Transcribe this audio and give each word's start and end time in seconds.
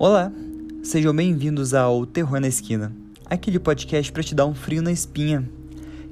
Olá, 0.00 0.32
sejam 0.82 1.14
bem-vindos 1.14 1.74
ao 1.74 2.06
Terror 2.06 2.40
na 2.40 2.48
Esquina, 2.48 2.90
aquele 3.26 3.58
podcast 3.58 4.10
para 4.10 4.22
te 4.22 4.34
dar 4.34 4.46
um 4.46 4.54
frio 4.54 4.80
na 4.80 4.90
espinha. 4.90 5.46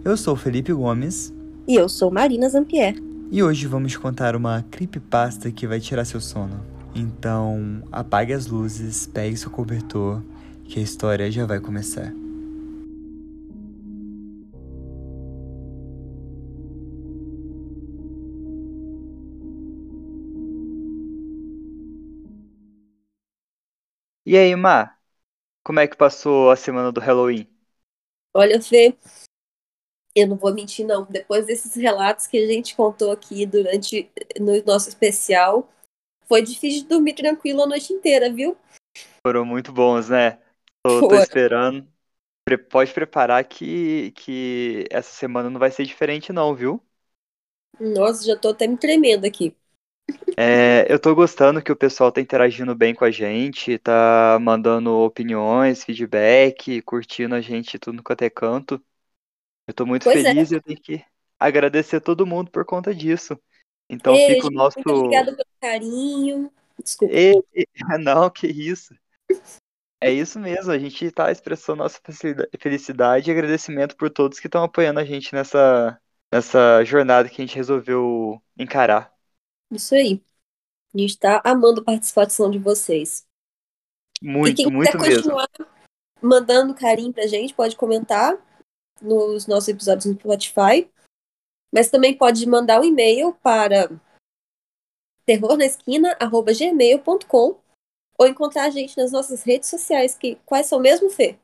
Eu 0.04 0.14
sou 0.14 0.36
Felipe 0.36 0.74
Gomes. 0.74 1.32
E 1.66 1.74
eu 1.74 1.88
sou 1.88 2.10
Marina 2.10 2.50
Zampier. 2.50 2.96
E 3.32 3.42
hoje 3.42 3.66
vamos 3.66 3.96
contar 3.96 4.36
uma 4.36 4.62
creepypasta 4.70 5.50
que 5.50 5.66
vai 5.66 5.80
tirar 5.80 6.04
seu 6.04 6.20
sono. 6.20 6.60
Então, 6.94 7.82
apague 7.90 8.34
as 8.34 8.46
luzes, 8.46 9.06
pegue 9.06 9.38
seu 9.38 9.50
cobertor, 9.50 10.20
que 10.64 10.78
a 10.78 10.82
história 10.82 11.30
já 11.30 11.46
vai 11.46 11.58
começar. 11.58 12.12
E 24.30 24.36
aí, 24.36 24.54
Má? 24.54 24.94
Como 25.64 25.80
é 25.80 25.88
que 25.88 25.96
passou 25.96 26.50
a 26.50 26.56
semana 26.56 26.92
do 26.92 27.00
Halloween? 27.00 27.48
Olha, 28.34 28.60
Fê, 28.62 28.96
eu 30.14 30.26
não 30.26 30.36
vou 30.36 30.52
mentir, 30.52 30.86
não. 30.86 31.04
Depois 31.06 31.46
desses 31.46 31.74
relatos 31.74 32.26
que 32.26 32.36
a 32.36 32.46
gente 32.46 32.74
contou 32.76 33.10
aqui 33.10 33.46
durante 33.46 34.10
no 34.38 34.62
nosso 34.64 34.88
especial, 34.88 35.68
foi 36.26 36.42
difícil 36.42 36.82
de 36.82 36.88
dormir 36.88 37.14
tranquilo 37.14 37.62
a 37.62 37.66
noite 37.66 37.92
inteira, 37.92 38.32
viu? 38.32 38.56
Foram 39.26 39.44
muito 39.44 39.72
bons, 39.72 40.08
né? 40.08 40.40
Tô, 40.82 41.02
tô 41.02 41.14
esperando. 41.16 41.86
Pode 42.70 42.92
preparar 42.94 43.44
que, 43.44 44.12
que 44.12 44.86
essa 44.90 45.10
semana 45.12 45.50
não 45.50 45.60
vai 45.60 45.70
ser 45.70 45.84
diferente, 45.84 46.32
não, 46.32 46.54
viu? 46.54 46.82
Nossa, 47.80 48.24
já 48.24 48.36
tô 48.36 48.50
até 48.50 48.68
me 48.68 48.76
tremendo 48.76 49.24
aqui. 49.26 49.56
É, 50.36 50.86
eu 50.92 51.00
tô 51.00 51.14
gostando 51.14 51.60
que 51.62 51.72
o 51.72 51.76
pessoal 51.76 52.12
tá 52.12 52.20
interagindo 52.20 52.74
bem 52.74 52.94
com 52.94 53.04
a 53.04 53.10
gente, 53.10 53.76
tá 53.78 54.38
mandando 54.40 54.90
opiniões, 54.98 55.82
feedback, 55.84 56.80
curtindo 56.82 57.34
a 57.34 57.40
gente 57.40 57.78
tudo 57.78 58.02
quanto 58.02 58.22
é 58.22 58.30
canto. 58.30 58.82
Eu 59.66 59.74
tô 59.74 59.86
muito 59.86 60.04
Pois 60.04 60.24
é. 60.24 60.32
feliz 60.32 60.50
e 60.50 60.56
eu 60.56 60.62
tenho 60.62 60.80
que 60.80 61.04
agradecer 61.38 62.00
todo 62.00 62.26
mundo 62.26 62.50
por 62.50 62.64
conta 62.64 62.94
disso. 62.94 63.38
Então 63.88 64.14
Ei, 64.14 64.36
fica 64.36 64.46
o 64.48 64.50
nosso. 64.50 64.78
Muito 64.78 64.92
obrigada 64.92 65.32
pelo 65.36 65.48
carinho. 65.60 66.52
Desculpa. 66.82 67.14
E- 67.14 67.42
e- 67.54 67.66
Não, 67.98 68.30
que 68.30 68.46
isso. 68.46 68.94
É 70.00 70.12
isso 70.12 70.38
mesmo, 70.38 70.70
a 70.70 70.78
gente 70.78 71.10
tá 71.10 71.30
expressando 71.32 71.78
nossa 71.82 71.98
felicida- 72.04 72.48
felicidade 72.60 73.28
e 73.30 73.32
agradecimento 73.32 73.96
por 73.96 74.08
todos 74.10 74.38
que 74.38 74.46
estão 74.46 74.62
apoiando 74.62 75.00
a 75.00 75.04
gente 75.04 75.34
nessa, 75.34 76.00
nessa 76.32 76.84
jornada 76.84 77.28
que 77.28 77.42
a 77.42 77.44
gente 77.46 77.56
resolveu 77.56 78.40
encarar. 78.56 79.12
Isso 79.70 79.94
aí. 79.94 80.22
A 80.94 80.98
gente 80.98 81.18
tá 81.18 81.42
amando 81.44 81.80
a 81.80 81.84
participação 81.84 82.50
de 82.50 82.58
vocês. 82.58 83.26
e 84.22 84.26
Muito, 84.26 84.56
quem 84.56 84.70
muito 84.70 84.90
quiser 84.90 85.08
mesmo. 85.08 85.22
continuar 85.22 85.48
mandando 86.20 86.74
carinho 86.74 87.12
pra 87.12 87.26
gente, 87.26 87.54
pode 87.54 87.76
comentar 87.76 88.36
nos 89.00 89.46
nossos 89.46 89.68
episódios 89.68 90.06
no 90.06 90.14
Spotify. 90.14 90.90
Mas 91.72 91.88
também 91.90 92.16
pode 92.16 92.44
mandar 92.46 92.80
um 92.80 92.84
e-mail 92.84 93.34
para 93.34 93.88
terrornaesquina.gmail.com 95.26 97.60
ou 98.18 98.26
encontrar 98.26 98.64
a 98.64 98.70
gente 98.70 98.96
nas 98.96 99.12
nossas 99.12 99.42
redes 99.42 99.68
sociais, 99.68 100.16
que 100.16 100.36
quais 100.46 100.66
são 100.66 100.80
mesmo, 100.80 101.10
Fê? 101.10 101.38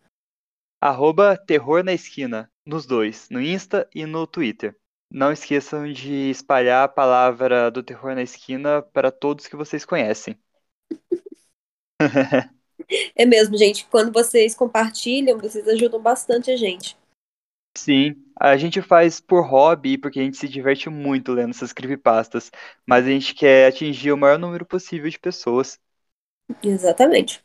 Arroba 0.81 1.37
Terror 1.37 1.85
na 1.85 1.93
Esquina, 1.93 2.51
nos 2.67 2.87
dois, 2.87 3.29
no 3.31 3.41
Insta 3.41 3.89
e 3.95 4.07
no 4.07 4.27
Twitter. 4.27 4.75
Não 5.11 5.33
esqueçam 5.33 5.91
de 5.93 6.31
espalhar 6.31 6.85
a 6.85 6.89
palavra 6.89 7.71
do 7.71 7.83
Terror 7.83 8.15
na 8.15 8.23
Esquina 8.23 8.83
para 8.83 9.13
todos 9.13 9.47
que 9.47 9.57
vocês 9.57 9.85
conhecem. 9.85 10.39
É 13.17 13.25
mesmo, 13.25 13.57
gente. 13.57 13.87
Quando 13.87 14.13
vocês 14.13 14.55
compartilham, 14.55 15.39
vocês 15.39 15.67
ajudam 15.69 16.01
bastante 16.01 16.51
a 16.51 16.57
gente. 16.57 16.97
Sim, 17.77 18.15
a 18.39 18.57
gente 18.57 18.81
faz 18.81 19.21
por 19.21 19.43
hobby, 19.43 19.99
porque 19.99 20.21
a 20.21 20.23
gente 20.23 20.37
se 20.37 20.49
diverte 20.49 20.89
muito 20.89 21.33
lendo 21.33 21.51
essas 21.51 21.73
creepypastas, 21.73 22.51
mas 22.87 23.05
a 23.05 23.09
gente 23.09 23.35
quer 23.35 23.69
atingir 23.69 24.13
o 24.13 24.17
maior 24.17 24.39
número 24.39 24.65
possível 24.65 25.11
de 25.11 25.19
pessoas. 25.19 25.81
Exatamente. 26.63 27.45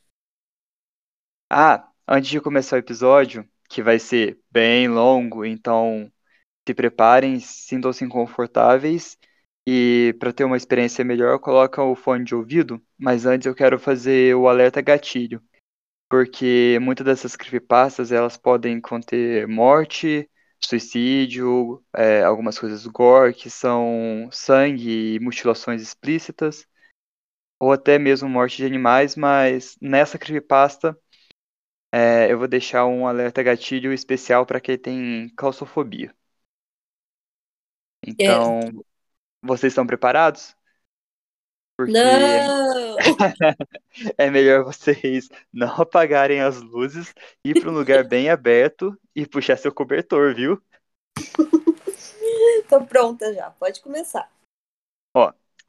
Ah, 1.49 1.89
antes 2.07 2.29
de 2.29 2.39
começar 2.39 2.75
o 2.75 2.79
episódio, 2.79 3.47
que 3.67 3.81
vai 3.81 3.97
ser 3.97 4.39
bem 4.51 4.87
longo, 4.87 5.43
então 5.43 6.11
se 6.69 6.73
preparem, 6.75 7.39
sintam-se 7.39 8.07
confortáveis 8.07 9.17
e 9.67 10.15
para 10.19 10.31
ter 10.31 10.43
uma 10.43 10.57
experiência 10.57 11.03
melhor, 11.03 11.39
coloca 11.39 11.81
o 11.83 11.95
fone 11.95 12.23
de 12.23 12.35
ouvido, 12.35 12.79
mas 12.97 13.25
antes 13.25 13.47
eu 13.47 13.55
quero 13.55 13.79
fazer 13.79 14.35
o 14.35 14.47
alerta 14.47 14.79
gatilho, 14.79 15.41
porque 16.09 16.77
muitas 16.81 17.05
dessas 17.05 17.35
creepypastas 17.35 18.11
elas 18.11 18.37
podem 18.37 18.79
conter 18.79 19.47
morte, 19.47 20.29
suicídio, 20.63 21.83
é, 21.95 22.23
algumas 22.23 22.59
coisas 22.59 22.85
gore, 22.85 23.33
que 23.33 23.49
são 23.49 24.29
sangue 24.31 25.15
e 25.15 25.19
mutilações 25.19 25.81
explícitas, 25.81 26.67
ou 27.59 27.71
até 27.71 27.97
mesmo 27.97 28.29
morte 28.29 28.57
de 28.57 28.65
animais, 28.65 29.15
mas 29.15 29.75
nessa 29.81 30.19
creepypasta 30.19 30.95
é, 31.91 32.31
eu 32.31 32.37
vou 32.37 32.47
deixar 32.47 32.85
um 32.85 33.07
alerta 33.07 33.41
gatilho 33.41 33.91
especial 33.91 34.45
para 34.45 34.61
quem 34.61 34.77
tem 34.77 35.29
claustrofobia. 35.35 36.13
Então, 38.09 38.59
vocês 39.41 39.71
estão 39.71 39.85
preparados? 39.85 40.55
Porque 41.77 41.93
Não! 41.93 42.97
é 44.17 44.29
melhor 44.29 44.65
vocês 44.65 45.29
não 45.51 45.73
apagarem 45.81 46.41
as 46.41 46.61
luzes, 46.61 47.13
ir 47.45 47.59
para 47.59 47.69
um 47.69 47.73
lugar 47.73 48.03
bem 48.03 48.29
aberto 48.29 48.99
e 49.15 49.25
puxar 49.25 49.57
seu 49.57 49.73
cobertor, 49.73 50.35
viu? 50.35 50.61
Tô 52.67 52.85
pronta 52.85 53.33
já. 53.33 53.49
Pode 53.51 53.81
começar. 53.81 54.29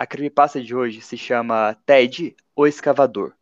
A 0.01 0.07
creepypasta 0.07 0.63
de 0.63 0.75
hoje 0.75 1.03
se 1.03 1.15
chama 1.15 1.77
Ted, 1.85 2.35
o 2.57 2.67
Escavador. 2.67 3.35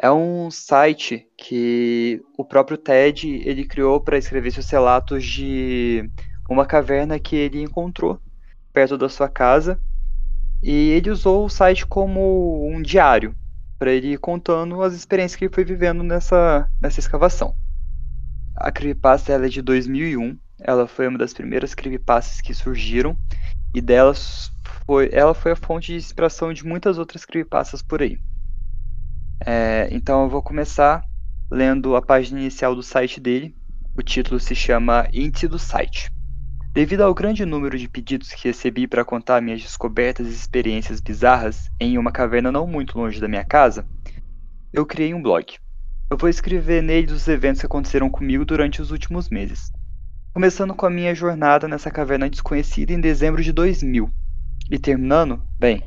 É 0.00 0.08
um 0.08 0.48
site 0.48 1.28
que 1.36 2.24
o 2.38 2.44
próprio 2.44 2.78
Ted 2.78 3.42
ele 3.44 3.66
criou 3.66 4.00
para 4.00 4.16
escrever 4.16 4.52
seus 4.52 4.70
relatos 4.70 5.24
de 5.24 6.08
uma 6.48 6.66
caverna 6.66 7.18
que 7.18 7.36
ele 7.36 7.62
encontrou 7.62 8.20
perto 8.72 8.98
da 8.98 9.08
sua 9.08 9.28
casa 9.28 9.80
e 10.62 10.90
ele 10.90 11.10
usou 11.10 11.44
o 11.44 11.48
site 11.48 11.86
como 11.86 12.68
um 12.68 12.82
diário 12.82 13.34
para 13.78 13.92
ele 13.92 14.12
ir 14.12 14.18
contando 14.18 14.82
as 14.82 14.94
experiências 14.94 15.36
que 15.36 15.44
ele 15.44 15.54
foi 15.54 15.64
vivendo 15.64 16.02
nessa, 16.02 16.68
nessa 16.80 17.00
escavação. 17.00 17.54
A 18.56 18.70
creepypasta 18.70 19.32
ela 19.32 19.46
é 19.46 19.48
de 19.48 19.60
2001, 19.60 20.38
ela 20.60 20.86
foi 20.86 21.08
uma 21.08 21.18
das 21.18 21.34
primeiras 21.34 21.74
creepypastas 21.74 22.40
que 22.40 22.54
surgiram 22.54 23.16
e 23.74 23.80
delas 23.80 24.52
foi, 24.86 25.10
ela 25.12 25.34
foi 25.34 25.52
a 25.52 25.56
fonte 25.56 25.92
de 25.92 25.98
inspiração 25.98 26.52
de 26.52 26.64
muitas 26.64 26.98
outras 26.98 27.24
creepypastas 27.24 27.82
por 27.82 28.00
aí. 28.00 28.18
É, 29.44 29.88
então 29.90 30.22
eu 30.22 30.30
vou 30.30 30.42
começar 30.42 31.04
lendo 31.50 31.96
a 31.96 32.02
página 32.02 32.40
inicial 32.40 32.74
do 32.74 32.82
site 32.82 33.20
dele. 33.20 33.54
O 33.96 34.02
título 34.02 34.40
se 34.40 34.54
chama 34.54 35.08
Índice 35.12 35.48
do 35.48 35.58
site. 35.58 36.13
Devido 36.74 37.02
ao 37.02 37.14
grande 37.14 37.46
número 37.46 37.78
de 37.78 37.88
pedidos 37.88 38.30
que 38.30 38.48
recebi 38.48 38.88
para 38.88 39.04
contar 39.04 39.40
minhas 39.40 39.62
descobertas 39.62 40.26
e 40.26 40.30
experiências 40.30 41.00
bizarras 41.00 41.70
em 41.78 41.96
uma 41.96 42.10
caverna 42.10 42.50
não 42.50 42.66
muito 42.66 42.98
longe 42.98 43.20
da 43.20 43.28
minha 43.28 43.44
casa, 43.44 43.86
eu 44.72 44.84
criei 44.84 45.14
um 45.14 45.22
blog. 45.22 45.54
Eu 46.10 46.16
vou 46.18 46.28
escrever 46.28 46.82
nele 46.82 47.12
os 47.12 47.28
eventos 47.28 47.60
que 47.60 47.66
aconteceram 47.66 48.10
comigo 48.10 48.44
durante 48.44 48.82
os 48.82 48.90
últimos 48.90 49.28
meses. 49.28 49.70
Começando 50.32 50.74
com 50.74 50.84
a 50.84 50.90
minha 50.90 51.14
jornada 51.14 51.68
nessa 51.68 51.92
caverna 51.92 52.28
desconhecida 52.28 52.92
em 52.92 53.00
dezembro 53.00 53.40
de 53.40 53.52
2000. 53.52 54.10
E 54.68 54.76
terminando, 54.76 55.40
bem, 55.56 55.80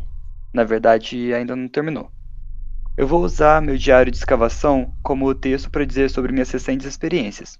na 0.53 0.63
verdade 0.63 1.33
ainda 1.33 1.53
não 1.53 1.67
terminou. 1.67 2.09
Eu 2.95 3.05
vou 3.05 3.21
usar 3.21 3.61
meu 3.61 3.75
diário 3.75 4.09
de 4.09 4.19
escavação 4.19 4.93
como 5.03 5.35
texto 5.35 5.69
para 5.69 5.85
dizer 5.85 6.09
sobre 6.09 6.31
minhas 6.31 6.49
recentes 6.49 6.87
experiências. 6.87 7.59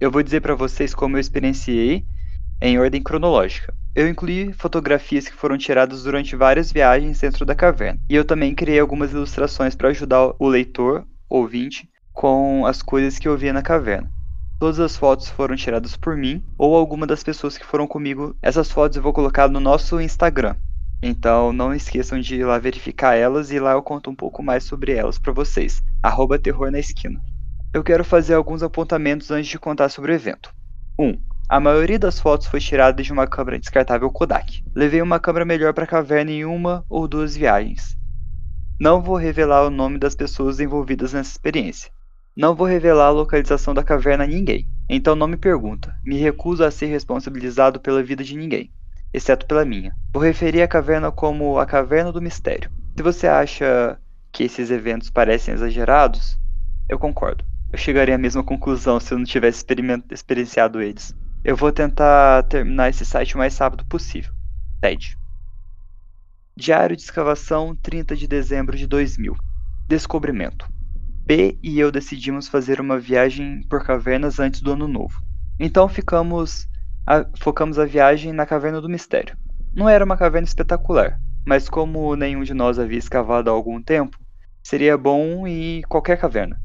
Eu 0.00 0.10
vou 0.10 0.22
dizer 0.22 0.40
para 0.40 0.54
vocês 0.54 0.94
como 0.94 1.18
eu 1.18 1.20
experienciei 1.20 2.06
em 2.62 2.78
ordem 2.78 3.02
cronológica. 3.02 3.74
Eu 3.92 4.08
incluí 4.08 4.52
fotografias 4.52 5.26
que 5.26 5.34
foram 5.34 5.58
tiradas 5.58 6.04
durante 6.04 6.36
várias 6.36 6.70
viagens 6.70 7.20
dentro 7.20 7.44
da 7.44 7.56
caverna. 7.56 8.00
E 8.08 8.14
eu 8.14 8.24
também 8.24 8.54
criei 8.54 8.78
algumas 8.78 9.10
ilustrações 9.10 9.74
para 9.74 9.88
ajudar 9.88 10.32
o 10.38 10.48
leitor, 10.48 11.04
ouvinte, 11.28 11.90
com 12.12 12.64
as 12.64 12.80
coisas 12.80 13.18
que 13.18 13.26
eu 13.26 13.36
via 13.36 13.52
na 13.52 13.62
caverna. 13.62 14.08
Todas 14.60 14.78
as 14.78 14.96
fotos 14.96 15.28
foram 15.28 15.56
tiradas 15.56 15.96
por 15.96 16.16
mim 16.16 16.40
ou 16.56 16.76
alguma 16.76 17.04
das 17.04 17.24
pessoas 17.24 17.58
que 17.58 17.66
foram 17.66 17.88
comigo. 17.88 18.36
Essas 18.40 18.70
fotos 18.70 18.96
eu 18.96 19.02
vou 19.02 19.12
colocar 19.12 19.48
no 19.48 19.58
nosso 19.58 20.00
Instagram. 20.00 20.54
Então 21.02 21.52
não 21.52 21.74
esqueçam 21.74 22.20
de 22.20 22.36
ir 22.36 22.44
lá 22.44 22.60
verificar 22.60 23.16
elas 23.16 23.50
e 23.50 23.58
lá 23.58 23.72
eu 23.72 23.82
conto 23.82 24.08
um 24.08 24.14
pouco 24.14 24.40
mais 24.40 24.62
sobre 24.62 24.92
elas 24.92 25.18
para 25.18 25.32
vocês. 25.32 25.82
Arroba 26.00 26.38
Terror 26.38 26.70
na 26.70 26.78
Esquina. 26.78 27.20
Eu 27.74 27.82
quero 27.82 28.04
fazer 28.04 28.34
alguns 28.34 28.62
apontamentos 28.62 29.32
antes 29.32 29.50
de 29.50 29.58
contar 29.58 29.88
sobre 29.88 30.12
o 30.12 30.14
evento. 30.14 30.54
1. 30.96 31.08
Um, 31.08 31.18
a 31.52 31.60
maioria 31.60 31.98
das 31.98 32.18
fotos 32.18 32.46
foi 32.46 32.60
tirada 32.60 33.02
de 33.02 33.12
uma 33.12 33.26
câmera 33.26 33.58
descartável 33.58 34.10
Kodak. 34.10 34.64
Levei 34.74 35.02
uma 35.02 35.20
câmera 35.20 35.44
melhor 35.44 35.74
para 35.74 35.84
a 35.84 35.86
caverna 35.86 36.30
em 36.30 36.46
uma 36.46 36.82
ou 36.88 37.06
duas 37.06 37.36
viagens. 37.36 37.94
Não 38.80 39.02
vou 39.02 39.16
revelar 39.16 39.66
o 39.66 39.68
nome 39.68 39.98
das 39.98 40.14
pessoas 40.14 40.60
envolvidas 40.60 41.12
nessa 41.12 41.32
experiência. 41.32 41.92
Não 42.34 42.54
vou 42.54 42.66
revelar 42.66 43.08
a 43.08 43.10
localização 43.10 43.74
da 43.74 43.84
caverna 43.84 44.24
a 44.24 44.26
ninguém. 44.26 44.66
Então 44.88 45.14
não 45.14 45.28
me 45.28 45.36
pergunta. 45.36 45.94
Me 46.02 46.16
recuso 46.16 46.64
a 46.64 46.70
ser 46.70 46.86
responsabilizado 46.86 47.78
pela 47.78 48.02
vida 48.02 48.24
de 48.24 48.34
ninguém, 48.34 48.72
exceto 49.12 49.44
pela 49.44 49.62
minha. 49.62 49.94
Vou 50.14 50.22
referir 50.22 50.62
a 50.62 50.66
caverna 50.66 51.12
como 51.12 51.58
a 51.58 51.66
Caverna 51.66 52.10
do 52.10 52.22
Mistério. 52.22 52.70
Se 52.96 53.02
você 53.02 53.26
acha 53.26 53.98
que 54.32 54.44
esses 54.44 54.70
eventos 54.70 55.10
parecem 55.10 55.52
exagerados, 55.52 56.38
eu 56.88 56.98
concordo. 56.98 57.44
Eu 57.70 57.76
chegaria 57.76 58.14
à 58.14 58.18
mesma 58.18 58.42
conclusão 58.42 58.98
se 58.98 59.12
eu 59.12 59.18
não 59.18 59.26
tivesse 59.26 59.66
experienciado 60.10 60.80
eles. 60.80 61.14
Eu 61.44 61.56
vou 61.56 61.72
tentar 61.72 62.44
terminar 62.44 62.88
esse 62.88 63.04
site 63.04 63.34
o 63.34 63.38
mais 63.38 63.58
rápido 63.58 63.84
possível. 63.86 64.32
TED. 64.80 65.18
Diário 66.56 66.94
de 66.94 67.02
escavação, 67.02 67.74
30 67.82 68.14
de 68.14 68.28
dezembro 68.28 68.76
de 68.76 68.86
2000. 68.86 69.34
Descobrimento. 69.88 70.68
P 71.26 71.58
e 71.60 71.80
eu 71.80 71.90
decidimos 71.90 72.46
fazer 72.46 72.80
uma 72.80 72.96
viagem 72.96 73.60
por 73.68 73.84
cavernas 73.84 74.38
antes 74.38 74.60
do 74.60 74.72
ano 74.72 74.86
novo. 74.86 75.20
Então 75.58 75.88
ficamos 75.88 76.68
a, 77.04 77.26
focamos 77.40 77.76
a 77.76 77.84
viagem 77.84 78.32
na 78.32 78.46
Caverna 78.46 78.80
do 78.80 78.88
Mistério. 78.88 79.36
Não 79.74 79.88
era 79.88 80.04
uma 80.04 80.16
caverna 80.16 80.46
espetacular, 80.46 81.18
mas 81.44 81.68
como 81.68 82.14
nenhum 82.14 82.44
de 82.44 82.54
nós 82.54 82.78
havia 82.78 82.98
escavado 82.98 83.50
há 83.50 83.52
algum 83.52 83.82
tempo, 83.82 84.16
seria 84.62 84.96
bom 84.96 85.44
ir 85.48 85.82
qualquer 85.88 86.18
caverna. 86.18 86.60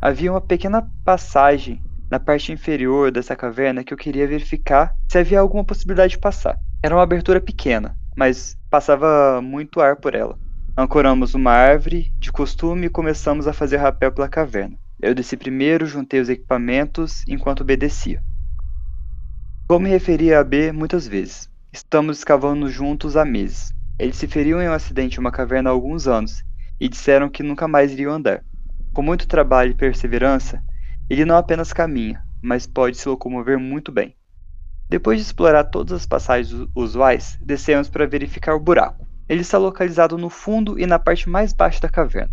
Havia 0.00 0.32
uma 0.32 0.40
pequena 0.40 0.90
passagem 1.04 1.80
na 2.12 2.20
parte 2.20 2.52
inferior 2.52 3.10
dessa 3.10 3.34
caverna 3.34 3.82
que 3.82 3.94
eu 3.94 3.96
queria 3.96 4.28
verificar 4.28 4.94
se 5.10 5.16
havia 5.16 5.40
alguma 5.40 5.64
possibilidade 5.64 6.10
de 6.10 6.18
passar. 6.18 6.58
Era 6.82 6.94
uma 6.94 7.02
abertura 7.02 7.40
pequena, 7.40 7.96
mas 8.14 8.54
passava 8.68 9.40
muito 9.40 9.80
ar 9.80 9.96
por 9.96 10.14
ela. 10.14 10.38
Ancoramos 10.76 11.32
uma 11.32 11.52
árvore 11.52 12.12
de 12.20 12.30
costume 12.30 12.84
e 12.84 12.90
começamos 12.90 13.48
a 13.48 13.54
fazer 13.54 13.78
rapel 13.78 14.12
pela 14.12 14.28
caverna. 14.28 14.76
Eu 15.00 15.14
desci 15.14 15.38
primeiro, 15.38 15.86
juntei 15.86 16.20
os 16.20 16.28
equipamentos 16.28 17.24
enquanto 17.26 17.64
B 17.64 17.78
descia. 17.78 18.22
Vou 19.66 19.80
me 19.80 19.88
referir 19.88 20.34
a 20.34 20.44
B 20.44 20.70
muitas 20.70 21.08
vezes. 21.08 21.48
Estamos 21.72 22.18
escavando 22.18 22.68
juntos 22.68 23.16
há 23.16 23.24
meses. 23.24 23.70
Eles 23.98 24.16
se 24.16 24.26
feriam 24.26 24.60
em 24.60 24.68
um 24.68 24.74
acidente 24.74 25.16
em 25.16 25.20
uma 25.20 25.32
caverna 25.32 25.70
há 25.70 25.72
alguns 25.72 26.06
anos 26.06 26.44
e 26.78 26.90
disseram 26.90 27.30
que 27.30 27.42
nunca 27.42 27.66
mais 27.66 27.90
iriam 27.90 28.12
andar. 28.12 28.44
Com 28.92 29.00
muito 29.00 29.26
trabalho 29.26 29.70
e 29.70 29.74
perseverança, 29.74 30.62
ele 31.08 31.24
não 31.24 31.36
apenas 31.36 31.72
caminha, 31.72 32.22
mas 32.42 32.66
pode 32.66 32.96
se 32.96 33.08
locomover 33.08 33.58
muito 33.58 33.92
bem. 33.92 34.14
Depois 34.88 35.18
de 35.18 35.24
explorar 35.24 35.64
todas 35.64 35.92
as 35.92 36.06
passagens 36.06 36.68
usuais, 36.74 37.38
descemos 37.40 37.88
para 37.88 38.06
verificar 38.06 38.54
o 38.54 38.60
buraco. 38.60 39.06
Ele 39.28 39.40
está 39.40 39.56
localizado 39.56 40.18
no 40.18 40.28
fundo 40.28 40.78
e 40.78 40.86
na 40.86 40.98
parte 40.98 41.30
mais 41.30 41.52
baixa 41.52 41.80
da 41.80 41.88
caverna. 41.88 42.32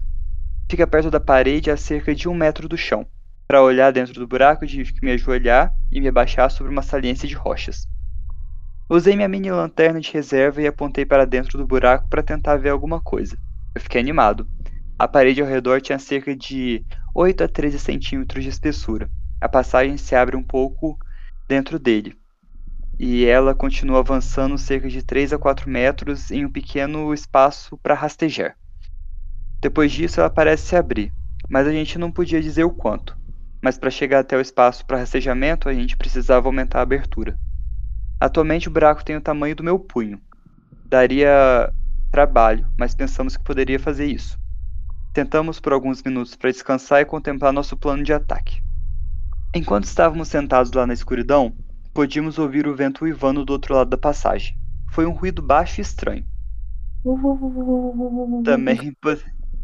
Fica 0.69 0.85
perto 0.85 1.09
da 1.09 1.19
parede 1.19 1.71
a 1.71 1.77
cerca 1.77 2.13
de 2.13 2.27
um 2.27 2.33
metro 2.33 2.67
do 2.67 2.77
chão. 2.77 3.07
Para 3.47 3.63
olhar 3.63 3.91
dentro 3.91 4.13
do 4.13 4.27
buraco, 4.27 4.67
tive 4.67 4.93
que 4.93 5.03
me 5.03 5.11
ajoelhar 5.11 5.73
e 5.91 5.99
me 5.99 6.07
abaixar 6.07 6.51
sobre 6.51 6.71
uma 6.71 6.81
saliência 6.81 7.27
de 7.27 7.33
rochas. 7.33 7.87
Usei 8.89 9.15
minha 9.15 9.27
mini 9.27 9.49
lanterna 9.49 9.99
de 9.99 10.11
reserva 10.11 10.61
e 10.61 10.67
apontei 10.67 11.05
para 11.05 11.25
dentro 11.25 11.57
do 11.57 11.65
buraco 11.65 12.09
para 12.09 12.21
tentar 12.21 12.57
ver 12.57 12.69
alguma 12.69 12.99
coisa. 12.99 13.37
Eu 13.73 13.81
fiquei 13.81 14.01
animado. 14.01 14.47
A 14.97 15.07
parede 15.07 15.41
ao 15.41 15.47
redor 15.47 15.79
tinha 15.79 15.97
cerca 15.97 16.35
de 16.35 16.85
8 17.21 17.43
a 17.43 17.49
13 17.49 17.77
centímetros 17.79 18.45
de 18.45 18.49
espessura. 18.49 19.09
A 19.41 19.49
passagem 19.49 19.97
se 19.97 20.15
abre 20.15 20.37
um 20.37 20.41
pouco 20.41 20.97
dentro 21.49 21.77
dele, 21.77 22.17
e 22.97 23.25
ela 23.25 23.53
continua 23.53 23.99
avançando 23.99 24.57
cerca 24.57 24.87
de 24.87 25.03
3 25.03 25.33
a 25.33 25.37
4 25.37 25.69
metros 25.69 26.31
em 26.31 26.45
um 26.45 26.49
pequeno 26.49 27.13
espaço 27.13 27.77
para 27.79 27.93
rastejar. 27.93 28.55
Depois 29.61 29.91
disso, 29.91 30.21
ela 30.21 30.29
parece 30.29 30.67
se 30.67 30.77
abrir, 30.77 31.11
mas 31.49 31.67
a 31.67 31.73
gente 31.73 31.99
não 31.99 32.09
podia 32.09 32.41
dizer 32.41 32.63
o 32.63 32.71
quanto. 32.71 33.17
Mas 33.61 33.77
para 33.77 33.91
chegar 33.91 34.19
até 34.19 34.37
o 34.37 34.41
espaço 34.41 34.85
para 34.85 34.99
rastejamento, 34.99 35.67
a 35.67 35.73
gente 35.73 35.97
precisava 35.97 36.47
aumentar 36.47 36.79
a 36.79 36.83
abertura. 36.83 37.37
Atualmente, 38.17 38.69
o 38.69 38.71
buraco 38.71 39.03
tem 39.03 39.17
o 39.17 39.21
tamanho 39.21 39.57
do 39.57 39.63
meu 39.63 39.77
punho. 39.77 40.21
Daria 40.85 41.69
trabalho, 42.13 42.65
mas 42.79 42.95
pensamos 42.95 43.35
que 43.35 43.43
poderia 43.43 43.77
fazer 43.77 44.05
isso. 44.05 44.39
Tentamos 45.13 45.59
por 45.59 45.73
alguns 45.73 46.01
minutos 46.03 46.35
para 46.35 46.51
descansar 46.51 47.01
e 47.01 47.05
contemplar 47.05 47.51
nosso 47.51 47.75
plano 47.75 48.03
de 48.03 48.13
ataque. 48.13 48.61
Enquanto 49.55 49.85
estávamos 49.85 50.27
sentados 50.27 50.71
lá 50.71 50.85
na 50.85 50.93
escuridão, 50.93 51.55
Podíamos 51.93 52.37
ouvir 52.37 52.67
o 52.67 52.75
vento 52.75 53.03
uivando 53.03 53.43
do 53.43 53.51
outro 53.51 53.73
lado 53.73 53.89
da 53.89 53.97
passagem. 53.97 54.57
Foi 54.91 55.05
um 55.05 55.11
ruído 55.11 55.41
baixo 55.41 55.81
e 55.81 55.83
estranho. 55.83 56.25
Também. 58.43 58.95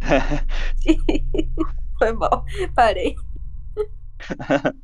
Foi 1.98 2.12
mal, 2.12 2.44
parei. 2.76 3.16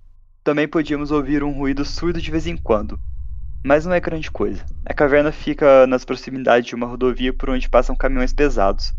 Também 0.43 0.67
podíamos 0.67 1.11
ouvir 1.11 1.43
um 1.43 1.51
ruído 1.51 1.83
surdo 1.83 2.21
de 2.21 2.31
vez 2.31 2.47
em 2.47 2.55
quando. 2.55 2.99
Mas 3.65 3.85
não 3.85 3.93
é 3.93 3.99
grande 3.99 4.31
coisa. 4.31 4.65
A 4.85 4.93
caverna 4.93 5.31
fica 5.31 5.85
nas 5.87 6.05
proximidades 6.05 6.67
de 6.67 6.75
uma 6.75 6.87
rodovia 6.87 7.33
por 7.33 7.49
onde 7.49 7.69
passam 7.69 7.95
caminhões 7.95 8.33
pesados. 8.33 8.93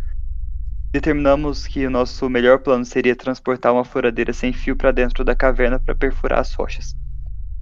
Determinamos 0.93 1.67
que 1.67 1.87
o 1.87 1.91
nosso 1.91 2.29
melhor 2.29 2.59
plano 2.59 2.85
seria 2.85 3.17
transportar 3.17 3.73
uma 3.73 3.83
furadeira 3.83 4.31
sem 4.35 4.53
fio 4.53 4.77
para 4.77 4.93
dentro 4.93 5.25
da 5.25 5.35
caverna 5.35 5.79
para 5.79 5.95
perfurar 5.95 6.41
as 6.41 6.53
rochas. 6.53 6.95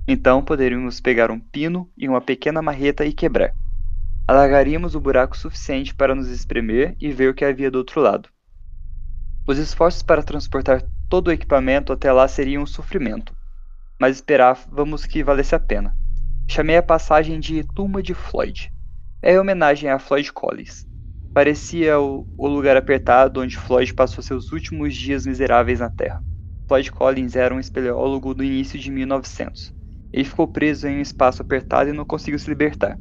Então 0.09 0.43
poderíamos 0.43 1.01
pegar 1.01 1.31
um 1.31 1.39
pino 1.39 1.89
e 1.97 2.09
uma 2.09 2.21
pequena 2.21 2.61
marreta 2.61 3.05
e 3.07 3.13
quebrar. 3.13 3.55
Alargaríamos 4.27 4.97
o 4.97 5.01
buraco 5.01 5.37
suficiente 5.37 5.95
para 5.95 6.13
nos 6.13 6.27
espremer 6.27 6.97
e 7.01 7.13
ver 7.13 7.31
o 7.31 7.35
que 7.35 7.45
havia 7.45 7.71
do 7.71 7.79
outro 7.79 8.01
lado. 8.01 8.29
Os 9.47 9.59
esforços 9.59 10.03
para 10.03 10.25
transportar 10.25 10.83
todo 11.09 11.29
o 11.29 11.33
equipamento 11.33 11.93
até 11.93 12.13
lá 12.13 12.27
seriam 12.27 12.65
um 12.65 12.67
sofrimento, 12.67 13.33
mas 13.97 14.17
esperávamos 14.17 15.07
que 15.07 15.23
valesse 15.23 15.55
a 15.55 15.61
pena. 15.61 15.97
Chamei 16.49 16.77
a 16.77 16.83
passagem 16.83 17.39
de 17.39 17.63
Tumba 17.77 18.03
de 18.03 18.13
Floyd. 18.13 18.73
É 19.23 19.39
homenagem 19.39 19.89
a 19.89 20.01
Floyd 20.01 20.33
Collins. 20.33 20.90
Parecia 21.33 21.99
o, 22.01 22.27
o 22.37 22.49
lugar 22.49 22.77
apertado 22.77 23.41
onde 23.41 23.57
Floyd 23.57 23.95
passou 23.95 24.23
seus 24.23 24.53
últimos 24.53 24.95
dias 24.95 25.27
miseráveis 25.27 25.81
na 25.81 25.91
Terra. 25.91 26.23
Floyd 26.69 26.91
Collins 26.93 27.37
era 27.37 27.55
um 27.55 27.61
espeleólogo 27.61 28.35
do 28.35 28.45
início 28.45 28.79
de 28.79 28.91
1900 28.91 29.73
ele 30.13 30.25
ficou 30.25 30.49
preso 30.49 30.89
em 30.89 30.99
um 30.99 31.01
espaço 31.01 31.43
apertado 31.43 31.91
e 31.91 31.93
não 31.93 32.05
conseguiu 32.05 32.39
se 32.39 32.51
libertar. 32.51 33.01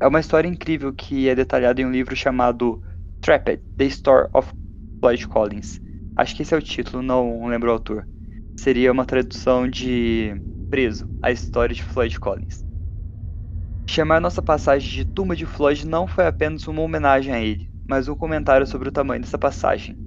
É 0.00 0.06
uma 0.06 0.20
história 0.20 0.48
incrível 0.48 0.92
que 0.92 1.28
é 1.28 1.34
detalhada 1.34 1.80
em 1.80 1.86
um 1.86 1.90
livro 1.90 2.14
chamado 2.14 2.82
Trapped: 3.20 3.62
The 3.76 3.84
Story 3.86 4.28
of 4.34 4.52
Floyd 5.00 5.26
Collins. 5.28 5.80
Acho 6.16 6.36
que 6.36 6.42
esse 6.42 6.54
é 6.54 6.58
o 6.58 6.62
título, 6.62 7.02
não 7.02 7.46
lembro 7.46 7.70
o 7.70 7.72
autor. 7.72 8.06
Seria 8.58 8.92
uma 8.92 9.06
tradução 9.06 9.68
de 9.68 10.40
Preso: 10.68 11.10
A 11.22 11.30
História 11.30 11.74
de 11.74 11.82
Floyd 11.82 12.18
Collins. 12.18 12.64
Chamar 13.88 14.20
nossa 14.20 14.42
passagem 14.42 14.88
de 14.90 15.04
Tumba 15.04 15.34
de 15.34 15.46
Floyd 15.46 15.86
não 15.86 16.06
foi 16.06 16.26
apenas 16.26 16.68
uma 16.68 16.82
homenagem 16.82 17.34
a 17.34 17.40
ele, 17.40 17.69
mas 17.90 18.06
um 18.06 18.14
comentário 18.14 18.64
sobre 18.68 18.88
o 18.88 18.92
tamanho 18.92 19.20
dessa 19.20 19.36
passagem. 19.36 19.98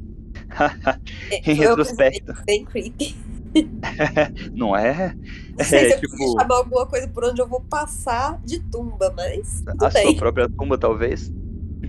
em 1.46 1.54
retrospecto. 1.54 2.34
Bem 2.46 2.64
creepy. 2.64 3.14
não 4.56 4.74
é? 4.74 5.14
Não 5.58 5.66
sei 5.66 5.80
é, 5.80 5.90
se 5.90 5.96
eu 5.96 6.10
tipo... 6.10 6.40
chamar 6.40 6.56
alguma 6.56 6.86
coisa 6.86 7.10
por 7.10 7.26
onde 7.26 7.42
eu 7.42 7.48
vou 7.48 7.60
passar 7.60 8.40
de 8.46 8.62
tumba, 8.62 9.14
mas. 9.18 9.62
a 9.68 9.90
bem. 9.90 10.04
sua 10.04 10.16
própria 10.16 10.48
tumba, 10.48 10.78
talvez? 10.78 11.30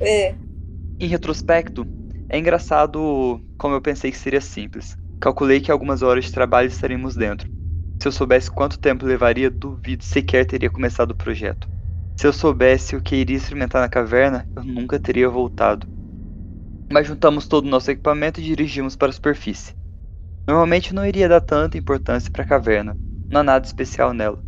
É. 0.01 0.35
Em 0.99 1.07
retrospecto, 1.07 1.87
é 2.29 2.41
engraçado 2.41 3.41
como 3.57 3.77
eu 3.77 3.81
pensei 3.81 4.11
que 4.11 4.19
seria 4.19 4.41
simples. 4.41 4.99
Calculei 5.21 5.61
que 5.61 5.71
algumas 5.71 6.03
horas 6.03 6.25
de 6.25 6.33
trabalho 6.33 6.67
estaríamos 6.67 7.15
dentro. 7.15 7.49
Se 8.03 8.09
eu 8.09 8.13
soubesse 8.13 8.51
quanto 8.51 8.81
tempo 8.81 9.07
levaria, 9.07 9.49
duvido 9.49 10.03
sequer 10.03 10.45
teria 10.45 10.69
começado 10.69 11.13
o 11.13 11.17
projeto. 11.17 11.69
Se 12.17 12.27
eu 12.27 12.33
soubesse 12.33 12.97
o 12.97 13.03
que 13.03 13.17
iria 13.17 13.37
experimentar 13.37 13.83
na 13.83 13.89
caverna, 13.89 14.47
eu 14.57 14.65
nunca 14.65 14.99
teria 14.99 15.29
voltado. 15.29 15.87
Mas 16.91 17.07
juntamos 17.07 17.49
todo 17.49 17.65
o 17.65 17.69
nosso 17.69 17.91
equipamento 17.91 18.41
e 18.41 18.45
dirigimos 18.45 18.95
para 18.95 19.09
a 19.11 19.13
superfície. 19.13 19.75
Normalmente 20.47 20.95
não 20.95 21.05
iria 21.05 21.29
dar 21.29 21.41
tanta 21.41 21.79
importância 21.79 22.31
para 22.31 22.43
a 22.43 22.47
caverna, 22.47 22.97
não 23.31 23.41
há 23.41 23.45
nada 23.45 23.67
especial 23.67 24.13
nela, 24.13 24.43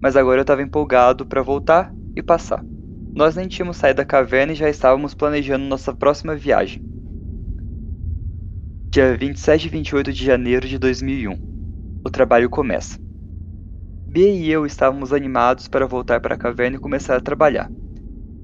mas 0.00 0.16
agora 0.16 0.40
eu 0.40 0.42
estava 0.42 0.62
empolgado 0.62 1.26
para 1.26 1.42
voltar 1.42 1.92
e 2.16 2.22
passar. 2.22 2.64
Nós 3.14 3.36
nem 3.36 3.46
tínhamos 3.46 3.76
saído 3.76 3.98
da 3.98 4.04
caverna 4.04 4.52
e 4.52 4.56
já 4.56 4.68
estávamos 4.68 5.14
planejando 5.14 5.64
nossa 5.64 5.92
próxima 5.92 6.34
viagem. 6.34 6.82
Dia 8.92 9.16
27 9.16 9.66
e 9.66 9.68
28 9.68 10.12
de 10.12 10.24
janeiro 10.24 10.66
de 10.66 10.78
2001. 10.78 11.32
O 12.04 12.10
trabalho 12.10 12.50
começa. 12.50 13.01
Bia 14.12 14.28
e 14.28 14.50
eu 14.50 14.66
estávamos 14.66 15.10
animados 15.10 15.68
para 15.68 15.86
voltar 15.86 16.20
para 16.20 16.34
a 16.34 16.38
caverna 16.38 16.76
e 16.76 16.78
começar 16.78 17.16
a 17.16 17.20
trabalhar. 17.20 17.70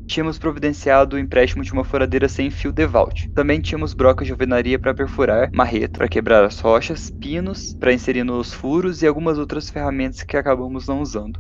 Tínhamos 0.07 0.39
providenciado 0.39 1.15
o 1.15 1.19
empréstimo 1.19 1.63
de 1.63 1.71
uma 1.75 1.85
furadeira 1.85 2.27
sem 2.27 2.49
fio 2.49 2.73
DeVault. 2.73 3.29
Também 3.35 3.61
tínhamos 3.61 3.93
brocas 3.93 4.27
de 4.27 4.33
alvenaria 4.33 4.79
para 4.79 4.95
perfurar, 4.95 5.51
marreta 5.53 5.99
para 5.99 6.09
quebrar 6.09 6.43
as 6.43 6.59
rochas, 6.59 7.11
pinos 7.11 7.75
para 7.75 7.93
inserir 7.93 8.25
nos 8.25 8.51
furos 8.51 9.03
e 9.03 9.07
algumas 9.07 9.37
outras 9.37 9.69
ferramentas 9.69 10.23
que 10.23 10.39
acabamos 10.39 10.89
não 10.89 11.03
usando. 11.03 11.39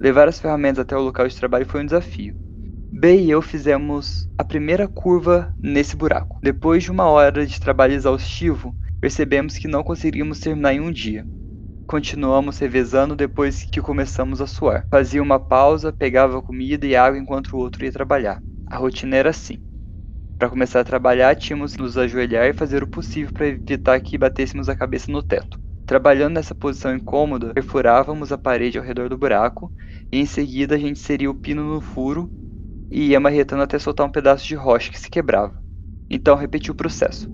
Levar 0.00 0.26
as 0.26 0.40
ferramentas 0.40 0.80
até 0.80 0.96
o 0.96 1.02
local 1.02 1.28
de 1.28 1.36
trabalho 1.36 1.64
foi 1.64 1.82
um 1.82 1.86
desafio. 1.86 2.34
B 2.90 3.20
e 3.22 3.30
eu 3.30 3.40
fizemos 3.40 4.28
a 4.36 4.42
primeira 4.42 4.88
curva 4.88 5.54
nesse 5.62 5.94
buraco. 5.94 6.40
Depois 6.42 6.82
de 6.82 6.90
uma 6.90 7.04
hora 7.04 7.46
de 7.46 7.60
trabalho 7.60 7.94
exaustivo, 7.94 8.74
percebemos 9.00 9.56
que 9.56 9.68
não 9.68 9.84
conseguiríamos 9.84 10.40
terminar 10.40 10.74
em 10.74 10.80
um 10.80 10.90
dia. 10.90 11.24
Continuamos 11.90 12.56
revezando 12.60 13.16
depois 13.16 13.64
que 13.64 13.80
começamos 13.80 14.40
a 14.40 14.46
suar. 14.46 14.86
Fazia 14.88 15.20
uma 15.20 15.40
pausa, 15.40 15.92
pegava 15.92 16.40
comida 16.40 16.86
e 16.86 16.94
água 16.94 17.18
enquanto 17.18 17.52
o 17.52 17.58
outro 17.58 17.84
ia 17.84 17.90
trabalhar. 17.90 18.40
A 18.64 18.76
rotina 18.76 19.16
era 19.16 19.30
assim. 19.30 19.58
Para 20.38 20.48
começar 20.48 20.78
a 20.78 20.84
trabalhar, 20.84 21.34
tínhamos 21.34 21.74
que 21.74 21.82
nos 21.82 21.98
ajoelhar 21.98 22.46
e 22.46 22.52
fazer 22.52 22.84
o 22.84 22.86
possível 22.86 23.32
para 23.32 23.48
evitar 23.48 23.98
que 23.98 24.16
batêssemos 24.16 24.68
a 24.68 24.76
cabeça 24.76 25.10
no 25.10 25.20
teto. 25.20 25.58
Trabalhando 25.84 26.34
nessa 26.34 26.54
posição 26.54 26.94
incômoda, 26.94 27.52
perfurávamos 27.52 28.30
a 28.30 28.38
parede 28.38 28.78
ao 28.78 28.84
redor 28.84 29.08
do 29.08 29.18
buraco 29.18 29.68
e 30.12 30.20
em 30.20 30.26
seguida 30.26 30.76
a 30.76 30.78
gente 30.78 31.00
seria 31.00 31.28
o 31.28 31.34
pino 31.34 31.64
no 31.64 31.80
furo 31.80 32.30
e 32.88 33.08
ia 33.08 33.18
marretando 33.18 33.64
até 33.64 33.80
soltar 33.80 34.06
um 34.06 34.12
pedaço 34.12 34.46
de 34.46 34.54
rocha 34.54 34.92
que 34.92 35.00
se 35.00 35.10
quebrava. 35.10 35.60
Então 36.08 36.36
repetia 36.36 36.70
o 36.70 36.76
processo. 36.76 37.28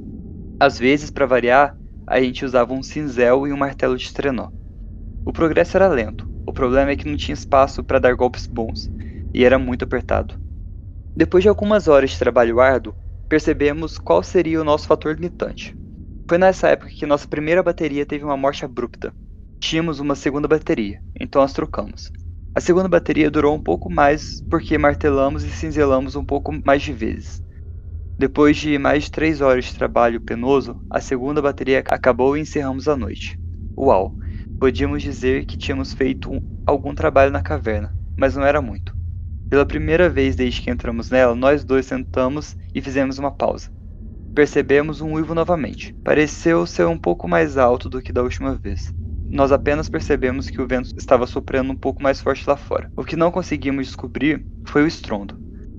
Às 0.58 0.78
vezes, 0.78 1.10
para 1.10 1.26
variar, 1.26 1.76
a 2.08 2.20
gente 2.20 2.44
usava 2.44 2.72
um 2.72 2.82
cinzel 2.82 3.46
e 3.46 3.52
um 3.52 3.56
martelo 3.56 3.96
de 3.96 4.12
trenó. 4.12 4.48
O 5.24 5.32
progresso 5.32 5.76
era 5.76 5.88
lento, 5.88 6.26
o 6.46 6.52
problema 6.52 6.92
é 6.92 6.96
que 6.96 7.08
não 7.08 7.16
tinha 7.16 7.34
espaço 7.34 7.82
para 7.82 7.98
dar 7.98 8.14
golpes 8.14 8.46
bons, 8.46 8.88
e 9.34 9.44
era 9.44 9.58
muito 9.58 9.84
apertado. 9.84 10.34
Depois 11.16 11.42
de 11.42 11.48
algumas 11.48 11.88
horas 11.88 12.10
de 12.10 12.18
trabalho 12.18 12.60
árduo, 12.60 12.94
percebemos 13.28 13.98
qual 13.98 14.22
seria 14.22 14.60
o 14.60 14.64
nosso 14.64 14.86
fator 14.86 15.14
limitante. 15.14 15.74
Foi 16.28 16.38
nessa 16.38 16.68
época 16.68 16.90
que 16.90 17.06
nossa 17.06 17.26
primeira 17.26 17.62
bateria 17.62 18.06
teve 18.06 18.24
uma 18.24 18.36
morte 18.36 18.64
abrupta. 18.64 19.12
Tínhamos 19.60 19.98
uma 20.00 20.14
segunda 20.14 20.46
bateria, 20.46 21.00
então 21.18 21.42
as 21.42 21.52
trocamos. 21.52 22.10
A 22.54 22.60
segunda 22.60 22.88
bateria 22.88 23.30
durou 23.30 23.54
um 23.54 23.60
pouco 23.60 23.90
mais 23.90 24.42
porque 24.48 24.78
martelamos 24.78 25.44
e 25.44 25.50
cinzelamos 25.50 26.16
um 26.16 26.24
pouco 26.24 26.52
mais 26.64 26.82
de 26.82 26.92
vezes. 26.92 27.40
Depois 28.18 28.56
de 28.56 28.78
mais 28.78 29.10
três 29.10 29.42
horas 29.42 29.66
de 29.66 29.74
trabalho 29.74 30.22
penoso, 30.22 30.80
a 30.88 31.02
segunda 31.02 31.42
bateria 31.42 31.80
acabou 31.80 32.34
e 32.34 32.40
encerramos 32.40 32.88
a 32.88 32.96
noite. 32.96 33.38
Uau! 33.76 34.16
Podíamos 34.58 35.02
dizer 35.02 35.44
que 35.44 35.58
tínhamos 35.58 35.92
feito 35.92 36.32
um, 36.32 36.40
algum 36.64 36.94
trabalho 36.94 37.30
na 37.30 37.42
caverna, 37.42 37.94
mas 38.16 38.34
não 38.34 38.42
era 38.42 38.62
muito. 38.62 38.94
Pela 39.50 39.66
primeira 39.66 40.08
vez 40.08 40.34
desde 40.34 40.62
que 40.62 40.70
entramos 40.70 41.10
nela, 41.10 41.34
nós 41.34 41.62
dois 41.62 41.84
sentamos 41.84 42.56
e 42.74 42.80
fizemos 42.80 43.18
uma 43.18 43.30
pausa. 43.30 43.68
Percebemos 44.34 45.02
um 45.02 45.12
uivo 45.12 45.34
novamente. 45.34 45.94
Pareceu 46.02 46.66
ser 46.66 46.86
um 46.86 46.96
pouco 46.96 47.28
mais 47.28 47.58
alto 47.58 47.90
do 47.90 48.00
que 48.00 48.14
da 48.14 48.22
última 48.22 48.54
vez. 48.54 48.94
Nós 49.30 49.52
apenas 49.52 49.90
percebemos 49.90 50.48
que 50.48 50.62
o 50.62 50.66
vento 50.66 50.88
estava 50.96 51.26
soprando 51.26 51.70
um 51.70 51.76
pouco 51.76 52.02
mais 52.02 52.18
forte 52.18 52.48
lá 52.48 52.56
fora. 52.56 52.88
O 52.96 53.04
que 53.04 53.14
não 53.14 53.30
conseguimos 53.30 53.88
descobrir 53.88 54.42
foi 54.66 54.84
o 54.84 54.86
estrondo 54.86 55.36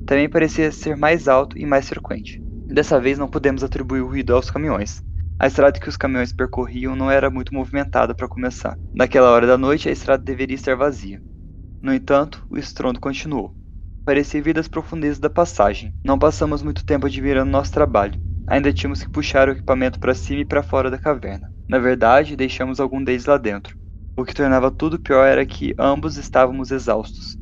também 0.07 0.29
parecia 0.29 0.71
ser 0.71 0.95
mais 0.95 1.27
alto 1.27 1.57
e 1.59 1.65
mais 1.65 1.89
frequente. 1.89 2.41
Dessa 2.65 2.99
vez 2.99 3.19
não 3.19 3.27
pudemos 3.27 3.61
atribuir 3.61 4.01
o 4.01 4.07
ruído 4.07 4.33
aos 4.33 4.49
caminhões. 4.49 5.01
A 5.37 5.47
estrada 5.47 5.79
que 5.79 5.89
os 5.89 5.97
caminhões 5.97 6.31
percorriam 6.31 6.95
não 6.95 7.11
era 7.11 7.29
muito 7.29 7.53
movimentada 7.53 8.15
para 8.15 8.27
começar. 8.27 8.77
Naquela 8.95 9.29
hora 9.29 9.45
da 9.45 9.57
noite, 9.57 9.89
a 9.89 9.91
estrada 9.91 10.23
deveria 10.23 10.55
estar 10.55 10.75
vazia. 10.75 11.21
No 11.83 11.93
entanto, 11.93 12.43
o 12.49 12.57
estrondo 12.57 13.01
continuou. 13.01 13.53
Parecia 14.05 14.41
vir 14.41 14.53
das 14.53 14.69
profundezas 14.69 15.19
da 15.19 15.29
passagem. 15.29 15.93
Não 16.03 16.17
passamos 16.17 16.63
muito 16.63 16.85
tempo 16.85 17.05
admirando 17.05 17.51
nosso 17.51 17.73
trabalho. 17.73 18.17
Ainda 18.47 18.71
tínhamos 18.71 19.03
que 19.03 19.11
puxar 19.11 19.49
o 19.49 19.51
equipamento 19.51 19.99
para 19.99 20.15
cima 20.15 20.39
e 20.39 20.45
para 20.45 20.63
fora 20.63 20.89
da 20.89 20.97
caverna. 20.97 21.51
Na 21.67 21.79
verdade, 21.79 22.37
deixamos 22.37 22.79
algum 22.79 23.03
deles 23.03 23.25
lá 23.25 23.37
dentro. 23.37 23.75
O 24.17 24.23
que 24.23 24.33
tornava 24.33 24.71
tudo 24.71 24.99
pior 24.99 25.25
era 25.25 25.45
que 25.45 25.75
ambos 25.77 26.15
estávamos 26.15 26.71
exaustos. 26.71 27.37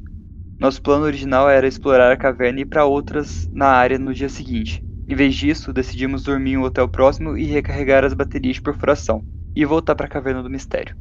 Nosso 0.57 0.81
plano 0.81 1.05
original 1.05 1.49
era 1.49 1.67
explorar 1.67 2.11
a 2.11 2.17
caverna 2.17 2.59
e 2.59 2.61
ir 2.61 2.65
para 2.65 2.85
outras 2.85 3.49
na 3.51 3.67
área 3.67 3.99
no 3.99 4.13
dia 4.13 4.29
seguinte. 4.29 4.83
Em 5.07 5.15
vez 5.15 5.35
disso, 5.35 5.73
decidimos 5.73 6.23
dormir 6.23 6.53
em 6.53 6.57
um 6.57 6.63
hotel 6.63 6.87
próximo 6.87 7.37
e 7.37 7.43
recarregar 7.43 8.05
as 8.05 8.13
baterias 8.13 8.55
de 8.55 8.61
perfuração, 8.61 9.23
e 9.55 9.63
voltar 9.65 9.95
para 9.95 10.05
a 10.05 10.09
Caverna 10.09 10.41
do 10.41 10.49
Mistério. 10.49 10.95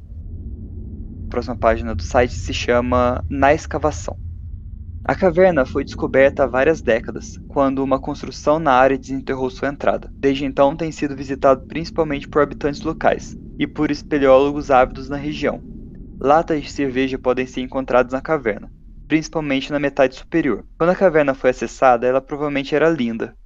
A 1.26 1.30
próxima 1.30 1.56
página 1.56 1.94
do 1.94 2.02
site 2.02 2.34
se 2.34 2.52
chama 2.52 3.24
Na 3.28 3.54
Escavação. 3.54 4.16
A 5.04 5.14
caverna 5.14 5.66
foi 5.66 5.84
descoberta 5.84 6.44
há 6.44 6.46
várias 6.46 6.80
décadas, 6.80 7.38
quando 7.48 7.82
uma 7.82 8.00
construção 8.00 8.58
na 8.58 8.72
área 8.72 8.96
desenterrou 8.96 9.50
sua 9.50 9.68
entrada. 9.68 10.10
Desde 10.14 10.44
então 10.44 10.74
tem 10.74 10.90
sido 10.90 11.14
visitado 11.14 11.66
principalmente 11.66 12.26
por 12.26 12.42
habitantes 12.42 12.80
locais 12.82 13.36
e 13.58 13.66
por 13.66 13.90
espeleólogos 13.90 14.70
ávidos 14.70 15.08
na 15.08 15.16
região. 15.16 15.62
Latas 16.18 16.62
de 16.62 16.70
cerveja 16.70 17.18
podem 17.18 17.46
ser 17.46 17.60
encontradas 17.60 18.12
na 18.12 18.20
caverna, 18.22 18.70
principalmente 19.14 19.70
na 19.70 19.78
metade 19.78 20.16
superior. 20.16 20.64
Quando 20.76 20.90
a 20.90 20.96
caverna 20.96 21.34
foi 21.34 21.50
acessada, 21.50 22.04
ela 22.04 22.20
provavelmente 22.20 22.74
era 22.74 22.90
linda. 22.90 23.36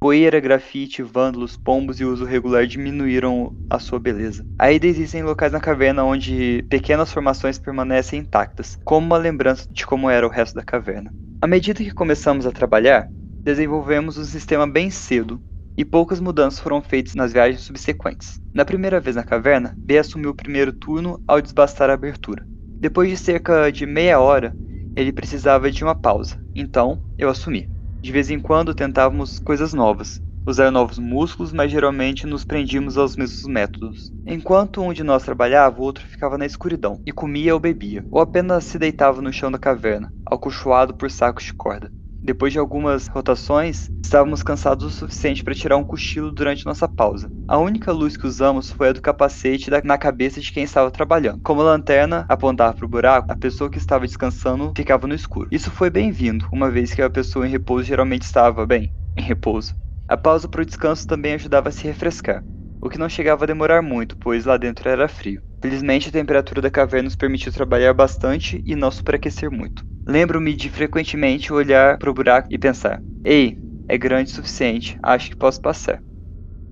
Poeira, 0.00 0.40
grafite, 0.40 1.02
vândalos, 1.02 1.54
pombos 1.54 2.00
e 2.00 2.04
uso 2.06 2.24
regular 2.24 2.66
diminuíram 2.66 3.54
a 3.68 3.78
sua 3.78 4.00
beleza. 4.00 4.42
Ainda 4.58 4.86
existem 4.86 5.22
locais 5.22 5.52
na 5.52 5.60
caverna 5.60 6.02
onde 6.02 6.64
pequenas 6.70 7.12
formações 7.12 7.58
permanecem 7.58 8.20
intactas, 8.20 8.78
como 8.82 9.06
uma 9.06 9.18
lembrança 9.18 9.66
de 9.70 9.84
como 9.84 10.08
era 10.08 10.26
o 10.26 10.30
resto 10.30 10.54
da 10.54 10.62
caverna. 10.62 11.12
À 11.42 11.46
medida 11.46 11.84
que 11.84 11.90
começamos 11.90 12.46
a 12.46 12.50
trabalhar, 12.50 13.10
desenvolvemos 13.44 14.16
o 14.16 14.22
um 14.22 14.24
sistema 14.24 14.66
bem 14.66 14.88
cedo, 14.88 15.38
e 15.76 15.84
poucas 15.84 16.20
mudanças 16.20 16.58
foram 16.58 16.80
feitas 16.80 17.14
nas 17.14 17.34
viagens 17.34 17.60
subsequentes. 17.60 18.40
Na 18.54 18.64
primeira 18.64 18.98
vez 18.98 19.14
na 19.14 19.22
caverna, 19.22 19.76
B 19.78 19.98
assumiu 19.98 20.30
o 20.30 20.34
primeiro 20.34 20.72
turno 20.72 21.20
ao 21.28 21.42
desbastar 21.42 21.90
a 21.90 21.92
abertura. 21.92 22.46
Depois 22.80 23.10
de 23.10 23.16
cerca 23.18 23.70
de 23.70 23.84
meia 23.84 24.18
hora, 24.20 24.56
ele 24.96 25.12
precisava 25.12 25.70
de 25.70 25.84
uma 25.84 25.94
pausa, 25.94 26.40
então 26.54 27.00
eu 27.16 27.28
assumi. 27.28 27.68
De 28.02 28.12
vez 28.12 28.30
em 28.30 28.38
quando 28.38 28.74
tentávamos 28.74 29.38
coisas 29.38 29.72
novas, 29.72 30.20
usar 30.46 30.70
novos 30.70 30.98
músculos, 30.98 31.52
mas 31.52 31.70
geralmente 31.70 32.26
nos 32.26 32.44
prendíamos 32.44 32.96
aos 32.96 33.16
mesmos 33.16 33.44
métodos. 33.44 34.10
Enquanto 34.26 34.82
um 34.82 34.92
de 34.92 35.02
nós 35.02 35.22
trabalhava, 35.22 35.80
o 35.80 35.82
outro 35.82 36.06
ficava 36.06 36.38
na 36.38 36.46
escuridão 36.46 37.00
e 37.06 37.12
comia 37.12 37.54
ou 37.54 37.60
bebia, 37.60 38.04
ou 38.10 38.20
apenas 38.20 38.64
se 38.64 38.78
deitava 38.78 39.20
no 39.20 39.32
chão 39.32 39.50
da 39.50 39.58
caverna, 39.58 40.10
acolchoado 40.24 40.94
por 40.94 41.10
sacos 41.10 41.44
de 41.44 41.54
corda. 41.54 41.92
Depois 42.22 42.52
de 42.52 42.58
algumas 42.58 43.06
rotações, 43.06 43.90
estávamos 44.04 44.42
cansados 44.42 44.84
o 44.84 44.90
suficiente 44.90 45.44
para 45.44 45.54
tirar 45.54 45.76
um 45.76 45.84
cochilo 45.84 46.32
durante 46.32 46.66
nossa 46.66 46.88
pausa. 46.88 47.30
A 47.46 47.58
única 47.58 47.92
luz 47.92 48.16
que 48.16 48.26
usamos 48.26 48.72
foi 48.72 48.88
a 48.88 48.92
do 48.92 49.00
capacete 49.00 49.70
na 49.84 49.96
cabeça 49.96 50.40
de 50.40 50.50
quem 50.52 50.64
estava 50.64 50.90
trabalhando. 50.90 51.40
Como 51.42 51.60
a 51.60 51.64
lanterna 51.64 52.26
apontava 52.28 52.74
para 52.74 52.84
o 52.84 52.88
buraco, 52.88 53.32
a 53.32 53.36
pessoa 53.36 53.70
que 53.70 53.78
estava 53.78 54.04
descansando 54.04 54.72
ficava 54.76 55.06
no 55.06 55.14
escuro. 55.14 55.48
Isso 55.52 55.70
foi 55.70 55.90
bem-vindo, 55.90 56.48
uma 56.52 56.70
vez 56.70 56.92
que 56.92 57.00
a 57.00 57.08
pessoa 57.08 57.46
em 57.46 57.50
repouso 57.50 57.84
geralmente 57.84 58.22
estava, 58.22 58.66
bem, 58.66 58.92
em 59.16 59.22
repouso. 59.22 59.74
A 60.08 60.16
pausa 60.16 60.48
para 60.48 60.62
o 60.62 60.66
descanso 60.66 61.06
também 61.06 61.34
ajudava 61.34 61.68
a 61.68 61.72
se 61.72 61.86
refrescar, 61.86 62.42
o 62.80 62.88
que 62.88 62.98
não 62.98 63.08
chegava 63.08 63.44
a 63.44 63.46
demorar 63.46 63.82
muito, 63.82 64.16
pois 64.18 64.44
lá 64.44 64.56
dentro 64.56 64.88
era 64.88 65.08
frio. 65.08 65.40
Felizmente, 65.62 66.08
a 66.08 66.12
temperatura 66.12 66.60
da 66.60 66.70
caverna 66.70 67.04
nos 67.04 67.16
permitiu 67.16 67.52
trabalhar 67.52 67.92
bastante 67.92 68.62
e 68.64 68.74
não 68.74 68.90
superaquecer 68.90 69.50
muito. 69.50 69.84
Lembro-me 70.10 70.54
de 70.54 70.70
frequentemente 70.70 71.52
olhar 71.52 71.98
para 71.98 72.10
o 72.10 72.14
buraco 72.14 72.48
e 72.50 72.58
pensar: 72.58 73.02
Ei, 73.22 73.60
é 73.86 73.98
grande 73.98 74.30
o 74.30 74.34
suficiente, 74.34 74.98
acho 75.02 75.28
que 75.28 75.36
posso 75.36 75.60
passar. 75.60 76.02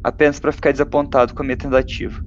Apenas 0.03 0.41
para 0.41 0.53
ficar 0.53 0.73
desapontado 0.73 1.35
com 1.35 1.43
a 1.43 1.45
minha 1.45 1.57
tentativa. 1.57 2.19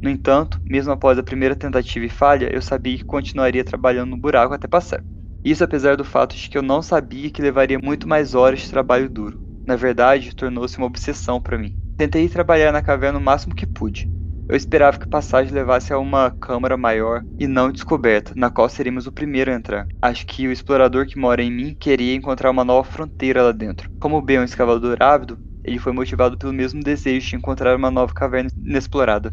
No 0.00 0.08
entanto, 0.08 0.58
mesmo 0.66 0.90
após 0.92 1.18
a 1.18 1.22
primeira 1.22 1.54
tentativa 1.54 2.06
e 2.06 2.08
falha, 2.08 2.48
eu 2.50 2.62
sabia 2.62 2.96
que 2.96 3.04
continuaria 3.04 3.62
trabalhando 3.62 4.10
no 4.10 4.16
buraco 4.16 4.54
até 4.54 4.66
passar. 4.66 5.04
Isso 5.44 5.62
apesar 5.62 5.96
do 5.96 6.04
fato 6.04 6.34
de 6.34 6.48
que 6.48 6.56
eu 6.56 6.62
não 6.62 6.80
sabia 6.80 7.30
que 7.30 7.42
levaria 7.42 7.78
muito 7.78 8.08
mais 8.08 8.34
horas 8.34 8.60
de 8.60 8.70
trabalho 8.70 9.10
duro. 9.10 9.38
Na 9.66 9.76
verdade, 9.76 10.34
tornou-se 10.34 10.78
uma 10.78 10.86
obsessão 10.86 11.42
para 11.42 11.58
mim. 11.58 11.74
Tentei 11.98 12.26
trabalhar 12.28 12.72
na 12.72 12.80
caverna 12.80 13.18
o 13.18 13.22
máximo 13.22 13.54
que 13.54 13.66
pude, 13.66 14.08
eu 14.48 14.56
esperava 14.56 14.98
que 14.98 15.04
a 15.04 15.08
passagem 15.08 15.52
levasse 15.52 15.92
a 15.92 15.98
uma 15.98 16.30
câmara 16.30 16.76
maior 16.76 17.22
e 17.38 17.46
não 17.46 17.72
descoberta, 17.72 18.32
na 18.36 18.50
qual 18.50 18.68
seríamos 18.68 19.06
o 19.06 19.12
primeiro 19.12 19.50
a 19.50 19.54
entrar. 19.54 19.86
Acho 20.02 20.26
que 20.26 20.46
o 20.46 20.52
explorador 20.52 21.06
que 21.06 21.18
mora 21.18 21.42
em 21.42 21.50
mim 21.50 21.76
queria 21.78 22.14
encontrar 22.14 22.50
uma 22.50 22.64
nova 22.64 22.88
fronteira 22.88 23.42
lá 23.42 23.52
dentro. 23.52 23.88
Como 23.98 24.20
bem 24.20 24.36
é 24.36 24.40
um 24.40 24.44
escavador 24.44 24.98
ávido, 25.00 25.38
ele 25.64 25.78
foi 25.78 25.92
motivado 25.92 26.36
pelo 26.36 26.52
mesmo 26.52 26.82
desejo 26.82 27.30
de 27.30 27.36
encontrar 27.36 27.74
uma 27.76 27.90
nova 27.90 28.12
caverna 28.12 28.50
inexplorada. 28.56 29.32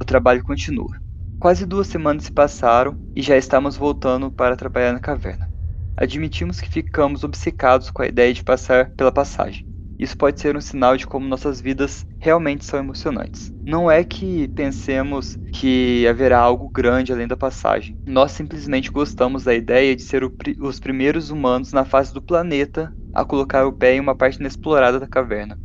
O 0.00 0.04
trabalho 0.04 0.42
continua. 0.42 0.98
Quase 1.40 1.64
duas 1.64 1.86
semanas 1.86 2.24
se 2.24 2.32
passaram 2.32 2.96
e 3.16 3.22
já 3.22 3.36
estamos 3.36 3.76
voltando 3.76 4.30
para 4.30 4.56
trabalhar 4.56 4.92
na 4.92 5.00
caverna. 5.00 5.48
Admitimos 5.96 6.60
que 6.60 6.68
ficamos 6.68 7.24
obcecados 7.24 7.90
com 7.90 8.02
a 8.02 8.06
ideia 8.06 8.32
de 8.32 8.44
passar 8.44 8.90
pela 8.96 9.12
passagem. 9.12 9.71
Isso 10.02 10.16
pode 10.16 10.40
ser 10.40 10.56
um 10.56 10.60
sinal 10.60 10.96
de 10.96 11.06
como 11.06 11.28
nossas 11.28 11.60
vidas 11.60 12.04
realmente 12.18 12.64
são 12.64 12.80
emocionantes. 12.80 13.52
Não 13.64 13.88
é 13.88 14.02
que 14.02 14.48
pensemos 14.48 15.38
que 15.52 16.04
haverá 16.08 16.40
algo 16.40 16.68
grande 16.68 17.12
além 17.12 17.28
da 17.28 17.36
passagem. 17.36 17.96
Nós 18.04 18.32
simplesmente 18.32 18.90
gostamos 18.90 19.44
da 19.44 19.54
ideia 19.54 19.94
de 19.94 20.02
ser 20.02 20.28
os 20.58 20.80
primeiros 20.80 21.30
humanos 21.30 21.72
na 21.72 21.84
face 21.84 22.12
do 22.12 22.20
planeta 22.20 22.92
a 23.14 23.24
colocar 23.24 23.64
o 23.64 23.72
pé 23.72 23.94
em 23.94 24.00
uma 24.00 24.16
parte 24.16 24.40
inexplorada 24.40 24.98
da 24.98 25.06
caverna. 25.06 25.56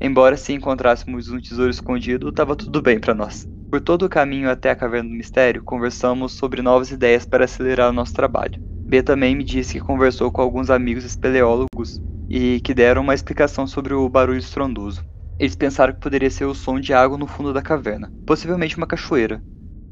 Embora 0.00 0.36
se 0.36 0.52
encontrássemos 0.52 1.28
um 1.28 1.40
tesouro 1.40 1.70
escondido, 1.70 2.28
estava 2.28 2.54
tudo 2.54 2.80
bem 2.80 3.00
para 3.00 3.12
nós. 3.12 3.44
Por 3.68 3.80
todo 3.80 4.04
o 4.04 4.08
caminho 4.08 4.48
até 4.48 4.70
a 4.70 4.76
Caverna 4.76 5.10
do 5.10 5.16
Mistério, 5.16 5.64
conversamos 5.64 6.34
sobre 6.34 6.62
novas 6.62 6.92
ideias 6.92 7.26
para 7.26 7.44
acelerar 7.44 7.90
o 7.90 7.92
nosso 7.92 8.12
trabalho. 8.12 8.54
B 8.86 9.02
também 9.02 9.34
me 9.34 9.42
disse 9.42 9.72
que 9.72 9.84
conversou 9.84 10.30
com 10.30 10.40
alguns 10.40 10.70
amigos 10.70 11.04
espeleólogos 11.04 11.98
e 12.28 12.60
que 12.60 12.74
deram 12.74 13.02
uma 13.02 13.14
explicação 13.14 13.66
sobre 13.66 13.94
o 13.94 14.08
barulho 14.08 14.38
estrondoso. 14.38 15.04
Eles 15.38 15.56
pensaram 15.56 15.92
que 15.92 16.00
poderia 16.00 16.30
ser 16.30 16.44
o 16.44 16.54
som 16.54 16.78
de 16.78 16.92
água 16.92 17.18
no 17.18 17.26
fundo 17.26 17.52
da 17.52 17.60
caverna, 17.60 18.12
possivelmente 18.26 18.76
uma 18.76 18.86
cachoeira. 18.86 19.42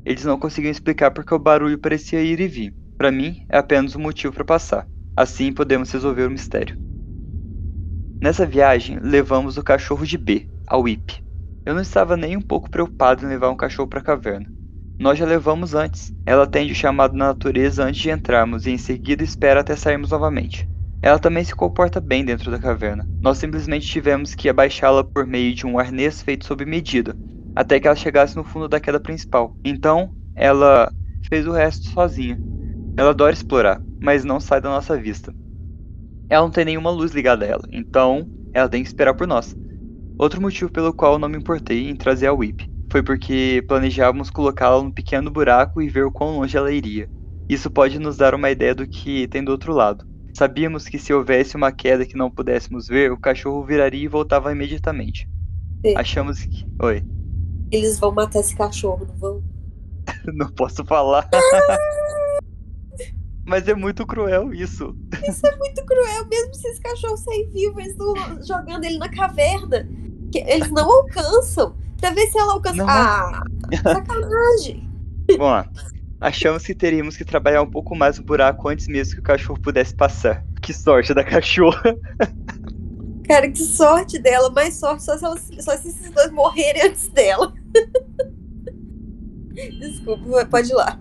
Eles 0.05 0.25
não 0.25 0.39
conseguiam 0.39 0.71
explicar 0.71 1.11
porque 1.11 1.35
o 1.35 1.39
barulho 1.39 1.79
parecia 1.79 2.23
ir 2.23 2.41
e 2.41 2.49
vir. 2.49 2.75
Para 2.97 3.11
mim, 3.11 3.45
é 3.49 3.59
apenas 3.59 3.97
um 3.97 4.01
motivo 4.01 4.33
para 4.33 4.45
passar. 4.45 4.87
Assim 5.17 5.53
podemos 5.53 5.91
resolver 5.91 6.25
o 6.25 6.31
mistério. 6.31 6.77
Nessa 8.21 8.47
viagem, 8.47 8.99
levamos 9.01 9.59
o 9.59 9.63
cachorro 9.63 10.07
de 10.07 10.17
B, 10.17 10.49
a 10.67 10.77
Whip. 10.77 11.23
Eu 11.67 11.75
não 11.75 11.83
estava 11.83 12.17
nem 12.17 12.37
um 12.37 12.41
pouco 12.41 12.71
preocupado 12.71 13.25
em 13.25 13.29
levar 13.29 13.51
um 13.51 13.57
cachorro 13.57 13.89
para 13.89 14.01
a 14.01 14.05
caverna. 14.05 14.47
Nós 14.99 15.19
já 15.19 15.27
levamos 15.27 15.75
antes. 15.75 16.13
Ela 16.25 16.45
atende 16.45 16.73
o 16.73 16.77
chamado 16.77 17.17
na 17.17 17.27
natureza 17.27 17.85
antes 17.85 18.01
de 18.01 18.11
entrarmos 18.11 18.67
e 18.67 18.71
em 18.71 18.79
seguida 18.79 19.25
espera 19.25 19.61
até 19.61 19.75
sairmos 19.75 20.11
novamente. 20.11 20.69
Ela 21.03 21.19
também 21.19 21.45
se 21.45 21.55
comporta 21.55 22.01
bem 22.01 22.25
dentro 22.25 22.51
da 22.51 22.59
caverna. 22.59 23.09
Nós 23.21 23.39
simplesmente 23.39 23.87
tivemos 23.87 24.35
que 24.35 24.49
abaixá-la 24.49 25.05
por 25.05 25.27
meio 25.27 25.55
de 25.55 25.67
um 25.67 25.79
arnês 25.79 26.23
feito 26.23 26.47
sob 26.47 26.65
medida, 26.65 27.17
até 27.55 27.81
que 27.81 27.87
ela 27.89 27.97
chegasse 27.97 28.37
no 28.37 28.45
fundo 28.45 28.69
da 28.69 28.81
queda 28.81 29.01
principal. 29.01 29.59
Então, 29.65 30.15
ela 30.35 30.93
fez 31.29 31.47
o 31.47 31.53
resto 31.53 31.89
sozinha. 31.89 32.41
Ela 32.97 33.11
adora 33.11 33.33
explorar, 33.35 33.83
mas 34.01 34.25
não 34.25 34.41
sai 34.41 34.61
da 34.61 34.71
nossa 34.71 34.97
vista. 34.97 35.35
Ela 36.29 36.43
não 36.45 36.51
tem 36.51 36.65
nenhuma 36.65 36.91
luz 36.91 37.13
ligada 37.13 37.45
a 37.45 37.49
ela, 37.49 37.63
então 37.73 38.29
ela 38.53 38.69
tem 38.69 38.83
que 38.83 38.89
esperar 38.89 39.15
por 39.15 39.27
nós. 39.27 39.57
Outro 40.19 40.41
motivo 40.41 40.71
pelo 40.71 40.95
qual 40.95 41.19
não 41.19 41.29
me 41.29 41.39
importei 41.39 41.89
em 41.89 41.97
trazer 41.97 42.29
a 42.29 42.33
Whip 42.35 42.65
foi 42.91 43.03
porque 43.03 43.65
planejávamos 43.69 44.31
colocá-la 44.31 44.83
num 44.83 44.93
pequeno 44.93 45.31
buraco 45.31 45.83
e 45.83 45.89
ver 45.89 46.05
o 46.05 46.13
quão 46.13 46.39
longe 46.39 46.57
ela 46.57 46.73
iria. 46.73 47.11
Isso 47.49 47.71
pode 47.71 47.99
nos 47.99 48.17
dar 48.17 48.35
uma 48.35 48.51
ideia 48.51 48.75
do 48.75 48.89
que 48.89 49.29
tem 49.29 49.45
do 49.45 49.53
outro 49.53 49.73
lado. 49.73 50.05
Sabíamos 50.33 50.87
que 50.89 50.99
se 50.99 51.13
houvesse 51.13 51.57
uma 51.57 51.71
queda 51.71 52.07
que 52.07 52.17
não 52.17 52.31
pudéssemos 52.31 52.89
ver, 52.89 53.13
o 53.13 53.19
cachorro 53.19 53.65
viraria 53.65 54.05
e 54.05 54.09
voltava 54.09 54.51
imediatamente. 54.51 55.29
Sim. 55.85 55.95
Achamos 55.97 56.45
que. 56.45 56.67
Oi. 56.81 57.05
Eles 57.71 57.99
vão 57.99 58.13
matar 58.13 58.41
esse 58.41 58.57
cachorro, 58.57 59.07
não 59.07 59.17
vão? 59.17 59.43
não 60.33 60.49
posso 60.53 60.85
falar. 60.85 61.29
Mas 63.45 63.67
é 63.67 63.75
muito 63.75 64.07
cruel 64.07 64.55
isso. 64.55 64.97
Isso 65.29 65.47
é 65.47 65.57
muito 65.57 65.85
cruel, 65.85 66.27
mesmo 66.29 66.55
se 66.55 66.69
esse 66.69 66.81
cachorro 66.81 67.17
sair 67.17 67.51
vivo, 67.53 67.81
eles 67.81 67.93
estão 67.93 68.15
jogando 68.47 68.85
ele 68.85 68.99
na 68.99 69.09
caverna. 69.09 69.89
Que 70.31 70.39
eles 70.39 70.71
não 70.71 70.91
alcançam. 70.91 71.75
Pra 72.01 72.11
ver 72.11 72.27
se 72.29 72.39
ela 72.39 72.55
alcança. 72.55 72.77
Não. 72.77 72.89
Ah, 72.89 73.43
sacanagem. 73.83 74.89
Bom, 75.37 75.45
ó, 75.45 75.65
achamos 76.23 76.65
que 76.65 76.75
teríamos 76.75 77.17
que 77.17 77.25
trabalhar 77.25 77.63
um 77.63 77.71
pouco 77.71 77.95
mais 77.95 78.19
no 78.19 78.25
buraco 78.25 78.69
antes 78.69 78.87
mesmo 78.89 79.15
que 79.15 79.21
o 79.21 79.25
cachorro 79.25 79.61
pudesse 79.61 79.95
passar. 79.95 80.45
Que 80.61 80.73
sorte 80.73 81.13
da 81.13 81.25
cachorra. 81.25 81.97
Cara, 83.27 83.51
que 83.51 83.59
sorte 83.63 84.19
dela. 84.19 84.51
Mais 84.51 84.75
sorte 84.75 85.03
só 85.05 85.17
se, 85.17 85.25
ela, 85.25 85.37
só 85.37 85.77
se 85.77 85.89
esses 85.89 86.11
dois 86.11 86.31
morrerem 86.31 86.87
antes 86.87 87.09
dela. 87.09 87.53
Desculpa, 89.81 90.47
pode 90.47 90.71
ir 90.71 90.75
lá. 90.75 91.01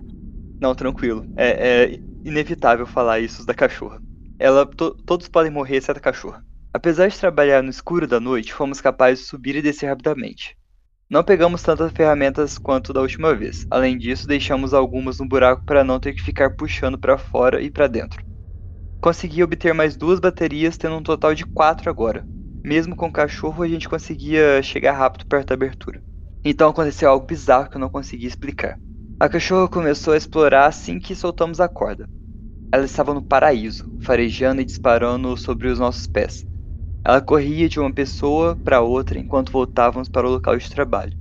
Não, 0.60 0.76
tranquilo. 0.76 1.26
É, 1.36 1.94
é 1.94 2.00
inevitável 2.24 2.86
falar 2.86 3.20
isso 3.20 3.46
da 3.46 3.54
cachorra. 3.54 4.02
Ela, 4.38 4.66
to- 4.66 4.96
todos 5.06 5.28
podem 5.28 5.52
morrer 5.52 5.78
exceto 5.78 6.00
a 6.00 6.02
cachorra. 6.02 6.44
Apesar 6.74 7.08
de 7.08 7.18
trabalhar 7.20 7.62
no 7.62 7.70
escuro 7.70 8.08
da 8.08 8.20
noite, 8.20 8.54
fomos 8.54 8.80
capazes 8.80 9.24
de 9.24 9.30
subir 9.30 9.56
e 9.56 9.62
descer 9.62 9.88
rapidamente. 9.88 10.58
Não 11.12 11.26
pegamos 11.26 11.62
tantas 11.62 11.92
ferramentas 11.92 12.58
quanto 12.58 12.94
da 12.94 13.02
última 13.02 13.36
vez. 13.36 13.66
Além 13.70 13.98
disso, 13.98 14.26
deixamos 14.26 14.74
algumas 14.74 15.20
no 15.20 15.28
buraco 15.28 15.62
para 15.66 15.84
não 15.84 16.00
ter 16.00 16.14
que 16.14 16.22
ficar 16.22 16.52
puxando 16.52 16.98
para 16.98 17.18
fora 17.18 17.62
e 17.62 17.70
para 17.70 17.86
dentro. 17.86 18.24
Consegui 19.02 19.44
obter 19.44 19.74
mais 19.74 19.98
duas 19.98 20.22
baterias, 20.22 20.78
tendo 20.78 20.96
um 20.96 21.04
total 21.04 21.36
de 21.36 21.46
quatro 21.46 21.90
agora. 21.90 22.24
Mesmo 22.64 22.96
com 22.96 23.08
o 23.08 23.12
cachorro, 23.12 23.62
a 23.62 23.68
gente 23.68 23.90
conseguia 23.90 24.64
chegar 24.64 24.94
rápido 24.94 25.26
perto 25.26 25.50
da 25.50 25.56
abertura. 25.56 26.02
Então 26.46 26.70
aconteceu 26.70 27.10
algo 27.10 27.28
bizarro 27.28 27.70
que 27.70 27.76
eu 27.76 27.82
não 27.82 27.90
consegui 27.90 28.26
explicar. 28.26 28.80
A 29.20 29.28
cachorra 29.28 29.68
começou 29.68 30.14
a 30.14 30.18
explorar 30.18 30.66
assim 30.66 30.98
que 30.98 31.14
soltamos 31.14 31.60
a 31.60 31.68
corda. 31.68 32.08
Ela 32.72 32.86
estava 32.86 33.14
no 33.14 33.22
paraíso, 33.22 33.84
farejando 34.02 34.62
e 34.62 34.66
disparando 34.66 35.36
sobre 35.36 35.68
os 35.68 35.78
nossos 35.78 36.08
pés. 36.08 36.46
Ela 37.04 37.20
corria 37.20 37.68
de 37.68 37.80
uma 37.80 37.92
pessoa 37.92 38.56
para 38.56 38.82
outra 38.82 39.18
enquanto 39.18 39.52
voltávamos 39.52 40.08
para 40.08 40.28
o 40.28 40.30
local 40.30 40.56
de 40.56 40.70
trabalho. 40.70 41.18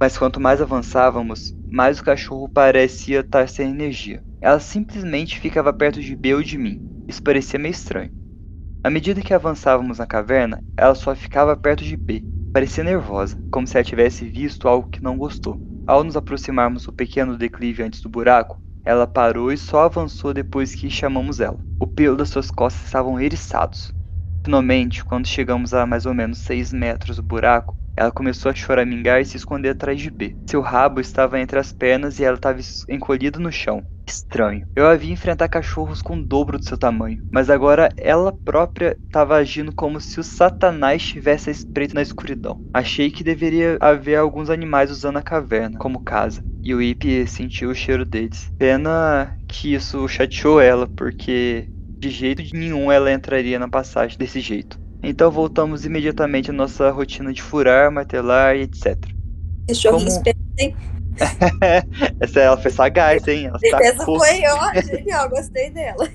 Mas 0.00 0.16
quanto 0.16 0.40
mais 0.40 0.62
avançávamos, 0.62 1.54
mais 1.70 1.98
o 2.00 2.04
cachorro 2.04 2.48
parecia 2.48 3.20
estar 3.20 3.46
sem 3.48 3.70
energia. 3.70 4.22
Ela 4.40 4.58
simplesmente 4.58 5.38
ficava 5.38 5.72
perto 5.72 6.00
de 6.00 6.16
B 6.16 6.34
ou 6.34 6.42
de 6.42 6.56
mim. 6.56 6.80
Isso 7.06 7.22
parecia 7.22 7.58
meio 7.58 7.72
estranho. 7.72 8.10
À 8.82 8.90
medida 8.90 9.20
que 9.20 9.34
avançávamos 9.34 9.98
na 9.98 10.06
caverna, 10.06 10.62
ela 10.76 10.94
só 10.94 11.14
ficava 11.14 11.56
perto 11.56 11.84
de 11.84 11.96
B. 11.96 12.22
Parecia 12.52 12.84
nervosa, 12.84 13.38
como 13.50 13.66
se 13.66 13.76
ela 13.76 13.84
tivesse 13.84 14.26
visto 14.26 14.68
algo 14.68 14.88
que 14.88 15.02
não 15.02 15.18
gostou. 15.18 15.58
Ao 15.86 16.02
nos 16.02 16.16
aproximarmos 16.16 16.84
do 16.84 16.92
pequeno 16.92 17.36
declive 17.36 17.82
antes 17.82 18.00
do 18.00 18.08
buraco, 18.08 18.58
ela 18.84 19.06
parou 19.06 19.52
e 19.52 19.56
só 19.56 19.84
avançou 19.84 20.34
depois 20.34 20.74
que 20.74 20.90
chamamos 20.90 21.40
ela. 21.40 21.58
O 21.80 21.86
pelo 21.86 22.16
das 22.16 22.30
suas 22.30 22.50
costas 22.50 22.84
estavam 22.84 23.20
eriçados. 23.20 23.93
Finalmente, 24.44 25.04
quando 25.04 25.26
chegamos 25.26 25.72
a 25.74 25.86
mais 25.86 26.06
ou 26.06 26.14
menos 26.14 26.38
6 26.38 26.72
metros 26.72 27.16
do 27.16 27.22
buraco, 27.22 27.76
ela 27.96 28.12
começou 28.12 28.50
a 28.50 28.54
choramingar 28.54 29.20
e 29.20 29.24
se 29.24 29.36
esconder 29.36 29.70
atrás 29.70 30.00
de 30.00 30.10
B. 30.10 30.36
Seu 30.48 30.60
rabo 30.60 31.00
estava 31.00 31.38
entre 31.40 31.58
as 31.58 31.72
pernas 31.72 32.18
e 32.18 32.24
ela 32.24 32.36
estava 32.36 32.60
es- 32.60 32.84
encolhida 32.88 33.38
no 33.38 33.50
chão. 33.50 33.84
Estranho. 34.06 34.66
Eu 34.76 34.86
a 34.86 34.94
vi 34.96 35.10
enfrentar 35.10 35.48
cachorros 35.48 36.02
com 36.02 36.16
o 36.18 36.22
dobro 36.22 36.58
do 36.58 36.64
seu 36.64 36.76
tamanho, 36.76 37.18
mas 37.32 37.48
agora 37.48 37.88
ela 37.96 38.30
própria 38.44 38.98
estava 39.06 39.36
agindo 39.36 39.72
como 39.72 39.98
se 39.98 40.20
o 40.20 40.24
Satanás 40.24 41.00
estivesse 41.02 41.50
à 41.50 41.54
na 41.94 42.02
escuridão. 42.02 42.60
Achei 42.72 43.10
que 43.10 43.24
deveria 43.24 43.78
haver 43.80 44.16
alguns 44.16 44.50
animais 44.50 44.90
usando 44.90 45.16
a 45.16 45.22
caverna 45.22 45.78
como 45.78 46.00
casa, 46.00 46.44
e 46.62 46.74
o 46.74 46.82
Ip 46.82 47.26
sentiu 47.26 47.70
o 47.70 47.74
cheiro 47.74 48.04
deles. 48.04 48.50
Pena 48.58 49.38
que 49.48 49.72
isso 49.74 50.06
chateou 50.08 50.60
ela, 50.60 50.86
porque 50.86 51.70
de 52.00 52.10
jeito 52.10 52.42
nenhum 52.52 52.90
ela 52.90 53.12
entraria 53.12 53.58
na 53.58 53.68
passagem 53.68 54.16
desse 54.18 54.40
jeito. 54.40 54.78
Então 55.02 55.30
voltamos 55.30 55.84
imediatamente 55.84 56.50
à 56.50 56.52
nossa 56.52 56.90
rotina 56.90 57.32
de 57.32 57.42
furar, 57.42 57.90
martelar 57.90 58.56
e 58.56 58.62
etc. 58.62 58.96
Cachorrinho 59.68 59.98
Como- 59.98 60.08
esperto, 60.08 60.40
hein? 60.58 60.76
Essa 62.20 62.40
ela 62.40 62.56
foi 62.56 62.70
sagaz, 62.70 63.26
hein? 63.28 63.46
Ela 63.46 63.58
Essa 63.62 63.98
sacou. 63.98 64.18
foi, 64.18 64.40
ó, 64.46 64.72
genial, 64.82 65.28
gostei 65.30 65.70
dela. 65.70 66.08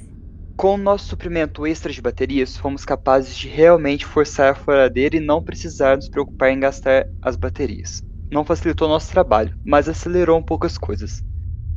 Com 0.58 0.74
o 0.74 0.78
nosso 0.78 1.08
suprimento 1.08 1.66
extra 1.66 1.92
de 1.92 2.02
baterias, 2.02 2.58
fomos 2.58 2.84
capazes 2.84 3.38
de 3.38 3.48
realmente 3.48 4.06
forçar 4.06 4.52
a 4.52 4.56
furadeira 4.56 5.16
e 5.16 5.20
não 5.22 5.42
precisar 5.42 5.96
nos 5.96 6.10
preocupar 6.10 6.52
em 6.52 6.60
gastar 6.60 7.06
as 7.22 7.36
baterias. 7.38 8.04
Não 8.32 8.44
facilitou 8.44 8.88
nosso 8.90 9.10
trabalho, 9.10 9.56
mas 9.66 9.88
acelerou 9.88 10.38
um 10.38 10.44
pouco 10.44 10.66
as 10.66 10.78
coisas. 10.78 11.22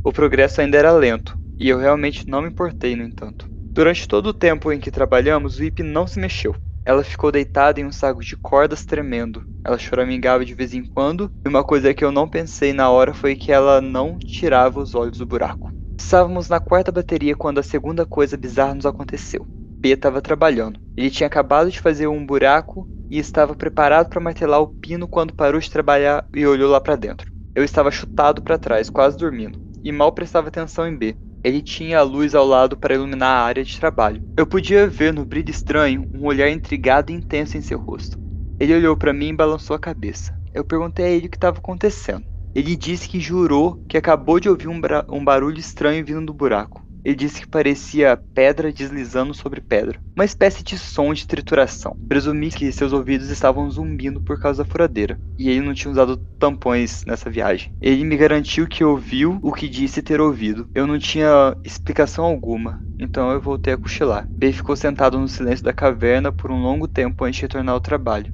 O 0.04 0.12
progresso 0.12 0.60
ainda 0.60 0.76
era 0.78 0.90
lento, 0.92 1.36
e 1.60 1.68
eu 1.68 1.78
realmente 1.78 2.24
não 2.26 2.42
me 2.42 2.48
importei, 2.48 2.96
no 2.96 3.04
entanto. 3.04 3.46
Durante 3.74 4.06
todo 4.06 4.26
o 4.26 4.34
tempo 4.34 4.70
em 4.70 4.78
que 4.78 4.90
trabalhamos, 4.90 5.58
o 5.58 5.62
não 5.82 6.06
se 6.06 6.20
mexeu. 6.20 6.54
Ela 6.84 7.02
ficou 7.02 7.32
deitada 7.32 7.80
em 7.80 7.86
um 7.86 7.90
saco 7.90 8.20
de 8.20 8.36
cordas 8.36 8.84
tremendo. 8.84 9.42
Ela 9.64 9.78
choramingava 9.78 10.44
de 10.44 10.52
vez 10.52 10.74
em 10.74 10.84
quando, 10.84 11.30
e 11.42 11.48
uma 11.48 11.64
coisa 11.64 11.94
que 11.94 12.04
eu 12.04 12.12
não 12.12 12.28
pensei 12.28 12.74
na 12.74 12.90
hora 12.90 13.14
foi 13.14 13.34
que 13.34 13.50
ela 13.50 13.80
não 13.80 14.18
tirava 14.18 14.78
os 14.78 14.94
olhos 14.94 15.16
do 15.16 15.24
buraco. 15.24 15.70
Estávamos 15.98 16.50
na 16.50 16.60
quarta 16.60 16.92
bateria 16.92 17.34
quando 17.34 17.60
a 17.60 17.62
segunda 17.62 18.04
coisa 18.04 18.36
bizarra 18.36 18.74
nos 18.74 18.84
aconteceu. 18.84 19.46
B 19.80 19.88
estava 19.88 20.20
trabalhando. 20.20 20.78
Ele 20.94 21.08
tinha 21.08 21.26
acabado 21.26 21.70
de 21.70 21.80
fazer 21.80 22.08
um 22.08 22.26
buraco 22.26 22.86
e 23.10 23.18
estava 23.18 23.54
preparado 23.54 24.10
para 24.10 24.20
martelar 24.20 24.60
o 24.60 24.68
pino 24.68 25.08
quando 25.08 25.32
parou 25.32 25.58
de 25.58 25.70
trabalhar 25.70 26.26
e 26.34 26.46
olhou 26.46 26.70
lá 26.70 26.80
para 26.80 26.96
dentro. 26.96 27.32
Eu 27.54 27.64
estava 27.64 27.90
chutado 27.90 28.42
para 28.42 28.58
trás, 28.58 28.90
quase 28.90 29.16
dormindo, 29.16 29.58
e 29.82 29.90
mal 29.90 30.12
prestava 30.12 30.48
atenção 30.48 30.86
em 30.86 30.94
B. 30.94 31.16
Ele 31.44 31.60
tinha 31.60 31.98
a 31.98 32.02
luz 32.02 32.34
ao 32.34 32.46
lado 32.46 32.76
para 32.76 32.94
iluminar 32.94 33.36
a 33.36 33.44
área 33.44 33.64
de 33.64 33.78
trabalho. 33.78 34.22
Eu 34.36 34.46
podia 34.46 34.86
ver 34.86 35.12
no 35.12 35.24
brilho 35.24 35.50
estranho 35.50 36.08
um 36.14 36.26
olhar 36.26 36.48
intrigado 36.48 37.10
e 37.10 37.14
intenso 37.14 37.56
em 37.56 37.60
seu 37.60 37.78
rosto. 37.78 38.16
Ele 38.60 38.74
olhou 38.74 38.96
para 38.96 39.12
mim 39.12 39.30
e 39.30 39.36
balançou 39.36 39.74
a 39.74 39.78
cabeça. 39.78 40.32
Eu 40.54 40.64
perguntei 40.64 41.04
a 41.04 41.08
ele 41.08 41.26
o 41.26 41.30
que 41.30 41.36
estava 41.36 41.58
acontecendo. 41.58 42.24
Ele 42.54 42.76
disse 42.76 43.08
que 43.08 43.18
jurou 43.18 43.82
que 43.88 43.96
acabou 43.96 44.38
de 44.38 44.48
ouvir 44.48 44.68
um, 44.68 44.80
um 45.08 45.24
barulho 45.24 45.58
estranho 45.58 46.04
vindo 46.04 46.26
do 46.26 46.34
buraco. 46.34 46.84
Ele 47.04 47.16
disse 47.16 47.40
que 47.40 47.46
parecia 47.46 48.20
pedra 48.32 48.72
deslizando 48.72 49.34
sobre 49.34 49.60
pedra. 49.60 49.98
Uma 50.16 50.24
espécie 50.24 50.62
de 50.62 50.78
som 50.78 51.12
de 51.12 51.26
trituração. 51.26 51.96
Presumi 52.08 52.50
que 52.50 52.70
seus 52.70 52.92
ouvidos 52.92 53.28
estavam 53.28 53.68
zumbindo 53.70 54.20
por 54.20 54.38
causa 54.38 54.62
da 54.62 54.68
furadeira. 54.68 55.18
E 55.38 55.48
ele 55.48 55.60
não 55.60 55.74
tinha 55.74 55.90
usado 55.90 56.22
tampões 56.38 57.02
nessa 57.04 57.28
viagem. 57.28 57.70
Ele 57.80 58.04
me 58.04 58.16
garantiu 58.16 58.68
que 58.68 58.84
ouviu 58.84 59.38
o 59.42 59.52
que 59.52 59.68
disse 59.68 60.02
ter 60.02 60.20
ouvido. 60.20 60.68
Eu 60.74 60.86
não 60.86 60.98
tinha 60.98 61.56
explicação 61.64 62.24
alguma. 62.24 62.80
Então 62.98 63.32
eu 63.32 63.40
voltei 63.40 63.74
a 63.74 63.78
cochilar. 63.78 64.28
B 64.36 64.52
ficou 64.52 64.76
sentado 64.76 65.18
no 65.18 65.28
silêncio 65.28 65.64
da 65.64 65.72
caverna 65.72 66.30
por 66.30 66.52
um 66.52 66.62
longo 66.62 66.86
tempo 66.86 67.24
antes 67.24 67.36
de 67.36 67.42
retornar 67.42 67.74
ao 67.74 67.80
trabalho. 67.80 68.32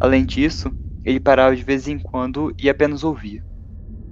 Além 0.00 0.24
disso, 0.24 0.72
ele 1.04 1.20
parava 1.20 1.54
de 1.54 1.62
vez 1.62 1.86
em 1.88 1.98
quando 1.98 2.54
e 2.58 2.70
apenas 2.70 3.04
ouvia. 3.04 3.44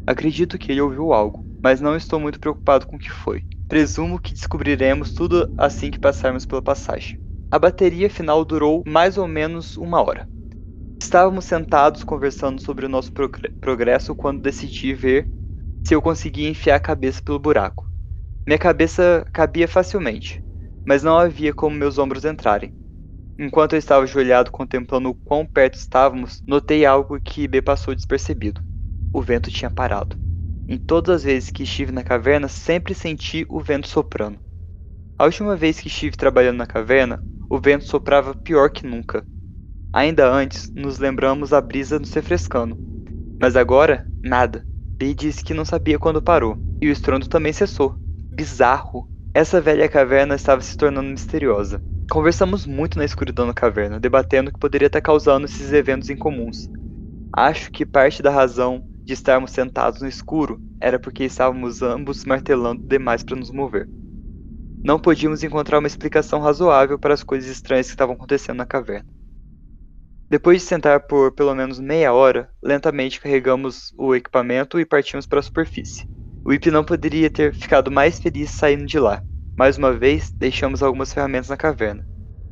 Acredito 0.07 0.59
que 0.59 0.71
ele 0.71 0.81
ouviu 0.81 1.13
algo, 1.13 1.47
mas 1.63 1.81
não 1.81 1.97
estou 1.97 2.21
muito 2.21 2.39
preocupado 2.39 2.87
com 2.87 2.97
o 2.97 2.99
que 2.99 3.11
foi. 3.11 3.45
Presumo 3.69 4.21
que 4.21 4.33
descobriremos 4.33 5.13
tudo 5.13 5.51
assim 5.59 5.91
que 5.91 5.99
passarmos 5.99 6.47
pela 6.47 6.63
passagem. 6.63 7.19
A 7.51 7.59
bateria 7.59 8.09
final 8.09 8.45
durou 8.45 8.83
mais 8.87 9.19
ou 9.19 9.27
menos 9.27 9.77
uma 9.77 10.01
hora. 10.01 10.29
Estávamos 11.03 11.45
sentados 11.45 12.05
conversando 12.05 12.61
sobre 12.61 12.87
o 12.87 12.89
nosso 12.89 13.13
progresso 13.61 14.15
quando 14.15 14.41
decidi 14.41 14.95
ver 14.95 15.29
se 15.85 15.95
eu 15.95 16.01
conseguia 16.01 16.49
enfiar 16.49 16.77
a 16.77 16.81
cabeça 16.81 17.21
pelo 17.21 17.41
buraco. 17.41 17.89
Minha 18.47 18.59
cabeça 18.59 19.27
cabia 19.33 19.67
facilmente, 19.67 20.41
mas 20.87 21.03
não 21.03 21.19
havia 21.19 21.53
como 21.53 21.75
meus 21.75 21.99
ombros 21.99 22.25
entrarem. 22.25 22.73
Enquanto 23.39 23.73
eu 23.73 23.79
estava 23.79 24.05
ajoelhado 24.05 24.53
contemplando 24.53 25.11
o 25.11 25.15
quão 25.15 25.45
perto 25.45 25.75
estávamos, 25.75 26.41
notei 26.47 26.87
algo 26.87 27.21
que 27.21 27.49
me 27.49 27.61
passou 27.61 27.95
despercebido. 27.95 28.61
O 29.13 29.21
vento 29.21 29.51
tinha 29.51 29.71
parado. 29.71 30.17
Em 30.69 30.77
todas 30.77 31.17
as 31.17 31.23
vezes 31.23 31.51
que 31.51 31.63
estive 31.63 31.93
na 31.93 32.03
caverna, 32.03 32.49
sempre 32.49 32.93
senti 32.93 33.47
o 33.49 33.61
vento 33.61 33.87
soprando. 33.87 34.41
A 35.17 35.25
última 35.25 35.55
vez 35.55 35.79
que 35.79 35.87
estive 35.87 36.17
trabalhando 36.17 36.57
na 36.57 36.67
caverna, 36.67 37.23
o 37.49 37.57
vento 37.59 37.85
soprava 37.85 38.35
pior 38.35 38.69
que 38.71 38.85
nunca. 38.85 39.25
Ainda 39.93 40.29
antes, 40.29 40.73
nos 40.75 40.99
lembramos 40.99 41.53
a 41.53 41.61
brisa 41.61 42.01
nos 42.01 42.13
refrescando. 42.13 42.77
Mas 43.41 43.55
agora, 43.55 44.09
nada. 44.21 44.67
B 44.99 45.15
disse 45.15 45.45
que 45.45 45.55
não 45.55 45.65
sabia 45.65 46.01
quando 46.01 46.21
parou, 46.21 46.59
e 46.83 46.89
o 46.89 46.93
estrondo 46.93 47.29
também 47.29 47.53
cessou. 47.53 47.95
Bizarro! 48.35 49.09
Essa 49.33 49.61
velha 49.61 49.89
caverna 49.89 50.35
estava 50.35 50.61
se 50.63 50.77
tornando 50.77 51.11
misteriosa. 51.11 51.81
Conversamos 52.11 52.67
muito 52.67 52.99
na 52.99 53.05
escuridão 53.05 53.47
da 53.47 53.55
caverna, 53.55 54.01
debatendo 54.01 54.51
o 54.51 54.53
que 54.53 54.59
poderia 54.59 54.87
estar 54.87 55.01
causando 55.01 55.47
esses 55.47 55.73
eventos 55.73 56.11
incomuns. 56.11 56.69
Acho 57.33 57.71
que 57.71 57.87
parte 57.87 58.21
da 58.21 58.31
razão 58.31 58.83
de 59.07 59.12
estarmos 59.12 59.53
sentados 59.53 60.03
no 60.03 60.09
escuro 60.09 60.61
era 60.81 60.99
porque 60.99 61.23
estávamos 61.23 61.81
ambos 61.81 62.25
martelando 62.25 62.83
demais 62.83 63.23
para 63.23 63.37
nos 63.37 63.53
mover. 63.53 63.88
Não 64.83 64.99
podíamos 64.99 65.45
encontrar 65.45 65.79
uma 65.79 65.87
explicação 65.87 66.40
razoável 66.40 66.99
para 66.99 67.14
as 67.14 67.23
coisas 67.23 67.49
estranhas 67.49 67.87
que 67.87 67.92
estavam 67.92 68.16
acontecendo 68.16 68.57
na 68.57 68.66
caverna. 68.66 69.09
Depois 70.29 70.61
de 70.61 70.66
sentar 70.66 71.07
por 71.07 71.31
pelo 71.33 71.55
menos 71.55 71.79
meia 71.79 72.12
hora, 72.12 72.51
lentamente 72.61 73.21
carregamos 73.21 73.95
o 73.97 74.12
equipamento 74.12 74.81
e 74.81 74.85
partimos 74.85 75.25
para 75.25 75.38
a 75.38 75.42
superfície. 75.42 76.05
O 76.45 76.53
Ip 76.53 76.69
não 76.69 76.83
poderia 76.83 77.31
ter 77.31 77.55
ficado 77.55 77.92
mais 77.92 78.19
feliz 78.19 78.51
saindo 78.51 78.87
de 78.87 78.99
lá. 78.99 79.23
Mais 79.57 79.79
uma 79.79 79.92
vez, 79.92 80.33
deixamos 80.33 80.83
algumas 80.83 81.12
ferramentas 81.12 81.49
na 81.49 81.57
caverna. 81.57 82.05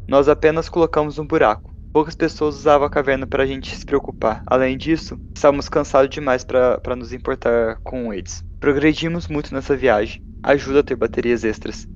Nós 0.06 0.28
apenas 0.28 0.68
colocamos 0.68 1.18
um 1.18 1.26
buraco. 1.26 1.73
Poucas 1.94 2.16
pessoas 2.16 2.56
usavam 2.56 2.88
a 2.88 2.90
caverna 2.90 3.24
para 3.24 3.44
a 3.44 3.46
gente 3.46 3.72
se 3.72 3.86
preocupar. 3.86 4.42
Além 4.48 4.76
disso, 4.76 5.16
estávamos 5.32 5.68
cansados 5.68 6.10
demais 6.10 6.42
para 6.42 6.96
nos 6.96 7.12
importar 7.12 7.76
com 7.84 8.12
eles. 8.12 8.42
Progredimos 8.58 9.28
muito 9.28 9.54
nessa 9.54 9.76
viagem. 9.76 10.20
Ajuda 10.42 10.80
a 10.80 10.82
ter 10.82 10.96
baterias 10.96 11.44
extras. 11.44 11.86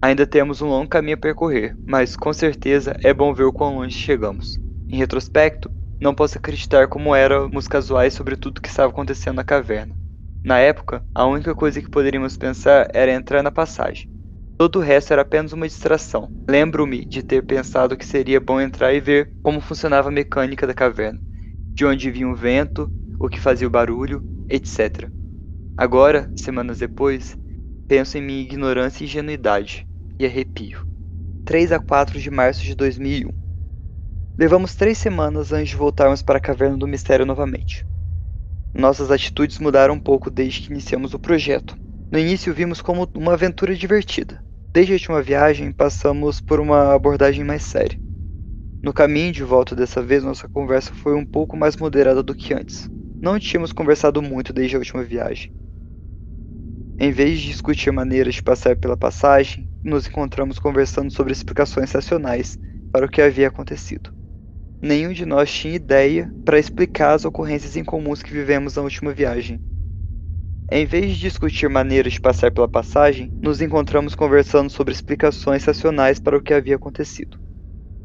Ainda 0.00 0.26
temos 0.26 0.62
um 0.62 0.68
longo 0.68 0.88
caminho 0.88 1.18
a 1.18 1.20
percorrer, 1.20 1.76
mas 1.86 2.16
com 2.16 2.32
certeza 2.32 2.96
é 3.04 3.12
bom 3.12 3.34
ver 3.34 3.44
o 3.44 3.52
quão 3.52 3.76
longe 3.76 3.94
chegamos. 3.94 4.58
Em 4.88 4.96
retrospecto, 4.96 5.70
não 6.00 6.14
posso 6.14 6.38
acreditar 6.38 6.88
como 6.88 7.14
éramos 7.14 7.68
casuais 7.68 8.14
sobre 8.14 8.36
tudo 8.36 8.62
que 8.62 8.68
estava 8.68 8.90
acontecendo 8.90 9.36
na 9.36 9.44
caverna. 9.44 9.94
Na 10.42 10.58
época, 10.58 11.04
a 11.14 11.26
única 11.26 11.54
coisa 11.54 11.82
que 11.82 11.90
poderíamos 11.90 12.38
pensar 12.38 12.88
era 12.94 13.12
entrar 13.12 13.42
na 13.42 13.50
passagem. 13.50 14.13
Todo 14.56 14.78
o 14.78 14.82
resto 14.82 15.12
era 15.12 15.22
apenas 15.22 15.52
uma 15.52 15.66
distração. 15.66 16.30
Lembro-me 16.48 17.04
de 17.04 17.24
ter 17.24 17.42
pensado 17.42 17.96
que 17.96 18.06
seria 18.06 18.40
bom 18.40 18.60
entrar 18.60 18.92
e 18.94 19.00
ver 19.00 19.32
como 19.42 19.60
funcionava 19.60 20.08
a 20.08 20.12
mecânica 20.12 20.64
da 20.64 20.72
caverna, 20.72 21.20
de 21.76 21.84
onde 21.84 22.08
vinha 22.08 22.28
o 22.28 22.36
vento, 22.36 22.88
o 23.18 23.28
que 23.28 23.40
fazia 23.40 23.66
o 23.66 23.70
barulho, 23.70 24.24
etc. 24.48 25.10
Agora, 25.76 26.30
semanas 26.36 26.78
depois, 26.78 27.36
penso 27.88 28.16
em 28.16 28.22
minha 28.22 28.42
ignorância 28.42 29.02
e 29.02 29.06
ingenuidade 29.06 29.88
e 30.20 30.24
arrepio. 30.24 30.86
3 31.44 31.72
a 31.72 31.80
4 31.80 32.20
de 32.20 32.30
março 32.30 32.62
de 32.62 32.76
2001. 32.76 33.32
Levamos 34.38 34.76
três 34.76 34.98
semanas 34.98 35.52
antes 35.52 35.70
de 35.70 35.76
voltarmos 35.76 36.22
para 36.22 36.38
a 36.38 36.40
Caverna 36.40 36.78
do 36.78 36.86
Mistério 36.86 37.26
novamente. 37.26 37.84
Nossas 38.72 39.10
atitudes 39.10 39.58
mudaram 39.58 39.94
um 39.94 40.00
pouco 40.00 40.30
desde 40.30 40.60
que 40.60 40.72
iniciamos 40.72 41.12
o 41.12 41.18
projeto. 41.18 41.76
No 42.10 42.20
início 42.20 42.54
vimos 42.54 42.80
como 42.80 43.10
uma 43.16 43.32
aventura 43.32 43.74
divertida. 43.74 44.43
Desde 44.74 44.92
a 44.92 44.96
última 44.96 45.22
viagem, 45.22 45.70
passamos 45.70 46.40
por 46.40 46.58
uma 46.58 46.92
abordagem 46.92 47.44
mais 47.44 47.62
séria. 47.62 47.96
No 48.82 48.92
caminho 48.92 49.30
de 49.30 49.44
volta 49.44 49.72
dessa 49.76 50.02
vez, 50.02 50.24
nossa 50.24 50.48
conversa 50.48 50.92
foi 50.92 51.14
um 51.14 51.24
pouco 51.24 51.56
mais 51.56 51.76
moderada 51.76 52.24
do 52.24 52.34
que 52.34 52.52
antes. 52.52 52.90
Não 53.22 53.38
tínhamos 53.38 53.72
conversado 53.72 54.20
muito 54.20 54.52
desde 54.52 54.74
a 54.74 54.80
última 54.80 55.04
viagem. 55.04 55.48
Em 56.98 57.12
vez 57.12 57.38
de 57.38 57.46
discutir 57.46 57.92
maneiras 57.92 58.34
de 58.34 58.42
passar 58.42 58.74
pela 58.74 58.96
passagem, 58.96 59.70
nos 59.80 60.08
encontramos 60.08 60.58
conversando 60.58 61.12
sobre 61.12 61.32
explicações 61.32 61.92
racionais 61.92 62.58
para 62.90 63.06
o 63.06 63.08
que 63.08 63.22
havia 63.22 63.46
acontecido. 63.46 64.10
Nenhum 64.82 65.12
de 65.12 65.24
nós 65.24 65.52
tinha 65.54 65.76
ideia 65.76 66.34
para 66.44 66.58
explicar 66.58 67.14
as 67.14 67.24
ocorrências 67.24 67.76
incomuns 67.76 68.24
que 68.24 68.32
vivemos 68.32 68.74
na 68.74 68.82
última 68.82 69.14
viagem. 69.14 69.62
Em 70.76 70.84
vez 70.84 71.12
de 71.12 71.20
discutir 71.20 71.68
maneiras 71.68 72.14
de 72.14 72.20
passar 72.20 72.50
pela 72.50 72.66
passagem, 72.66 73.30
nos 73.40 73.60
encontramos 73.60 74.16
conversando 74.16 74.68
sobre 74.68 74.92
explicações 74.92 75.64
racionais 75.64 76.18
para 76.18 76.36
o 76.36 76.42
que 76.42 76.52
havia 76.52 76.74
acontecido. 76.74 77.38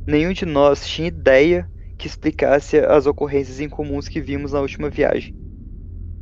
Nenhum 0.06 0.34
de 0.34 0.46
nós 0.46 0.88
tinha 0.88 1.08
ideia 1.08 1.68
que 1.98 2.06
explicasse 2.06 2.78
as 2.78 3.08
ocorrências 3.08 3.60
incomuns 3.60 4.08
que 4.08 4.22
vimos 4.22 4.52
na 4.52 4.62
última 4.62 4.88
viagem. 4.88 5.34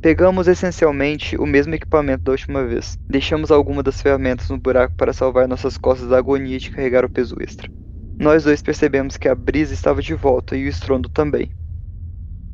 Pegamos 0.00 0.48
essencialmente 0.48 1.36
o 1.36 1.44
mesmo 1.44 1.74
equipamento 1.74 2.24
da 2.24 2.32
última 2.32 2.64
vez. 2.64 2.96
Deixamos 3.06 3.50
algumas 3.50 3.84
das 3.84 4.00
ferramentas 4.00 4.48
no 4.48 4.56
buraco 4.56 4.96
para 4.96 5.12
salvar 5.12 5.46
nossas 5.46 5.76
costas 5.76 6.08
da 6.08 6.16
agonia 6.16 6.58
de 6.58 6.70
carregar 6.70 7.04
o 7.04 7.10
peso 7.10 7.36
extra. 7.42 7.70
Nós 8.18 8.44
dois 8.44 8.62
percebemos 8.62 9.18
que 9.18 9.28
a 9.28 9.34
brisa 9.34 9.74
estava 9.74 10.00
de 10.00 10.14
volta 10.14 10.56
e 10.56 10.64
o 10.64 10.68
estrondo 10.68 11.10
também. 11.10 11.50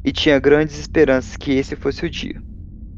E 0.04 0.10
tinha 0.10 0.40
grandes 0.40 0.80
esperanças 0.80 1.36
que 1.36 1.52
esse 1.52 1.76
fosse 1.76 2.04
o 2.04 2.10
dia. 2.10 2.42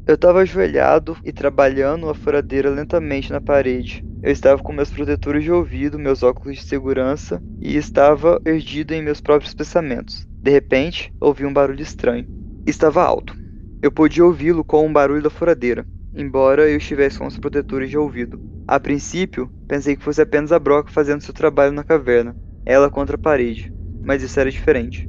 Eu 0.07 0.15
estava 0.15 0.39
ajoelhado 0.39 1.17
e 1.21 1.33
trabalhando 1.33 2.07
a 2.09 2.13
furadeira 2.13 2.69
lentamente 2.69 3.29
na 3.29 3.41
parede. 3.41 4.01
Eu 4.23 4.31
estava 4.31 4.63
com 4.63 4.71
meus 4.71 4.89
protetores 4.89 5.43
de 5.43 5.51
ouvido, 5.51 5.99
meus 5.99 6.23
óculos 6.23 6.55
de 6.55 6.63
segurança 6.63 7.43
e 7.59 7.75
estava 7.75 8.39
perdido 8.39 8.93
em 8.93 9.01
meus 9.01 9.19
próprios 9.19 9.53
pensamentos. 9.53 10.25
De 10.41 10.49
repente, 10.49 11.11
ouvi 11.19 11.45
um 11.45 11.51
barulho 11.51 11.81
estranho. 11.81 12.25
Estava 12.65 13.03
alto. 13.03 13.35
Eu 13.83 13.91
podia 13.91 14.23
ouvi-lo 14.23 14.63
com 14.63 14.87
um 14.87 14.93
barulho 14.93 15.21
da 15.21 15.29
furadeira, 15.29 15.85
embora 16.15 16.69
eu 16.69 16.77
estivesse 16.77 17.19
com 17.19 17.27
os 17.27 17.37
protetores 17.37 17.89
de 17.89 17.97
ouvido. 17.97 18.39
A 18.65 18.79
princípio, 18.79 19.51
pensei 19.67 19.97
que 19.97 20.03
fosse 20.03 20.21
apenas 20.21 20.53
a 20.53 20.59
broca 20.59 20.89
fazendo 20.89 21.21
seu 21.21 21.33
trabalho 21.33 21.73
na 21.73 21.83
caverna, 21.83 22.33
ela 22.65 22.89
contra 22.89 23.17
a 23.17 23.19
parede, 23.19 23.73
mas 24.05 24.23
isso 24.23 24.39
era 24.39 24.49
diferente. 24.49 25.05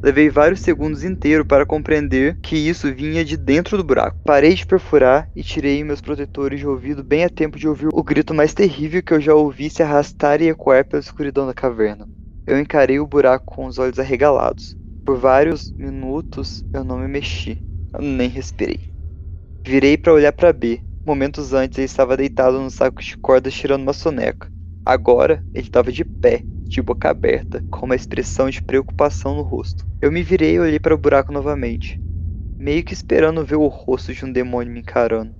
Levei 0.00 0.30
vários 0.30 0.60
segundos 0.60 1.02
inteiros 1.02 1.44
para 1.46 1.66
compreender 1.66 2.38
que 2.40 2.56
isso 2.56 2.92
vinha 2.94 3.24
de 3.24 3.36
dentro 3.36 3.76
do 3.76 3.82
buraco. 3.82 4.16
Parei 4.24 4.54
de 4.54 4.64
perfurar 4.64 5.28
e 5.34 5.42
tirei 5.42 5.82
meus 5.82 6.00
protetores 6.00 6.60
de 6.60 6.66
ouvido 6.66 7.02
bem 7.02 7.24
a 7.24 7.28
tempo 7.28 7.58
de 7.58 7.66
ouvir 7.66 7.88
o 7.92 8.02
grito 8.02 8.32
mais 8.32 8.54
terrível 8.54 9.02
que 9.02 9.12
eu 9.12 9.20
já 9.20 9.34
ouvi 9.34 9.68
se 9.68 9.82
arrastar 9.82 10.40
e 10.40 10.48
ecoar 10.48 10.86
pela 10.86 11.00
escuridão 11.00 11.46
da 11.48 11.54
caverna. 11.54 12.08
Eu 12.46 12.60
encarei 12.60 13.00
o 13.00 13.06
buraco 13.06 13.44
com 13.46 13.66
os 13.66 13.78
olhos 13.78 13.98
arregalados. 13.98 14.76
Por 15.04 15.18
vários 15.18 15.72
minutos 15.76 16.62
eu 16.72 16.84
não 16.84 16.98
me 16.98 17.08
mexi, 17.08 17.58
nem 17.98 18.28
respirei. 18.28 18.80
Virei 19.66 19.98
para 19.98 20.12
olhar 20.12 20.32
para 20.32 20.52
B. 20.52 20.80
Momentos 21.04 21.52
antes 21.52 21.76
ele 21.76 21.86
estava 21.86 22.16
deitado 22.16 22.60
no 22.60 22.70
saco 22.70 23.02
de 23.02 23.16
cordas 23.18 23.52
tirando 23.52 23.82
uma 23.82 23.92
soneca. 23.92 24.48
Agora 24.86 25.42
ele 25.52 25.66
estava 25.66 25.90
de 25.90 26.04
pé, 26.04 26.44
de 26.68 26.82
boca 26.82 27.08
aberta, 27.08 27.64
com 27.70 27.86
uma 27.86 27.96
expressão 27.96 28.50
de 28.50 28.62
preocupação 28.62 29.34
no 29.34 29.42
rosto. 29.42 29.86
Eu 30.00 30.12
me 30.12 30.22
virei 30.22 30.54
e 30.54 30.60
olhei 30.60 30.78
para 30.78 30.94
o 30.94 30.98
buraco 30.98 31.32
novamente, 31.32 31.98
meio 32.58 32.84
que 32.84 32.92
esperando 32.92 33.44
ver 33.44 33.56
o 33.56 33.66
rosto 33.66 34.12
de 34.12 34.24
um 34.24 34.30
demônio 34.30 34.72
me 34.72 34.80
encarando. 34.80 35.34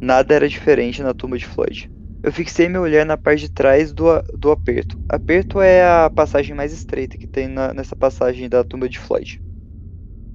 Nada 0.00 0.34
era 0.34 0.48
diferente 0.48 1.02
na 1.02 1.12
tumba 1.12 1.36
de 1.36 1.46
Floyd. 1.46 1.90
Eu 2.22 2.32
fixei 2.32 2.68
meu 2.68 2.82
olhar 2.82 3.04
na 3.04 3.16
parte 3.16 3.40
de 3.40 3.48
trás 3.48 3.92
do, 3.92 4.04
do 4.32 4.52
aperto. 4.52 4.96
Aperto 5.08 5.60
é 5.60 5.84
a 5.84 6.08
passagem 6.08 6.54
mais 6.54 6.72
estreita 6.72 7.18
que 7.18 7.26
tem 7.26 7.48
na, 7.48 7.74
nessa 7.74 7.96
passagem 7.96 8.48
da 8.48 8.62
tumba 8.62 8.88
de 8.88 8.98
Floyd, 8.98 9.42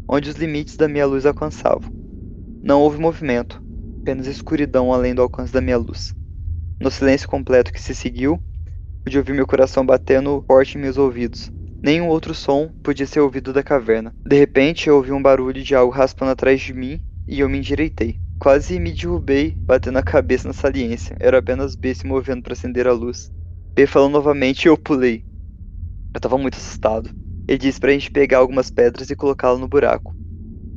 onde 0.08 0.30
os 0.30 0.36
limites 0.36 0.76
da 0.76 0.88
minha 0.88 1.06
luz 1.06 1.26
alcançavam. 1.26 1.90
Não 2.62 2.82
houve 2.82 3.00
movimento, 3.00 3.62
apenas 4.02 4.28
escuridão 4.28 4.92
além 4.92 5.16
do 5.16 5.22
alcance 5.22 5.54
da 5.54 5.62
minha 5.62 5.78
luz. 5.78 6.14
No 6.80 6.92
silêncio 6.92 7.28
completo 7.28 7.72
que 7.72 7.82
se 7.82 7.96
seguiu, 7.96 8.40
pude 9.08 9.18
ouvir 9.18 9.34
meu 9.34 9.48
coração 9.48 9.86
batendo 9.86 10.44
forte 10.46 10.78
em 10.78 10.82
meus 10.82 10.98
ouvidos. 10.98 11.50
Nenhum 11.82 12.10
outro 12.10 12.36
som 12.36 12.70
podia 12.84 13.08
ser 13.08 13.22
ouvido 13.22 13.54
da 13.54 13.64
caverna. 13.64 14.14
De 14.26 14.38
repente, 14.38 14.90
eu 14.90 14.98
ouvi 14.98 15.14
um 15.14 15.22
barulho 15.22 15.64
de 15.64 15.74
algo 15.74 15.94
raspando 15.94 16.32
atrás 16.32 16.60
de 16.60 16.74
mim 16.74 17.00
e 17.26 17.40
eu 17.40 17.48
me 17.48 17.58
endireitei. 17.58 18.18
Quase 18.38 18.78
me 18.82 18.92
derrubei, 18.92 19.56
batendo 19.66 19.98
a 19.98 20.04
cabeça 20.04 20.46
na 20.46 20.54
saliência. 20.54 21.16
Era 21.22 21.38
apenas 21.38 21.74
B 21.74 21.96
se 21.96 22.06
movendo 22.06 22.44
para 22.44 22.52
acender 22.52 22.86
a 22.86 22.92
luz. 22.92 23.32
B 23.74 23.88
falou 23.88 24.10
novamente 24.10 24.66
e 24.66 24.68
eu 24.68 24.78
pulei. 24.78 25.24
Eu 26.14 26.18
estava 26.18 26.38
muito 26.38 26.58
assustado. 26.58 27.10
Ele 27.48 27.60
disse 27.60 27.80
para 27.80 27.92
a 27.92 27.94
gente 27.94 28.12
pegar 28.12 28.40
algumas 28.40 28.70
pedras 28.70 29.10
e 29.10 29.16
colocá-las 29.16 29.62
no 29.62 29.70
buraco. 29.70 30.14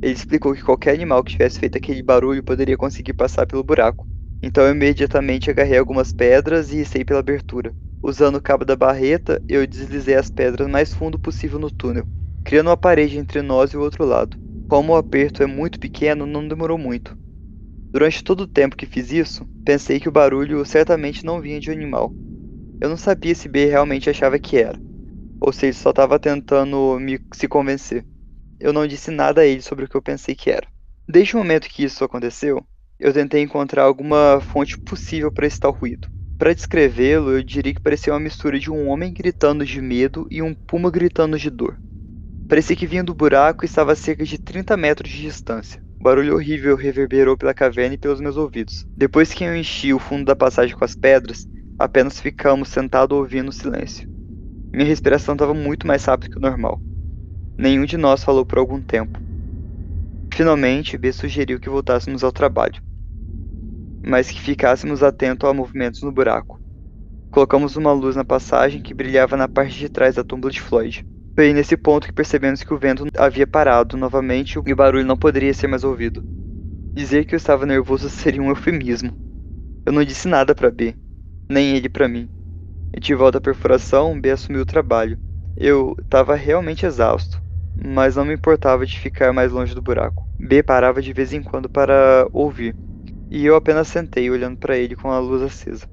Ele 0.01 0.13
explicou 0.13 0.55
que 0.55 0.63
qualquer 0.63 0.93
animal 0.93 1.21
que 1.21 1.33
tivesse 1.33 1.59
feito 1.59 1.77
aquele 1.77 2.01
barulho 2.01 2.41
poderia 2.41 2.77
conseguir 2.77 3.13
passar 3.13 3.45
pelo 3.45 3.61
buraco. 3.61 4.07
Então 4.41 4.63
eu 4.63 4.71
imediatamente 4.71 5.51
agarrei 5.51 5.77
algumas 5.77 6.13
pedras 6.13 6.71
e 6.71 6.85
saí 6.85 7.03
pela 7.03 7.19
abertura. 7.19 7.75
Usando 8.03 8.35
o 8.37 8.41
cabo 8.41 8.65
da 8.65 8.75
barreta, 8.75 9.39
eu 9.47 9.65
deslizei 9.67 10.15
as 10.15 10.29
pedras 10.29 10.67
mais 10.67 10.93
fundo 10.93 11.19
possível 11.19 11.59
no 11.59 11.69
túnel, 11.69 12.07
criando 12.43 12.67
uma 12.67 12.77
parede 12.77 13.17
entre 13.17 13.41
nós 13.41 13.71
e 13.71 13.77
o 13.77 13.81
outro 13.81 14.05
lado. 14.05 14.35
Como 14.67 14.93
o 14.93 14.95
aperto 14.95 15.43
é 15.43 15.45
muito 15.45 15.79
pequeno, 15.79 16.25
não 16.25 16.47
demorou 16.47 16.77
muito. 16.77 17.15
Durante 17.93 18.23
todo 18.23 18.41
o 18.41 18.47
tempo 18.47 18.75
que 18.75 18.85
fiz 18.85 19.11
isso, 19.11 19.45
pensei 19.65 19.99
que 19.99 20.09
o 20.09 20.11
barulho 20.11 20.65
certamente 20.65 21.25
não 21.25 21.41
vinha 21.41 21.59
de 21.59 21.69
um 21.69 21.73
animal. 21.73 22.15
Eu 22.79 22.89
não 22.89 22.97
sabia 22.97 23.35
se 23.35 23.47
B 23.47 23.65
realmente 23.65 24.09
achava 24.09 24.39
que 24.39 24.57
era, 24.57 24.79
ou 25.39 25.53
se 25.53 25.67
ele 25.67 25.73
só 25.73 25.91
estava 25.91 26.17
tentando 26.17 26.99
me 26.99 27.19
se 27.33 27.47
convencer. 27.47 28.05
Eu 28.59 28.73
não 28.73 28.87
disse 28.87 29.11
nada 29.11 29.41
a 29.41 29.45
ele 29.45 29.61
sobre 29.61 29.85
o 29.85 29.87
que 29.89 29.95
eu 29.95 30.01
pensei 30.01 30.35
que 30.35 30.49
era. 30.49 30.67
Desde 31.07 31.35
o 31.35 31.39
momento 31.39 31.69
que 31.69 31.83
isso 31.83 32.03
aconteceu, 32.03 32.65
eu 32.99 33.13
tentei 33.13 33.41
encontrar 33.41 33.83
alguma 33.83 34.39
fonte 34.41 34.77
possível 34.79 35.31
para 35.31 35.45
esse 35.45 35.59
tal 35.59 35.71
ruído. 35.71 36.07
Para 36.41 36.55
descrevê-lo, 36.55 37.37
eu 37.37 37.43
diria 37.43 37.71
que 37.71 37.79
parecia 37.79 38.11
uma 38.11 38.19
mistura 38.19 38.57
de 38.57 38.71
um 38.71 38.89
homem 38.89 39.13
gritando 39.13 39.63
de 39.63 39.79
medo 39.79 40.25
e 40.31 40.41
um 40.41 40.55
puma 40.55 40.89
gritando 40.89 41.37
de 41.37 41.51
dor. 41.51 41.77
Parecia 42.49 42.75
que 42.75 42.87
vinha 42.87 43.03
do 43.03 43.13
buraco 43.13 43.63
e 43.63 43.67
estava 43.67 43.91
a 43.91 43.95
cerca 43.95 44.25
de 44.25 44.39
30 44.39 44.75
metros 44.75 45.11
de 45.11 45.21
distância. 45.21 45.79
O 45.99 46.03
barulho 46.03 46.33
horrível 46.33 46.75
reverberou 46.75 47.37
pela 47.37 47.53
caverna 47.53 47.93
e 47.93 47.97
pelos 47.99 48.19
meus 48.19 48.37
ouvidos. 48.37 48.87
Depois 48.97 49.31
que 49.31 49.43
eu 49.43 49.55
enchi 49.55 49.93
o 49.93 49.99
fundo 49.99 50.25
da 50.25 50.35
passagem 50.35 50.75
com 50.75 50.83
as 50.83 50.95
pedras, 50.95 51.45
apenas 51.77 52.19
ficamos 52.19 52.69
sentados 52.69 53.15
ouvindo 53.15 53.49
o 53.49 53.53
silêncio. 53.53 54.09
Minha 54.73 54.87
respiração 54.87 55.35
estava 55.35 55.53
muito 55.53 55.85
mais 55.85 56.03
rápida 56.05 56.31
que 56.31 56.39
o 56.39 56.41
normal. 56.41 56.81
Nenhum 57.55 57.85
de 57.85 57.97
nós 57.97 58.23
falou 58.23 58.47
por 58.47 58.57
algum 58.57 58.81
tempo. 58.81 59.19
Finalmente, 60.33 60.97
B 60.97 61.13
sugeriu 61.13 61.59
que 61.59 61.69
voltássemos 61.69 62.23
ao 62.23 62.31
trabalho, 62.31 62.81
mas 64.03 64.29
que 64.29 64.41
ficássemos 64.41 65.03
atentos 65.03 65.49
a 65.49 65.53
movimentos 65.53 66.01
no 66.01 66.11
buraco. 66.11 66.59
Colocamos 67.31 67.75
uma 67.75 67.93
luz 67.93 68.15
na 68.15 68.25
passagem 68.25 68.81
que 68.81 68.93
brilhava 68.93 69.37
na 69.37 69.47
parte 69.47 69.77
de 69.77 69.87
trás 69.87 70.15
da 70.15 70.23
tumba 70.23 70.49
de 70.49 70.59
Floyd. 70.59 71.05
Foi 71.33 71.53
nesse 71.53 71.77
ponto 71.77 72.07
que 72.07 72.13
percebemos 72.13 72.61
que 72.61 72.73
o 72.73 72.77
vento 72.77 73.05
havia 73.17 73.47
parado 73.47 73.95
novamente 73.95 74.59
e 74.65 74.73
o 74.73 74.75
barulho 74.75 75.05
não 75.05 75.15
poderia 75.15 75.53
ser 75.53 75.67
mais 75.67 75.83
ouvido. 75.83 76.21
Dizer 76.93 77.23
que 77.23 77.33
eu 77.33 77.37
estava 77.37 77.65
nervoso 77.65 78.09
seria 78.09 78.41
um 78.41 78.49
eufemismo. 78.49 79.13
Eu 79.85 79.93
não 79.93 80.03
disse 80.03 80.27
nada 80.27 80.53
para 80.53 80.69
B, 80.69 80.93
nem 81.49 81.77
ele 81.77 81.87
para 81.87 82.07
mim. 82.07 82.29
E 82.93 82.99
de 82.99 83.15
volta 83.15 83.37
à 83.37 83.41
perfuração, 83.41 84.19
B 84.19 84.29
assumiu 84.29 84.61
o 84.61 84.65
trabalho. 84.65 85.17
Eu 85.55 85.95
estava 86.01 86.35
realmente 86.35 86.85
exausto, 86.85 87.41
mas 87.81 88.17
não 88.17 88.25
me 88.25 88.33
importava 88.33 88.85
de 88.85 88.99
ficar 88.99 89.31
mais 89.31 89.53
longe 89.53 89.73
do 89.73 89.81
buraco. 89.81 90.27
B 90.37 90.61
parava 90.61 91.01
de 91.01 91.13
vez 91.13 91.31
em 91.31 91.41
quando 91.41 91.69
para 91.69 92.27
ouvir, 92.33 92.75
e 93.31 93.45
eu 93.45 93.55
apenas 93.55 93.87
sentei 93.87 94.29
olhando 94.29 94.57
para 94.57 94.77
ele 94.77 94.95
com 94.95 95.09
a 95.11 95.19
luz 95.19 95.41
acesa. 95.41 95.87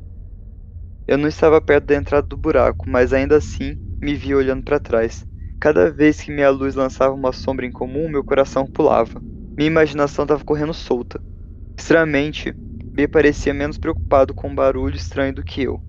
Eu 1.07 1.19
não 1.19 1.29
estava 1.29 1.61
perto 1.61 1.87
da 1.87 1.95
entrada 1.97 2.27
do 2.27 2.37
buraco, 2.37 2.89
mas 2.89 3.13
ainda 3.13 3.37
assim 3.37 3.79
me 4.01 4.15
vi 4.15 4.35
olhando 4.35 4.63
para 4.63 4.79
trás. 4.79 5.27
Cada 5.61 5.91
vez 5.91 6.21
que 6.21 6.31
minha 6.31 6.51
luz 6.51 6.75
lançava 6.75 7.15
uma 7.15 7.33
sombra 7.33 7.67
incomum, 7.67 8.09
meu 8.09 8.23
coração 8.23 8.67
pulava. 8.67 9.23
Minha 9.57 9.69
imaginação 9.69 10.25
estava 10.25 10.45
correndo 10.45 10.75
solta. 10.75 11.23
Estranhamente, 11.79 12.55
B 12.93 13.09
parecia 13.09 13.55
menos 13.55 13.79
preocupado 13.79 14.35
com 14.35 14.49
um 14.49 14.55
barulho 14.55 14.97
estranho 14.97 15.35
do 15.35 15.45
que 15.45 15.63
eu. 15.63 15.83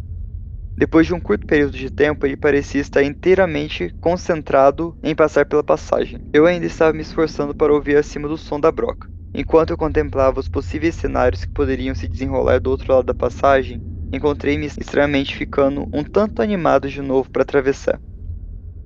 Depois 0.78 1.06
de 1.08 1.14
um 1.14 1.20
curto 1.20 1.46
período 1.46 1.78
de 1.78 1.92
tempo, 1.92 2.26
ele 2.26 2.38
parecia 2.38 2.82
estar 2.82 3.04
inteiramente 3.04 3.94
concentrado 4.00 4.98
em 5.04 5.16
passar 5.16 5.46
pela 5.46 5.64
passagem. 5.64 6.20
Eu 6.34 6.46
ainda 6.46 6.66
estava 6.66 6.94
me 6.94 7.02
esforçando 7.02 7.54
para 7.56 7.74
ouvir 7.74 7.98
acima 7.98 8.28
do 8.28 8.38
som 8.38 8.60
da 8.60 8.72
broca. 8.72 9.08
Enquanto 9.34 9.70
eu 9.70 9.78
contemplava 9.78 10.39
os 10.39 10.48
possíveis 10.48 10.96
cenários 10.96 11.46
que 11.46 11.54
poderiam 11.54 11.94
se 11.94 12.08
desenrolar 12.08 12.60
do 12.60 12.72
outro 12.72 12.92
lado 12.94 13.06
da 13.06 13.13
passagem, 13.13 13.80
encontrei-me 14.12 14.65
estranhamente 14.65 15.36
ficando 15.36 15.88
um 15.94 16.04
tanto 16.04 16.42
animado 16.42 16.89
de 16.89 17.02
novo 17.02 17.30
para 17.30 17.44
atravessar. 17.44 18.02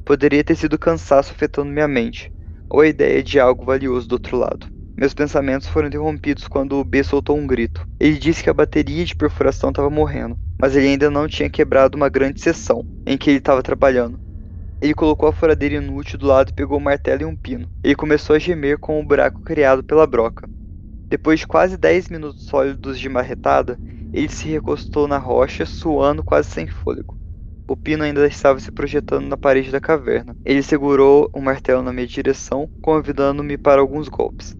Poderia 0.06 0.44
ter 0.44 0.56
sido 0.56 0.78
cansaço 0.78 1.32
afetando 1.32 1.72
minha 1.72 1.88
mente, 1.88 2.30
ou 2.70 2.82
a 2.82 2.88
ideia 2.88 3.24
de 3.24 3.40
algo 3.40 3.64
valioso 3.64 4.08
do 4.08 4.14
outro 4.14 4.38
lado. 4.38 4.68
Meus 4.98 5.14
pensamentos 5.14 5.68
foram 5.68 5.88
interrompidos 5.88 6.48
quando 6.48 6.74
o 6.74 6.84
B 6.84 7.04
soltou 7.04 7.38
um 7.38 7.48
grito. 7.48 7.82
Ele 8.00 8.18
disse 8.20 8.44
que 8.44 8.50
a 8.50 8.54
bateria 8.54 9.06
de 9.06 9.16
perfuração 9.16 9.70
estava 9.70 9.90
morrendo, 9.90 10.38
mas 10.60 10.76
ele 10.76 10.88
ainda 10.88 11.10
não 11.10 11.28
tinha 11.28 11.50
quebrado 11.50 11.96
uma 11.96 12.10
grande 12.10 12.42
seção 12.42 12.86
em 13.06 13.18
que 13.18 13.30
ele 13.30 13.40
estava 13.40 13.64
trabalhando. 13.64 14.20
Ele 14.84 14.94
colocou 14.94 15.30
a 15.30 15.32
furadeira 15.32 15.76
inútil 15.76 16.20
do 16.20 16.28
lado 16.28 16.50
e 16.50 16.54
pegou 16.54 16.78
um 16.78 16.82
martelo 16.82 17.22
e 17.22 17.26
um 17.26 17.38
pino. 17.38 17.70
Ele 17.82 17.96
começou 17.96 18.36
a 18.36 18.40
gemer 18.40 18.78
com 18.78 19.00
o 19.00 19.06
buraco 19.06 19.42
criado 19.42 19.82
pela 19.82 20.06
broca. 20.06 20.46
Depois 21.08 21.40
de 21.40 21.48
quase 21.48 21.78
10 21.78 22.10
minutos 22.10 22.44
sólidos 22.48 23.00
de 23.00 23.08
marretada, 23.08 23.80
ele 24.12 24.28
se 24.28 24.46
recostou 24.50 25.08
na 25.08 25.18
rocha, 25.18 25.66
suando 25.66 26.22
quase 26.22 26.50
sem 26.50 26.68
fôlego. 26.68 27.18
O 27.66 27.78
pino 27.78 28.04
ainda 28.04 28.28
estava 28.28 28.60
se 28.60 28.74
projetando 28.74 29.26
na 29.26 29.38
parede 29.38 29.72
da 29.72 29.80
caverna. 29.80 30.36
Ele 30.44 30.62
segurou 30.62 31.30
o 31.32 31.40
martelo 31.40 31.82
na 31.82 31.94
minha 31.94 32.06
direção, 32.06 32.70
convidando-me 32.82 33.58
para 33.58 33.80
alguns 33.80 34.10
golpes. 34.10 34.54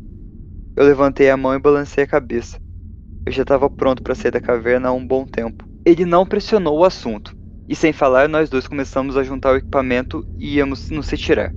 Eu 0.74 0.86
levantei 0.86 1.30
a 1.30 1.36
mão 1.36 1.54
e 1.54 1.60
balancei 1.60 2.06
a 2.06 2.08
cabeça. 2.08 2.58
Eu 3.26 3.32
já 3.34 3.42
estava 3.42 3.70
pronto 3.70 4.02
para 4.02 4.16
sair 4.16 4.32
da 4.32 4.40
caverna 4.40 4.88
há 4.88 4.94
um 4.94 5.06
bom 5.06 5.26
tempo. 5.26 5.68
Ele 5.86 6.06
não 6.06 6.26
pressionou 6.26 6.80
o 6.80 6.86
assunto, 6.86 7.36
e 7.68 7.76
sem 7.76 7.94
falar, 7.94 8.28
nós 8.28 8.50
dois 8.50 8.68
começamos 8.68 9.16
a 9.16 9.24
juntar 9.24 9.54
o 9.54 9.58
equipamento 9.58 10.26
e 10.38 10.56
íamos 10.56 10.90
nos 10.90 11.10
retirar. 11.10 11.54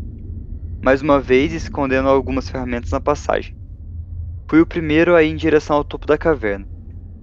Mais 0.82 1.02
uma 1.02 1.20
vez, 1.20 1.52
escondendo 1.52 2.08
algumas 2.08 2.48
ferramentas 2.48 2.90
na 2.90 3.00
passagem. 3.00 3.52
Fui 4.48 4.60
o 4.60 4.66
primeiro 4.66 5.16
a 5.16 5.22
ir 5.22 5.30
em 5.30 5.36
direção 5.36 5.76
ao 5.76 5.84
topo 5.84 6.06
da 6.06 6.16
caverna. 6.16 6.66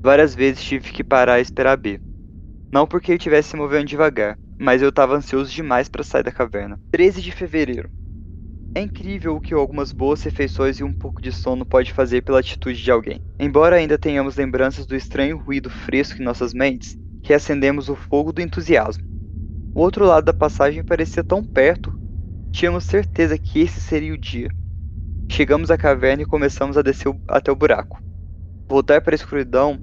Várias 0.04 0.36
vezes 0.36 0.64
tive 0.64 0.92
que 0.92 1.04
parar 1.04 1.40
e 1.40 1.42
esperar 1.42 1.78
B. 1.78 2.02
Não 2.74 2.86
porque 2.86 3.12
ele 3.12 3.18
estivesse 3.18 3.52
se 3.52 3.56
movendo 3.56 3.88
devagar, 3.88 4.38
mas 4.60 4.82
eu 4.82 4.90
estava 4.90 5.16
ansioso 5.16 5.52
demais 5.52 5.88
para 5.88 6.04
sair 6.04 6.24
da 6.24 6.32
caverna. 6.32 6.78
13 6.92 7.22
de 7.22 7.32
fevereiro. 7.32 7.90
É 8.76 8.82
incrível 8.82 9.36
o 9.36 9.42
que 9.42 9.54
algumas 9.54 9.92
boas 9.92 10.22
refeições 10.24 10.80
e 10.80 10.84
um 10.84 10.94
pouco 10.94 11.22
de 11.22 11.32
sono 11.32 11.66
pode 11.66 11.94
fazer 11.94 12.24
pela 12.24 12.40
atitude 12.40 12.82
de 12.82 12.92
alguém. 12.92 13.22
Embora 13.40 13.76
ainda 13.76 13.98
tenhamos 13.98 14.36
lembranças 14.36 14.88
do 14.88 14.96
estranho 14.96 15.38
ruído 15.38 15.70
fresco 15.70 16.22
em 16.22 16.26
nossas 16.26 16.54
mentes, 16.54 16.98
reacendemos 17.24 17.90
o 17.90 17.96
fogo 17.96 18.32
do 18.32 18.42
entusiasmo. 18.42 19.04
O 19.74 19.82
outro 19.82 20.06
lado 20.06 20.26
da 20.26 20.34
passagem 20.34 20.84
parecia 20.84 21.24
tão 21.24 21.44
perto, 21.44 21.92
tínhamos 22.52 22.84
certeza 22.84 23.38
que 23.38 23.62
esse 23.62 23.80
seria 23.80 24.14
o 24.14 24.18
dia. 24.18 24.50
Chegamos 25.30 25.72
à 25.72 25.78
caverna 25.78 26.24
e 26.24 26.28
começamos 26.28 26.78
a 26.78 26.82
descer 26.82 27.12
até 27.28 27.52
o 27.52 27.56
buraco. 27.56 28.00
Voltar 28.68 29.02
para 29.02 29.14
a 29.14 29.16
escuridão 29.16 29.80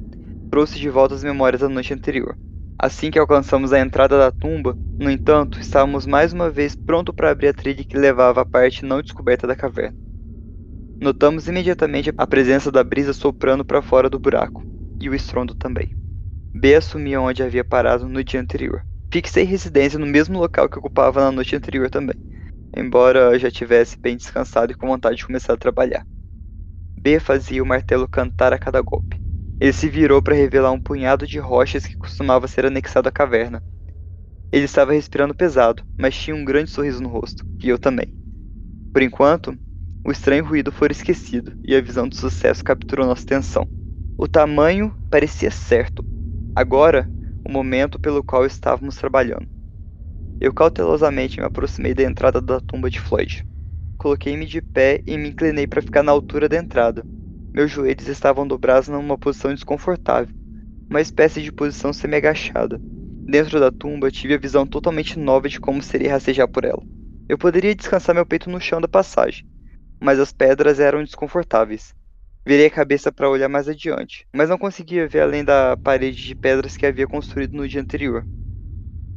trouxe 0.50 0.78
de 0.78 0.88
volta 0.88 1.14
as 1.14 1.24
memórias 1.24 1.60
da 1.60 1.68
noite 1.68 1.94
anterior. 1.94 2.36
Assim 2.78 3.10
que 3.10 3.18
alcançamos 3.18 3.72
a 3.72 3.80
entrada 3.80 4.16
da 4.16 4.30
tumba, 4.30 4.76
no 4.98 5.10
entanto, 5.10 5.60
estávamos 5.60 6.06
mais 6.06 6.32
uma 6.32 6.48
vez 6.48 6.74
prontos 6.74 7.14
para 7.14 7.30
abrir 7.30 7.48
a 7.48 7.52
trilha 7.52 7.84
que 7.84 7.96
levava 7.96 8.40
à 8.40 8.44
parte 8.44 8.84
não 8.84 9.02
descoberta 9.02 9.46
da 9.46 9.56
caverna. 9.56 9.98
Notamos 11.00 11.48
imediatamente 11.48 12.12
a 12.16 12.26
presença 12.26 12.70
da 12.70 12.84
brisa 12.84 13.12
soprando 13.12 13.64
para 13.64 13.82
fora 13.82 14.08
do 14.08 14.18
buraco, 14.18 14.62
e 15.00 15.08
o 15.08 15.14
estrondo 15.14 15.54
também. 15.54 15.99
B 16.52 16.74
assumia 16.74 17.20
onde 17.20 17.42
havia 17.42 17.64
parado 17.64 18.08
no 18.08 18.24
dia 18.24 18.40
anterior. 18.40 18.82
Fixei 19.12 19.44
residência 19.44 19.98
no 19.98 20.06
mesmo 20.06 20.38
local 20.38 20.68
que 20.68 20.78
ocupava 20.78 21.20
na 21.20 21.30
noite 21.30 21.54
anterior 21.54 21.88
também, 21.88 22.14
embora 22.76 23.38
já 23.38 23.50
tivesse 23.50 23.96
bem 24.00 24.16
descansado 24.16 24.72
e 24.72 24.74
com 24.74 24.88
vontade 24.88 25.16
de 25.16 25.26
começar 25.26 25.52
a 25.52 25.56
trabalhar. 25.56 26.04
B 27.00 27.20
fazia 27.20 27.62
o 27.62 27.66
martelo 27.66 28.08
cantar 28.08 28.52
a 28.52 28.58
cada 28.58 28.80
golpe. 28.80 29.16
Ele 29.60 29.72
se 29.72 29.88
virou 29.88 30.20
para 30.20 30.34
revelar 30.34 30.72
um 30.72 30.80
punhado 30.80 31.26
de 31.26 31.38
rochas 31.38 31.86
que 31.86 31.96
costumava 31.96 32.48
ser 32.48 32.66
anexado 32.66 33.08
à 33.08 33.12
caverna. 33.12 33.62
Ele 34.52 34.64
estava 34.64 34.92
respirando 34.92 35.34
pesado, 35.34 35.84
mas 35.98 36.16
tinha 36.16 36.34
um 36.34 36.44
grande 36.44 36.70
sorriso 36.70 37.00
no 37.00 37.08
rosto, 37.08 37.44
e 37.62 37.68
eu 37.68 37.78
também. 37.78 38.08
Por 38.92 39.02
enquanto, 39.02 39.56
o 40.04 40.10
estranho 40.10 40.44
ruído 40.44 40.72
foi 40.72 40.88
esquecido 40.90 41.52
e 41.62 41.76
a 41.76 41.80
visão 41.80 42.08
do 42.08 42.16
sucesso 42.16 42.64
capturou 42.64 43.06
nossa 43.06 43.22
atenção. 43.22 43.66
O 44.18 44.26
tamanho 44.26 44.92
parecia 45.08 45.50
certo. 45.50 46.04
Agora, 46.54 47.10
o 47.44 47.50
momento 47.50 47.98
pelo 47.98 48.22
qual 48.24 48.44
estávamos 48.44 48.96
trabalhando. 48.96 49.46
Eu 50.40 50.52
cautelosamente 50.52 51.40
me 51.40 51.46
aproximei 51.46 51.94
da 51.94 52.02
entrada 52.02 52.40
da 52.40 52.60
tumba 52.60 52.90
de 52.90 53.00
Floyd. 53.00 53.44
Coloquei-me 53.98 54.46
de 54.46 54.62
pé 54.62 55.02
e 55.06 55.16
me 55.18 55.28
inclinei 55.28 55.66
para 55.66 55.82
ficar 55.82 56.02
na 56.02 56.12
altura 56.12 56.48
da 56.48 56.56
entrada, 56.56 57.06
meus 57.52 57.70
joelhos 57.70 58.06
estavam 58.08 58.46
dobrados 58.46 58.88
numa 58.88 59.18
posição 59.18 59.52
desconfortável, 59.52 60.32
uma 60.90 61.00
espécie 61.00 61.42
de 61.42 61.52
posição 61.52 61.92
semi-agachada. 61.92 62.80
Dentro 63.26 63.60
da 63.60 63.70
tumba, 63.70 64.10
tive 64.10 64.34
a 64.34 64.38
visão 64.38 64.66
totalmente 64.66 65.18
nova 65.18 65.48
de 65.48 65.60
como 65.60 65.82
seria 65.82 66.12
rastejar 66.12 66.48
por 66.48 66.64
ela. 66.64 66.82
Eu 67.28 67.38
poderia 67.38 67.74
descansar 67.74 68.14
meu 68.14 68.26
peito 68.26 68.50
no 68.50 68.60
chão 68.60 68.80
da 68.80 68.88
passagem, 68.88 69.44
mas 70.00 70.18
as 70.18 70.32
pedras 70.32 70.80
eram 70.80 71.04
desconfortáveis. 71.04 71.94
Virei 72.50 72.66
a 72.66 72.70
cabeça 72.72 73.12
para 73.12 73.30
olhar 73.30 73.48
mais 73.48 73.68
adiante, 73.68 74.26
mas 74.34 74.48
não 74.48 74.58
conseguia 74.58 75.06
ver 75.06 75.20
além 75.20 75.44
da 75.44 75.76
parede 75.76 76.24
de 76.24 76.34
pedras 76.34 76.76
que 76.76 76.84
havia 76.84 77.06
construído 77.06 77.52
no 77.56 77.68
dia 77.68 77.80
anterior. 77.80 78.26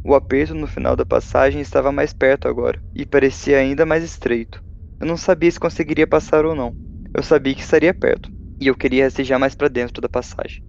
O 0.03 0.13
aperto 0.13 0.53
no 0.53 0.67
final 0.67 0.95
da 0.95 1.03
passagem 1.03 1.59
estava 1.59 1.91
mais 1.91 2.13
perto 2.13 2.47
agora, 2.47 2.79
e 2.93 3.07
parecia 3.07 3.57
ainda 3.57 3.87
mais 3.87 4.03
estreito. 4.03 4.61
Eu 4.99 5.07
não 5.07 5.17
sabia 5.17 5.49
se 5.49 5.59
conseguiria 5.59 6.05
passar 6.05 6.45
ou 6.45 6.53
não. 6.53 6.77
Eu 7.11 7.23
sabia 7.23 7.55
que 7.55 7.61
estaria 7.61 7.91
perto, 7.91 8.29
e 8.61 8.67
eu 8.67 8.75
queria 8.75 9.05
rastejar 9.05 9.39
mais 9.39 9.55
para 9.55 9.67
dentro 9.67 9.99
da 9.99 10.07
passagem. 10.07 10.61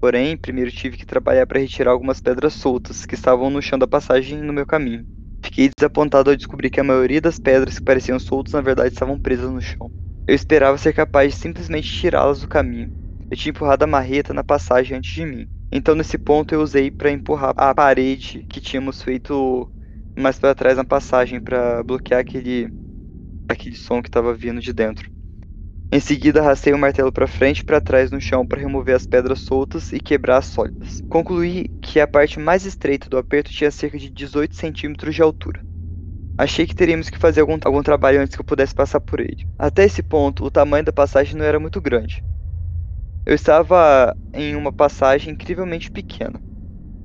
Porém, 0.00 0.36
primeiro 0.36 0.70
tive 0.70 0.96
que 0.96 1.06
trabalhar 1.06 1.46
para 1.48 1.60
retirar 1.60 1.92
algumas 1.92 2.20
pedras 2.20 2.54
soltas 2.54 3.06
que 3.06 3.16
estavam 3.16 3.50
no 3.50 3.62
chão 3.62 3.78
da 3.78 3.88
passagem 3.88 4.38
no 4.38 4.52
meu 4.52 4.66
caminho. 4.66 5.04
Fiquei 5.44 5.70
desapontado 5.76 6.30
ao 6.30 6.36
descobrir 6.36 6.70
que 6.70 6.80
a 6.80 6.84
maioria 6.84 7.20
das 7.20 7.40
pedras 7.40 7.78
que 7.78 7.84
pareciam 7.84 8.20
soltas 8.20 8.54
na 8.54 8.60
verdade 8.60 8.90
estavam 8.90 9.18
presas 9.18 9.50
no 9.50 9.60
chão. 9.60 9.90
Eu 10.26 10.34
esperava 10.34 10.78
ser 10.78 10.94
capaz 10.94 11.34
de 11.34 11.38
simplesmente 11.38 11.92
tirá-las 11.92 12.40
do 12.40 12.48
caminho. 12.48 12.90
Eu 13.30 13.36
tinha 13.36 13.50
empurrado 13.50 13.84
a 13.84 13.86
marreta 13.86 14.32
na 14.32 14.42
passagem 14.42 14.96
antes 14.96 15.12
de 15.12 15.26
mim. 15.26 15.46
Então 15.70 15.94
nesse 15.94 16.16
ponto 16.16 16.54
eu 16.54 16.62
usei 16.62 16.90
para 16.90 17.10
empurrar 17.10 17.52
a 17.56 17.74
parede 17.74 18.46
que 18.48 18.60
tínhamos 18.60 19.02
feito 19.02 19.70
mais 20.16 20.38
para 20.38 20.54
trás 20.54 20.76
na 20.76 20.84
passagem 20.84 21.40
para 21.40 21.82
bloquear 21.82 22.20
aquele 22.20 22.68
aquele 23.48 23.76
som 23.76 24.00
que 24.00 24.08
estava 24.08 24.32
vindo 24.32 24.60
de 24.60 24.72
dentro. 24.72 25.10
Em 25.92 26.00
seguida, 26.00 26.40
arrastei 26.40 26.72
o 26.72 26.78
martelo 26.78 27.12
para 27.12 27.26
frente 27.26 27.60
e 27.60 27.64
para 27.64 27.80
trás 27.80 28.10
no 28.10 28.20
chão 28.20 28.46
para 28.46 28.60
remover 28.60 28.96
as 28.96 29.06
pedras 29.06 29.40
soltas 29.40 29.92
e 29.92 30.00
quebrar 30.00 30.38
as 30.38 30.46
sólidas. 30.46 31.00
Concluí 31.08 31.66
que 31.82 32.00
a 32.00 32.06
parte 32.06 32.40
mais 32.40 32.64
estreita 32.64 33.08
do 33.08 33.18
aperto 33.18 33.50
tinha 33.50 33.70
cerca 33.70 33.98
de 33.98 34.10
18 34.10 34.56
centímetros 34.56 35.14
de 35.14 35.22
altura. 35.22 35.62
Achei 36.36 36.66
que 36.66 36.74
teríamos 36.74 37.08
que 37.08 37.18
fazer 37.18 37.40
algum, 37.40 37.56
algum 37.64 37.82
trabalho 37.82 38.20
antes 38.20 38.34
que 38.34 38.40
eu 38.40 38.44
pudesse 38.44 38.74
passar 38.74 39.00
por 39.00 39.20
ele. 39.20 39.46
Até 39.58 39.84
esse 39.84 40.02
ponto, 40.02 40.44
o 40.44 40.50
tamanho 40.50 40.84
da 40.84 40.92
passagem 40.92 41.36
não 41.36 41.44
era 41.44 41.60
muito 41.60 41.80
grande. 41.80 42.22
Eu 43.24 43.34
estava 43.34 44.14
em 44.34 44.56
uma 44.56 44.72
passagem 44.72 45.32
incrivelmente 45.32 45.90
pequena, 45.90 46.40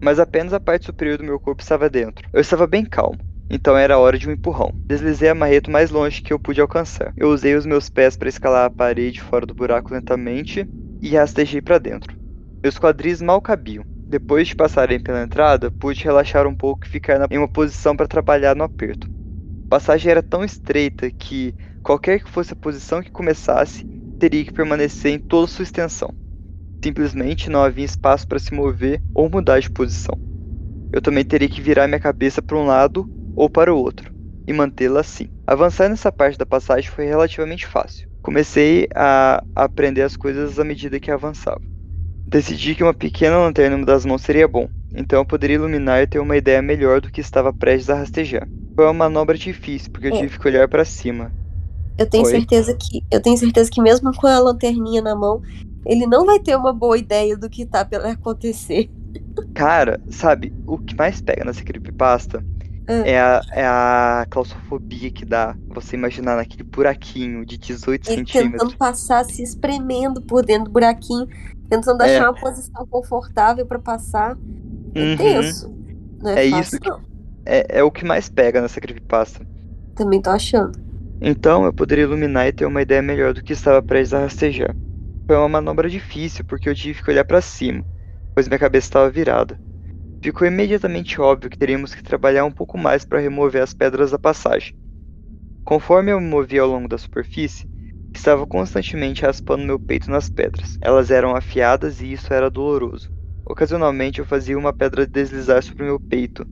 mas 0.04 0.20
apenas 0.20 0.52
a 0.52 0.60
parte 0.60 0.86
superior 0.86 1.18
do 1.18 1.24
meu 1.24 1.40
corpo 1.40 1.62
estava 1.62 1.90
dentro. 1.90 2.28
Eu 2.34 2.42
estava 2.42 2.66
bem 2.66 2.84
calmo. 2.84 3.20
Então 3.52 3.78
era 3.78 3.98
hora 3.98 4.18
de 4.18 4.28
um 4.28 4.32
empurrão. 4.32 4.72
Deslizei 4.88 5.30
a 5.30 5.36
marreta 5.36 5.70
o 5.70 5.74
mais 5.74 5.90
longe 5.90 6.22
que 6.22 6.34
eu 6.34 6.40
pude 6.40 6.62
alcançar. 6.62 7.14
Eu 7.16 7.30
usei 7.30 7.56
os 7.56 7.66
meus 7.66 7.90
pés 7.90 8.16
para 8.16 8.30
escalar 8.30 8.66
a 8.66 8.70
parede 8.70 9.22
fora 9.22 9.46
do 9.46 9.56
buraco 9.56 9.94
lentamente 9.94 10.68
e 11.02 11.16
rastejei 11.16 11.62
para 11.62 11.80
dentro. 11.80 12.16
Meus 12.64 12.78
quadris 12.78 13.22
mal 13.22 13.42
cabiam. 13.42 13.84
Depois 14.08 14.48
de 14.48 14.56
passarem 14.56 15.00
pela 15.00 15.22
entrada, 15.24 15.72
pude 15.72 16.04
relaxar 16.04 16.48
um 16.48 16.56
pouco 16.56 16.86
e 16.86 16.90
ficar 16.90 17.32
em 17.32 17.38
uma 17.38 17.48
posição 17.48 17.96
para 17.96 18.08
trabalhar 18.08 18.56
no 18.56 18.64
aperto. 18.64 19.08
Passagem 19.70 20.12
era 20.12 20.24
tão 20.24 20.44
estreita 20.44 21.12
que, 21.12 21.56
qualquer 21.84 22.22
que 22.22 22.30
fosse 22.30 22.54
a 22.54 22.56
posição 22.56 23.04
que 23.04 23.12
começasse, 23.12 23.86
teria 24.18 24.44
que 24.44 24.52
permanecer 24.52 25.14
em 25.14 25.20
toda 25.20 25.48
sua 25.48 25.64
extensão. 25.64 26.14
Simplesmente 26.84 27.50
não 27.50 27.64
havia 27.64 27.86
espaço 27.86 28.28
para 28.28 28.40
se 28.40 28.54
mover 28.54 29.02
ou 29.14 29.30
mudar 29.30 29.60
de 29.60 29.70
posição. 29.70 30.18
Eu 30.92 31.02
também 31.02 31.24
teria 31.24 31.50
que 31.50 31.62
virar 31.62 31.88
minha 31.88 32.00
cabeça 32.00 32.42
para 32.42 32.58
um 32.58 32.66
lado 32.66 33.08
ou 33.36 33.50
para 33.50 33.74
o 33.74 33.78
outro, 33.78 34.12
e 34.48 34.54
mantê-la 34.54 35.02
assim. 35.02 35.28
Avançar 35.46 35.88
nessa 35.88 36.12
parte 36.12 36.38
da 36.38 36.46
passagem 36.46 36.90
foi 36.90 37.06
relativamente 37.06 37.68
fácil. 37.68 38.08
Comecei 38.24 38.88
a 38.96 39.44
aprender 39.56 40.02
as 40.02 40.18
coisas 40.18 40.60
à 40.60 40.64
medida 40.64 41.00
que 41.00 41.12
avançava. 41.12 41.62
Decidi 42.30 42.76
que 42.76 42.84
uma 42.84 42.94
pequena 42.94 43.40
lanterna 43.40 43.76
em 43.76 43.80
uma 43.80 43.86
das 43.88 44.06
mãos 44.06 44.22
seria 44.22 44.48
bom, 44.48 44.70
então 44.94 45.18
eu 45.18 45.26
poderia 45.26 45.56
iluminar 45.56 46.04
e 46.04 46.08
ter 46.08 46.20
uma 46.20 46.38
ideia 46.38 46.62
melhor 46.62 47.02
do 47.02 47.10
que 47.10 47.22
estava 47.22 47.52
prestes 47.52 47.90
a 47.90 47.96
rastejar. 47.96 48.48
Foi 48.76 48.86
uma 48.86 48.94
manobra 48.94 49.36
difícil, 49.36 49.92
porque 49.92 50.08
eu 50.08 50.14
é. 50.14 50.20
tive 50.20 50.38
que 50.38 50.48
olhar 50.48 50.68
para 50.68 50.86
cima. 50.86 51.32
Eu 51.98 52.08
tenho 52.08 52.24
Oi? 52.26 52.32
certeza 52.32 52.76
que 52.76 53.04
eu 53.12 53.20
tenho 53.20 53.36
certeza 53.36 53.72
que 53.72 53.82
mesmo 53.82 54.16
com 54.16 54.28
a 54.28 54.38
lanterninha 54.38 55.02
na 55.02 55.16
mão, 55.16 55.42
ele 55.84 56.06
não 56.06 56.24
vai 56.24 56.40
ter 56.40 56.56
uma 56.56 56.72
boa 56.72 57.00
ideia 57.00 57.36
do 57.36 57.50
que 57.50 57.66
tá 57.66 57.84
para 57.84 58.12
acontecer. 58.12 58.92
Cara, 59.56 60.00
sabe, 60.12 60.54
o 60.68 60.78
que 60.78 60.96
mais 60.96 61.20
pega 61.22 61.44
nessa 61.44 61.64
creepypasta 61.64 62.46
é. 62.88 63.12
é, 63.12 63.20
a, 63.20 63.42
é 63.54 63.66
a 63.66 64.28
claustrofobia 64.30 65.10
que 65.10 65.26
dá 65.26 65.56
você 65.70 65.96
imaginar 65.96 66.36
naquele 66.36 66.64
buraquinho 66.64 67.44
de 67.44 67.58
18 67.58 68.08
Ele 68.08 68.18
centímetros. 68.18 68.52
tentando 68.52 68.78
passar, 68.78 69.26
se 69.26 69.42
espremendo 69.42 70.22
por 70.22 70.46
dentro 70.46 70.66
do 70.66 70.72
buraquinho, 70.72 71.28
tentando 71.70 72.02
é. 72.04 72.18
achar 72.18 72.32
uma 72.32 72.40
posição 72.40 72.86
confortável 72.88 73.66
para 73.66 73.80
passar. 73.80 74.38
É 74.96 75.02
uhum. 75.02 75.18
tenso. 75.18 75.76
Não 76.22 76.32
é, 76.32 76.48
é 76.48 76.50
fácil, 76.50 76.62
isso 76.62 76.80
que, 76.80 76.90
é, 77.46 77.80
é 77.80 77.84
o 77.84 77.92
que 77.92 78.04
mais 78.04 78.30
pega 78.30 78.62
nessa 78.62 78.82
creepypasta. 78.82 79.46
Também 79.96 80.22
tô 80.22 80.30
achando. 80.30 80.80
Então 81.22 81.66
eu 81.66 81.74
poderia 81.74 82.06
iluminar 82.06 82.48
e 82.48 82.54
ter 82.54 82.66
uma 82.66 82.82
ideia 82.82 83.02
melhor 83.02 83.34
do 83.34 83.44
que 83.44 83.54
estava 83.54 83.82
prestes 83.82 84.14
a 84.14 84.20
rastejar. 84.20 84.76
Foi 85.28 85.36
uma 85.36 85.50
manobra 85.50 85.90
difícil 85.90 86.44
porque 86.46 86.68
eu 86.68 86.76
tive 86.76 87.04
que 87.04 87.12
olhar 87.12 87.26
para 87.26 87.42
cima, 87.42 87.86
pois 88.34 88.48
minha 88.48 88.60
cabeça 88.60 88.88
estava 88.88 89.10
virada. 89.10 89.60
Ficou 90.22 90.48
imediatamente 90.48 91.22
óbvio 91.22 91.50
que 91.50 91.58
teríamos 91.58 91.94
que 91.94 92.04
trabalhar 92.04 92.44
um 92.46 92.52
pouco 92.52 92.78
mais 92.78 93.06
para 93.06 93.20
remover 93.20 93.62
as 93.62 93.74
pedras 93.74 94.12
da 94.12 94.20
passagem. 94.20 94.76
Conforme 95.64 96.12
eu 96.12 96.20
me 96.20 96.28
movia 96.28 96.62
ao 96.62 96.68
longo 96.68 96.88
da 96.88 96.98
superfície, 96.98 97.69
estava 98.14 98.46
constantemente 98.46 99.22
raspando 99.22 99.64
meu 99.64 99.80
peito 99.80 100.10
nas 100.10 100.30
pedras. 100.30 100.78
Elas 100.82 101.12
eram 101.12 101.36
afiadas 101.36 102.02
e 102.02 102.12
isso 102.12 102.34
era 102.34 102.50
doloroso. 102.50 103.10
Ocasionalmente 103.46 104.20
eu 104.20 104.26
fazia 104.26 104.58
uma 104.58 104.74
pedra 104.74 105.08
deslizar 105.08 105.64
sobre 105.64 105.84
meu 105.84 106.00
peito 106.00 106.46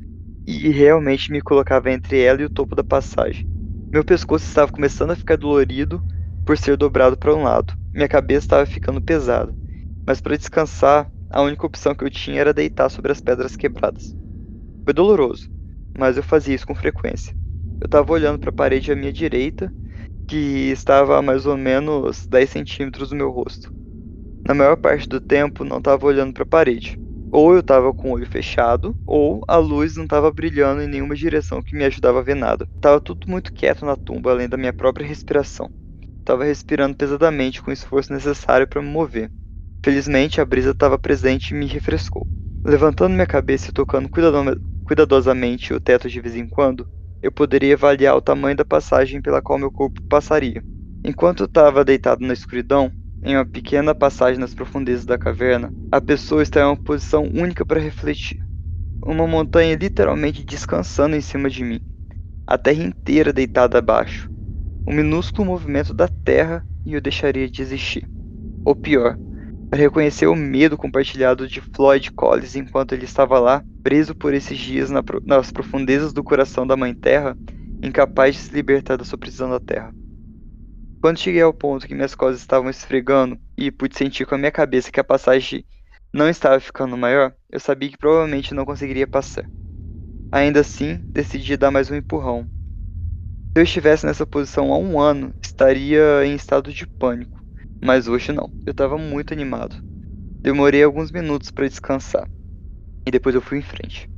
e 0.48 0.70
realmente 0.70 1.32
me 1.32 1.42
colocava 1.42 1.92
entre 1.92 2.22
ela 2.22 2.42
e 2.42 2.46
o 2.46 2.50
topo 2.50 2.76
da 2.76 2.84
passagem. 2.84 3.46
Meu 3.92 4.04
pescoço 4.04 4.46
estava 4.46 4.72
começando 4.72 5.12
a 5.12 5.16
ficar 5.16 5.38
dolorido 5.38 6.02
por 6.46 6.58
ser 6.58 6.78
dobrado 6.78 7.18
para 7.18 7.36
um 7.36 7.44
lado. 7.44 7.74
Minha 7.94 8.08
cabeça 8.08 8.46
estava 8.46 8.66
ficando 8.66 9.02
pesada, 9.02 9.54
mas 10.06 10.22
para 10.22 10.38
descansar 10.38 11.10
a 11.30 11.42
única 11.42 11.66
opção 11.66 11.94
que 11.94 12.06
eu 12.06 12.10
tinha 12.10 12.40
era 12.40 12.54
deitar 12.54 12.90
sobre 12.90 13.12
as 13.12 13.20
pedras 13.20 13.56
quebradas. 13.56 14.16
Foi 14.86 14.94
doloroso, 14.94 15.50
mas 15.98 16.16
eu 16.16 16.24
fazia 16.24 16.56
isso 16.56 16.66
com 16.66 16.74
frequência. 16.74 17.36
Eu 17.82 17.86
estava 17.86 18.12
olhando 18.12 18.40
para 18.40 18.50
a 18.50 18.54
parede 18.54 18.92
à 18.92 18.96
minha 18.96 19.12
direita, 19.12 19.72
que 20.28 20.70
estava 20.72 21.18
a 21.18 21.22
mais 21.22 21.46
ou 21.46 21.56
menos 21.56 22.28
10 22.30 22.50
centímetros 22.50 23.10
do 23.10 23.16
meu 23.16 23.32
rosto. 23.32 23.72
Na 24.48 24.54
maior 24.54 24.78
parte 24.78 25.08
do 25.08 25.20
tempo, 25.20 25.64
não 25.64 25.78
estava 25.78 26.06
olhando 26.06 26.34
para 26.34 26.44
a 26.44 26.48
parede. 26.48 26.98
Ou 27.32 27.54
eu 27.54 27.60
estava 27.60 27.94
com 27.94 28.12
o 28.12 28.14
olho 28.14 28.26
fechado, 28.26 28.96
ou 29.06 29.44
a 29.48 29.58
luz 29.58 29.98
não 29.98 30.06
estava 30.06 30.32
brilhando 30.32 30.82
em 30.82 30.88
nenhuma 30.88 31.16
direção 31.16 31.62
que 31.62 31.76
me 31.76 31.84
ajudava 31.84 32.20
a 32.20 32.24
ver 32.24 32.36
nada. 32.36 32.68
Tava 32.80 33.02
tudo 33.02 33.30
muito 33.30 33.52
quieto 33.54 33.86
na 33.86 33.96
tumba, 33.96 34.32
além 34.32 34.48
da 34.48 34.58
minha 34.58 34.72
própria 34.72 35.06
respiração. 35.06 35.70
Estava 36.20 36.44
respirando 36.44 36.96
pesadamente 36.96 37.62
com 37.62 37.70
o 37.70 37.74
esforço 37.74 38.14
necessário 38.14 38.68
para 38.68 38.82
me 38.82 38.90
mover. 38.90 39.30
Felizmente, 39.84 40.42
a 40.42 40.46
brisa 40.46 40.72
estava 40.72 40.98
presente 40.98 41.52
e 41.52 41.54
me 41.54 41.66
refrescou. 41.66 42.26
Levantando 42.66 43.14
minha 43.14 43.28
cabeça 43.28 43.70
e 43.70 43.74
tocando 43.74 44.10
cuidadosamente 44.86 45.74
o 45.74 45.80
teto 45.80 46.10
de 46.10 46.20
vez 46.20 46.36
em 46.36 46.48
quando, 46.48 46.88
eu 47.22 47.32
poderia 47.32 47.76
avaliar 47.76 48.16
o 48.16 48.22
tamanho 48.22 48.56
da 48.56 48.66
passagem 48.66 49.22
pela 49.22 49.42
qual 49.42 49.60
meu 49.60 49.72
corpo 49.72 50.02
passaria. 50.10 50.64
Enquanto 51.04 51.46
estava 51.46 51.84
deitado 51.84 52.26
na 52.26 52.34
escuridão, 52.34 52.92
em 53.24 53.36
uma 53.36 53.46
pequena 53.46 53.96
passagem 53.96 54.40
nas 54.40 54.54
profundezas 54.54 55.06
da 55.06 55.18
caverna, 55.18 55.72
a 55.92 56.00
pessoa 56.00 56.44
está 56.44 56.62
em 56.62 56.64
uma 56.64 56.78
posição 56.78 57.24
única 57.24 57.66
para 57.66 57.80
refletir. 57.80 58.40
Uma 59.06 59.28
montanha 59.28 59.76
literalmente 59.76 60.44
descansando 60.44 61.16
em 61.16 61.22
cima 61.22 61.50
de 61.50 61.64
mim, 61.64 61.80
a 62.46 62.58
terra 62.58 62.84
inteira 62.84 63.34
deitada 63.34 63.78
abaixo. 63.78 64.30
Um 64.88 64.94
minúsculo 64.94 65.46
movimento 65.46 65.94
da 65.94 66.08
terra 66.08 66.66
e 66.86 66.94
eu 66.94 67.02
deixaria 67.02 67.50
de 67.50 67.62
existir. 67.62 68.08
Ou 68.64 68.76
pior, 68.76 69.18
para 69.70 69.80
reconhecer 69.80 70.28
o 70.28 70.36
medo 70.36 70.78
compartilhado 70.78 71.48
de 71.48 71.62
Floyd 71.62 72.12
Collins 72.12 72.56
enquanto 72.56 72.94
ele 72.94 73.06
estava 73.06 73.40
lá, 73.40 73.64
preso 73.84 74.16
por 74.16 74.34
esses 74.34 74.58
dias 74.58 74.90
na, 74.90 75.04
nas 75.26 75.52
profundezas 75.52 76.14
do 76.14 76.24
coração 76.24 76.66
da 76.66 76.78
Mãe 76.78 76.94
Terra, 76.94 77.38
incapaz 77.84 78.36
de 78.36 78.42
se 78.42 78.56
libertar 78.56 78.98
da 78.98 79.04
sua 79.04 79.18
prisão 79.18 79.50
da 79.50 79.60
Terra. 79.60 79.94
Quando 81.02 81.20
cheguei 81.20 81.42
ao 81.42 81.54
ponto 81.54 81.88
que 81.88 81.94
minhas 81.94 82.16
costas 82.16 82.40
estavam 82.40 82.70
esfregando 82.70 83.38
e 83.58 83.72
pude 83.72 83.96
sentir 83.96 84.26
com 84.26 84.36
a 84.36 84.38
minha 84.38 84.52
cabeça 84.52 84.92
que 84.92 85.00
a 85.00 85.04
passagem 85.04 85.66
não 86.14 86.28
estava 86.30 86.60
ficando 86.60 86.98
maior, 86.98 87.34
eu 87.52 87.60
sabia 87.60 87.90
que 87.90 87.98
provavelmente 87.98 88.54
não 88.54 88.66
conseguiria 88.66 89.06
passar. 89.06 89.46
Ainda 90.32 90.62
assim, 90.62 91.00
decidi 91.14 91.56
dar 91.56 91.72
mais 91.72 91.92
um 91.92 91.96
empurrão. 91.96 92.44
Se 93.56 93.62
eu 93.62 93.64
estivesse 93.64 94.06
nessa 94.06 94.26
posição 94.26 94.74
há 94.74 94.78
um 94.78 95.00
ano, 95.00 95.34
estaria 95.42 96.26
em 96.26 96.36
estado 96.36 96.74
de 96.74 96.88
pânico. 96.88 97.37
Mas 97.84 98.08
hoje 98.08 98.32
não. 98.32 98.50
Eu 98.66 98.72
estava 98.72 98.98
muito 98.98 99.34
animado. 99.34 99.76
Demorei 100.42 100.84
alguns 100.84 101.12
minutos 101.12 101.52
para 101.52 101.68
descansar. 101.68 102.28
E 103.06 103.12
depois 103.12 103.36
eu 103.36 103.42
fui 103.42 103.60
em 103.60 103.62
frente. 103.62 104.10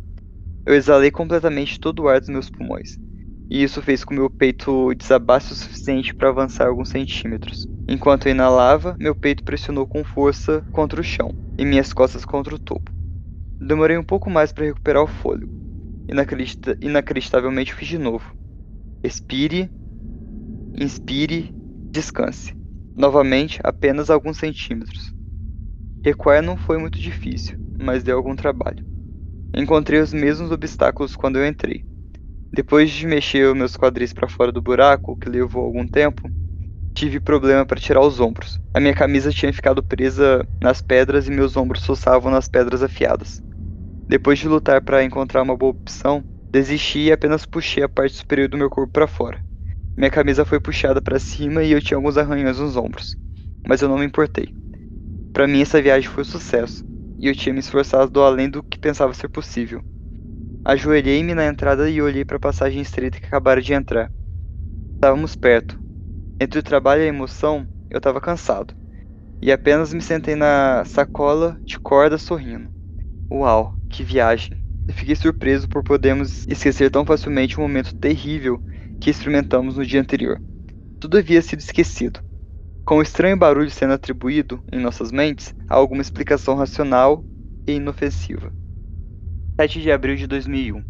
Eu 0.66 0.74
exalei 0.74 1.12
completamente 1.12 1.80
todo 1.80 2.04
o 2.04 2.08
ar 2.08 2.20
dos 2.20 2.30
meus 2.30 2.50
pulmões. 2.50 2.98
E 3.50 3.64
isso 3.64 3.82
fez 3.82 4.04
com 4.04 4.14
que 4.14 4.20
meu 4.20 4.30
peito 4.30 4.94
desabasse 4.94 5.52
o 5.52 5.56
suficiente 5.56 6.14
para 6.14 6.30
avançar 6.30 6.68
alguns 6.68 6.90
centímetros. 6.90 7.68
Enquanto 7.88 8.28
eu 8.28 8.32
inalava, 8.32 8.96
meu 9.00 9.16
peito 9.16 9.44
pressionou 9.44 9.86
com 9.86 10.04
força 10.04 10.64
contra 10.72 11.02
o 11.02 11.04
chão 11.04 11.30
e 11.58 11.66
minhas 11.66 11.92
costas 11.92 12.24
contra 12.24 12.54
o 12.54 12.60
topo. 12.60 12.92
Demorei 13.60 13.98
um 13.98 14.04
pouco 14.04 14.30
mais 14.30 14.52
para 14.52 14.66
recuperar 14.66 15.04
o 15.04 15.08
fôlego. 15.08 15.52
Inacredita 16.08 16.78
inacreditavelmente 16.82 17.74
fiz 17.74 17.88
de 17.88 17.98
novo. 17.98 18.32
Expire, 19.04 19.70
inspire, 20.80 21.52
descanse 21.92 22.59
novamente 23.00 23.62
apenas 23.64 24.10
alguns 24.10 24.38
centímetros. 24.38 25.14
Recuar 26.04 26.44
não 26.44 26.58
foi 26.58 26.78
muito 26.78 27.00
difícil, 27.00 27.58
mas 27.80 28.04
deu 28.04 28.18
algum 28.18 28.36
trabalho. 28.36 28.84
Encontrei 29.56 30.02
os 30.02 30.12
mesmos 30.12 30.52
obstáculos 30.52 31.16
quando 31.16 31.40
eu 31.40 31.48
entrei. 31.48 31.86
Depois 32.52 32.92
de 32.92 33.08
mexer 33.08 33.48
os 33.48 33.58
meus 33.58 33.78
quadris 33.78 34.12
para 34.12 34.28
fora 34.28 34.52
do 34.52 34.62
buraco, 34.62 35.16
que 35.16 35.30
levou 35.30 35.64
algum 35.64 35.88
tempo, 35.88 36.30
tive 36.94 37.22
problema 37.22 37.66
para 37.66 37.80
tirar 37.80 38.02
os 38.02 38.20
ombros. 38.20 38.60
A 38.74 38.82
minha 38.82 38.94
camisa 38.94 39.32
tinha 39.32 39.54
ficado 39.54 39.82
presa 39.82 40.46
nas 40.62 40.82
pedras 40.82 41.26
e 41.26 41.32
meus 41.32 41.56
ombros 41.56 41.84
soçavam 41.84 42.30
nas 42.30 42.50
pedras 42.50 42.84
afiadas. 42.84 43.42
Depois 44.10 44.40
de 44.40 44.48
lutar 44.50 44.82
para 44.82 45.06
encontrar 45.06 45.44
uma 45.44 45.56
boa 45.56 45.72
opção, 45.72 46.22
desisti 46.52 47.00
e 47.06 47.12
apenas 47.14 47.46
puxei 47.46 47.82
a 47.82 47.88
parte 47.88 48.18
superior 48.18 48.50
do 48.50 48.58
meu 48.58 48.70
corpo 48.70 48.92
para 48.92 49.08
fora. 49.08 49.49
Minha 50.00 50.10
camisa 50.10 50.46
foi 50.46 50.62
puxada 50.62 51.02
para 51.02 51.20
cima 51.20 51.62
e 51.62 51.74
eu 51.74 51.82
tinha 51.82 51.98
alguns 51.98 52.18
arranhões 52.18 52.58
nos 52.58 52.78
ombros, 52.78 53.18
mas 53.68 53.82
eu 53.82 53.90
não 53.90 53.98
me 53.98 54.06
importei. 54.06 54.48
Para 55.34 55.46
mim 55.46 55.62
essa 55.62 55.82
viagem 55.82 56.10
foi 56.10 56.22
um 56.22 56.26
sucesso, 56.26 56.86
e 57.20 57.28
eu 57.28 57.36
tinha 57.36 57.52
me 57.52 57.60
esforçado 57.60 58.24
além 58.24 58.50
do 58.50 58.64
que 58.64 58.80
pensava 58.80 59.14
ser 59.14 59.28
possível. 59.28 59.84
Ajoelhei-me 60.64 61.34
na 61.34 61.46
entrada 61.46 61.90
e 61.90 62.02
olhei 62.02 62.24
para 62.24 62.38
a 62.38 62.40
passagem 62.40 62.82
estreita 62.82 63.20
que 63.20 63.26
acabara 63.26 63.62
de 63.62 63.74
entrar. 63.74 64.10
Estávamos 64.96 65.36
perto. 65.36 65.78
Entre 66.40 66.60
o 66.60 66.64
trabalho 66.64 67.02
e 67.02 67.06
a 67.06 67.10
emoção, 67.10 67.68
eu 67.90 67.98
estava 67.98 68.22
cansado. 68.22 68.74
E 69.42 69.52
apenas 69.52 69.94
me 69.94 70.02
sentei 70.02 70.34
na 70.34 70.86
sacola 70.86 71.60
de 71.66 71.78
corda 71.78 72.18
sorrindo. 72.18 72.72
Uau, 73.30 73.78
que 73.90 74.02
viagem! 74.02 74.58
Fiquei 74.94 75.18
surpreso 75.18 75.68
por 75.68 75.84
podermos 75.84 76.48
esquecer 76.48 76.90
tão 76.90 77.06
facilmente 77.06 77.60
um 77.60 77.64
momento 77.64 77.94
terrível 77.96 78.64
que 79.00 79.10
experimentamos 79.10 79.78
no 79.78 79.86
dia 79.86 80.02
anterior. 80.02 80.42
Tudo 81.00 81.18
havia 81.18 81.42
sido 81.42 81.60
esquecido. 81.60 82.20
Com 82.86 82.98
o 82.98 83.02
estranho 83.02 83.38
barulho 83.38 83.70
sendo 83.70 83.94
atribuído, 83.94 84.64
em 84.72 84.80
nossas 84.80 85.12
mentes, 85.12 85.56
a 85.68 85.76
alguma 85.76 86.02
explicação 86.02 86.56
racional 86.56 87.24
e 87.68 87.74
inofensiva. 87.74 88.52
7 89.56 89.82
de 89.82 89.92
abril 89.92 90.16
de 90.16 90.28
2001 90.28 90.84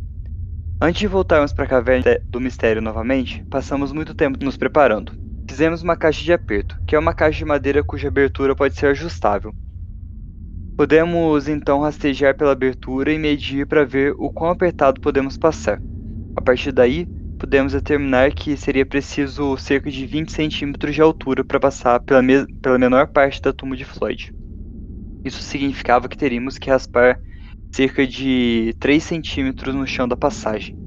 Antes 0.82 1.01
de 1.01 1.07
voltarmos 1.07 1.51
para 1.51 1.66
a 1.66 1.68
caverna 1.68 2.20
do 2.26 2.39
mistério 2.39 2.82
novamente, 2.82 3.43
passamos 3.49 3.91
muito 3.91 4.16
tempo 4.16 4.43
nos 4.43 4.55
preparando. 4.55 5.12
Fizemos 5.49 5.84
uma 5.84 5.97
caixa 5.97 6.24
de 6.24 6.32
aperto, 6.32 6.80
que 6.88 6.95
é 6.95 6.99
uma 6.99 7.14
caixa 7.14 7.39
de 7.39 7.45
madeira 7.45 7.84
cuja 7.84 8.07
abertura 8.07 8.55
pode 8.55 8.76
ser 8.76 8.88
ajustável. 8.88 9.53
Podemos 10.78 11.49
então 11.49 11.82
rastejar 11.82 12.38
pela 12.38 12.53
abertura 12.53 13.12
e 13.12 13.20
medir 13.20 13.68
para 13.68 13.84
ver 13.84 14.16
o 14.18 14.32
quão 14.32 14.51
apertado 14.51 15.01
podemos 15.01 15.38
passar. 15.38 15.82
A 16.34 16.41
partir 16.41 16.72
daí, 16.72 17.05
podemos 17.40 17.72
determinar 17.72 18.34
que 18.34 18.58
seria 18.58 18.86
preciso 18.86 19.56
cerca 19.56 19.90
de 19.90 20.06
20 20.06 20.30
centímetros 20.30 20.94
de 20.94 21.02
altura 21.02 21.44
para 21.44 21.60
passar 21.60 22.00
pela, 22.02 22.22
me 22.22 22.46
pela 22.62 22.78
menor 22.78 23.08
parte 23.08 23.42
da 23.42 23.54
tumba 23.54 23.78
de 23.78 23.86
Floyd. 23.86 24.32
Isso 25.24 25.42
significava 25.42 26.10
que 26.10 26.18
teríamos 26.18 26.58
que 26.58 26.70
raspar 26.70 27.18
cerca 27.72 28.06
de 28.06 28.76
3 28.78 29.02
centímetros 29.02 29.74
no 29.74 29.88
chão 29.88 30.06
da 30.06 30.18
passagem. 30.18 30.78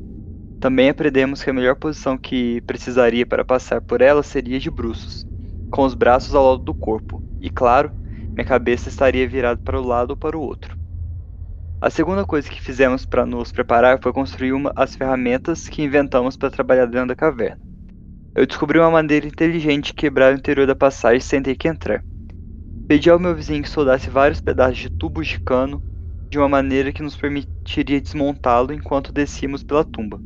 Também 0.60 0.90
aprendemos 0.90 1.42
que 1.42 1.48
a 1.48 1.54
melhor 1.54 1.74
posição 1.76 2.18
que 2.18 2.60
precisaria 2.62 3.26
para 3.26 3.44
passar 3.44 3.80
por 3.80 4.02
ela 4.02 4.22
seria 4.22 4.60
de 4.60 4.70
bruços, 4.70 5.24
com 5.70 5.84
os 5.84 5.94
braços 5.94 6.34
ao 6.34 6.50
lado 6.50 6.64
do 6.64 6.74
corpo, 6.74 7.22
e 7.40 7.48
claro, 7.48 7.90
minha 8.34 8.44
cabeça 8.44 8.90
estaria 8.90 9.26
virada 9.26 9.60
para 9.64 9.80
o 9.80 9.84
lado 9.84 10.10
ou 10.10 10.16
para 10.16 10.36
o 10.36 10.40
outro. 10.40 10.81
A 11.82 11.90
segunda 11.90 12.24
coisa 12.24 12.48
que 12.48 12.62
fizemos 12.62 13.04
para 13.04 13.26
nos 13.26 13.50
preparar 13.50 13.98
foi 14.00 14.12
construir 14.12 14.52
uma, 14.52 14.72
as 14.76 14.94
ferramentas 14.94 15.68
que 15.68 15.82
inventamos 15.82 16.36
para 16.36 16.48
trabalhar 16.48 16.86
dentro 16.86 17.08
da 17.08 17.16
caverna. 17.16 17.60
Eu 18.36 18.46
descobri 18.46 18.78
uma 18.78 18.88
maneira 18.88 19.26
inteligente 19.26 19.86
de 19.86 19.94
quebrar 19.94 20.32
o 20.32 20.36
interior 20.36 20.64
da 20.64 20.76
passagem 20.76 21.18
sem 21.18 21.42
ter 21.42 21.56
que 21.56 21.66
entrar. 21.66 22.04
Pedi 22.86 23.10
ao 23.10 23.18
meu 23.18 23.34
vizinho 23.34 23.64
que 23.64 23.68
soldasse 23.68 24.08
vários 24.08 24.40
pedaços 24.40 24.78
de 24.78 24.90
tubos 24.90 25.26
de 25.26 25.40
cano 25.40 25.82
de 26.30 26.38
uma 26.38 26.48
maneira 26.48 26.92
que 26.92 27.02
nos 27.02 27.16
permitiria 27.16 28.00
desmontá-lo 28.00 28.72
enquanto 28.72 29.12
descíamos 29.12 29.64
pela 29.64 29.84
tumba. 29.84 30.20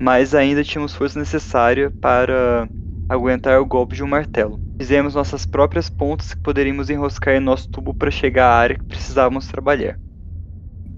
Mas 0.00 0.34
ainda 0.34 0.64
tínhamos 0.64 0.96
força 0.96 1.16
necessária 1.16 1.92
para 1.92 2.68
aguentar 3.08 3.60
o 3.60 3.66
golpe 3.66 3.94
de 3.94 4.02
um 4.02 4.08
martelo. 4.08 4.60
Fizemos 4.80 5.14
nossas 5.14 5.46
próprias 5.46 5.88
pontas 5.88 6.34
que 6.34 6.42
poderíamos 6.42 6.90
enroscar 6.90 7.36
em 7.36 7.40
nosso 7.40 7.70
tubo 7.70 7.94
para 7.94 8.10
chegar 8.10 8.46
à 8.46 8.56
área 8.56 8.76
que 8.76 8.84
precisávamos 8.86 9.46
trabalhar. 9.46 9.96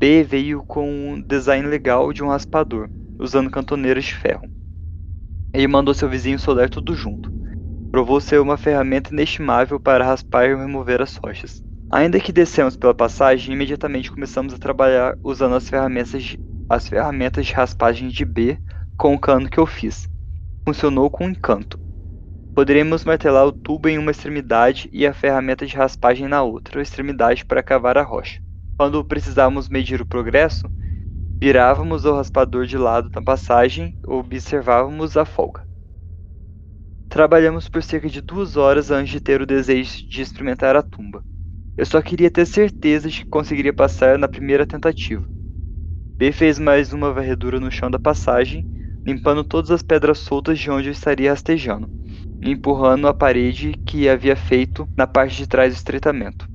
B 0.02 0.24
veio 0.24 0.64
com 0.64 0.90
um 0.90 1.22
design 1.22 1.64
legal 1.68 2.12
de 2.12 2.24
um 2.24 2.28
raspador, 2.28 2.88
usando 3.20 3.48
cantoneiras 3.48 4.04
de 4.04 4.12
ferro. 4.12 4.48
Ele 5.54 5.68
mandou 5.68 5.94
seu 5.94 6.08
vizinho 6.08 6.40
soldar 6.40 6.68
tudo 6.68 6.92
junto. 6.92 7.30
Provou 7.92 8.20
ser 8.20 8.40
uma 8.40 8.56
ferramenta 8.56 9.12
inestimável 9.12 9.78
para 9.78 10.04
raspar 10.04 10.46
e 10.46 10.56
remover 10.56 11.00
as 11.00 11.14
rochas. 11.14 11.62
Ainda 11.88 12.18
que 12.18 12.32
descemos 12.32 12.76
pela 12.76 12.92
passagem, 12.92 13.54
imediatamente 13.54 14.10
começamos 14.10 14.52
a 14.52 14.58
trabalhar 14.58 15.16
usando 15.22 15.54
as 15.54 15.68
ferramentas 15.68 16.20
de, 16.20 16.36
as 16.68 16.88
ferramentas 16.88 17.46
de 17.46 17.52
raspagem 17.52 18.08
de 18.08 18.24
B 18.24 18.58
com 18.98 19.14
o 19.14 19.20
cano 19.20 19.48
que 19.48 19.60
eu 19.60 19.66
fiz. 19.66 20.08
Funcionou 20.66 21.08
com 21.10 21.30
encanto. 21.30 21.78
Poderíamos 22.56 23.04
martelar 23.04 23.46
o 23.46 23.52
tubo 23.52 23.88
em 23.88 23.98
uma 23.98 24.10
extremidade 24.10 24.90
e 24.92 25.06
a 25.06 25.14
ferramenta 25.14 25.64
de 25.64 25.76
raspagem 25.76 26.26
na 26.26 26.42
outra 26.42 26.82
extremidade 26.82 27.44
para 27.44 27.62
cavar 27.62 27.96
a 27.96 28.02
rocha. 28.02 28.42
Quando 28.82 29.04
precisávamos 29.04 29.68
medir 29.68 30.00
o 30.00 30.04
progresso, 30.04 30.68
virávamos 31.40 32.04
o 32.04 32.16
raspador 32.16 32.66
de 32.66 32.76
lado 32.76 33.08
na 33.14 33.22
passagem 33.22 33.96
ou 34.04 34.18
observávamos 34.18 35.16
a 35.16 35.24
folga. 35.24 35.64
Trabalhamos 37.08 37.68
por 37.68 37.80
cerca 37.80 38.08
de 38.08 38.20
duas 38.20 38.56
horas 38.56 38.90
antes 38.90 39.12
de 39.12 39.20
ter 39.20 39.40
o 39.40 39.46
desejo 39.46 40.04
de 40.10 40.20
experimentar 40.20 40.74
a 40.74 40.82
tumba. 40.82 41.22
Eu 41.76 41.86
só 41.86 42.02
queria 42.02 42.28
ter 42.28 42.44
certeza 42.44 43.08
de 43.08 43.20
que 43.20 43.30
conseguiria 43.30 43.72
passar 43.72 44.18
na 44.18 44.26
primeira 44.26 44.66
tentativa. 44.66 45.24
B 46.18 46.32
fez 46.32 46.58
mais 46.58 46.92
uma 46.92 47.12
varredura 47.12 47.60
no 47.60 47.70
chão 47.70 47.88
da 47.88 48.00
passagem, 48.00 48.66
limpando 49.06 49.44
todas 49.44 49.70
as 49.70 49.82
pedras 49.84 50.18
soltas 50.18 50.58
de 50.58 50.68
onde 50.72 50.88
eu 50.88 50.92
estaria 50.92 51.30
rastejando, 51.30 51.88
e 52.42 52.50
empurrando 52.50 53.06
a 53.06 53.14
parede 53.14 53.74
que 53.86 54.08
havia 54.08 54.34
feito 54.34 54.88
na 54.98 55.06
parte 55.06 55.36
de 55.36 55.46
trás 55.46 55.72
do 55.72 55.76
estreitamento. 55.76 56.50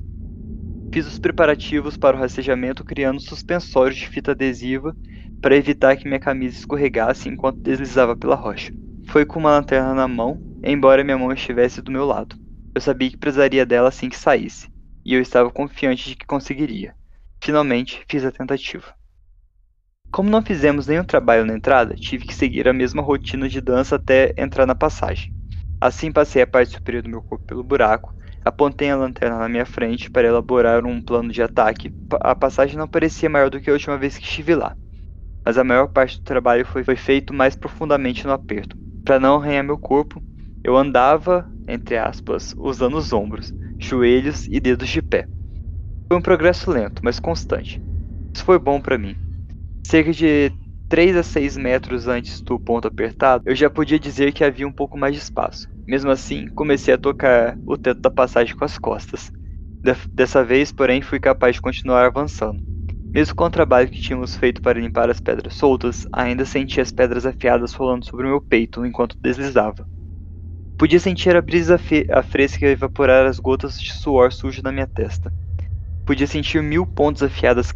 Fiz 0.97 1.05
os 1.05 1.19
preparativos 1.19 1.95
para 1.95 2.17
o 2.17 2.19
rastejamento 2.19 2.83
criando 2.83 3.21
suspensórios 3.21 3.99
de 3.99 4.09
fita 4.09 4.31
adesiva 4.31 4.97
para 5.39 5.55
evitar 5.55 5.95
que 5.95 6.07
minha 6.07 6.19
camisa 6.19 6.57
escorregasse 6.57 7.29
enquanto 7.29 7.61
deslizava 7.61 8.15
pela 8.15 8.33
rocha. 8.33 8.73
Foi 9.05 9.23
com 9.23 9.37
uma 9.37 9.51
lanterna 9.51 9.93
na 9.93 10.07
mão, 10.07 10.41
embora 10.63 11.03
minha 11.03 11.15
mão 11.15 11.31
estivesse 11.31 11.83
do 11.83 11.91
meu 11.91 12.03
lado. 12.03 12.35
Eu 12.73 12.81
sabia 12.81 13.11
que 13.11 13.17
precisaria 13.17 13.63
dela 13.63 13.89
assim 13.89 14.09
que 14.09 14.17
saísse 14.17 14.71
e 15.05 15.13
eu 15.13 15.21
estava 15.21 15.51
confiante 15.51 16.09
de 16.09 16.15
que 16.15 16.25
conseguiria. 16.25 16.95
Finalmente, 17.43 18.03
fiz 18.09 18.25
a 18.25 18.31
tentativa. 18.31 18.91
Como 20.11 20.31
não 20.31 20.41
fizemos 20.41 20.87
nenhum 20.87 21.03
trabalho 21.03 21.45
na 21.45 21.53
entrada, 21.53 21.93
tive 21.93 22.25
que 22.25 22.33
seguir 22.33 22.67
a 22.67 22.73
mesma 22.73 23.03
rotina 23.03 23.47
de 23.47 23.61
dança 23.61 23.97
até 23.97 24.33
entrar 24.35 24.65
na 24.65 24.73
passagem. 24.73 25.31
Assim 25.79 26.11
passei 26.11 26.41
a 26.41 26.47
parte 26.47 26.71
superior 26.71 27.03
do 27.03 27.09
meu 27.09 27.21
corpo 27.21 27.45
pelo 27.45 27.63
buraco, 27.63 28.17
apontei 28.47 28.89
a 28.89 28.95
lanterna 28.95 29.39
na 29.39 29.49
minha 29.49 29.65
frente 29.65 30.09
para 30.09 30.27
elaborar 30.27 30.85
um 30.85 31.01
plano 31.01 31.31
de 31.31 31.41
ataque. 31.41 31.93
A 32.21 32.35
passagem 32.35 32.77
não 32.77 32.87
parecia 32.87 33.29
maior 33.29 33.49
do 33.49 33.61
que 33.61 33.69
a 33.69 33.73
última 33.73 33.97
vez 33.97 34.17
que 34.17 34.25
estive 34.25 34.55
lá, 34.55 34.75
mas 35.45 35.57
a 35.57 35.63
maior 35.63 35.87
parte 35.87 36.17
do 36.17 36.23
trabalho 36.23 36.65
foi, 36.65 36.83
foi 36.83 36.95
feito 36.95 37.33
mais 37.33 37.55
profundamente 37.55 38.25
no 38.27 38.33
aperto. 38.33 38.75
Para 39.05 39.19
não 39.19 39.37
arranhar 39.37 39.63
meu 39.63 39.77
corpo, 39.77 40.23
eu 40.63 40.75
andava, 40.77 41.49
entre 41.67 41.97
aspas, 41.97 42.53
usando 42.57 42.97
os 42.97 43.13
ombros, 43.13 43.53
joelhos 43.79 44.47
e 44.47 44.59
dedos 44.59 44.89
de 44.89 45.01
pé. 45.01 45.29
Foi 46.09 46.17
um 46.17 46.21
progresso 46.21 46.69
lento, 46.71 47.01
mas 47.03 47.19
constante. 47.19 47.81
Isso 48.35 48.45
foi 48.45 48.59
bom 48.59 48.81
para 48.81 48.97
mim. 48.97 49.17
Cerca 49.87 50.13
de 50.13 50.51
3 50.89 51.15
a 51.17 51.23
6 51.23 51.57
metros 51.57 52.07
antes 52.07 52.41
do 52.43 52.59
ponto 52.59 52.87
apertado, 52.87 53.43
eu 53.47 53.55
já 53.55 53.69
podia 53.69 53.99
dizer 53.99 54.33
que 54.33 54.43
havia 54.43 54.67
um 54.67 54.73
pouco 54.73 54.97
mais 54.97 55.15
de 55.15 55.21
espaço. 55.21 55.67
Mesmo 55.87 56.11
assim, 56.11 56.47
comecei 56.53 56.93
a 56.93 56.97
tocar 56.97 57.59
o 57.65 57.77
teto 57.77 58.01
da 58.01 58.11
passagem 58.11 58.55
com 58.55 58.65
as 58.65 58.77
costas. 58.77 59.31
Dessa 60.13 60.43
vez, 60.43 60.71
porém, 60.71 61.01
fui 61.01 61.19
capaz 61.19 61.55
de 61.55 61.61
continuar 61.61 62.05
avançando. 62.05 62.61
Mesmo 63.13 63.35
com 63.35 63.45
o 63.45 63.49
trabalho 63.49 63.89
que 63.89 64.01
tínhamos 64.01 64.35
feito 64.35 64.61
para 64.61 64.79
limpar 64.79 65.09
as 65.09 65.19
pedras 65.19 65.53
soltas, 65.55 66.05
ainda 66.11 66.45
sentia 66.45 66.83
as 66.83 66.91
pedras 66.91 67.25
afiadas 67.25 67.73
rolando 67.73 68.05
sobre 68.05 68.25
o 68.25 68.29
meu 68.29 68.41
peito 68.41 68.85
enquanto 68.85 69.15
deslizava. 69.21 69.87
Podia 70.77 70.99
sentir 70.99 71.35
a 71.35 71.41
brisa 71.41 71.79
a 72.11 72.23
fresca 72.23 72.65
evaporar 72.67 73.25
as 73.25 73.39
gotas 73.39 73.79
de 73.81 73.93
suor 73.93 74.31
sujo 74.31 74.61
na 74.61 74.71
minha 74.71 74.87
testa. 74.87 75.33
Podia 76.05 76.27
sentir 76.27 76.61
mil 76.61 76.85
pontos 76.85 77.23
afiadas 77.23 77.71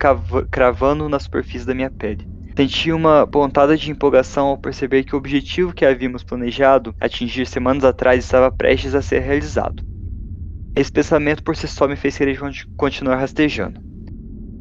cravando 0.52 1.10
na 1.10 1.20
superfície 1.20 1.66
da 1.66 1.74
minha 1.76 1.92
pele. 1.92 2.26
Senti 2.62 2.92
uma 2.92 3.26
pontada 3.26 3.76
de 3.76 3.90
empolgação 3.90 4.50
ao 4.50 4.58
perceber 4.58 5.04
que 5.04 5.16
o 5.16 5.18
objetivo 5.18 5.74
que 5.74 5.84
havíamos 5.84 6.24
planejado 6.24 6.94
atingir 7.00 7.48
semanas 7.48 7.84
atrás 7.84 8.24
estava 8.24 8.52
prestes 8.52 8.94
a 8.94 9.02
ser 9.02 9.22
realizado. 9.22 9.84
Esse 10.76 10.92
pensamento 10.92 11.42
por 11.42 11.56
si 11.56 11.68
só 11.68 11.88
me 11.88 11.96
fez 11.96 12.16
querer 12.16 12.40
continuar 12.78 13.16
rastejando. 13.16 13.82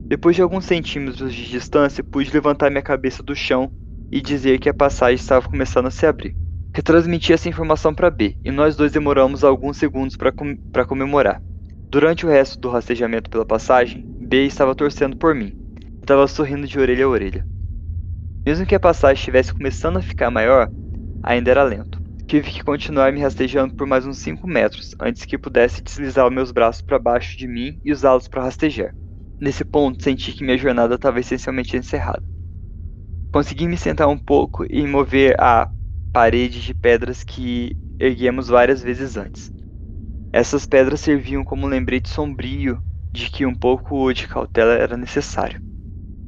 Depois 0.07 0.35
de 0.35 0.41
alguns 0.41 0.65
centímetros 0.65 1.35
de 1.35 1.47
distância, 1.51 2.03
pude 2.03 2.33
levantar 2.33 2.71
minha 2.71 2.81
cabeça 2.81 3.23
do 3.23 3.37
chão 3.37 3.71
e 4.11 4.23
dizer 4.23 4.59
que 4.59 4.71
a 4.71 4.75
passagem 4.75 5.17
estava 5.17 5.47
começando 5.47 5.89
a 5.89 5.91
se 5.91 6.07
abrir. 6.07 6.35
Retransmiti 6.75 7.35
essa 7.35 7.51
informação 7.51 7.95
para 7.95 8.09
B, 8.09 8.35
e 8.43 8.51
nós 8.51 8.77
dois 8.77 8.93
demoramos 8.93 9.45
alguns 9.45 9.77
segundos 9.77 10.17
para 10.17 10.33
com 10.33 10.57
comemorar. 10.89 11.43
Durante 11.91 12.25
o 12.25 12.31
resto 12.31 12.59
do 12.59 12.71
rastejamento 12.71 13.29
pela 13.29 13.45
passagem, 13.45 14.03
B 14.23 14.47
estava 14.47 14.75
torcendo 14.75 15.19
por 15.19 15.35
mim. 15.35 15.55
Estava 16.01 16.27
sorrindo 16.27 16.67
de 16.67 16.81
orelha 16.81 17.05
a 17.05 17.09
orelha. 17.11 17.60
Mesmo 18.51 18.67
que 18.67 18.75
a 18.75 18.81
passagem 18.81 19.15
estivesse 19.15 19.55
começando 19.55 19.99
a 19.99 20.03
ficar 20.03 20.29
maior, 20.29 20.69
ainda 21.23 21.53
era 21.53 21.63
lento. 21.63 22.03
Tive 22.27 22.51
que 22.51 22.65
continuar 22.65 23.13
me 23.13 23.21
rastejando 23.21 23.73
por 23.77 23.87
mais 23.87 24.05
uns 24.05 24.19
5 24.19 24.45
metros 24.45 24.93
antes 25.01 25.25
que 25.25 25.39
pudesse 25.39 25.81
deslizar 25.81 26.27
os 26.27 26.35
meus 26.35 26.51
braços 26.51 26.83
para 26.83 26.99
baixo 26.99 27.39
de 27.39 27.47
mim 27.47 27.79
e 27.85 27.93
usá-los 27.93 28.27
para 28.27 28.43
rastejar. 28.43 28.93
Nesse 29.41 29.65
ponto, 29.65 30.03
senti 30.03 30.33
que 30.33 30.43
minha 30.43 30.59
jornada 30.59 30.97
estava 30.97 31.21
essencialmente 31.21 31.77
encerrada. 31.77 32.25
Consegui 33.33 33.69
me 33.69 33.77
sentar 33.77 34.09
um 34.09 34.19
pouco 34.19 34.67
e 34.69 34.85
mover 34.85 35.41
a 35.41 35.71
parede 36.13 36.61
de 36.61 36.75
pedras 36.75 37.23
que 37.23 37.77
erguemos 38.01 38.49
várias 38.49 38.83
vezes 38.83 39.17
antes. 39.17 39.49
Essas 40.33 40.67
pedras 40.67 41.01
serviam 41.01 41.45
como 41.45 41.69
um 41.69 41.71
lembrete 41.71 42.09
sombrio 42.09 42.83
de 43.13 43.31
que 43.31 43.47
um 43.47 43.55
pouco 43.55 44.13
de 44.13 44.27
cautela 44.27 44.75
era 44.75 44.97
necessário. 44.97 45.63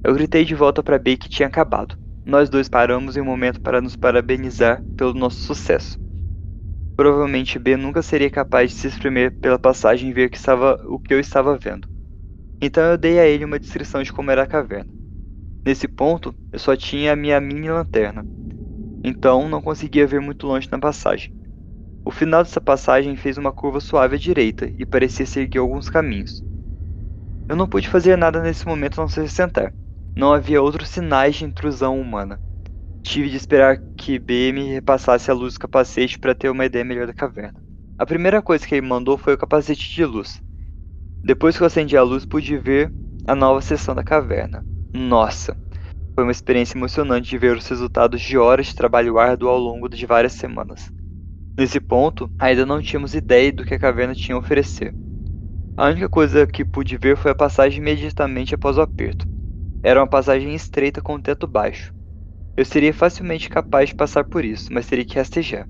Eu 0.04 0.14
gritei 0.14 0.44
de 0.44 0.54
volta 0.54 0.84
para 0.84 1.00
B 1.00 1.16
que 1.16 1.28
tinha 1.28 1.48
acabado. 1.48 2.00
Nós 2.24 2.48
dois 2.48 2.68
paramos 2.68 3.16
em 3.16 3.20
um 3.20 3.24
momento 3.24 3.60
para 3.60 3.80
nos 3.80 3.96
parabenizar 3.96 4.84
pelo 4.96 5.14
nosso 5.14 5.40
sucesso. 5.40 5.98
Provavelmente 6.96 7.58
B 7.58 7.76
nunca 7.76 8.02
seria 8.02 8.30
capaz 8.30 8.70
de 8.70 8.76
se 8.76 8.86
espremer 8.86 9.36
pela 9.40 9.58
passagem 9.58 10.10
e 10.10 10.12
ver 10.12 10.30
que 10.30 10.36
estava, 10.36 10.74
o 10.86 11.00
que 11.00 11.12
eu 11.12 11.20
estava 11.20 11.58
vendo. 11.58 11.88
Então 12.60 12.84
eu 12.84 12.98
dei 12.98 13.18
a 13.18 13.26
ele 13.26 13.44
uma 13.44 13.58
descrição 13.58 14.02
de 14.02 14.12
como 14.12 14.30
era 14.30 14.42
a 14.44 14.46
caverna. 14.46 14.92
Nesse 15.66 15.88
ponto, 15.88 16.34
eu 16.52 16.58
só 16.58 16.76
tinha 16.76 17.12
a 17.12 17.16
minha 17.16 17.40
mini 17.40 17.68
lanterna, 17.68 18.26
então 19.04 19.48
não 19.48 19.62
conseguia 19.62 20.06
ver 20.06 20.20
muito 20.20 20.46
longe 20.46 20.68
na 20.70 20.78
passagem. 20.78 21.32
O 22.04 22.10
final 22.10 22.42
dessa 22.42 22.60
passagem 22.60 23.16
fez 23.16 23.38
uma 23.38 23.52
curva 23.52 23.80
suave 23.80 24.16
à 24.16 24.18
direita 24.18 24.72
e 24.78 24.86
parecia 24.86 25.26
seguir 25.26 25.58
alguns 25.58 25.88
caminhos. 25.88 26.42
Eu 27.48 27.56
não 27.56 27.68
pude 27.68 27.88
fazer 27.88 28.16
nada 28.16 28.42
nesse 28.42 28.66
momento 28.66 29.00
a 29.00 29.02
não 29.02 29.08
se 29.08 29.28
sentar. 29.28 29.72
Não 30.16 30.32
havia 30.32 30.60
outros 30.60 30.90
sinais 30.90 31.36
de 31.36 31.44
intrusão 31.44 31.98
humana. 31.98 32.38
Tive 33.02 33.30
de 33.30 33.36
esperar 33.36 33.78
que 33.96 34.18
B 34.18 34.52
me 34.52 34.74
repassasse 34.74 35.30
a 35.30 35.34
luz 35.34 35.54
do 35.54 35.60
capacete 35.60 36.18
para 36.18 36.34
ter 36.34 36.50
uma 36.50 36.66
ideia 36.66 36.84
melhor 36.84 37.06
da 37.06 37.14
caverna. 37.14 37.62
A 37.98 38.04
primeira 38.04 38.42
coisa 38.42 38.66
que 38.66 38.74
ele 38.74 38.86
mandou 38.86 39.16
foi 39.16 39.34
o 39.34 39.38
capacete 39.38 39.94
de 39.94 40.04
luz. 40.04 40.40
Depois 41.24 41.56
que 41.56 41.62
eu 41.62 41.66
acendi 41.66 41.96
a 41.96 42.02
luz, 42.02 42.26
pude 42.26 42.58
ver 42.58 42.92
a 43.26 43.34
nova 43.34 43.60
seção 43.62 43.94
da 43.94 44.04
caverna. 44.04 44.66
Nossa! 44.94 45.56
Foi 46.14 46.24
uma 46.24 46.32
experiência 46.32 46.76
emocionante 46.76 47.30
de 47.30 47.38
ver 47.38 47.56
os 47.56 47.66
resultados 47.66 48.20
de 48.20 48.36
horas 48.36 48.66
de 48.66 48.74
trabalho 48.74 49.18
árduo 49.18 49.48
ao 49.48 49.58
longo 49.58 49.88
de 49.88 50.04
várias 50.04 50.34
semanas. 50.34 50.90
Nesse 51.58 51.80
ponto, 51.80 52.30
ainda 52.38 52.66
não 52.66 52.82
tínhamos 52.82 53.14
ideia 53.14 53.50
do 53.50 53.64
que 53.64 53.74
a 53.74 53.78
caverna 53.78 54.14
tinha 54.14 54.36
a 54.36 54.38
oferecer. 54.38 54.94
A 55.76 55.86
única 55.86 56.08
coisa 56.08 56.46
que 56.46 56.64
pude 56.64 56.98
ver 56.98 57.16
foi 57.16 57.30
a 57.30 57.34
passagem 57.34 57.78
imediatamente 57.78 58.54
após 58.54 58.76
o 58.76 58.82
aperto. 58.82 59.26
Era 59.82 60.00
uma 60.00 60.06
passagem 60.06 60.54
estreita 60.54 61.00
com 61.00 61.14
um 61.14 61.20
teto 61.20 61.46
baixo. 61.46 61.92
Eu 62.56 62.64
seria 62.64 62.94
facilmente 62.94 63.48
capaz 63.48 63.88
de 63.88 63.96
passar 63.96 64.24
por 64.24 64.44
isso, 64.44 64.72
mas 64.72 64.86
teria 64.86 65.04
que 65.04 65.16
rastejar. 65.16 65.68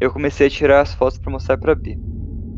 Eu 0.00 0.10
comecei 0.10 0.48
a 0.48 0.50
tirar 0.50 0.80
as 0.80 0.92
fotos 0.92 1.18
para 1.18 1.30
mostrar 1.30 1.56
para 1.56 1.74
B. 1.74 1.96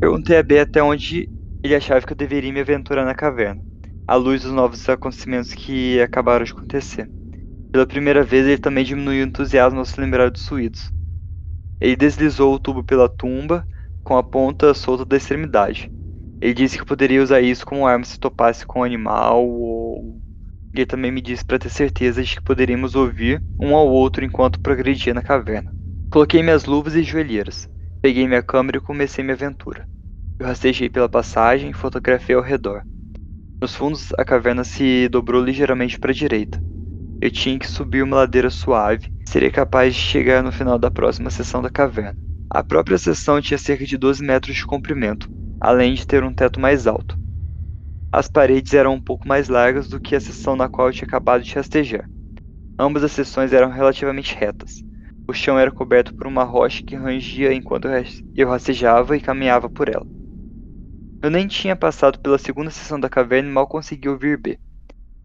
Perguntei 0.01 0.39
a 0.39 0.43
B 0.43 0.61
até 0.61 0.83
onde 0.83 1.29
ele 1.63 1.75
achava 1.75 2.07
que 2.07 2.13
eu 2.13 2.17
deveria 2.17 2.53
me 2.53 2.61
aventurar 2.61 3.05
na 3.05 3.15
caverna, 3.15 3.63
à 4.07 4.15
luz 4.15 4.43
dos 4.43 4.53
novos 4.53 4.89
acontecimentos 4.89 5.53
que 5.53 6.01
acabaram 6.01 6.45
de 6.45 6.53
acontecer. 6.53 7.11
Pela 7.71 7.87
primeira 7.87 8.23
vez, 8.23 8.47
ele 8.47 8.59
também 8.59 8.85
diminuiu 8.85 9.25
o 9.25 9.29
entusiasmo 9.29 9.81
ao 9.81 9.85
se 9.85 10.01
lembrar 10.01 10.31
dos 10.31 10.43
suídos. 10.43 10.91
Ele 11.81 11.97
deslizou 11.97 12.55
o 12.55 12.59
tubo 12.59 12.83
pela 12.83 13.09
tumba 13.09 13.67
com 14.03 14.17
a 14.17 14.23
ponta 14.23 14.73
solta 14.73 15.05
da 15.05 15.17
extremidade. 15.17 15.93
Ele 16.41 16.55
disse 16.55 16.79
que 16.79 16.85
poderia 16.85 17.23
usar 17.23 17.41
isso 17.43 17.67
como 17.67 17.87
arma 17.87 18.05
se 18.05 18.19
topasse 18.19 18.65
com 18.67 18.81
um 18.81 18.85
animal 18.85 19.47
ou 19.47 20.19
ele 20.73 20.87
também 20.87 21.11
me 21.11 21.21
disse 21.21 21.45
para 21.45 21.59
ter 21.59 21.71
certeza 21.71 22.23
de 22.23 22.35
que 22.37 22.43
poderíamos 22.43 22.95
ouvir 22.95 23.43
um 23.59 23.75
ao 23.75 23.89
outro 23.89 24.25
enquanto 24.25 24.61
progredia 24.61 25.15
na 25.15 25.23
caverna. 25.23 25.73
Coloquei 26.11 26.43
minhas 26.43 26.65
luvas 26.65 26.95
e 26.95 27.03
joelheiras, 27.03 27.69
peguei 28.01 28.27
minha 28.27 28.43
câmera 28.43 28.79
e 28.79 28.81
comecei 28.81 29.25
minha 29.25 29.35
aventura. 29.35 29.87
Eu 30.39 30.47
rastejei 30.47 30.89
pela 30.89 31.09
passagem 31.09 31.71
e 31.71 31.75
fotografei 31.75 32.37
ao 32.37 32.43
redor. 32.43 32.83
Nos 33.61 33.75
fundos, 33.75 34.13
a 34.17 34.25
caverna 34.25 34.63
se 34.63 35.09
dobrou 35.09 35.43
ligeiramente 35.43 35.99
para 35.99 36.13
a 36.13 36.15
direita. 36.15 36.61
Eu 37.21 37.31
tinha 37.31 37.59
que 37.59 37.67
subir 37.67 38.03
uma 38.03 38.19
ladeira 38.19 38.49
suave 38.49 39.09
e 39.27 39.29
seria 39.29 39.51
capaz 39.51 39.95
de 39.95 40.01
chegar 40.01 40.43
no 40.43 40.53
final 40.53 40.79
da 40.79 40.91
próxima 40.91 41.29
seção 41.29 41.61
da 41.61 41.69
caverna. 41.69 42.15
A 42.49 42.63
própria 42.63 42.97
seção 42.97 43.41
tinha 43.41 43.59
cerca 43.59 43.85
de 43.85 43.99
12 43.99 44.25
metros 44.25 44.57
de 44.57 44.65
comprimento, 44.65 45.29
além 45.61 45.95
de 45.95 46.07
ter 46.07 46.23
um 46.23 46.33
teto 46.33 46.61
mais 46.61 46.87
alto. 46.87 47.19
As 48.11 48.27
paredes 48.27 48.73
eram 48.73 48.95
um 48.95 49.01
pouco 49.01 49.29
mais 49.29 49.49
largas 49.49 49.87
do 49.87 50.01
que 50.01 50.17
a 50.17 50.21
seção 50.21 50.57
na 50.57 50.67
qual 50.67 50.89
eu 50.89 50.93
tinha 50.95 51.07
acabado 51.07 51.43
de 51.43 51.55
rastejar. 51.55 52.09
Ambas 52.79 53.05
as 53.05 53.13
seções 53.13 53.53
eram 53.53 53.71
relativamente 53.71 54.35
retas. 54.35 54.83
O 55.29 55.35
chão 55.35 55.59
era 55.59 55.71
coberto 55.71 56.15
por 56.15 56.27
uma 56.27 56.43
rocha 56.43 56.83
que 56.87 56.97
rangia 56.97 57.53
enquanto 57.53 57.87
eu 58.35 58.49
rastejava 58.49 59.15
e 59.15 59.21
caminhava 59.21 59.69
por 59.69 59.91
ela. 59.91 60.07
Eu 61.23 61.31
nem 61.31 61.47
tinha 61.47 61.77
passado 61.77 62.19
pela 62.19 62.39
segunda 62.39 62.71
seção 62.71 62.99
da 62.99 63.11
caverna 63.11 63.51
e 63.51 63.53
mal 63.53 63.67
conseguia 63.67 64.11
ouvir 64.11 64.39
B. 64.39 64.59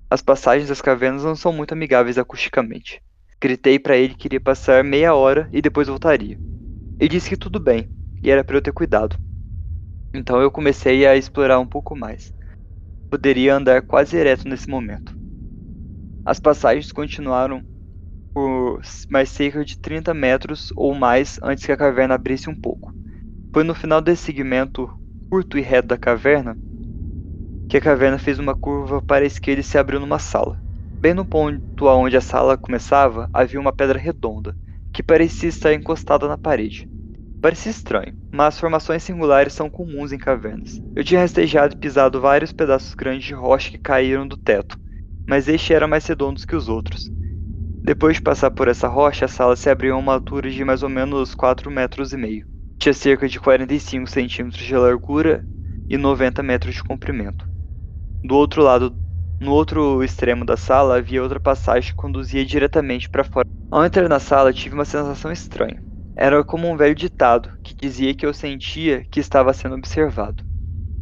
As 0.10 0.22
passagens 0.22 0.68
das 0.68 0.82
cavernas 0.82 1.24
não 1.24 1.38
são 1.38 1.54
muito 1.54 1.72
amigáveis 1.72 2.18
acusticamente. 2.18 3.02
Gritei 3.42 3.80
para 3.80 3.96
ele 3.96 4.14
que 4.14 4.28
iria 4.28 4.42
passar 4.42 4.84
meia 4.84 5.16
hora 5.16 5.48
e 5.54 5.62
depois 5.62 5.88
voltaria. 5.88 6.38
Ele 7.00 7.10
disse 7.10 7.30
que 7.30 7.38
tudo 7.38 7.62
bem, 7.62 7.90
e 8.22 8.30
era 8.30 8.44
para 8.44 8.58
eu 8.58 8.62
ter 8.62 8.74
cuidado. 8.74 9.18
Então 10.14 10.42
eu 10.42 10.52
comecei 10.52 11.06
a 11.08 11.16
explorar 11.16 11.60
um 11.60 11.68
pouco 11.68 11.96
mais 11.96 12.33
poderia 13.14 13.56
andar 13.56 13.84
quase 13.84 14.18
ereto 14.18 14.50
nesse 14.50 14.68
momento. 14.68 15.16
As 16.26 16.40
passagens 16.40 16.92
continuaram 16.92 17.62
por 18.34 18.82
mais 19.08 19.30
cerca 19.30 19.64
de 19.64 19.78
30 19.78 20.16
metros 20.16 20.74
ou 20.76 20.96
mais 20.96 21.40
antes 21.44 21.64
que 21.64 21.72
a 21.72 21.78
caverna 21.78 22.16
abrisse 22.16 22.50
um 22.50 22.60
pouco. 22.60 22.92
Foi 23.54 23.64
no 23.64 23.76
final 23.76 24.02
desse 24.02 24.24
segmento 24.24 24.90
curto 25.30 25.60
e 25.60 25.62
reto 25.62 25.90
da 25.90 25.98
caverna 25.98 26.58
que 27.70 27.78
a 27.78 27.82
caverna 27.82 28.18
fez 28.18 28.40
uma 28.40 28.56
curva 28.56 29.00
para 29.00 29.24
a 29.24 29.28
esquerda 29.28 29.62
e 29.62 29.64
se 29.64 29.78
abriu 29.78 30.00
numa 30.00 30.18
sala. 30.18 30.60
Bem 31.00 31.14
no 31.14 31.24
ponto 31.24 31.86
onde 31.86 32.18
a 32.18 32.22
sala 32.22 32.58
começava, 32.58 33.30
havia 33.32 33.60
uma 33.60 33.72
pedra 33.72 34.00
redonda, 34.00 34.56
que 34.92 35.04
parecia 35.04 35.50
estar 35.50 35.72
encostada 35.72 36.28
na 36.28 36.38
parede. 36.38 36.90
Parecia 37.44 37.72
estranho, 37.72 38.16
mas 38.32 38.58
formações 38.58 39.04
singulares 39.04 39.52
são 39.52 39.70
comuns 39.70 40.14
em 40.14 40.18
cavernas. 40.18 40.80
Eu 40.96 41.04
tinha 41.04 41.20
rastejado 41.20 41.74
e 41.74 41.78
pisado 41.78 42.22
vários 42.22 42.54
pedaços 42.54 42.94
grandes 42.94 43.26
de 43.26 43.34
rocha 43.34 43.70
que 43.70 43.78
caíram 43.78 44.26
do 44.26 44.38
teto, 44.38 44.78
mas 45.28 45.50
este 45.50 45.74
era 45.74 45.86
mais 45.86 46.06
redondo 46.06 46.40
que 46.48 46.56
os 46.56 46.70
outros. 46.70 47.12
Depois 47.84 48.16
de 48.16 48.22
passar 48.22 48.50
por 48.52 48.70
essa 48.70 48.88
rocha, 48.88 49.26
a 49.26 49.28
sala 49.28 49.58
se 49.58 49.70
abriu 49.70 49.94
a 49.94 49.98
uma 49.98 50.14
altura 50.14 50.50
de 50.50 50.64
mais 50.64 50.84
ou 50.84 50.90
menos 50.90 51.36
4 51.36 51.70
metros 51.70 52.14
e 52.14 52.18
meio. 52.18 52.46
Tinha 52.80 52.94
cerca 52.94 53.28
de 53.28 53.42
45 53.42 54.10
centímetros 54.10 54.66
de 54.66 54.78
largura 54.78 55.46
e 55.90 55.98
90 55.98 56.42
metros 56.42 56.76
de 56.76 56.82
comprimento. 56.82 57.46
Do 58.24 58.38
outro 58.38 58.64
lado, 58.64 58.98
no 59.42 59.52
outro 59.52 60.02
extremo 60.02 60.46
da 60.46 60.56
sala, 60.56 60.96
havia 60.96 61.22
outra 61.22 61.42
passagem 61.42 61.90
que 61.90 61.96
conduzia 61.98 62.46
diretamente 62.46 63.10
para 63.10 63.26
fora. 63.26 63.44
Ao 63.70 63.84
entrar 63.84 64.08
na 64.08 64.22
sala, 64.22 64.54
tive 64.54 64.76
uma 64.76 64.86
sensação 64.86 65.30
estranha. 65.30 65.84
Era 66.16 66.44
como 66.44 66.70
um 66.70 66.78
velho 66.78 66.94
ditado 66.94 67.52
que 67.64 67.74
dizia 67.74 68.14
que 68.14 68.26
eu 68.26 68.34
sentia 68.34 69.04
que 69.12 69.20
estava 69.20 69.54
sendo 69.54 69.76
observado. 69.76 70.44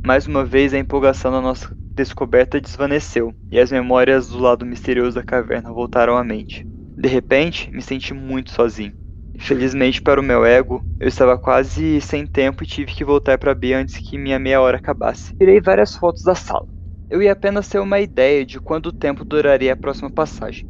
Mais 0.05 0.26
uma 0.26 0.43
vez, 0.45 0.74
a 0.74 0.80
empolgação 0.80 1.32
da 1.32 1.41
nossa 1.41 1.76
descoberta 1.95 2.59
desvaneceu 2.62 3.34
e 3.51 3.59
as 3.59 3.72
memórias 3.72 4.30
do 4.30 4.39
lado 4.39 4.66
misterioso 4.66 5.16
da 5.16 5.24
caverna 5.24 5.72
voltaram 5.72 6.18
à 6.18 6.24
mente. 6.24 6.66
De 6.97 7.07
repente, 7.09 7.70
me 7.72 7.82
senti 7.82 8.14
muito 8.14 8.51
sozinho. 8.51 8.93
Felizmente 9.38 10.01
para 10.01 10.20
o 10.20 10.24
meu 10.24 10.45
ego, 10.45 10.84
eu 10.99 11.07
estava 11.07 11.38
quase 11.38 11.99
sem 12.01 12.26
tempo 12.26 12.64
e 12.64 12.68
tive 12.68 12.93
que 12.93 13.03
voltar 13.03 13.38
para 13.38 13.55
B 13.55 13.74
antes 13.74 13.97
que 13.97 14.18
minha 14.18 14.39
meia 14.39 14.62
hora 14.62 14.78
acabasse. 14.78 15.34
Tirei 15.38 15.59
várias 15.59 15.95
fotos 15.95 16.24
da 16.24 16.36
sala. 16.36 16.68
Eu 17.09 17.22
ia 17.22 17.34
apenas 17.34 17.68
ter 17.68 17.80
uma 17.80 17.99
ideia 17.99 18.45
de 18.45 18.59
quanto 18.59 18.91
tempo 18.91 19.26
duraria 19.26 19.74
a 19.74 19.78
próxima 19.78 20.09
passagem, 20.09 20.66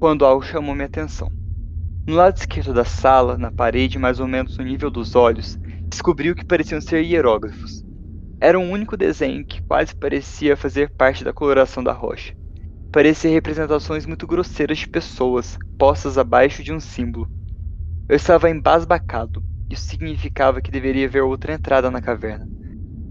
quando 0.00 0.24
algo 0.24 0.42
chamou 0.42 0.74
minha 0.74 0.86
atenção. 0.86 1.30
No 2.06 2.14
lado 2.16 2.36
esquerdo 2.36 2.72
da 2.72 2.84
sala, 2.84 3.36
na 3.36 3.50
parede 3.50 3.98
mais 3.98 4.20
ou 4.20 4.26
menos 4.28 4.56
no 4.58 4.64
nível 4.64 4.90
dos 4.90 5.14
olhos, 5.16 5.58
descobriu 5.90 6.34
que 6.34 6.44
pareciam 6.44 6.80
ser 6.80 7.02
hieróglifos. 7.04 7.84
Era 8.40 8.58
um 8.58 8.70
único 8.72 8.96
desenho 8.96 9.44
que 9.46 9.60
quase 9.68 9.94
parecia 9.94 10.56
fazer 10.56 10.90
parte 10.96 11.24
da 11.24 11.32
coloração 11.32 11.82
da 11.84 11.92
rocha. 11.92 12.34
Parecia 12.92 13.30
representações 13.30 14.06
muito 14.06 14.26
grosseiras 14.26 14.78
de 14.80 14.88
pessoas, 14.88 15.58
postas 15.78 16.18
abaixo 16.18 16.62
de 16.62 16.72
um 16.72 16.80
símbolo. 16.80 17.30
Eu 18.08 18.16
estava 18.16 18.50
embasbacado. 18.50 19.44
Isso 19.70 19.86
significava 19.88 20.62
que 20.62 20.70
deveria 20.70 21.06
haver 21.06 21.22
outra 21.22 21.54
entrada 21.54 21.90
na 21.90 22.02
caverna. 22.02 22.48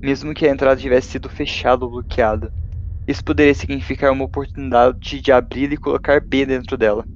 Mesmo 0.04 0.34
que 0.34 0.48
a 0.48 0.52
entrada 0.52 0.80
tivesse 0.82 1.10
sido 1.12 1.30
fechada 1.30 1.86
ou 1.86 1.92
bloqueada. 1.92 2.54
Isso 3.08 3.24
poderia 3.24 3.56
significar 3.56 4.12
uma 4.12 4.26
oportunidade 4.26 5.22
de 5.22 5.32
abrir 5.32 5.72
e 5.74 5.78
colocar 5.78 6.22
B 6.22 6.46
dentro 6.46 6.78
dela. 6.78 7.08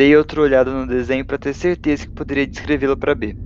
Dei 0.00 0.16
outra 0.16 0.40
olhada 0.40 0.72
no 0.72 0.86
desenho 0.86 1.26
para 1.26 1.36
ter 1.36 1.52
certeza 1.52 2.06
que 2.06 2.14
poderia 2.14 2.46
descrevê-lo 2.46 2.96
para 2.96 3.14
B. 3.14 3.36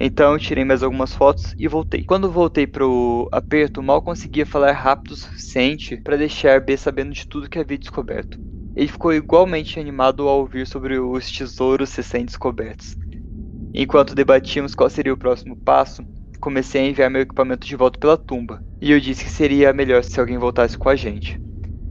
Então 0.00 0.36
tirei 0.36 0.64
mais 0.64 0.82
algumas 0.82 1.14
fotos 1.14 1.54
e 1.56 1.68
voltei. 1.68 2.02
Quando 2.02 2.28
voltei 2.28 2.66
pro 2.66 3.28
aperto, 3.30 3.80
mal 3.80 4.02
conseguia 4.02 4.44
falar 4.44 4.72
rápido 4.72 5.12
o 5.12 5.16
suficiente 5.16 5.96
para 6.02 6.16
deixar 6.16 6.60
B 6.60 6.76
sabendo 6.76 7.12
de 7.12 7.24
tudo 7.28 7.48
que 7.48 7.56
havia 7.56 7.78
descoberto. 7.78 8.36
Ele 8.74 8.88
ficou 8.88 9.14
igualmente 9.14 9.78
animado 9.78 10.26
ao 10.26 10.40
ouvir 10.40 10.66
sobre 10.66 10.98
os 10.98 11.30
tesouros 11.30 11.94
recém-descobertos. 11.94 12.96
Enquanto 13.72 14.16
debatíamos 14.16 14.74
qual 14.74 14.90
seria 14.90 15.14
o 15.14 15.16
próximo 15.16 15.56
passo, 15.56 16.02
comecei 16.40 16.82
a 16.82 16.88
enviar 16.88 17.10
meu 17.10 17.22
equipamento 17.22 17.64
de 17.64 17.76
volta 17.76 18.00
pela 18.00 18.16
tumba, 18.16 18.60
e 18.80 18.90
eu 18.90 18.98
disse 18.98 19.22
que 19.22 19.30
seria 19.30 19.72
melhor 19.72 20.02
se 20.02 20.18
alguém 20.18 20.36
voltasse 20.36 20.76
com 20.76 20.88
a 20.88 20.96
gente, 20.96 21.40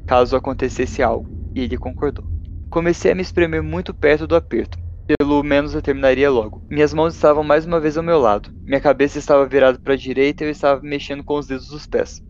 caso 0.05 0.36
acontecesse 0.36 1.01
algo, 1.01 1.30
e 1.55 1.62
ele 1.62 1.78
concordou. 1.78 2.31
Comecei 2.72 3.11
a 3.11 3.15
me 3.15 3.22
espremer 3.22 3.61
muito 3.61 3.93
perto 3.93 4.26
do 4.26 4.34
aperto, 4.34 4.78
pelo 5.05 5.43
menos 5.43 5.76
eu 5.76 5.82
terminaria 5.82 6.32
logo. 6.32 6.65
Minhas 6.69 6.93
mãos 6.93 7.13
estavam 7.13 7.43
mais 7.43 7.65
uma 7.65 7.82
vez 7.82 7.97
ao 7.97 8.03
meu 8.03 8.17
lado, 8.17 8.49
minha 8.63 8.80
cabeça 8.80 9.19
estava 9.19 9.45
virada 9.45 9.78
para 9.78 9.93
a 9.93 9.97
direita 9.97 10.45
e 10.45 10.47
eu 10.47 10.51
estava 10.51 10.82
mexendo 10.82 11.22
com 11.22 11.38
os 11.38 11.47
dedos 11.47 11.67
dos 11.67 11.86
pés. 11.86 12.24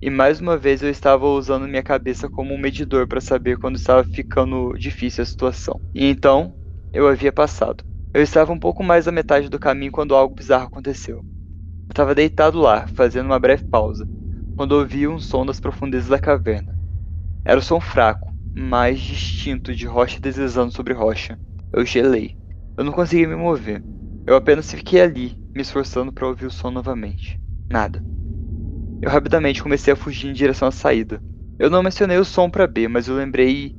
E 0.00 0.08
mais 0.08 0.40
uma 0.40 0.56
vez 0.56 0.84
eu 0.84 0.88
estava 0.88 1.26
usando 1.26 1.66
minha 1.66 1.82
cabeça 1.82 2.28
como 2.30 2.54
um 2.54 2.58
medidor 2.58 3.08
para 3.08 3.20
saber 3.20 3.58
quando 3.58 3.74
estava 3.74 4.04
ficando 4.04 4.72
difícil 4.78 5.22
a 5.22 5.26
situação. 5.26 5.80
E 5.92 6.08
então, 6.08 6.54
eu 6.92 7.08
havia 7.08 7.32
passado. 7.32 7.82
Eu 8.14 8.22
estava 8.22 8.52
um 8.52 8.58
pouco 8.58 8.84
mais 8.84 9.06
da 9.06 9.12
metade 9.12 9.48
do 9.48 9.58
caminho 9.58 9.90
quando 9.90 10.14
algo 10.14 10.32
bizarro 10.32 10.68
aconteceu. 10.68 11.16
Eu 11.16 11.90
estava 11.90 12.14
deitado 12.14 12.56
lá, 12.60 12.86
fazendo 12.94 13.26
uma 13.26 13.40
breve 13.40 13.64
pausa, 13.64 14.06
quando 14.56 14.72
ouvi 14.72 15.08
um 15.08 15.18
som 15.18 15.44
das 15.44 15.58
profundezas 15.58 16.08
da 16.08 16.20
caverna. 16.20 16.78
Era 17.44 17.58
o 17.58 17.62
som 17.62 17.80
fraco, 17.80 18.29
mais 18.54 19.00
distinto 19.00 19.74
de 19.74 19.86
rocha 19.86 20.20
deslizando 20.20 20.72
sobre 20.72 20.94
rocha. 20.94 21.38
Eu 21.72 21.84
gelei. 21.84 22.36
Eu 22.76 22.84
não 22.84 22.92
conseguia 22.92 23.28
me 23.28 23.36
mover. 23.36 23.84
Eu 24.26 24.36
apenas 24.36 24.70
fiquei 24.70 25.00
ali, 25.00 25.36
me 25.54 25.62
esforçando 25.62 26.12
para 26.12 26.26
ouvir 26.26 26.46
o 26.46 26.50
som 26.50 26.70
novamente. 26.70 27.38
Nada. 27.70 28.04
Eu 29.02 29.10
rapidamente 29.10 29.62
comecei 29.62 29.92
a 29.92 29.96
fugir 29.96 30.28
em 30.28 30.32
direção 30.32 30.68
à 30.68 30.70
saída. 30.70 31.22
Eu 31.58 31.70
não 31.70 31.82
mencionei 31.82 32.18
o 32.18 32.24
som 32.24 32.50
para 32.50 32.66
B, 32.66 32.88
mas 32.88 33.08
eu 33.08 33.16
lembrei 33.16 33.74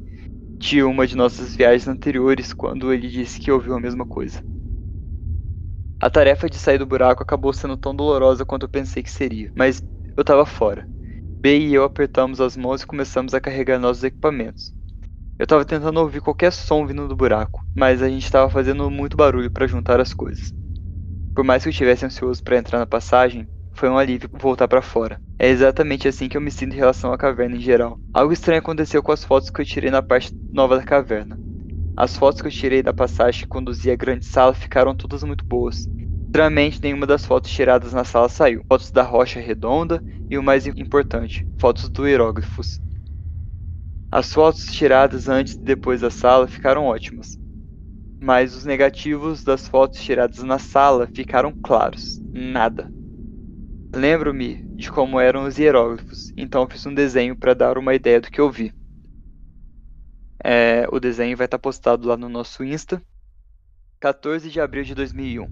de 0.62 0.84
uma 0.84 1.08
de 1.08 1.16
nossas 1.16 1.56
viagens 1.56 1.88
anteriores 1.88 2.54
quando 2.54 2.94
ele 2.94 3.10
disse 3.10 3.40
que 3.40 3.52
ouviu 3.52 3.74
a 3.76 3.80
mesma 3.80 4.06
coisa. 4.06 4.44
A 6.00 6.10
tarefa 6.10 6.50
de 6.50 6.58
sair 6.58 6.78
do 6.78 6.86
buraco 6.86 7.24
acabou 7.24 7.54
sendo 7.54 7.78
tão 7.78 7.96
dolorosa 7.96 8.46
quanto 8.46 8.64
eu 8.64 8.70
pensei 8.70 9.04
que 9.04 9.12
seria, 9.12 9.52
mas 9.56 9.82
eu 10.18 10.22
estava 10.22 10.46
fora. 10.46 10.88
B 11.44 11.58
e 11.58 11.74
eu 11.74 11.84
apertamos 11.84 12.40
as 12.40 12.56
mãos 12.56 12.84
e 12.84 12.86
começamos 12.86 13.34
a 13.34 13.42
carregar 13.42 13.80
nossos 13.80 14.04
equipamentos. 14.04 14.72
Eu 15.40 15.46
estava 15.46 15.66
tentando 15.66 16.00
ouvir 16.00 16.22
qualquer 16.22 16.52
som 16.52 16.86
vindo 16.86 17.08
do 17.08 17.16
buraco, 17.16 17.64
mas 17.76 18.04
a 18.04 18.08
gente 18.08 18.24
estava 18.24 18.48
fazendo 18.48 18.92
muito 18.92 19.18
barulho 19.18 19.50
para 19.50 19.66
juntar 19.66 20.00
as 20.00 20.14
coisas. 20.14 20.54
Por 21.34 21.44
mais 21.44 21.64
que 21.64 21.70
eu 21.70 21.72
estivesse 21.72 22.06
ansioso 22.06 22.44
para 22.44 22.58
entrar 22.58 22.78
na 22.78 22.86
passagem, 22.86 23.50
foi 23.74 23.90
um 23.90 23.98
alívio 23.98 24.30
voltar 24.32 24.68
para 24.68 24.84
fora. 24.84 25.20
É 25.40 25.48
exatamente 25.48 26.08
assim 26.08 26.30
que 26.30 26.38
eu 26.38 26.42
me 26.42 26.52
sinto 26.52 26.76
em 26.76 26.78
relação 26.78 27.12
à 27.12 27.18
caverna 27.18 27.56
em 27.56 27.62
geral. 27.62 28.00
Algo 28.14 28.32
estranho 28.32 28.60
aconteceu 28.60 29.02
com 29.02 29.12
as 29.12 29.24
fotos 29.24 29.50
que 29.50 29.62
eu 29.62 29.66
tirei 29.66 29.90
na 29.90 30.04
parte 30.04 30.32
nova 30.54 30.78
da 30.78 30.84
caverna. 30.84 31.40
As 31.98 32.16
fotos 32.16 32.40
que 32.40 32.48
eu 32.48 32.52
tirei 32.52 32.84
da 32.84 32.94
passagem 32.94 33.42
que 33.42 33.48
conduzia 33.48 33.94
à 33.94 33.96
grande 33.96 34.26
sala 34.26 34.54
ficaram 34.54 34.94
todas 34.94 35.24
muito 35.24 35.44
boas. 35.50 35.88
Estranhamente, 36.34 36.80
nenhuma 36.82 37.06
das 37.06 37.26
fotos 37.26 37.52
tiradas 37.52 37.92
na 37.92 38.06
sala 38.06 38.30
saiu. 38.30 38.64
Fotos 38.66 38.90
da 38.90 39.04
rocha 39.04 39.38
redonda 39.38 40.02
e 40.30 40.38
o 40.38 40.44
mais 40.44 40.66
importante, 40.66 41.46
fotos 41.60 41.90
do 41.90 42.08
hieróglifos. 42.08 42.80
As 44.10 44.32
fotos 44.32 44.64
tiradas 44.68 45.28
antes 45.28 45.56
e 45.56 45.62
depois 45.62 46.00
da 46.00 46.10
sala 46.10 46.48
ficaram 46.48 46.86
ótimas. 46.86 47.38
Mas 48.24 48.56
os 48.56 48.64
negativos 48.64 49.44
das 49.44 49.68
fotos 49.68 50.00
tiradas 50.00 50.38
na 50.38 50.58
sala 50.58 51.06
ficaram 51.14 51.54
claros. 51.62 52.22
Nada. 52.32 52.90
Lembro-me 53.94 54.64
de 54.78 54.90
como 54.90 55.20
eram 55.20 55.44
os 55.44 55.58
hieróglifos, 55.58 56.32
então 56.38 56.66
fiz 56.66 56.86
um 56.86 56.94
desenho 56.94 57.36
para 57.36 57.54
dar 57.54 57.78
uma 57.78 57.94
ideia 57.94 58.22
do 58.22 58.32
que 58.32 58.40
eu 58.40 58.50
vi. 58.50 58.74
É, 60.42 60.88
o 60.94 60.98
desenho 60.98 61.36
vai 61.36 61.44
estar 61.44 61.58
tá 61.58 61.62
postado 61.62 62.08
lá 62.08 62.16
no 62.16 62.30
nosso 62.30 62.64
Insta. 62.64 63.04
14 64.00 64.50
de 64.50 64.62
abril 64.62 64.86
de 64.86 64.96
2001. 64.96 65.50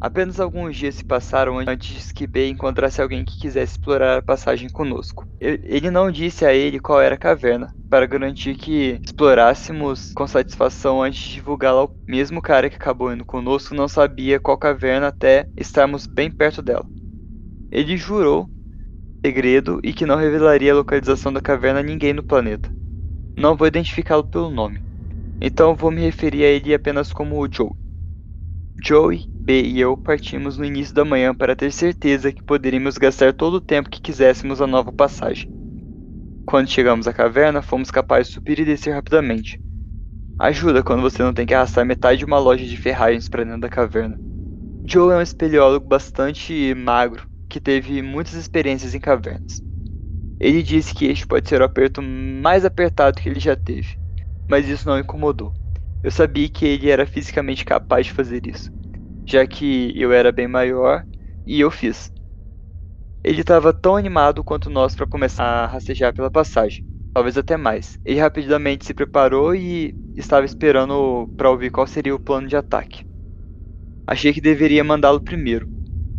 Apenas 0.00 0.40
alguns 0.40 0.76
dias 0.76 0.94
se 0.94 1.04
passaram 1.04 1.58
antes 1.58 2.10
que 2.10 2.26
B 2.26 2.48
encontrasse 2.48 3.02
alguém 3.02 3.22
que 3.22 3.38
quisesse 3.38 3.72
explorar 3.72 4.18
a 4.18 4.22
passagem 4.22 4.70
conosco. 4.70 5.26
Ele 5.38 5.90
não 5.90 6.10
disse 6.10 6.46
a 6.46 6.54
ele 6.54 6.80
qual 6.80 7.02
era 7.02 7.16
a 7.16 7.18
caverna, 7.18 7.70
para 7.90 8.06
garantir 8.06 8.56
que 8.56 8.98
explorássemos 9.04 10.12
com 10.14 10.26
satisfação 10.26 11.02
antes 11.02 11.20
de 11.20 11.34
divulgá-la. 11.34 11.84
O 11.84 11.90
mesmo 12.08 12.40
cara 12.40 12.70
que 12.70 12.76
acabou 12.76 13.12
indo 13.12 13.26
conosco 13.26 13.74
não 13.74 13.88
sabia 13.88 14.40
qual 14.40 14.56
caverna 14.56 15.08
até 15.08 15.46
estarmos 15.54 16.06
bem 16.06 16.30
perto 16.30 16.62
dela. 16.62 16.86
Ele 17.70 17.96
jurou 17.96 18.48
segredo 19.24 19.80
e 19.84 19.92
que 19.92 20.06
não 20.06 20.16
revelaria 20.16 20.72
a 20.72 20.76
localização 20.76 21.30
da 21.30 21.42
caverna 21.42 21.80
a 21.80 21.82
ninguém 21.82 22.14
no 22.14 22.22
planeta. 22.22 22.72
Não 23.36 23.54
vou 23.54 23.66
identificá-lo 23.66 24.24
pelo 24.24 24.50
nome, 24.50 24.80
então 25.40 25.74
vou 25.74 25.90
me 25.90 26.00
referir 26.00 26.44
a 26.44 26.48
ele 26.48 26.72
apenas 26.72 27.12
como 27.12 27.38
o 27.38 27.48
Joe. 27.52 27.70
Joey, 28.82 29.24
E 29.52 29.80
eu 29.80 29.96
partimos 29.96 30.56
no 30.56 30.64
início 30.64 30.94
da 30.94 31.04
manhã 31.04 31.34
para 31.34 31.56
ter 31.56 31.72
certeza 31.72 32.32
que 32.32 32.40
poderíamos 32.40 32.96
gastar 32.96 33.34
todo 33.34 33.54
o 33.54 33.60
tempo 33.60 33.90
que 33.90 34.00
quiséssemos 34.00 34.60
a 34.60 34.66
nova 34.66 34.92
passagem. 34.92 35.48
Quando 36.46 36.68
chegamos 36.70 37.08
à 37.08 37.12
caverna, 37.12 37.60
fomos 37.60 37.90
capazes 37.90 38.28
de 38.28 38.34
subir 38.34 38.60
e 38.60 38.64
descer 38.64 38.92
rapidamente. 38.92 39.60
Ajuda 40.38 40.84
quando 40.84 41.02
você 41.02 41.20
não 41.22 41.34
tem 41.34 41.44
que 41.44 41.52
arrastar 41.52 41.84
metade 41.84 42.20
de 42.20 42.24
uma 42.24 42.38
loja 42.38 42.64
de 42.64 42.76
ferragens 42.76 43.28
para 43.28 43.42
dentro 43.42 43.60
da 43.60 43.68
caverna. 43.68 44.16
Joe 44.84 45.12
é 45.12 45.16
um 45.16 45.20
espeleólogo 45.20 45.86
bastante 45.86 46.72
magro 46.74 47.26
que 47.48 47.60
teve 47.60 48.00
muitas 48.02 48.34
experiências 48.34 48.94
em 48.94 49.00
cavernas. 49.00 49.62
Ele 50.38 50.62
disse 50.62 50.94
que 50.94 51.06
este 51.06 51.26
pode 51.26 51.48
ser 51.48 51.60
o 51.60 51.64
aperto 51.64 52.00
mais 52.00 52.64
apertado 52.64 53.20
que 53.20 53.28
ele 53.28 53.40
já 53.40 53.56
teve, 53.56 53.88
mas 54.48 54.68
isso 54.68 54.88
não 54.88 54.98
incomodou. 54.98 55.52
Eu 56.02 56.10
sabia 56.12 56.48
que 56.48 56.64
ele 56.64 56.88
era 56.88 57.04
fisicamente 57.04 57.64
capaz 57.64 58.06
de 58.06 58.12
fazer 58.12 58.46
isso, 58.46 58.70
já 59.30 59.46
que 59.46 59.92
eu 60.00 60.12
era 60.12 60.32
bem 60.32 60.48
maior 60.48 61.04
e 61.46 61.60
eu 61.60 61.70
fiz. 61.70 62.10
Ele 63.22 63.42
estava 63.42 63.72
tão 63.72 63.96
animado 63.96 64.42
quanto 64.42 64.68
nós 64.70 64.94
para 64.94 65.06
começar 65.06 65.44
a 65.44 65.66
rastejar 65.66 66.12
pela 66.12 66.30
passagem, 66.30 66.82
talvez 67.14 67.36
até 67.38 67.56
mais. 67.56 67.98
Ele 68.04 68.18
rapidamente 68.18 68.84
se 68.84 68.94
preparou 68.94 69.54
e 69.54 69.94
estava 70.16 70.44
esperando 70.44 71.30
para 71.36 71.50
ouvir 71.50 71.70
qual 71.70 71.86
seria 71.86 72.14
o 72.14 72.18
plano 72.18 72.48
de 72.48 72.56
ataque. 72.56 73.04
Achei 74.06 74.32
que 74.32 74.40
deveria 74.40 74.82
mandá-lo 74.82 75.20
primeiro, 75.20 75.68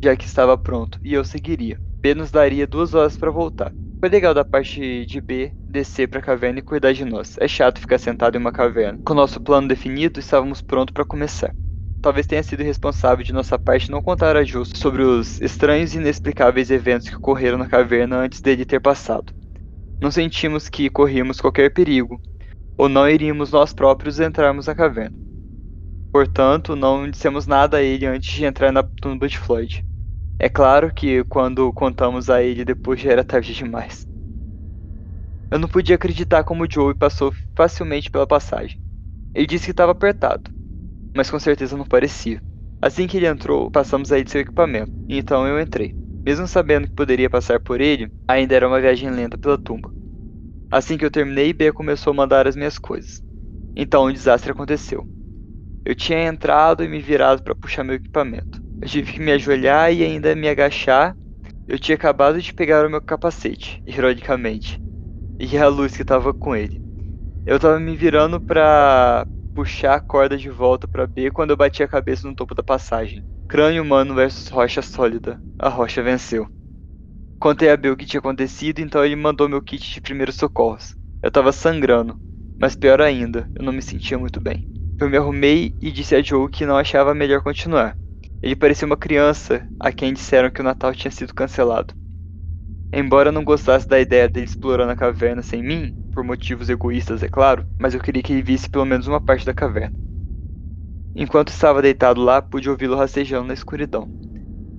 já 0.02 0.16
que 0.16 0.26
estava 0.26 0.58
pronto, 0.58 0.98
e 1.04 1.14
eu 1.14 1.24
seguiria. 1.24 1.80
B 2.02 2.16
nos 2.16 2.32
daria 2.32 2.66
duas 2.66 2.94
horas 2.94 3.18
para 3.18 3.30
voltar. 3.30 3.74
Foi 4.00 4.10
legal 4.10 4.34
da 4.34 4.46
parte 4.46 5.06
de 5.06 5.22
B 5.22 5.54
descer 5.68 6.08
para 6.08 6.20
a 6.20 6.24
caverna 6.24 6.60
e 6.60 6.64
cuidar 6.64 6.94
de 6.94 7.06
nós. 7.06 7.36
É 7.40 7.48
chato 7.48 7.80
ficar 7.80 7.98
sentado 8.00 8.36
em 8.36 8.40
uma 8.40 8.52
caverna. 8.52 9.00
Com 9.04 9.14
nosso 9.14 9.40
plano 9.40 9.68
definido, 9.68 10.20
estávamos 10.20 10.62
prontos 10.62 10.94
para 10.94 11.06
começar. 11.06 11.54
Talvez 12.02 12.26
tenha 12.26 12.42
sido 12.42 12.64
responsável 12.64 13.24
de 13.24 13.32
nossa 13.32 13.60
parte 13.60 13.92
não 13.92 14.02
contar 14.02 14.36
a 14.36 14.44
Justo 14.44 14.76
sobre 14.78 15.04
os 15.04 15.40
estranhos 15.40 15.94
e 15.94 15.98
inexplicáveis 15.98 16.72
eventos 16.72 17.08
que 17.08 17.16
ocorreram 17.16 17.60
na 17.60 17.68
caverna 17.68 18.18
antes 18.18 18.42
dele 18.42 18.66
ter 18.66 18.80
passado. 18.80 19.32
Não 20.02 20.10
sentimos 20.10 20.68
que 20.68 20.90
corríamos 20.90 21.40
qualquer 21.40 21.72
perigo, 21.72 22.20
ou 22.76 22.90
não 22.90 23.08
iríamos 23.08 23.52
nós 23.52 23.72
próprios 23.72 24.20
entrarmos 24.20 24.66
na 24.66 24.74
caverna. 24.74 25.16
Portanto, 26.12 26.76
não 26.76 27.08
dissemos 27.08 27.46
nada 27.46 27.78
a 27.78 27.84
ele 27.84 28.08
antes 28.08 28.34
de 28.34 28.46
entrar 28.46 28.72
na 28.72 28.82
tumba 28.82 29.28
de 29.28 29.38
Floyd. 29.38 29.86
É 30.40 30.50
claro 30.50 30.92
que 30.92 31.24
quando 31.26 31.72
contamos 31.72 32.32
a 32.32 32.42
ele 32.42 32.66
depois 32.66 33.00
já 33.00 33.12
era 33.12 33.24
tarde 33.24 33.54
demais. 33.54 34.08
Eu 35.52 35.60
não 35.60 35.68
podia 35.68 35.96
acreditar 35.98 36.44
como 36.44 36.66
Joey 36.70 36.96
passou 36.96 37.32
facilmente 37.56 38.10
pela 38.10 38.26
passagem. 38.26 38.80
Ele 39.36 39.46
disse 39.46 39.66
que 39.66 39.72
estava 39.72 39.92
apertado, 39.92 40.50
mas 41.16 41.30
com 41.30 41.40
certeza 41.40 41.78
não 41.78 41.86
parecia. 41.86 42.42
Assim 42.82 43.08
que 43.08 43.18
ele 43.18 43.28
entrou, 43.28 43.70
passamos 43.70 44.12
a 44.12 44.18
ele 44.18 44.30
seu 44.30 44.42
equipamento, 44.42 44.92
então 45.08 45.48
eu 45.48 45.60
entrei. 45.60 45.94
Mesmo 46.26 46.48
sabendo 46.48 46.88
que 46.88 46.96
poderia 46.96 47.30
passar 47.30 47.60
por 47.60 47.82
ele, 47.82 48.12
ainda 48.28 48.56
era 48.56 48.68
uma 48.68 48.82
viagem 48.82 49.10
lenta 49.10 49.38
pela 49.38 49.58
tumba. 49.58 49.92
Assim 50.72 50.98
que 50.98 51.06
eu 51.06 51.12
terminei, 51.12 51.52
B 51.52 51.72
começou 51.72 52.12
a 52.12 52.16
mandar 52.16 52.48
as 52.48 52.56
minhas 52.56 52.78
coisas. 52.78 53.22
Então 53.76 54.06
um 54.06 54.12
desastre 54.12 54.52
aconteceu. 54.52 55.06
Eu 55.84 55.96
tinha 55.96 56.24
entrado 56.26 56.84
e 56.84 56.88
me 56.88 57.00
virado 57.00 57.44
para 57.44 57.56
puxar 57.56 57.84
meu 57.84 57.96
equipamento. 57.96 58.62
Eu 58.82 58.88
tive 58.88 59.14
que 59.14 59.20
me 59.20 59.32
ajoelhar 59.32 59.92
e 59.92 60.04
ainda 60.04 60.36
me 60.36 60.48
agachar. 60.48 61.16
Eu 61.68 61.80
tinha 61.80 61.96
acabado 61.96 62.42
de 62.42 62.54
pegar 62.54 62.86
o 62.86 62.90
meu 62.90 63.02
capacete, 63.02 63.82
ironicamente, 63.86 64.80
e 65.40 65.58
a 65.58 65.68
luz 65.68 65.96
que 65.96 66.02
estava 66.02 66.34
com 66.34 66.56
ele. 66.56 66.82
Eu 67.46 67.56
estava 67.56 67.80
me 67.80 67.96
virando 67.96 68.40
para 68.40 69.26
puxar 69.54 69.96
a 69.96 70.00
corda 70.00 70.38
de 70.38 70.50
volta 70.50 70.88
para 70.88 71.08
B 71.08 71.32
quando 71.32 71.52
eu 71.52 71.58
bati 71.58 71.84
a 71.84 71.88
cabeça 71.88 72.28
no 72.28 72.36
topo 72.36 72.56
da 72.56 72.64
passagem. 72.64 73.24
Crânio 73.48 73.84
humano 73.84 74.16
versus 74.16 74.48
rocha 74.48 74.82
sólida. 74.82 75.40
A 75.60 75.70
rocha 75.70 76.02
venceu. 76.02 76.48
Contei 77.40 77.70
a 77.70 77.78
B 77.78 77.90
o 77.90 77.98
que 77.98 78.06
tinha 78.06 78.20
acontecido, 78.20 78.80
então 78.80 79.04
ele 79.04 79.16
mandou 79.16 79.50
meu 79.50 79.62
kit 79.62 79.94
de 79.94 80.02
primeiros 80.02 80.36
socorros. 80.36 80.96
Eu 81.22 81.30
estava 81.30 81.52
sangrando, 81.52 82.18
mas 82.60 82.76
pior 82.76 83.02
ainda, 83.02 83.50
eu 83.56 83.64
não 83.64 83.74
me 83.74 83.82
sentia 83.82 84.18
muito 84.18 84.40
bem. 84.40 84.68
Eu 85.00 85.10
me 85.10 85.18
arrumei 85.18 85.74
e 85.82 85.92
disse 85.92 86.16
a 86.16 86.22
Joe 86.22 86.50
que 86.50 86.66
não 86.66 86.78
achava 86.78 87.16
melhor 87.16 87.42
continuar. 87.42 87.98
Ele 88.42 88.56
parecia 88.56 88.86
uma 88.86 88.98
criança 88.98 89.68
a 89.80 89.92
quem 89.92 90.14
disseram 90.14 90.52
que 90.52 90.62
o 90.62 90.64
Natal 90.64 90.94
tinha 90.94 91.12
sido 91.12 91.34
cancelado. 91.34 91.94
Embora 92.94 93.32
não 93.32 93.44
gostasse 93.44 93.88
da 93.88 94.00
ideia 94.00 94.28
dele 94.28 94.46
explorando 94.46 94.92
a 94.92 94.96
caverna 94.96 95.42
sem 95.42 95.64
mim, 95.64 95.96
por 96.12 96.24
motivos 96.24 96.70
egoístas, 96.70 97.24
é 97.24 97.30
claro, 97.30 97.66
mas 97.80 97.94
eu 97.94 98.02
queria 98.02 98.22
que 98.22 98.34
ele 98.34 98.44
visse 98.44 98.70
pelo 98.70 98.86
menos 98.86 99.08
uma 99.08 99.22
parte 99.22 99.46
da 99.46 99.54
caverna. 99.54 99.96
Enquanto 101.16 101.50
estava 101.50 101.82
deitado 101.82 102.22
lá, 102.22 102.42
pude 102.42 102.70
ouvi-lo 102.70 102.96
rastejando 102.96 103.48
na 103.48 103.54
escuridão. 103.54 104.10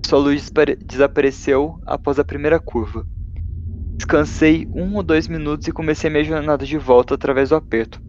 Sua 0.05 0.19
luz 0.19 0.51
desapareceu 0.81 1.79
após 1.85 2.19
a 2.19 2.23
primeira 2.23 2.59
curva. 2.59 3.07
Descansei 3.99 4.67
um 4.71 4.95
ou 4.95 5.03
dois 5.03 5.27
minutos 5.27 5.67
e 5.67 5.71
comecei 5.71 6.09
minha 6.09 6.23
jornada 6.23 6.65
de 6.65 6.77
volta 6.77 7.15
através 7.15 7.49
do 7.49 7.55
aperto. 7.55 8.01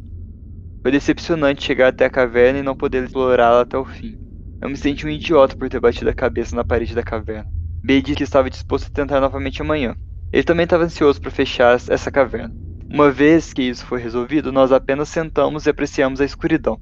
Foi 0.82 0.90
decepcionante 0.90 1.64
chegar 1.64 1.88
até 1.88 2.04
a 2.04 2.10
caverna 2.10 2.58
e 2.58 2.62
não 2.62 2.76
poder 2.76 3.04
explorá-la 3.04 3.62
até 3.62 3.78
o 3.78 3.84
fim. 3.84 4.18
Eu 4.60 4.68
me 4.68 4.76
senti 4.76 5.06
um 5.06 5.10
idiota 5.10 5.54
por 5.56 5.68
ter 5.68 5.80
batido 5.80 6.10
a 6.10 6.14
cabeça 6.14 6.56
na 6.56 6.64
parede 6.64 6.94
da 6.94 7.02
caverna. 7.02 7.48
B 7.82 8.00
disse 8.00 8.16
que 8.16 8.22
estava 8.22 8.50
disposto 8.50 8.86
a 8.86 8.90
tentar 8.90 9.20
novamente 9.20 9.62
amanhã. 9.62 9.96
Ele 10.32 10.42
também 10.42 10.64
estava 10.64 10.84
ansioso 10.84 11.20
para 11.20 11.30
fechar 11.30 11.76
essa 11.88 12.10
caverna. 12.10 12.54
Uma 12.95 13.11
vez 13.11 13.53
que 13.53 13.61
isso 13.61 13.84
foi 13.84 14.01
resolvido, 14.01 14.53
nós 14.53 14.70
apenas 14.70 15.09
sentamos 15.09 15.66
e 15.66 15.70
apreciamos 15.70 16.20
a 16.20 16.24
escuridão. 16.24 16.78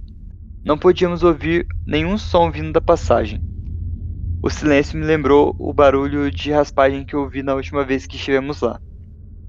Não 0.63 0.77
podíamos 0.77 1.23
ouvir 1.23 1.67
nenhum 1.87 2.19
som 2.19 2.51
vindo 2.51 2.71
da 2.71 2.83
passagem. 2.83 3.41
O 4.43 4.51
silêncio 4.51 4.99
me 4.99 5.07
lembrou 5.07 5.57
o 5.59 5.73
barulho 5.73 6.31
de 6.31 6.53
raspagem 6.53 7.03
que 7.03 7.17
ouvi 7.17 7.43
na 7.43 7.55
última 7.55 7.83
vez 7.83 8.07
que 8.07 8.17
estivemos 8.17 8.61
lá. 8.61 8.79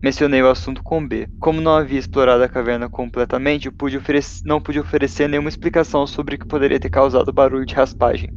Mencionei 0.01 0.41
o 0.41 0.49
assunto 0.49 0.81
com 0.81 1.05
B. 1.05 1.27
Como 1.37 1.59
não 1.59 1.75
havia 1.75 1.99
explorado 1.99 2.41
a 2.41 2.47
caverna 2.47 2.87
completamente, 2.87 3.69
pude 3.69 3.99
não 4.45 4.61
pude 4.61 4.79
oferecer 4.79 5.27
nenhuma 5.27 5.49
explicação 5.49 6.07
sobre 6.07 6.35
o 6.35 6.39
que 6.39 6.47
poderia 6.47 6.79
ter 6.79 6.89
causado 6.89 7.27
o 7.27 7.33
barulho 7.33 7.65
de 7.65 7.75
raspagem, 7.75 8.29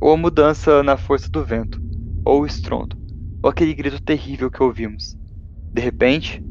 ou 0.00 0.14
a 0.14 0.16
mudança 0.16 0.82
na 0.82 0.96
força 0.96 1.28
do 1.28 1.44
vento, 1.44 1.78
ou 2.24 2.40
o 2.40 2.46
estrondo, 2.46 2.96
ou 3.42 3.50
aquele 3.50 3.74
grito 3.74 4.00
terrível 4.02 4.50
que 4.50 4.62
ouvimos. 4.62 5.14
De 5.74 5.82
repente, 5.82 6.42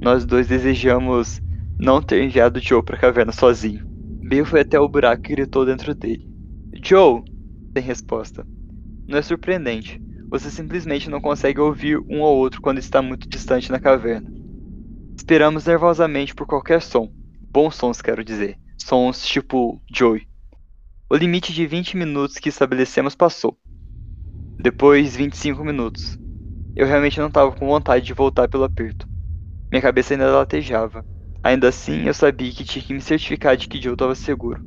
nós 0.00 0.24
dois 0.24 0.46
desejamos 0.46 1.40
não 1.78 2.00
ter 2.00 2.22
enviado 2.22 2.60
Joe 2.60 2.82
para 2.82 2.96
a 2.96 3.00
caverna 3.00 3.32
sozinho. 3.32 3.84
B 4.28 4.44
foi 4.44 4.60
até 4.60 4.78
o 4.78 4.88
buraco 4.88 5.22
e 5.26 5.34
gritou 5.34 5.64
dentro 5.64 5.94
dele. 5.94 6.28
Joe! 6.82 7.22
Sem 7.72 7.82
resposta. 7.82 8.46
Não 9.06 9.18
é 9.18 9.22
surpreendente. 9.22 10.00
Você 10.28 10.50
simplesmente 10.50 11.08
não 11.08 11.20
consegue 11.20 11.60
ouvir 11.60 11.98
um 12.08 12.20
ou 12.20 12.36
outro 12.36 12.60
quando 12.60 12.78
está 12.78 13.00
muito 13.00 13.28
distante 13.28 13.70
na 13.70 13.78
caverna. 13.78 14.30
Esperamos 15.16 15.66
nervosamente 15.66 16.34
por 16.34 16.46
qualquer 16.46 16.82
som. 16.82 17.10
Bons 17.50 17.76
sons, 17.76 18.02
quero 18.02 18.24
dizer. 18.24 18.58
Sons 18.78 19.26
tipo 19.26 19.80
Joey. 19.92 20.26
O 21.08 21.16
limite 21.16 21.52
de 21.52 21.66
20 21.66 21.96
minutos 21.96 22.38
que 22.38 22.48
estabelecemos 22.48 23.14
passou. 23.14 23.56
Depois, 24.58 25.14
25 25.14 25.64
minutos. 25.64 26.18
Eu 26.74 26.86
realmente 26.86 27.20
não 27.20 27.28
estava 27.28 27.52
com 27.52 27.66
vontade 27.66 28.04
de 28.04 28.12
voltar 28.12 28.48
pelo 28.48 28.64
aperto. 28.64 29.06
Minha 29.70 29.82
cabeça 29.82 30.14
ainda 30.14 30.30
latejava. 30.30 31.04
Ainda 31.42 31.68
assim, 31.68 32.06
eu 32.06 32.14
sabia 32.14 32.52
que 32.52 32.64
tinha 32.64 32.84
que 32.84 32.92
me 32.92 33.00
certificar 33.00 33.56
de 33.56 33.68
que 33.68 33.80
Joe 33.80 33.92
estava 33.92 34.14
seguro. 34.14 34.60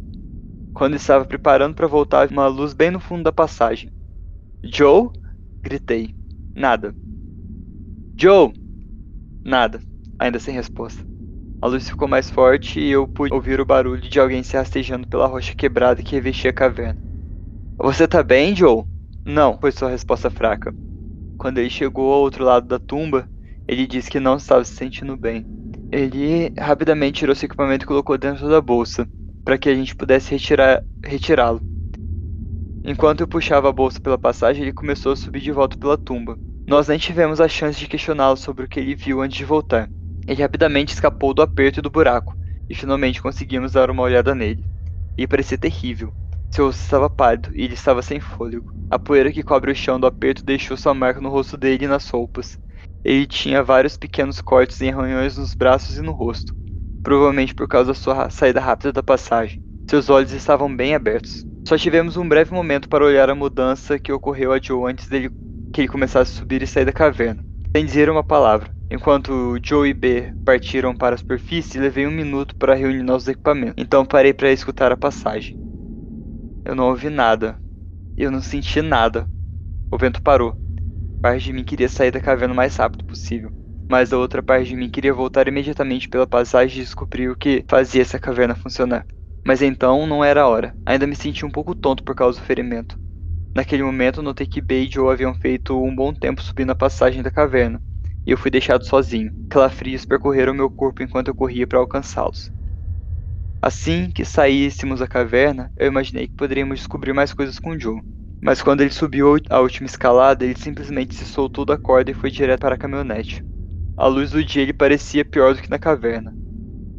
Quando 0.74 0.96
estava 0.96 1.26
preparando 1.26 1.76
para 1.76 1.88
voltar, 1.88 2.30
uma 2.32 2.48
luz 2.48 2.74
bem 2.74 2.92
no 2.92 3.00
fundo 3.00 3.24
da 3.24 3.32
passagem. 3.32 3.92
Joe? 4.64 5.10
Gritei. 5.64 6.16
Nada. 6.56 6.96
Joe! 8.20 8.54
Nada. 9.44 9.82
Ainda 10.20 10.40
sem 10.40 10.54
resposta. 10.54 11.04
A 11.62 11.68
luz 11.68 11.90
ficou 11.90 12.08
mais 12.08 12.30
forte 12.30 12.80
e 12.80 12.90
eu 12.90 13.08
pude 13.08 13.34
ouvir 13.34 13.60
o 13.60 13.66
barulho 13.66 14.02
de 14.10 14.20
alguém 14.20 14.44
se 14.44 14.58
rastejando 14.58 15.08
pela 15.08 15.28
rocha 15.28 15.56
quebrada 15.56 16.04
que 16.04 16.16
revestia 16.16 16.52
a 16.52 16.54
caverna. 16.54 17.02
Você 17.78 18.08
tá 18.08 18.24
bem, 18.24 18.56
Joe? 18.56 18.86
Não, 19.26 19.58
foi 19.60 19.72
sua 19.72 19.90
resposta 19.90 20.30
fraca. 20.30 20.76
Quando 21.38 21.60
ele 21.60 21.70
chegou 21.70 22.14
ao 22.14 22.22
outro 22.22 22.44
lado 22.44 22.68
da 22.68 22.80
tumba, 22.80 23.30
ele 23.70 23.86
disse 23.86 24.10
que 24.10 24.20
não 24.20 24.38
estava 24.38 24.64
se 24.64 24.74
sentindo 24.74 25.16
bem. 25.16 25.46
Ele 25.92 26.52
rapidamente 26.58 27.20
tirou 27.20 27.36
seu 27.36 27.46
equipamento 27.46 27.86
e 27.86 27.88
colocou 27.88 28.18
dentro 28.18 28.50
da 28.50 28.60
bolsa, 28.60 29.08
para 29.46 29.60
que 29.60 29.70
a 29.70 29.76
gente 29.76 29.96
pudesse 29.96 30.36
retirá-lo. 31.06 31.62
Enquanto 32.84 33.22
eu 33.22 33.28
puxava 33.28 33.70
a 33.70 33.72
bolsa 33.72 34.00
pela 34.00 34.18
passagem, 34.18 34.64
ele 34.64 34.74
começou 34.74 35.12
a 35.12 35.16
subir 35.16 35.42
de 35.42 35.52
volta 35.52 35.78
pela 35.78 36.00
tumba. 36.00 36.36
Nós 36.66 36.88
nem 36.88 36.98
tivemos 36.98 37.40
a 37.40 37.48
chance 37.48 37.80
de 37.80 37.88
questioná-lo 37.88 38.38
sobre 38.38 38.66
o 38.66 38.68
que 38.68 38.80
ele 38.80 38.96
viu 38.96 39.22
antes 39.22 39.38
de 39.38 39.46
voltar. 39.46 39.88
Ele 40.28 40.42
rapidamente 40.42 40.96
escapou 40.96 41.32
do 41.32 41.44
aperto 41.44 41.80
e 41.80 41.84
do 41.84 41.92
buraco, 41.92 42.36
e 42.68 42.74
finalmente 42.74 43.22
conseguimos 43.22 43.74
dar 43.74 43.92
uma 43.92 44.02
olhada 44.02 44.34
nele. 44.34 44.66
Ele 45.16 45.28
parecia 45.28 45.60
terrível. 45.60 46.12
Seu 46.50 46.66
rosto 46.66 46.82
estava 46.82 47.08
pálido 47.08 47.52
e 47.54 47.66
ele 47.66 47.76
estava 47.76 48.02
sem 48.02 48.20
fôlego. 48.20 48.74
A 48.90 48.98
poeira 48.98 49.32
que 49.32 49.44
cobre 49.44 49.72
o 49.72 49.76
chão 49.76 50.00
do 50.00 50.08
aperto 50.08 50.44
deixou 50.44 50.76
sua 50.76 50.96
marca 50.96 51.22
no 51.22 51.30
rosto 51.30 51.56
dele 51.56 51.86
e 51.86 51.88
nas 51.88 52.10
roupas. 52.10 52.58
Ele 53.04 53.26
tinha 53.26 53.64
vários 53.64 53.98
pequenos 53.98 54.42
cortes 54.42 54.80
e 54.82 54.90
arranhões 54.90 55.38
nos 55.38 55.54
braços 55.54 55.98
e 55.98 56.02
no 56.02 56.12
rosto, 56.12 56.54
provavelmente 57.04 57.56
por 57.56 57.68
causa 57.68 57.88
da 57.88 57.94
sua 57.94 58.30
saída 58.30 58.60
rápida 58.60 58.92
da 58.92 59.04
passagem. 59.04 59.62
Seus 59.90 60.10
olhos 60.10 60.32
estavam 60.32 60.74
bem 60.74 60.94
abertos. 60.94 61.46
Só 61.68 61.78
tivemos 61.78 62.18
um 62.18 62.28
breve 62.28 62.54
momento 62.54 62.90
para 62.90 63.06
olhar 63.06 63.30
a 63.30 63.36
mudança 63.36 64.00
que 64.00 64.12
ocorreu 64.12 64.52
a 64.52 64.60
Joe 64.62 64.92
antes 64.92 65.08
dele 65.08 65.30
que 65.74 65.82
ele 65.82 65.88
começasse 65.88 66.34
a 66.34 66.40
subir 66.40 66.62
e 66.62 66.68
sair 66.68 66.86
da 66.86 66.92
caverna, 66.92 67.44
sem 67.76 67.86
dizer 67.86 68.10
uma 68.10 68.24
palavra. 68.24 68.72
Enquanto 68.92 69.58
Joe 69.64 69.88
e 69.88 69.94
B 69.94 70.34
partiram 70.44 70.96
para 70.96 71.14
a 71.14 71.18
superfície, 71.18 71.80
levei 71.80 72.08
um 72.08 72.12
minuto 72.12 72.56
para 72.56 72.74
reunir 72.74 73.04
nossos 73.04 73.28
equipamentos. 73.28 73.76
Então 73.78 74.04
parei 74.04 74.34
para 74.34 74.52
escutar 74.52 74.92
a 74.92 74.98
passagem. 74.98 75.56
Eu 76.66 76.74
não 76.76 76.90
ouvi 76.90 77.10
nada. 77.10 77.60
Eu 78.18 78.32
não 78.32 78.42
senti 78.42 78.82
nada. 78.82 79.28
O 79.92 79.98
vento 79.98 80.22
parou. 80.22 80.56
Parte 81.22 81.46
de 81.46 81.54
mim 81.54 81.64
queria 81.64 81.88
sair 81.90 82.12
da 82.12 82.20
caverna 82.20 82.54
o 82.54 82.58
mais 82.58 82.76
rápido 82.76 83.06
possível, 83.06 83.52
mas 83.90 84.12
a 84.12 84.18
outra 84.18 84.44
parte 84.44 84.68
de 84.70 84.76
mim 84.76 84.90
queria 84.90 85.14
voltar 85.14 85.48
imediatamente 85.48 86.10
pela 86.10 86.28
passagem 86.28 86.80
e 86.80 86.84
descobrir 86.84 87.30
o 87.30 87.36
que 87.38 87.64
fazia 87.70 88.02
essa 88.02 88.20
caverna 88.20 88.56
funcionar. 88.56 89.06
Mas 89.46 89.62
então 89.62 90.06
não 90.06 90.24
era 90.24 90.42
a 90.42 90.48
hora. 90.48 90.78
Ainda 90.86 91.08
me 91.08 91.16
senti 91.16 91.46
um 91.46 91.52
pouco 91.52 91.74
tonto 91.76 92.04
por 92.04 92.16
causa 92.16 92.40
do 92.40 92.46
ferimento. 92.46 92.98
Naquele 93.56 93.84
momento 93.84 94.22
notei 94.22 94.48
que 94.48 94.62
Bey 94.62 94.88
e 94.88 94.92
Joe 94.92 95.12
haviam 95.14 95.34
feito 95.34 95.82
um 95.82 95.96
bom 95.96 96.14
tempo 96.14 96.42
subindo 96.42 96.72
a 96.72 96.76
passagem 96.76 97.22
da 97.24 97.32
caverna, 97.32 97.82
e 98.26 98.32
eu 98.32 98.38
fui 98.38 98.52
deixado 98.52 98.86
sozinho. 98.86 99.34
Calafrios 99.50 100.06
percorreram 100.06 100.54
meu 100.54 100.70
corpo 100.70 101.04
enquanto 101.04 101.30
eu 101.30 101.36
corria 101.36 101.68
para 101.68 101.80
alcançá-los. 101.80 102.52
Assim 103.62 104.12
que 104.12 104.26
saíssemos 104.26 105.00
da 105.00 105.08
caverna, 105.08 105.72
eu 105.78 105.88
imaginei 105.88 106.28
que 106.28 106.36
poderíamos 106.36 106.80
descobrir 106.80 107.14
mais 107.14 107.34
coisas 107.34 107.58
com 107.58 107.80
Joe. 107.80 108.02
Mas 108.42 108.62
quando 108.62 108.82
ele 108.82 108.92
subiu 108.92 109.36
a 109.50 109.60
última 109.60 109.86
escalada, 109.86 110.46
ele 110.46 110.56
simplesmente 110.58 111.16
se 111.16 111.26
soltou 111.26 111.66
da 111.66 111.78
corda 111.78 112.12
e 112.12 112.14
foi 112.14 112.32
direto 112.32 112.62
para 112.62 112.76
a 112.76 112.78
caminhonete. 112.78 113.44
A 113.98 114.08
luz 114.08 114.32
do 114.32 114.44
dia 114.44 114.62
ele 114.62 114.74
parecia 114.74 115.26
pior 115.26 115.54
do 115.54 115.62
que 115.62 115.70
na 115.70 115.78
caverna. 115.78 116.34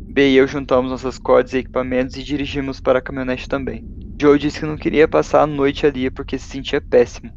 B 0.09 0.31
e 0.31 0.37
eu 0.37 0.47
juntamos 0.47 0.91
nossas 0.91 1.19
cordas 1.19 1.53
e 1.53 1.59
equipamentos 1.59 2.17
e 2.17 2.23
dirigimos 2.23 2.81
para 2.81 2.99
a 2.99 3.03
caminhonete 3.03 3.49
também. 3.49 3.85
Joe 4.21 4.39
disse 4.39 4.61
que 4.61 4.67
não 4.67 4.77
queria 4.77 5.09
passar 5.09 5.43
a 5.43 5.47
noite 5.47 5.87
ali 5.87 6.11
porque 6.11 6.39
se 6.39 6.47
sentia 6.47 6.81
péssimo. 6.81 7.33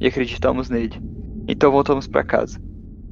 E 0.00 0.06
acreditamos 0.06 0.68
nele. 0.68 0.96
Então 1.46 1.70
voltamos 1.70 2.08
para 2.08 2.24
casa. 2.24 2.58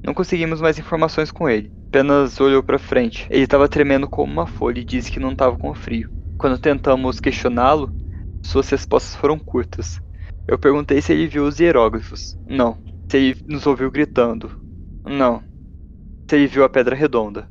Não 0.05 0.13
conseguimos 0.13 0.61
mais 0.61 0.79
informações 0.79 1.31
com 1.31 1.49
ele. 1.49 1.71
Apenas 1.89 2.41
olhou 2.41 2.63
para 2.63 2.79
frente. 2.79 3.27
Ele 3.31 3.45
estava 3.45 3.69
tremendo 3.69 4.09
como 4.09 4.33
uma 4.33 4.47
folha 4.47 4.81
e 4.81 4.85
disse 4.85 5.11
que 5.11 5.21
não 5.21 5.33
estava 5.33 5.57
com 5.57 5.73
frio. 5.75 6.11
Quando 6.37 6.59
tentamos 6.59 7.21
questioná-lo, 7.21 7.93
suas 8.45 8.69
respostas 8.69 9.15
foram 9.15 9.39
curtas. 9.39 10.01
Eu 10.49 10.59
perguntei 10.59 11.01
se 11.01 11.13
ele 11.13 11.27
viu 11.27 11.45
os 11.45 11.59
hieróglifos. 11.59 12.39
Não. 12.47 12.79
Se 13.09 13.17
ele 13.17 13.37
nos 13.47 13.67
ouviu 13.67 13.91
gritando. 13.91 14.51
Não. 15.05 15.43
Se 16.29 16.37
ele 16.37 16.47
viu 16.47 16.65
a 16.65 16.69
pedra 16.69 16.95
redonda. 16.95 17.49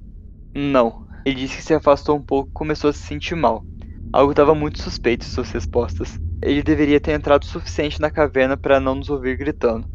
Não. 0.54 1.06
Ele 1.26 1.36
disse 1.36 1.58
que 1.58 1.64
se 1.64 1.74
afastou 1.74 2.18
um 2.18 2.22
pouco 2.22 2.50
e 2.50 2.54
começou 2.54 2.90
a 2.90 2.94
se 2.94 3.00
sentir 3.00 3.36
mal. 3.36 3.66
Algo 4.14 4.32
estava 4.32 4.56
muito 4.56 4.82
suspeito 4.82 5.26
em 5.26 5.30
suas 5.30 5.52
respostas. 5.52 6.20
Ele 6.42 6.64
deveria 6.64 7.00
ter 7.02 7.12
entrado 7.12 7.44
o 7.44 7.48
suficiente 7.48 8.00
na 8.00 8.10
caverna 8.10 8.56
para 8.56 8.80
não 8.80 8.96
nos 8.96 9.10
ouvir 9.10 9.36
gritando. 9.36 9.88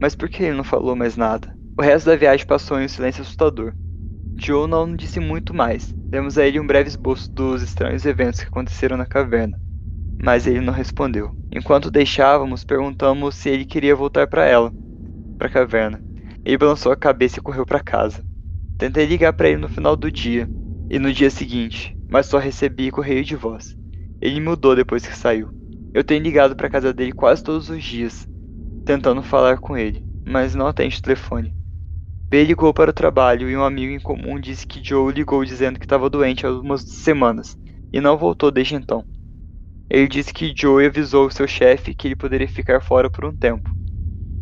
Mas 0.00 0.16
por 0.16 0.28
que 0.28 0.42
ele 0.42 0.56
não 0.56 0.64
falou 0.64 0.96
mais 0.96 1.16
nada? 1.16 1.54
O 1.78 1.82
resto 1.82 2.06
da 2.06 2.16
viagem 2.16 2.46
passou 2.46 2.80
em 2.80 2.86
um 2.86 2.88
silêncio 2.88 3.22
assustador. 3.22 3.74
Joe 4.36 4.66
não 4.66 4.96
disse 4.96 5.20
muito 5.20 5.52
mais. 5.52 5.92
Demos 5.92 6.38
a 6.38 6.46
ele 6.46 6.58
um 6.58 6.66
breve 6.66 6.88
esboço 6.88 7.30
dos 7.30 7.62
estranhos 7.62 8.06
eventos 8.06 8.40
que 8.40 8.48
aconteceram 8.48 8.96
na 8.96 9.06
caverna. 9.06 9.60
Mas 10.22 10.46
ele 10.46 10.60
não 10.60 10.72
respondeu. 10.72 11.34
Enquanto 11.50 11.90
deixávamos, 11.90 12.62
perguntamos 12.62 13.34
se 13.34 13.48
ele 13.48 13.64
queria 13.64 13.96
voltar 13.96 14.26
para 14.26 14.44
ela, 14.44 14.72
para 15.38 15.48
a 15.48 15.50
caverna. 15.50 16.02
Ele 16.44 16.58
balançou 16.58 16.92
a 16.92 16.96
cabeça 16.96 17.38
e 17.38 17.42
correu 17.42 17.64
para 17.64 17.80
casa. 17.80 18.24
Tentei 18.78 19.06
ligar 19.06 19.32
para 19.32 19.48
ele 19.48 19.58
no 19.58 19.68
final 19.68 19.96
do 19.96 20.10
dia, 20.10 20.48
e 20.90 20.98
no 20.98 21.12
dia 21.12 21.30
seguinte, 21.30 21.96
mas 22.10 22.26
só 22.26 22.38
recebi 22.38 22.90
correio 22.90 23.24
de 23.24 23.36
voz. 23.36 23.76
Ele 24.20 24.40
mudou 24.40 24.74
depois 24.74 25.06
que 25.06 25.16
saiu. 25.16 25.48
Eu 25.94 26.04
tenho 26.04 26.22
ligado 26.22 26.54
para 26.54 26.70
casa 26.70 26.92
dele 26.92 27.12
quase 27.12 27.42
todos 27.42 27.68
os 27.68 27.82
dias, 27.82 28.26
tentando 28.84 29.22
falar 29.22 29.58
com 29.58 29.76
ele, 29.76 30.04
mas 30.26 30.54
não 30.54 30.66
atende 30.66 30.98
o 30.98 31.02
telefone. 31.02 31.54
B 32.30 32.44
ligou 32.44 32.72
para 32.72 32.90
o 32.90 32.94
trabalho 32.94 33.50
e 33.50 33.56
um 33.56 33.64
amigo 33.64 33.92
em 33.92 34.00
comum 34.00 34.38
disse 34.38 34.66
que 34.66 34.82
Joe 34.82 35.12
ligou 35.12 35.44
dizendo 35.44 35.78
que 35.78 35.84
estava 35.84 36.08
doente 36.08 36.46
há 36.46 36.48
algumas 36.48 36.82
semanas 36.82 37.56
e 37.92 38.00
não 38.00 38.16
voltou 38.16 38.50
desde 38.50 38.76
então. 38.76 39.04
Ele 39.90 40.06
disse 40.06 40.32
que 40.32 40.54
Joe 40.56 40.86
avisou 40.86 41.28
seu 41.30 41.48
chefe 41.48 41.92
que 41.92 42.06
ele 42.06 42.14
poderia 42.14 42.46
ficar 42.46 42.80
fora 42.80 43.10
por 43.10 43.24
um 43.24 43.34
tempo. 43.34 43.68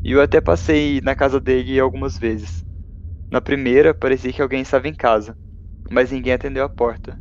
E 0.05 0.13
eu 0.13 0.21
até 0.21 0.43
passei 0.43 1.01
na 1.01 1.17
casa 1.17 1.41
dele 1.41 1.81
algumas 1.81 2.19
vezes. 2.19 2.63
Na 3.31 3.41
primeira, 3.41 3.95
parecia 3.95 4.31
que 4.31 4.43
alguém 4.43 4.61
estava 4.61 4.89
em 4.89 4.95
casa, 4.95 5.35
mas 5.91 6.13
ninguém 6.13 6.35
atendeu 6.35 6.65
a 6.65 6.69
porta. 6.69 7.19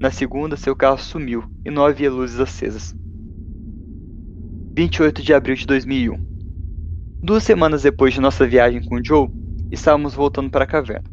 Na 0.00 0.10
segunda, 0.10 0.56
seu 0.56 0.74
carro 0.74 0.96
sumiu 0.96 1.44
e 1.66 1.70
não 1.70 1.84
havia 1.84 2.10
luzes 2.10 2.40
acesas. 2.40 2.94
28 4.74 5.22
de 5.22 5.34
abril 5.34 5.54
de 5.54 5.66
2001. 5.66 6.18
Duas 7.22 7.44
semanas 7.44 7.82
depois 7.82 8.14
de 8.14 8.22
nossa 8.22 8.46
viagem 8.46 8.82
com 8.82 9.04
Joe, 9.04 9.28
estávamos 9.70 10.14
voltando 10.14 10.50
para 10.50 10.64
a 10.64 10.66
caverna. 10.66 11.10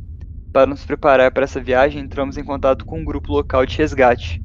Para 0.54 0.68
nos 0.68 0.86
preparar 0.86 1.30
para 1.32 1.44
essa 1.44 1.60
viagem, 1.60 2.02
entramos 2.02 2.38
em 2.38 2.44
contato 2.44 2.86
com 2.86 3.00
um 3.00 3.06
grupo 3.06 3.34
local 3.34 3.66
de 3.66 3.78
resgate 3.78 4.42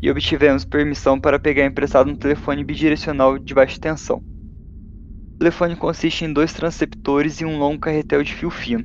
e 0.00 0.10
obtivemos 0.10 0.64
permissão 0.64 1.18
para 1.18 1.38
pegar 1.38 1.64
emprestado 1.64 2.10
um 2.10 2.16
telefone 2.16 2.64
bidirecional 2.64 3.38
de 3.38 3.54
baixa 3.54 3.78
tensão. 3.80 4.18
O 4.18 5.38
telefone 5.38 5.76
consiste 5.76 6.24
em 6.24 6.32
dois 6.32 6.52
transceptores 6.52 7.40
e 7.40 7.44
um 7.44 7.58
longo 7.58 7.78
carretel 7.78 8.22
de 8.22 8.34
fio 8.34 8.50
fino. 8.50 8.84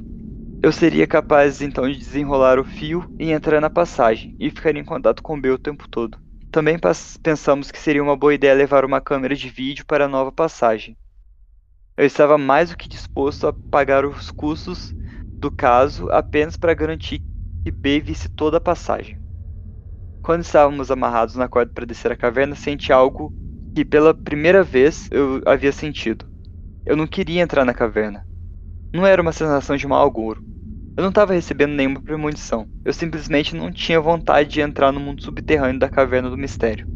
Eu 0.61 0.71
seria 0.71 1.05
capaz 1.05 1.61
então 1.61 1.89
de 1.89 1.97
desenrolar 1.97 2.59
o 2.59 2.63
fio 2.63 3.05
e 3.19 3.31
entrar 3.31 3.59
na 3.59 3.69
passagem 3.69 4.35
e 4.39 4.49
ficar 4.49 4.75
em 4.75 4.83
contato 4.83 5.21
com 5.21 5.39
B 5.39 5.49
o 5.49 5.57
tempo 5.57 5.87
todo. 5.89 6.17
Também 6.51 6.77
pensamos 7.21 7.71
que 7.71 7.79
seria 7.79 8.03
uma 8.03 8.15
boa 8.15 8.33
ideia 8.33 8.53
levar 8.53 8.85
uma 8.85 9.01
câmera 9.01 9.35
de 9.35 9.49
vídeo 9.49 9.85
para 9.85 10.05
a 10.05 10.07
nova 10.07 10.31
passagem. 10.31 10.95
Eu 11.97 12.05
estava 12.05 12.37
mais 12.37 12.69
do 12.69 12.77
que 12.77 12.87
disposto 12.87 13.47
a 13.47 13.53
pagar 13.71 14.05
os 14.05 14.31
custos 14.31 14.93
do 15.41 15.51
caso 15.51 16.09
apenas 16.11 16.55
para 16.55 16.73
garantir 16.73 17.19
que 17.63 17.71
B 17.71 17.99
visse 17.99 18.29
toda 18.29 18.57
a 18.57 18.61
passagem. 18.61 19.22
Quando 20.23 20.41
estávamos 20.41 20.89
amarrados 20.89 21.35
na 21.35 21.49
corda 21.49 21.69
para 21.73 21.85
descer 21.85 22.09
a 22.09 22.15
caverna, 22.15 22.55
senti 22.55 22.93
algo 22.93 23.33
que 23.75 23.83
pela 23.83 24.13
primeira 24.13 24.63
vez 24.63 25.09
eu 25.11 25.41
havia 25.45 25.73
sentido. 25.73 26.25
Eu 26.85 26.95
não 26.95 27.05
queria 27.05 27.41
entrar 27.41 27.65
na 27.65 27.73
caverna. 27.73 28.25
Não 28.93 29.05
era 29.05 29.21
uma 29.21 29.33
sensação 29.33 29.75
de 29.75 29.85
mau 29.85 30.01
agouro. 30.01 30.41
Eu 30.95 31.01
não 31.01 31.09
estava 31.09 31.33
recebendo 31.33 31.73
nenhuma 31.73 32.01
premonição. 32.01 32.65
Eu 32.85 32.93
simplesmente 32.93 33.53
não 33.53 33.69
tinha 33.69 33.99
vontade 33.99 34.47
de 34.47 34.61
entrar 34.61 34.93
no 34.93 34.99
mundo 34.99 35.21
subterrâneo 35.21 35.79
da 35.79 35.89
Caverna 35.89 36.29
do 36.29 36.37
Mistério. 36.37 36.87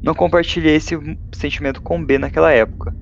Não 0.00 0.14
compartilhei 0.14 0.76
esse 0.76 0.96
sentimento 1.34 1.82
com 1.82 2.04
B 2.04 2.16
naquela 2.16 2.52
época. 2.52 2.94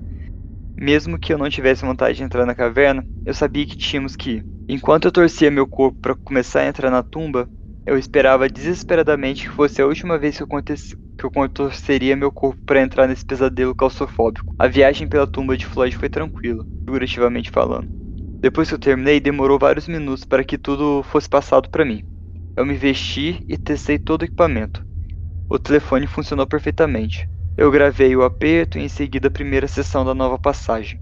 Mesmo 0.75 1.19
que 1.19 1.33
eu 1.33 1.37
não 1.37 1.49
tivesse 1.49 1.85
vontade 1.85 2.17
de 2.17 2.23
entrar 2.23 2.47
na 2.47 2.55
caverna, 2.55 3.05
eu 3.23 3.33
sabia 3.33 3.67
que 3.67 3.77
tínhamos 3.77 4.15
que 4.15 4.37
ir. 4.37 4.45
Enquanto 4.67 5.05
eu 5.05 5.11
torcia 5.11 5.51
meu 5.51 5.67
corpo 5.67 5.99
para 6.01 6.15
começar 6.15 6.61
a 6.61 6.67
entrar 6.67 6.89
na 6.89 7.03
tumba, 7.03 7.47
eu 7.85 7.97
esperava 7.97 8.49
desesperadamente 8.49 9.43
que 9.43 9.49
fosse 9.55 9.81
a 9.81 9.85
última 9.87 10.17
vez 10.17 10.37
que 10.37 10.43
eu, 10.43 10.47
que 10.47 11.25
eu 11.25 11.31
contorceria 11.31 12.15
meu 12.15 12.31
corpo 12.31 12.61
para 12.65 12.81
entrar 12.81 13.07
nesse 13.07 13.25
pesadelo 13.25 13.75
claustrofóbico. 13.75 14.53
A 14.57 14.67
viagem 14.67 15.07
pela 15.07 15.27
tumba 15.27 15.57
de 15.57 15.65
Floyd 15.65 15.95
foi 15.95 16.09
tranquila, 16.09 16.65
figurativamente 16.85 17.49
falando. 17.51 17.87
Depois 18.43 18.69
que 18.69 18.75
eu 18.75 18.79
terminei, 18.79 19.19
demorou 19.19 19.59
vários 19.59 19.87
minutos 19.87 20.25
para 20.25 20.43
que 20.43 20.57
tudo 20.57 21.03
fosse 21.03 21.29
passado 21.29 21.69
para 21.69 21.85
mim. 21.85 22.03
Eu 22.55 22.65
me 22.65 22.75
vesti 22.75 23.43
e 23.47 23.57
testei 23.57 23.99
todo 23.99 24.23
o 24.23 24.25
equipamento. 24.25 24.83
O 25.49 25.59
telefone 25.59 26.07
funcionou 26.07 26.47
perfeitamente. 26.47 27.27
Eu 27.57 27.71
gravei 27.71 28.15
o 28.15 28.23
aperto 28.23 28.79
e 28.79 28.83
em 28.83 28.89
seguida 28.89 29.27
a 29.29 29.31
primeira 29.31 29.67
sessão 29.67 30.05
da 30.05 30.15
nova 30.15 30.39
passagem. 30.39 30.99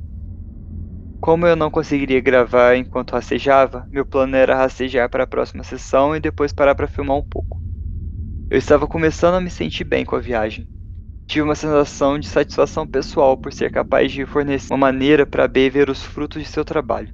Como 1.22 1.46
eu 1.48 1.56
não 1.56 1.70
conseguiria 1.72 2.20
gravar 2.22 2.76
enquanto 2.76 3.12
rastejava, 3.14 3.88
meu 3.92 4.06
plano 4.06 4.36
era 4.36 4.56
rastejar 4.56 5.10
para 5.10 5.24
a 5.24 5.28
próxima 5.28 5.64
sessão 5.64 6.16
e 6.16 6.20
depois 6.20 6.52
parar 6.54 6.76
para 6.76 6.88
filmar 6.88 7.18
um 7.18 7.24
pouco. 7.24 7.62
Eu 8.50 8.58
estava 8.60 8.88
começando 8.88 9.36
a 9.36 9.42
me 9.42 9.50
sentir 9.52 9.84
bem 9.84 10.06
com 10.06 10.16
a 10.16 10.20
viagem. 10.20 10.70
Tive 11.28 11.44
uma 11.44 11.56
sensação 11.56 12.20
de 12.20 12.28
satisfação 12.28 12.88
pessoal 12.88 13.38
por 13.38 13.54
ser 13.54 13.72
capaz 13.72 14.12
de 14.12 14.26
fornecer 14.26 14.74
uma 14.74 14.80
maneira 14.80 15.26
para 15.26 15.48
B 15.48 15.70
ver 15.70 15.90
os 15.90 16.04
frutos 16.04 16.42
de 16.44 16.50
seu 16.50 16.66
trabalho. 16.66 17.14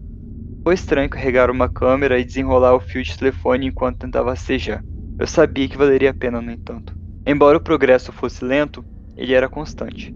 Foi 0.64 0.76
estranho 0.76 1.10
carregar 1.10 1.52
uma 1.52 1.70
câmera 1.70 2.20
e 2.20 2.26
desenrolar 2.26 2.76
o 2.76 2.80
fio 2.82 3.04
de 3.04 3.18
telefone 3.18 3.68
enquanto 3.68 4.00
tentava 4.00 4.32
rastejar. 4.32 4.84
Eu 5.20 5.28
sabia 5.28 5.70
que 5.70 5.78
valeria 5.78 6.12
a 6.12 6.14
pena, 6.14 6.42
no 6.42 6.52
entanto. 6.52 6.94
Embora 7.26 7.58
o 7.58 7.62
progresso 7.62 8.12
fosse 8.12 8.46
lento, 8.46 8.86
ele 9.16 9.34
era 9.34 9.50
constante. 9.50 10.14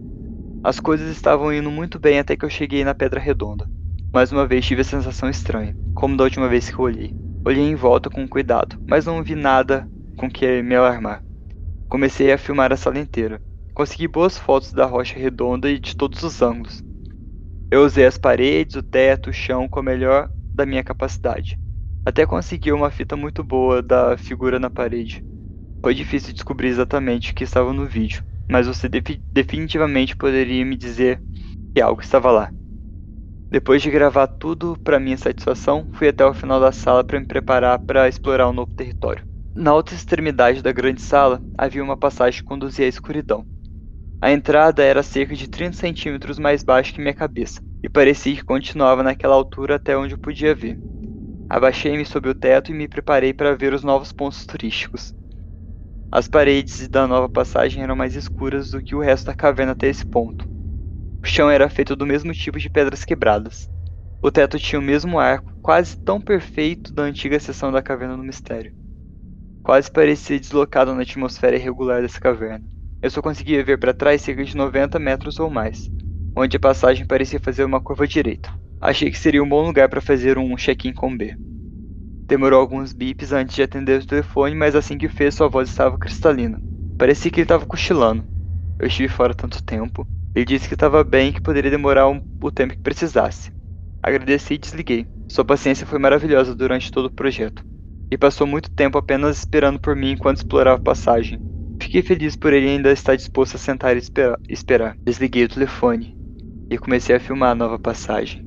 As 0.63 0.79
coisas 0.79 1.09
estavam 1.09 1.53
indo 1.53 1.71
muito 1.71 1.99
bem 1.99 2.19
até 2.19 2.37
que 2.37 2.45
eu 2.45 2.49
cheguei 2.49 2.83
na 2.83 2.95
Pedra 2.95 3.19
Redonda. 3.19 3.69
Mais 4.11 4.31
uma 4.31 4.47
vez 4.47 4.65
tive 4.65 4.81
a 4.81 4.83
sensação 4.83 5.29
estranha, 5.29 5.75
como 5.93 6.17
da 6.17 6.23
última 6.23 6.49
vez 6.49 6.69
que 6.69 6.81
olhei. 6.81 7.13
Olhei 7.45 7.63
em 7.63 7.75
volta 7.75 8.09
com 8.09 8.27
cuidado, 8.27 8.75
mas 8.87 9.05
não 9.05 9.23
vi 9.23 9.35
nada 9.35 9.87
com 10.17 10.29
que 10.29 10.63
me 10.63 10.75
alarmar. 10.75 11.23
Comecei 11.87 12.31
a 12.31 12.37
filmar 12.37 12.73
a 12.73 12.77
sala 12.77 12.97
inteira. 12.97 13.39
Consegui 13.73 14.07
boas 14.07 14.37
fotos 14.37 14.73
da 14.73 14.85
rocha 14.85 15.19
redonda 15.19 15.69
e 15.69 15.79
de 15.79 15.95
todos 15.95 16.23
os 16.23 16.41
ângulos. 16.41 16.81
Eu 17.71 17.85
usei 17.85 18.05
as 18.05 18.17
paredes, 18.17 18.75
o 18.75 18.81
teto, 18.81 19.29
o 19.29 19.33
chão 19.33 19.67
com 19.67 19.79
a 19.79 19.83
melhor 19.83 20.27
da 20.55 20.65
minha 20.65 20.83
capacidade. 20.83 21.55
Até 22.03 22.25
consegui 22.25 22.71
uma 22.71 22.89
fita 22.89 23.15
muito 23.15 23.43
boa 23.43 23.81
da 23.81 24.17
figura 24.17 24.59
na 24.59 24.71
parede. 24.71 25.23
Foi 25.83 25.93
difícil 25.93 26.33
descobrir 26.33 26.69
exatamente 26.69 27.31
o 27.31 27.35
que 27.35 27.43
estava 27.43 27.71
no 27.71 27.85
vídeo, 27.85 28.23
mas 28.49 28.65
você 28.65 28.89
definitivamente 29.31 30.15
poderia 30.15 30.65
me 30.65 30.75
dizer 30.75 31.21
que 31.75 31.79
algo 31.81 32.01
estava 32.01 32.31
lá. 32.31 32.51
Depois 33.51 33.81
de 33.81 33.91
gravar 33.91 34.27
tudo 34.27 34.77
para 34.83 34.99
minha 34.99 35.17
satisfação, 35.17 35.87
fui 35.91 36.07
até 36.07 36.25
o 36.25 36.33
final 36.33 36.59
da 36.59 36.71
sala 36.71 37.03
para 37.03 37.19
me 37.19 37.25
preparar 37.25 37.79
para 37.79 38.07
explorar 38.07 38.47
um 38.49 38.53
novo 38.53 38.71
território. 38.75 39.23
Na 39.55 39.73
outra 39.73 39.95
extremidade 39.95 40.61
da 40.61 40.71
grande 40.71 41.01
sala 41.01 41.43
havia 41.57 41.83
uma 41.83 41.97
passagem 41.97 42.39
que 42.39 42.45
conduzia 42.45 42.85
à 42.85 42.89
escuridão. 42.89 43.45
A 44.21 44.31
entrada 44.31 44.83
era 44.83 45.03
cerca 45.03 45.35
de 45.35 45.47
30 45.47 45.77
centímetros 45.77 46.39
mais 46.39 46.63
baixa 46.63 46.93
que 46.93 47.01
minha 47.01 47.13
cabeça, 47.13 47.61
e 47.83 47.89
parecia 47.89 48.35
que 48.35 48.43
continuava 48.43 49.03
naquela 49.03 49.35
altura 49.35 49.75
até 49.75 49.97
onde 49.97 50.13
eu 50.15 50.19
podia 50.19 50.55
ver. 50.55 50.79
Abaixei-me 51.49 52.05
sobre 52.05 52.29
o 52.29 52.35
teto 52.35 52.71
e 52.71 52.75
me 52.75 52.87
preparei 52.87 53.33
para 53.33 53.55
ver 53.55 53.73
os 53.73 53.83
novos 53.83 54.11
pontos 54.11 54.45
turísticos. 54.45 55.13
As 56.11 56.27
paredes 56.27 56.87
da 56.87 57.07
nova 57.07 57.29
passagem 57.29 57.81
eram 57.83 57.95
mais 57.95 58.15
escuras 58.15 58.71
do 58.71 58.81
que 58.83 58.95
o 58.95 59.01
resto 59.01 59.27
da 59.27 59.35
caverna 59.35 59.71
até 59.71 59.87
esse 59.87 60.05
ponto. 60.05 60.45
O 61.23 61.27
chão 61.27 61.49
era 61.49 61.69
feito 61.69 61.95
do 61.95 62.05
mesmo 62.05 62.33
tipo 62.33 62.59
de 62.59 62.69
pedras 62.69 63.03
quebradas. 63.03 63.69
O 64.21 64.31
teto 64.31 64.59
tinha 64.59 64.79
o 64.79 64.83
mesmo 64.83 65.19
arco, 65.19 65.51
quase 65.61 65.97
tão 65.97 66.19
perfeito 66.19 66.93
da 66.93 67.03
antiga 67.03 67.39
seção 67.39 67.71
da 67.71 67.81
Caverna 67.81 68.17
do 68.17 68.23
Mistério. 68.23 68.73
Quase 69.63 69.91
parecia 69.91 70.39
deslocado 70.39 70.93
na 70.93 71.01
atmosfera 71.01 71.55
irregular 71.55 72.01
dessa 72.01 72.19
caverna. 72.19 72.65
Eu 73.01 73.09
só 73.09 73.21
conseguia 73.21 73.63
ver 73.63 73.77
para 73.77 73.93
trás 73.93 74.21
cerca 74.21 74.43
de 74.43 74.57
90 74.57 74.99
metros 74.99 75.39
ou 75.39 75.49
mais 75.49 75.89
onde 76.35 76.57
a 76.57 76.59
passagem 76.59 77.05
parecia 77.05 77.39
fazer 77.39 77.63
uma 77.63 77.81
curva 77.81 78.07
direita. 78.07 78.49
Achei 78.79 79.11
que 79.11 79.17
seria 79.17 79.43
um 79.43 79.49
bom 79.49 79.65
lugar 79.65 79.89
para 79.89 80.01
fazer 80.01 80.37
um 80.37 80.55
check-in 80.55 80.93
com 80.93 81.15
B. 81.15 81.35
Demorou 82.27 82.61
alguns 82.61 82.93
bips 82.93 83.33
antes 83.33 83.55
de 83.55 83.63
atender 83.63 84.01
o 84.01 84.05
telefone, 84.05 84.55
mas 84.55 84.75
assim 84.75 84.97
que 84.97 85.09
fez, 85.09 85.35
sua 85.35 85.49
voz 85.49 85.69
estava 85.69 85.97
cristalina. 85.97 86.61
Parecia 86.97 87.29
que 87.29 87.39
ele 87.39 87.45
estava 87.45 87.65
cochilando. 87.65 88.23
Eu 88.79 88.87
estive 88.87 89.09
fora 89.09 89.33
tanto 89.33 89.61
tempo. 89.63 90.07
Ele 90.35 90.45
disse 90.45 90.67
que 90.67 90.73
estava 90.73 91.03
bem 91.03 91.29
e 91.29 91.33
que 91.33 91.41
poderia 91.41 91.71
demorar 91.71 92.07
um, 92.07 92.21
o 92.41 92.51
tempo 92.51 92.73
que 92.73 92.81
precisasse. 92.81 93.51
Agradeci 94.01 94.53
e 94.53 94.57
desliguei. 94.57 95.05
Sua 95.29 95.45
paciência 95.45 95.85
foi 95.85 95.99
maravilhosa 95.99 96.55
durante 96.55 96.91
todo 96.91 97.05
o 97.05 97.13
projeto. 97.13 97.63
E 98.11 98.17
passou 98.17 98.47
muito 98.47 98.69
tempo 98.71 98.97
apenas 98.97 99.37
esperando 99.37 99.79
por 99.79 99.95
mim 99.95 100.11
enquanto 100.11 100.37
explorava 100.37 100.77
a 100.77 100.83
passagem. 100.83 101.39
Fiquei 101.81 102.01
feliz 102.01 102.35
por 102.35 102.53
ele 102.53 102.67
ainda 102.67 102.91
estar 102.91 103.15
disposto 103.15 103.55
a 103.55 103.59
sentar 103.59 103.95
e 103.95 104.01
esperar. 104.49 104.97
Desliguei 105.05 105.43
o 105.45 105.49
telefone 105.49 106.15
e 106.69 106.77
comecei 106.77 107.15
a 107.15 107.19
filmar 107.19 107.51
a 107.51 107.55
nova 107.55 107.79
passagem. 107.79 108.43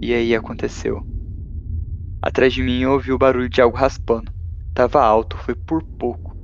E 0.00 0.14
aí 0.14 0.34
aconteceu. 0.34 1.02
Atrás 2.22 2.52
de 2.52 2.62
mim 2.62 2.82
eu 2.82 2.92
ouvi 2.92 3.12
o 3.12 3.18
barulho 3.18 3.48
de 3.48 3.60
algo 3.60 3.76
raspando. 3.76 4.32
Tava 4.74 5.02
alto, 5.02 5.36
foi 5.36 5.54
por 5.54 5.82
pouco. 5.98 6.36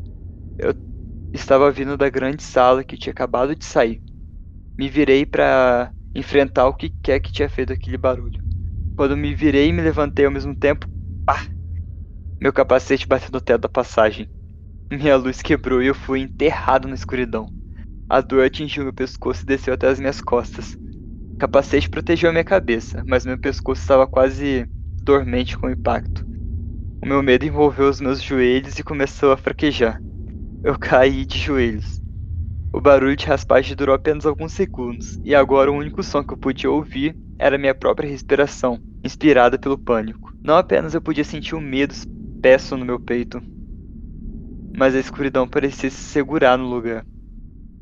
Eu 0.59 0.75
estava 1.33 1.71
vindo 1.71 1.97
da 1.97 2.09
grande 2.09 2.43
sala 2.43 2.85
que 2.85 2.97
tinha 2.97 3.13
acabado 3.13 3.55
de 3.55 3.65
sair. 3.65 4.01
Me 4.77 4.89
virei 4.89 5.25
para 5.25 5.93
enfrentar 6.15 6.67
o 6.67 6.75
que 6.75 6.93
quer 7.03 7.21
que 7.21 7.33
tinha 7.33 7.49
feito 7.49 7.73
aquele 7.73 7.97
barulho. 7.97 8.43
Quando 8.97 9.17
me 9.17 9.35
virei 9.35 9.69
e 9.69 9.73
me 9.73 9.83
levantei 9.83 10.25
ao 10.25 10.33
mesmo 10.33 10.55
tempo, 10.55 10.87
pá! 11.25 11.49
Meu 12.41 12.53
capacete 12.53 13.07
bateu 13.07 13.31
no 13.33 13.41
teto 13.41 13.63
da 13.63 13.69
passagem. 13.69 14.29
Minha 14.93 15.17
luz 15.17 15.41
quebrou 15.41 15.83
e 15.83 15.87
eu 15.87 15.95
fui 15.95 16.21
enterrado 16.21 16.89
na 16.89 16.95
escuridão. 16.95 17.49
A 18.09 18.21
dor 18.21 18.45
atingiu 18.45 18.85
meu 18.85 18.93
pescoço 18.93 19.43
e 19.43 19.47
desceu 19.47 19.75
até 19.75 19.89
as 19.89 19.99
minhas 19.99 20.21
costas. 20.21 20.77
O 21.35 21.39
capacete 21.39 21.89
protegeu 21.89 22.31
a 22.31 22.33
minha 22.33 22.45
cabeça, 22.45 23.03
mas 23.07 23.25
meu 23.25 23.39
pescoço 23.39 23.81
estava 23.81 24.07
quase 24.07 24.69
dormente 25.05 25.57
com 25.57 25.69
o 25.69 25.71
impacto. 25.71 26.25
O 27.03 27.07
meu 27.07 27.23
medo 27.23 27.45
envolveu 27.45 27.89
os 27.89 28.01
meus 28.01 28.23
joelhos 28.23 28.79
e 28.79 28.85
começou 28.85 29.33
a 29.33 29.37
fraquejar. 29.37 30.01
Eu 30.63 30.79
caí 30.79 31.25
de 31.25 31.39
joelhos. 31.39 32.04
O 32.75 32.81
barulho 32.81 33.15
de 33.15 33.25
raspagem 33.25 33.77
durou 33.77 33.95
apenas 33.95 34.27
alguns 34.27 34.51
segundos, 34.51 35.17
e 35.23 35.33
agora 35.33 35.71
o 35.71 35.77
único 35.77 36.03
som 36.03 36.25
que 36.25 36.33
eu 36.33 36.37
podia 36.37 36.69
ouvir 36.69 37.17
era 37.39 37.57
minha 37.57 37.73
própria 37.73 38.11
respiração, 38.11 38.81
inspirada 39.05 39.57
pelo 39.57 39.79
pânico. 39.79 40.33
Não 40.43 40.57
apenas 40.57 40.93
eu 40.93 41.01
podia 41.01 41.23
sentir 41.23 41.55
o 41.55 41.59
um 41.59 41.61
medo 41.61 41.93
espesso 41.93 42.77
no 42.77 42.85
meu 42.85 42.99
peito, 42.99 43.41
mas 44.77 44.93
a 44.93 44.99
escuridão 44.99 45.47
parecia 45.47 45.89
se 45.89 45.97
segurar 45.97 46.59
no 46.59 46.69
lugar. 46.69 47.07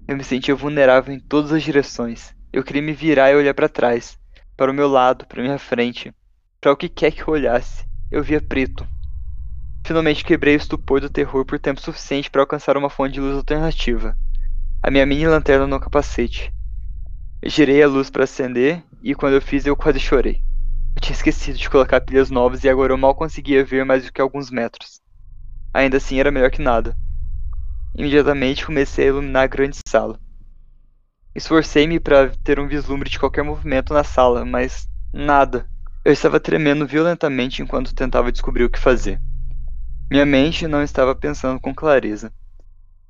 Eu 0.06 0.14
me 0.14 0.22
sentia 0.22 0.54
vulnerável 0.54 1.14
em 1.14 1.20
todas 1.20 1.52
as 1.52 1.62
direções. 1.62 2.34
Eu 2.52 2.62
queria 2.62 2.82
me 2.82 2.92
virar 2.92 3.32
e 3.32 3.34
olhar 3.34 3.54
para 3.54 3.70
trás, 3.70 4.18
para 4.58 4.70
o 4.70 4.74
meu 4.74 4.88
lado, 4.88 5.26
para 5.26 5.42
minha 5.42 5.58
frente, 5.58 6.12
para 6.60 6.70
o 6.70 6.76
que 6.76 6.90
quer 6.90 7.12
que 7.12 7.22
eu 7.22 7.32
olhasse. 7.32 7.86
Eu 8.10 8.22
via 8.22 8.42
preto. 8.42 8.86
Finalmente 9.86 10.22
quebrei 10.22 10.54
o 10.54 10.58
estupor 10.58 11.00
do 11.00 11.08
terror 11.08 11.46
por 11.46 11.58
tempo 11.58 11.80
suficiente 11.80 12.30
para 12.30 12.42
alcançar 12.42 12.76
uma 12.76 12.90
fonte 12.90 13.14
de 13.14 13.20
luz 13.20 13.38
alternativa. 13.38 14.14
A 14.84 14.90
minha 14.90 15.06
mini 15.06 15.28
lanterna 15.28 15.64
no 15.64 15.78
capacete. 15.78 16.52
girei 17.44 17.80
a 17.84 17.86
luz 17.86 18.10
para 18.10 18.24
acender 18.24 18.82
e 19.00 19.14
quando 19.14 19.34
eu 19.34 19.40
fiz 19.40 19.64
eu 19.64 19.76
quase 19.76 20.00
chorei. 20.00 20.42
Eu 20.96 21.00
tinha 21.00 21.14
esquecido 21.14 21.56
de 21.56 21.70
colocar 21.70 22.00
pilhas 22.00 22.30
novas 22.30 22.64
e 22.64 22.68
agora 22.68 22.92
eu 22.92 22.98
mal 22.98 23.14
conseguia 23.14 23.64
ver 23.64 23.84
mais 23.84 24.04
do 24.04 24.12
que 24.12 24.20
alguns 24.20 24.50
metros. 24.50 25.00
Ainda 25.72 25.98
assim 25.98 26.18
era 26.18 26.32
melhor 26.32 26.50
que 26.50 26.60
nada. 26.60 26.96
Imediatamente 27.96 28.66
comecei 28.66 29.04
a 29.04 29.08
iluminar 29.10 29.44
a 29.44 29.46
grande 29.46 29.76
sala. 29.86 30.18
Esforcei-me 31.32 32.00
para 32.00 32.30
ter 32.42 32.58
um 32.58 32.66
vislumbre 32.66 33.08
de 33.08 33.20
qualquer 33.20 33.44
movimento 33.44 33.94
na 33.94 34.02
sala, 34.02 34.44
mas 34.44 34.88
nada. 35.14 35.64
Eu 36.04 36.12
estava 36.12 36.40
tremendo 36.40 36.88
violentamente 36.88 37.62
enquanto 37.62 37.94
tentava 37.94 38.32
descobrir 38.32 38.64
o 38.64 38.70
que 38.70 38.80
fazer. 38.80 39.20
Minha 40.10 40.26
mente 40.26 40.66
não 40.66 40.82
estava 40.82 41.14
pensando 41.14 41.60
com 41.60 41.72
clareza. 41.72 42.32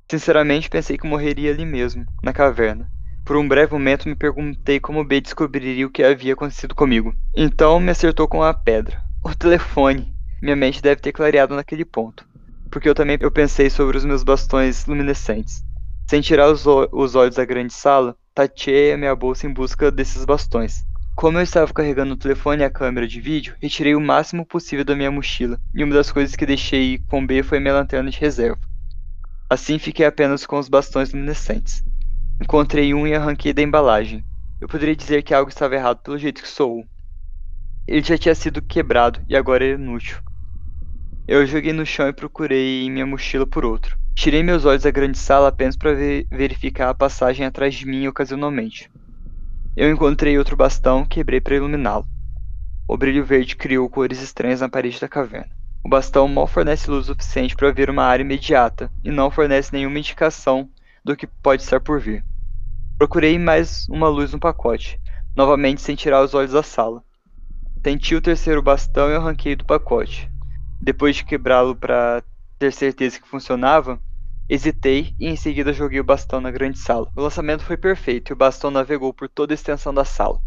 Sinceramente, 0.09 0.69
pensei 0.69 0.97
que 0.97 1.07
morreria 1.07 1.51
ali 1.51 1.65
mesmo, 1.65 2.05
na 2.21 2.33
caverna. 2.33 2.89
Por 3.25 3.37
um 3.37 3.47
breve 3.47 3.71
momento, 3.71 4.09
me 4.09 4.15
perguntei 4.15 4.79
como 4.79 5.03
B 5.03 5.21
descobriria 5.21 5.87
o 5.87 5.89
que 5.89 6.03
havia 6.03 6.33
acontecido 6.33 6.75
comigo. 6.75 7.15
Então, 7.35 7.79
me 7.79 7.91
acertou 7.91 8.27
com 8.27 8.43
a 8.43 8.53
pedra. 8.53 9.01
O 9.23 9.33
telefone! 9.33 10.13
Minha 10.41 10.57
mente 10.57 10.81
deve 10.81 10.99
ter 10.99 11.13
clareado 11.13 11.55
naquele 11.55 11.85
ponto. 11.85 12.27
Porque 12.69 12.89
eu 12.89 12.93
também 12.93 13.17
eu 13.21 13.31
pensei 13.31 13.69
sobre 13.69 13.97
os 13.97 14.03
meus 14.03 14.23
bastões 14.23 14.85
luminescentes. 14.85 15.63
Sem 16.05 16.19
tirar 16.19 16.51
os, 16.51 16.65
os 16.91 17.15
olhos 17.15 17.35
da 17.35 17.45
grande 17.45 17.71
sala, 17.71 18.15
tateei 18.35 18.91
a 18.91 18.97
minha 18.97 19.15
bolsa 19.15 19.47
em 19.47 19.53
busca 19.53 19.89
desses 19.89 20.25
bastões. 20.25 20.83
Como 21.15 21.37
eu 21.37 21.43
estava 21.43 21.71
carregando 21.71 22.15
o 22.15 22.17
telefone 22.17 22.61
e 22.61 22.65
a 22.65 22.69
câmera 22.69 23.07
de 23.07 23.21
vídeo, 23.21 23.55
retirei 23.61 23.95
o 23.95 24.01
máximo 24.01 24.45
possível 24.45 24.83
da 24.83 24.95
minha 24.95 25.11
mochila, 25.11 25.59
e 25.73 25.83
uma 25.83 25.93
das 25.93 26.11
coisas 26.11 26.35
que 26.35 26.45
deixei 26.45 26.99
com 27.07 27.25
B 27.25 27.43
foi 27.43 27.59
minha 27.59 27.73
lanterna 27.73 28.09
de 28.09 28.19
reserva. 28.19 28.59
Assim 29.49 29.77
fiquei 29.77 30.05
apenas 30.05 30.45
com 30.45 30.57
os 30.57 30.69
bastões 30.69 31.11
luminescentes. 31.13 31.83
Encontrei 32.41 32.93
um 32.93 33.05
e 33.05 33.13
arranquei 33.13 33.53
da 33.53 33.61
embalagem. 33.61 34.23
Eu 34.59 34.67
poderia 34.67 34.95
dizer 34.95 35.23
que 35.23 35.33
algo 35.33 35.49
estava 35.49 35.75
errado 35.75 35.99
pelo 35.99 36.17
jeito 36.17 36.41
que 36.41 36.47
sou. 36.47 36.85
Ele 37.87 38.01
já 38.01 38.17
tinha 38.17 38.33
sido 38.33 38.61
quebrado 38.61 39.21
e 39.27 39.35
agora 39.35 39.65
era 39.65 39.75
inútil. 39.75 40.17
Eu 41.27 41.45
joguei 41.45 41.73
no 41.73 41.85
chão 41.85 42.07
e 42.07 42.13
procurei 42.13 42.83
em 42.83 42.91
minha 42.91 43.05
mochila 43.05 43.45
por 43.45 43.65
outro. 43.65 43.97
Tirei 44.15 44.43
meus 44.43 44.65
olhos 44.65 44.83
da 44.83 44.91
grande 44.91 45.17
sala 45.17 45.49
apenas 45.49 45.75
para 45.75 45.93
ver 45.93 46.27
verificar 46.29 46.89
a 46.89 46.93
passagem 46.93 47.45
atrás 47.45 47.73
de 47.75 47.85
mim 47.85 48.07
ocasionalmente. 48.07 48.89
Eu 49.75 49.89
encontrei 49.89 50.37
outro 50.37 50.55
bastão, 50.55 51.05
quebrei 51.05 51.41
para 51.41 51.55
iluminá-lo. 51.55 52.05
O 52.87 52.97
brilho 52.97 53.25
verde 53.25 53.55
criou 53.55 53.89
cores 53.89 54.21
estranhas 54.21 54.61
na 54.61 54.69
parede 54.69 54.99
da 54.99 55.07
caverna. 55.07 55.49
O 55.85 55.89
bastão 55.89 56.27
mal 56.27 56.47
fornece 56.47 56.89
luz 56.89 57.07
suficiente 57.07 57.55
para 57.55 57.71
ver 57.71 57.89
uma 57.89 58.03
área 58.03 58.23
imediata 58.23 58.89
e 59.03 59.11
não 59.11 59.29
fornece 59.29 59.73
nenhuma 59.73 59.99
indicação 59.99 60.69
do 61.03 61.15
que 61.15 61.27
pode 61.27 61.61
estar 61.61 61.81
por 61.81 61.99
vir. 61.99 62.23
Procurei 62.97 63.37
mais 63.37 63.85
uma 63.89 64.07
luz 64.07 64.31
no 64.31 64.39
pacote, 64.39 64.97
novamente 65.35 65.81
sem 65.81 65.95
tirar 65.95 66.23
os 66.23 66.33
olhos 66.33 66.53
da 66.53 66.63
sala. 66.63 67.03
Tentei 67.81 68.17
o 68.17 68.21
terceiro 68.21 68.61
bastão 68.61 69.09
e 69.09 69.15
arranquei 69.15 69.57
do 69.57 69.65
pacote. 69.65 70.31
Depois 70.81 71.17
de 71.17 71.25
quebrá-lo 71.25 71.75
para 71.75 72.23
ter 72.57 72.71
certeza 72.71 73.19
que 73.19 73.27
funcionava, 73.27 73.99
Hesitei 74.49 75.15
e 75.17 75.27
em 75.27 75.35
seguida 75.35 75.71
joguei 75.71 75.99
o 75.99 76.03
bastão 76.03 76.41
na 76.41 76.51
grande 76.51 76.77
sala. 76.77 77.09
O 77.15 77.21
lançamento 77.21 77.63
foi 77.63 77.77
perfeito 77.77 78.31
e 78.31 78.33
o 78.33 78.37
bastão 78.37 78.69
navegou 78.69 79.13
por 79.13 79.27
toda 79.27 79.53
a 79.53 79.55
extensão 79.55 79.93
da 79.93 80.05
sala. 80.05 80.39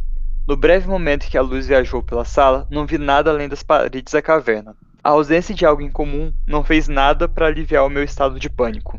No 0.46 0.56
breve 0.56 0.86
momento 0.86 1.28
que 1.28 1.36
a 1.36 1.42
luz 1.42 1.66
viajou 1.66 2.02
pela 2.02 2.24
sala, 2.24 2.68
não 2.70 2.86
vi 2.86 2.98
nada 2.98 3.30
além 3.30 3.48
das 3.48 3.62
paredes 3.62 4.12
da 4.12 4.22
caverna. 4.22 4.76
A 5.06 5.10
ausência 5.10 5.54
de 5.54 5.64
algo 5.64 5.82
em 5.82 5.88
comum 5.88 6.32
não 6.48 6.64
fez 6.64 6.88
nada 6.88 7.28
para 7.28 7.46
aliviar 7.46 7.86
o 7.86 7.88
meu 7.88 8.02
estado 8.02 8.40
de 8.40 8.50
pânico. 8.50 8.98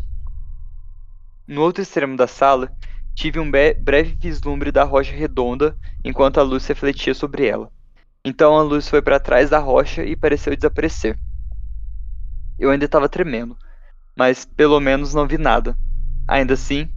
No 1.45 1.61
outro 1.61 1.83
extremo 1.83 2.15
da 2.15 2.27
sala, 2.27 2.71
tive 3.13 3.41
um 3.41 3.51
breve 3.51 4.15
vislumbre 4.17 4.71
da 4.71 4.85
rocha 4.85 5.13
redonda 5.13 5.77
enquanto 6.05 6.39
a 6.39 6.43
luz 6.43 6.65
refletia 6.65 7.13
sobre 7.13 7.45
ela. 7.45 7.69
Então 8.23 8.57
a 8.57 8.61
luz 8.61 8.87
foi 8.87 9.01
para 9.01 9.19
trás 9.19 9.49
da 9.49 9.59
rocha 9.59 10.01
e 10.05 10.15
pareceu 10.15 10.55
desaparecer. 10.55 11.19
Eu 12.57 12.71
ainda 12.71 12.85
estava 12.85 13.09
tremendo, 13.09 13.57
mas 14.17 14.45
pelo 14.45 14.79
menos 14.79 15.13
não 15.13 15.27
vi 15.27 15.37
nada. 15.37 15.77
Ainda 16.25 16.53
assim, 16.53 16.89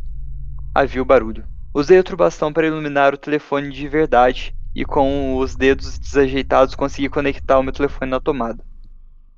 havia 0.72 1.02
o 1.02 1.04
barulho. 1.04 1.44
Usei 1.74 1.98
outro 1.98 2.16
bastão 2.16 2.52
para 2.52 2.68
iluminar 2.68 3.12
o 3.12 3.18
telefone 3.18 3.72
de 3.72 3.88
verdade 3.88 4.54
e 4.72 4.84
com 4.84 5.36
os 5.36 5.56
dedos 5.56 5.98
desajeitados 5.98 6.76
consegui 6.76 7.08
conectar 7.08 7.58
o 7.58 7.62
meu 7.64 7.72
telefone 7.72 8.08
na 8.08 8.20
tomada. 8.20 8.69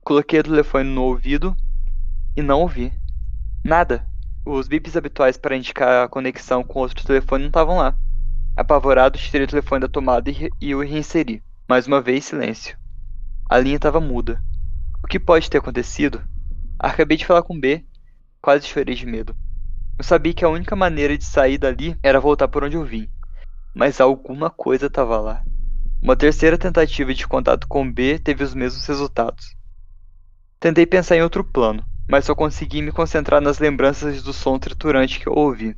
Coloquei 0.05 0.41
o 0.41 0.43
telefone 0.43 0.91
no 0.91 1.05
ouvido 1.05 1.57
e 2.37 2.43
não 2.43 2.63
ouvi. 2.63 2.93
Nada. 3.65 4.05
Os 4.45 4.67
bips 4.67 4.97
habituais 4.97 5.37
para 5.37 5.57
indicar 5.57 6.05
a 6.05 6.09
conexão 6.09 6.65
com 6.65 6.81
outro 6.81 7.07
telefone 7.07 7.45
não 7.45 7.51
estavam 7.51 7.77
lá. 7.77 7.97
Apavorado, 8.57 9.17
tirei 9.17 9.45
o 9.45 9.49
telefone 9.49 9.83
da 9.83 9.89
tomada 9.89 10.29
e, 10.29 10.51
e 10.61 10.75
o 10.75 10.83
reinseri. 10.83 11.41
Mais 11.69 11.87
uma 11.87 12.01
vez, 12.01 12.25
silêncio. 12.25 12.77
A 13.49 13.61
linha 13.61 13.77
estava 13.77 14.01
muda. 14.01 14.43
O 15.05 15.07
que 15.07 15.21
pode 15.21 15.49
ter 15.49 15.59
acontecido? 15.59 16.21
Acabei 16.77 17.17
de 17.17 17.25
falar 17.25 17.45
com 17.45 17.59
B. 17.59 17.85
Quase 18.41 18.67
chorei 18.67 18.97
de 18.97 19.07
medo. 19.07 19.37
Eu 19.97 20.03
sabia 20.03 20.35
que 20.35 20.45
a 20.45 20.49
única 20.49 20.75
maneira 20.75 21.17
de 21.17 21.25
sair 21.25 21.59
dali 21.59 21.97
era 22.03 22.19
voltar 22.19 22.49
por 22.49 22.65
onde 22.65 22.77
eu 22.77 22.85
vim. 22.85 23.09
Mas 23.73 24.01
alguma 24.01 24.51
coisa 24.51 24.87
estava 24.87 25.21
lá. 25.21 25.45
Uma 26.03 26.17
terceira 26.17 26.59
tentativa 26.59 27.15
de 27.15 27.29
contato 27.29 27.69
com 27.69 27.91
B 27.91 28.19
teve 28.19 28.43
os 28.43 28.53
mesmos 28.53 28.85
resultados. 28.85 29.62
Tentei 30.63 30.87
pensar 30.87 31.17
em 31.17 31.23
outro 31.23 31.45
plano, 31.45 31.85
mas 32.09 32.25
só 32.25 32.35
consegui 32.35 32.81
me 32.81 32.91
concentrar 32.91 33.43
nas 33.43 33.59
lembranças 33.59 34.23
do 34.23 34.33
som 34.33 34.59
triturante 34.59 35.21
que 35.21 35.29
eu 35.29 35.35
ouvi. 35.35 35.77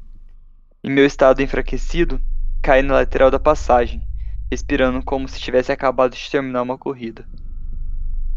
Em 0.85 0.93
meu 0.93 1.05
estado 1.05 1.43
enfraquecido, 1.43 2.21
caí 2.63 2.83
na 2.83 2.95
lateral 2.95 3.33
da 3.33 3.41
passagem, 3.41 4.01
respirando 4.49 5.03
como 5.03 5.27
se 5.27 5.41
tivesse 5.41 5.73
acabado 5.73 6.15
de 6.15 6.31
terminar 6.31 6.63
uma 6.63 6.79
corrida 6.79 7.27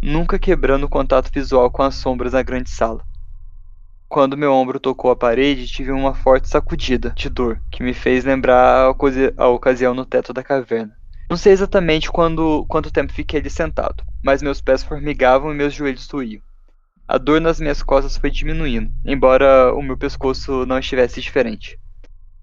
nunca 0.01 0.39
quebrando 0.39 0.85
o 0.85 0.89
contato 0.89 1.29
visual 1.31 1.69
com 1.71 1.83
as 1.83 1.95
sombras 1.95 2.33
na 2.33 2.41
grande 2.41 2.69
sala. 2.69 3.03
Quando 4.07 4.37
meu 4.37 4.53
ombro 4.53 4.79
tocou 4.79 5.11
a 5.11 5.15
parede, 5.15 5.67
tive 5.67 5.91
uma 5.91 6.13
forte 6.13 6.47
sacudida 6.47 7.13
de 7.15 7.29
dor, 7.29 7.61
que 7.69 7.83
me 7.83 7.93
fez 7.93 8.23
lembrar 8.23 8.95
a, 9.37 9.47
ocasião 9.49 9.93
no 9.93 10.05
teto 10.05 10.31
da 10.31 10.41
caverna. 10.41 10.96
Não 11.29 11.37
sei 11.37 11.51
exatamente 11.53 12.09
quando, 12.09 12.65
quanto 12.67 12.91
tempo 12.91 13.11
fiquei 13.11 13.39
ali 13.39 13.49
sentado, 13.49 14.03
mas 14.23 14.41
meus 14.41 14.61
pés 14.61 14.83
formigavam 14.83 15.51
e 15.51 15.55
meus 15.55 15.73
joelhos 15.73 16.07
doíam. 16.07 16.41
A 17.07 17.17
dor 17.17 17.41
nas 17.41 17.59
minhas 17.59 17.83
costas 17.83 18.17
foi 18.17 18.29
diminuindo, 18.29 18.91
embora 19.05 19.73
o 19.73 19.81
meu 19.81 19.97
pescoço 19.97 20.65
não 20.65 20.79
estivesse 20.79 21.21
diferente. 21.21 21.79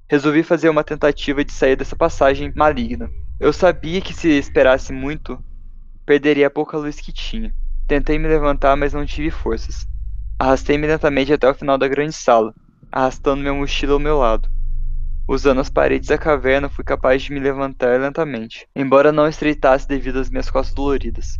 Resolvi 0.08 0.42
fazer 0.42 0.68
uma 0.68 0.84
tentativa 0.84 1.44
de 1.44 1.52
sair 1.52 1.76
dessa 1.76 1.96
passagem 1.96 2.52
maligna. 2.54 3.10
Eu 3.40 3.52
sabia 3.52 4.00
que 4.00 4.14
se 4.14 4.28
esperasse 4.28 4.92
muito, 4.92 5.42
Perderia 6.06 6.48
a 6.48 6.50
pouca 6.50 6.76
luz 6.76 7.00
que 7.00 7.10
tinha. 7.10 7.54
Tentei 7.88 8.18
me 8.18 8.28
levantar, 8.28 8.76
mas 8.76 8.92
não 8.92 9.06
tive 9.06 9.30
forças. 9.30 9.86
Arrastei-me 10.38 10.86
lentamente 10.86 11.32
até 11.32 11.48
o 11.48 11.54
final 11.54 11.78
da 11.78 11.88
grande 11.88 12.12
sala, 12.12 12.54
arrastando 12.92 13.40
minha 13.40 13.54
mochila 13.54 13.94
ao 13.94 13.98
meu 13.98 14.18
lado. 14.18 14.46
Usando 15.26 15.62
as 15.62 15.70
paredes 15.70 16.08
da 16.08 16.18
caverna, 16.18 16.68
fui 16.68 16.84
capaz 16.84 17.22
de 17.22 17.32
me 17.32 17.40
levantar 17.40 17.98
lentamente, 17.98 18.68
embora 18.76 19.10
não 19.10 19.26
estreitasse 19.26 19.88
devido 19.88 20.18
às 20.18 20.28
minhas 20.28 20.50
costas 20.50 20.74
doloridas. 20.74 21.38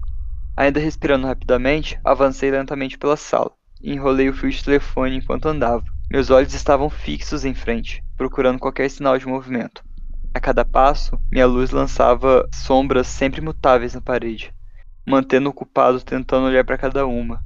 Ainda 0.57 0.81
respirando 0.81 1.27
rapidamente, 1.27 2.01
avancei 2.03 2.51
lentamente 2.51 2.97
pela 2.97 3.15
sala 3.15 3.53
e 3.83 3.93
enrolei 3.93 4.31
o 4.31 4.33
fio 4.33 4.49
de 4.49 4.65
telefone 4.65 5.17
enquanto 5.17 5.49
andava. 5.49 5.85
Meus 6.11 6.31
olhos 6.31 6.55
estavam 6.55 6.89
fixos 6.89 7.45
em 7.45 7.53
frente, 7.53 8.03
procurando 8.17 8.59
qualquer 8.59 8.89
sinal 8.89 9.19
de 9.19 9.27
movimento. 9.27 9.85
A 10.33 10.41
cada 10.41 10.65
passo, 10.65 11.19
minha 11.31 11.47
luz 11.47 11.71
lançava 11.71 12.49
sombras 12.55 13.07
sempre 13.07 13.43
mutáveis 13.43 13.93
na 13.93 14.01
parede, 14.01 14.55
mantendo 15.07 15.51
ocupado 15.51 16.01
tentando 16.01 16.47
olhar 16.47 16.65
para 16.65 16.79
cada 16.79 17.07
uma. 17.07 17.43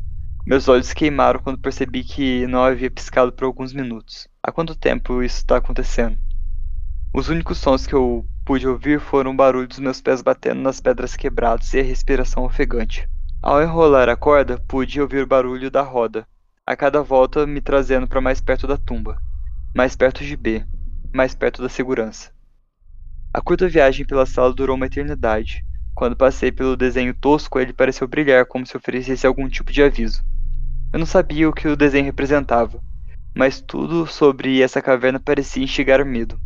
Meus 0.47 0.69
olhos 0.69 0.93
queimaram 0.93 1.41
quando 1.41 1.59
percebi 1.59 2.05
que 2.05 2.47
não 2.47 2.63
havia 2.63 2.91
piscado 2.91 3.33
por 3.33 3.45
alguns 3.45 3.73
minutos. 3.73 4.29
Há 4.41 4.53
quanto 4.53 4.77
tempo 4.77 5.21
isso 5.23 5.39
está 5.39 5.57
acontecendo? 5.57 6.28
Os 7.19 7.29
únicos 7.29 7.59
sons 7.59 7.85
que 7.85 7.97
eu 7.97 8.25
pude 8.45 8.69
ouvir 8.69 9.01
foram 9.01 9.33
o 9.33 9.35
barulho 9.35 9.67
dos 9.67 9.81
meus 9.81 10.01
pés 10.01 10.23
batendo 10.23 10.61
nas 10.61 10.81
pedras 10.81 11.17
quebradas 11.17 11.75
e 11.75 11.81
a 11.81 11.83
respiração 11.83 12.45
ofegante. 12.45 13.09
Ao 13.43 13.61
enrolar 13.61 14.09
a 14.09 14.15
corda, 14.15 14.63
pude 14.69 15.01
ouvir 15.01 15.25
o 15.25 15.27
barulho 15.27 15.69
da 15.69 15.83
roda, 15.83 16.25
a 16.65 16.77
cada 16.77 17.03
volta 17.03 17.45
me 17.45 17.61
trazendo 17.61 18.07
para 18.07 18.21
mais 18.21 18.41
perto 18.41 18.69
da 18.69 18.77
tumba, 18.77 19.21
mais 19.75 19.97
perto 19.97 20.23
de 20.23 20.37
B, 20.37 20.65
mais 21.13 21.35
perto 21.35 21.61
da 21.61 21.69
segurança. 21.69 22.31
A 23.35 23.41
curta 23.41 23.69
viagem 23.69 24.07
pela 24.07 24.25
sala 24.25 24.55
durou 24.55 24.77
uma 24.77 24.87
eternidade. 24.87 25.65
Quando 25.97 26.15
passei 26.15 26.53
pelo 26.53 26.77
desenho 26.77 27.13
tosco, 27.13 27.59
ele 27.59 27.73
pareceu 27.73 28.07
brilhar 28.07 28.47
como 28.47 28.65
se 28.65 28.77
oferecesse 28.77 29.27
algum 29.27 29.49
tipo 29.49 29.73
de 29.73 29.83
aviso. 29.83 30.23
Eu 30.93 31.01
não 31.01 31.07
sabia 31.07 31.49
o 31.49 31.53
que 31.53 31.67
o 31.67 31.75
desenho 31.75 32.05
representava, 32.05 32.81
mas 33.35 33.61
tudo 33.61 34.07
sobre 34.07 34.63
essa 34.63 34.81
caverna 34.81 35.19
parecia 35.19 35.65
instigar 35.65 36.07
medo. 36.07 36.41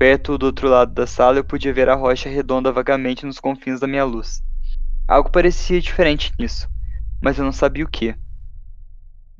Perto 0.00 0.38
do 0.38 0.46
outro 0.46 0.66
lado 0.66 0.94
da 0.94 1.06
sala 1.06 1.36
eu 1.36 1.44
podia 1.44 1.74
ver 1.74 1.90
a 1.90 1.94
rocha 1.94 2.26
redonda 2.26 2.72
vagamente 2.72 3.26
nos 3.26 3.38
confins 3.38 3.80
da 3.80 3.86
minha 3.86 4.02
luz. 4.02 4.42
Algo 5.06 5.30
parecia 5.30 5.78
diferente 5.78 6.32
nisso. 6.38 6.66
mas 7.22 7.36
eu 7.36 7.44
não 7.44 7.52
sabia 7.52 7.84
o 7.84 7.86
que. 7.88 8.14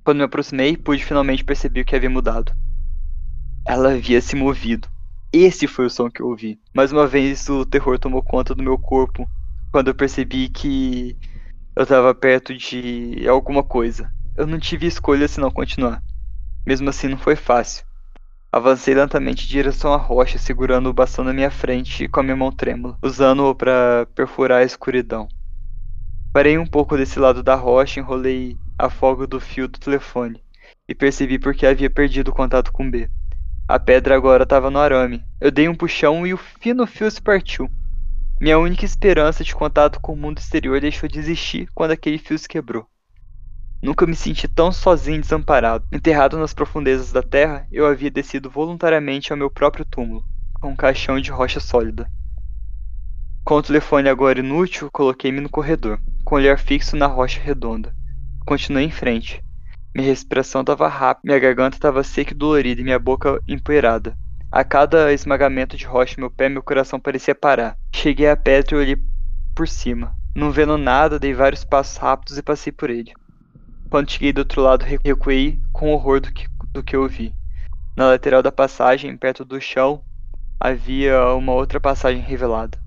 Quando 0.05 0.19
me 0.19 0.25
aproximei, 0.25 0.77
pude 0.77 1.03
finalmente 1.03 1.43
perceber 1.43 1.81
o 1.81 1.85
que 1.87 1.97
havia 1.97 2.11
mudado. 2.11 2.53
Ela 3.67 3.95
havia 3.95 4.21
se 4.21 4.37
movido. 4.37 4.87
Esse 5.33 5.67
foi 5.67 5.87
o 5.87 5.91
som 5.91 6.11
que 6.11 6.21
eu 6.21 6.27
ouvi. 6.27 6.61
Mais 6.75 6.93
uma 6.93 7.07
vez, 7.07 7.49
o 7.49 7.65
terror 7.65 7.99
tomou 7.99 8.23
conta 8.23 8.55
do 8.55 8.63
meu 8.63 8.77
corpo 8.77 9.27
quando 9.73 9.89
eu 9.89 9.95
percebi 9.95 10.51
que 10.51 11.17
eu 11.75 11.85
estava 11.85 12.15
perto 12.15 12.55
de 12.55 13.27
alguma 13.27 13.65
coisa. 13.65 14.13
Eu 14.37 14.47
não 14.47 14.59
tive 14.59 14.87
escolha 14.87 15.27
senão 15.27 15.51
continuar. 15.51 16.03
Mesmo 16.67 16.91
assim, 16.91 17.09
não 17.09 17.17
foi 17.17 17.35
fácil. 17.35 17.89
Avancei 18.53 18.95
lentamente 18.95 19.45
em 19.45 19.49
direção 19.49 19.95
à 19.95 19.97
rocha, 19.97 20.37
segurando 20.37 20.91
o 20.91 20.93
bastão 20.93 21.25
na 21.25 21.33
minha 21.33 21.53
frente 21.53 22.09
com 22.09 22.19
a 22.19 22.23
minha 22.23 22.35
mão 22.35 22.51
trêmula, 22.51 22.99
usando-o 23.01 23.55
para 23.55 24.09
perfurar 24.13 24.61
a 24.61 24.65
escuridão. 24.65 25.29
Parei 26.33 26.59
um 26.59 26.67
pouco 26.67 26.97
desse 26.97 27.21
lado 27.21 27.45
da 27.45 27.55
rocha, 27.55 28.01
enrolei 28.01 28.57
a 28.77 28.91
folga 28.91 29.25
do 29.25 29.39
fio 29.39 29.69
do 29.69 29.79
telefone 29.79 30.43
e 30.89 30.95
percebi 30.97 31.39
porque 31.39 31.65
havia 31.65 31.89
perdido 31.89 32.33
o 32.33 32.35
contato 32.35 32.73
com 32.73 32.91
B. 32.91 33.09
A 33.69 33.79
pedra 33.79 34.17
agora 34.17 34.43
estava 34.43 34.69
no 34.69 34.81
arame. 34.81 35.23
Eu 35.41 35.53
dei 35.53 35.69
um 35.69 35.75
puxão 35.77 36.27
e 36.27 36.35
o 36.35 36.37
fino 36.37 36.89
fio 36.89 37.09
se 37.09 37.23
partiu. 37.23 37.71
Minha 38.41 38.59
única 38.59 38.85
esperança 38.85 39.45
de 39.45 39.55
contato 39.55 40.01
com 40.01 40.13
o 40.13 40.17
mundo 40.17 40.39
exterior 40.39 40.81
deixou 40.81 41.09
de 41.09 41.21
existir 41.21 41.69
quando 41.73 41.93
aquele 41.93 42.19
fio 42.19 42.37
se 42.37 42.49
quebrou. 42.49 42.90
Nunca 43.83 44.07
me 44.07 44.15
senti 44.15 44.47
tão 44.47 44.71
sozinho 44.71 45.17
e 45.17 45.21
desamparado. 45.21 45.87
Enterrado 45.91 46.39
nas 46.39 46.53
profundezas 46.53 47.13
da 47.13 47.23
terra, 47.23 47.67
eu 47.73 47.87
havia 47.87 48.11
descido 48.11 48.51
voluntariamente 48.51 49.33
ao 49.33 49.39
meu 49.39 49.51
próprio 49.51 49.87
túmulo, 49.87 50.23
com 50.61 50.69
um 50.69 50.77
caixão 50.77 51.19
de 51.19 51.31
rocha 51.31 51.61
sólida. 51.61 52.07
Com 53.43 53.55
o 53.55 53.63
telefone 53.63 54.09
agora 54.09 54.39
inútil, 54.39 54.91
coloquei-me 54.93 55.41
no 55.41 55.49
corredor, 55.49 55.99
com 56.25 56.35
o 56.35 56.39
olhar 56.39 56.59
fixo 56.59 56.95
na 56.95 57.07
rocha 57.07 57.41
redonda. 57.41 57.95
Continuei 58.45 58.85
em 58.85 58.91
frente. 58.91 59.43
Minha 59.95 60.09
respiração 60.09 60.61
estava 60.61 60.87
rápida, 60.87 61.23
minha 61.25 61.39
garganta 61.39 61.77
estava 61.77 62.05
seca 62.05 62.35
e 62.35 62.37
dolorida 62.37 62.83
e 62.83 62.85
minha 62.85 62.99
boca 62.99 63.41
empoeirada. 63.49 64.15
A 64.53 64.63
cada 64.63 65.11
esmagamento 65.13 65.77
de 65.77 65.87
rocha 65.87 66.17
meu 66.19 66.31
pé, 66.31 66.51
meu 66.51 66.63
coração 66.63 67.01
parecia 67.01 67.35
parar. 67.35 67.79
Cheguei 67.95 68.29
à 68.29 68.37
pedra 68.37 68.77
e 68.77 68.79
olhei 68.79 68.97
por 69.57 69.67
cima. 69.67 70.15
Não 70.37 70.51
vendo 70.51 70.77
nada, 70.77 71.19
dei 71.19 71.33
vários 71.33 71.65
passos 71.65 71.97
rápidos 71.97 72.37
e 72.37 72.43
passei 72.43 72.73
por 72.73 72.91
ele. 72.91 73.13
Quando 73.91 74.09
cheguei 74.09 74.33
do 74.33 74.39
outro 74.39 74.63
lado, 74.63 74.85
recuei 74.85 75.59
com 75.73 75.93
horror 75.93 76.21
do 76.21 76.33
que, 76.33 76.47
do 76.73 76.81
que 76.81 76.95
eu 76.95 77.09
vi. 77.09 77.35
Na 77.97 78.07
lateral 78.07 78.41
da 78.41 78.53
passagem, 78.53 79.17
perto 79.17 79.45
do 79.45 79.61
chão, 79.61 80.05
havia 80.61 81.35
uma 81.35 81.53
outra 81.53 81.81
passagem 81.81 82.23
revelada. 82.23 82.79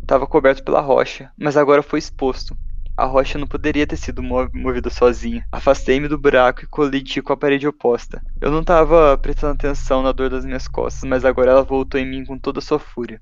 Estava 0.00 0.28
coberto 0.28 0.62
pela 0.62 0.80
rocha, 0.80 1.32
mas 1.36 1.56
agora 1.56 1.82
foi 1.82 1.98
exposto. 1.98 2.56
A 2.96 3.04
rocha 3.04 3.36
não 3.36 3.48
poderia 3.48 3.84
ter 3.84 3.96
sido 3.96 4.22
movida 4.22 4.90
sozinha. 4.90 5.44
Afastei-me 5.50 6.06
do 6.06 6.16
buraco 6.16 6.62
e 6.62 6.68
colidi 6.68 7.20
com 7.20 7.32
a 7.32 7.36
parede 7.36 7.66
oposta. 7.66 8.22
Eu 8.40 8.52
não 8.52 8.60
estava 8.60 9.18
prestando 9.18 9.54
atenção 9.54 10.02
na 10.04 10.12
dor 10.12 10.30
das 10.30 10.44
minhas 10.44 10.68
costas, 10.68 11.02
mas 11.08 11.24
agora 11.24 11.50
ela 11.50 11.64
voltou 11.64 12.00
em 12.00 12.08
mim 12.08 12.24
com 12.24 12.38
toda 12.38 12.60
a 12.60 12.62
sua 12.62 12.78
fúria. 12.78 13.20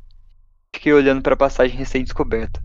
Fiquei 0.74 0.92
olhando 0.92 1.22
para 1.22 1.32
a 1.32 1.36
passagem 1.36 1.78
recém-descoberta. 1.78 2.62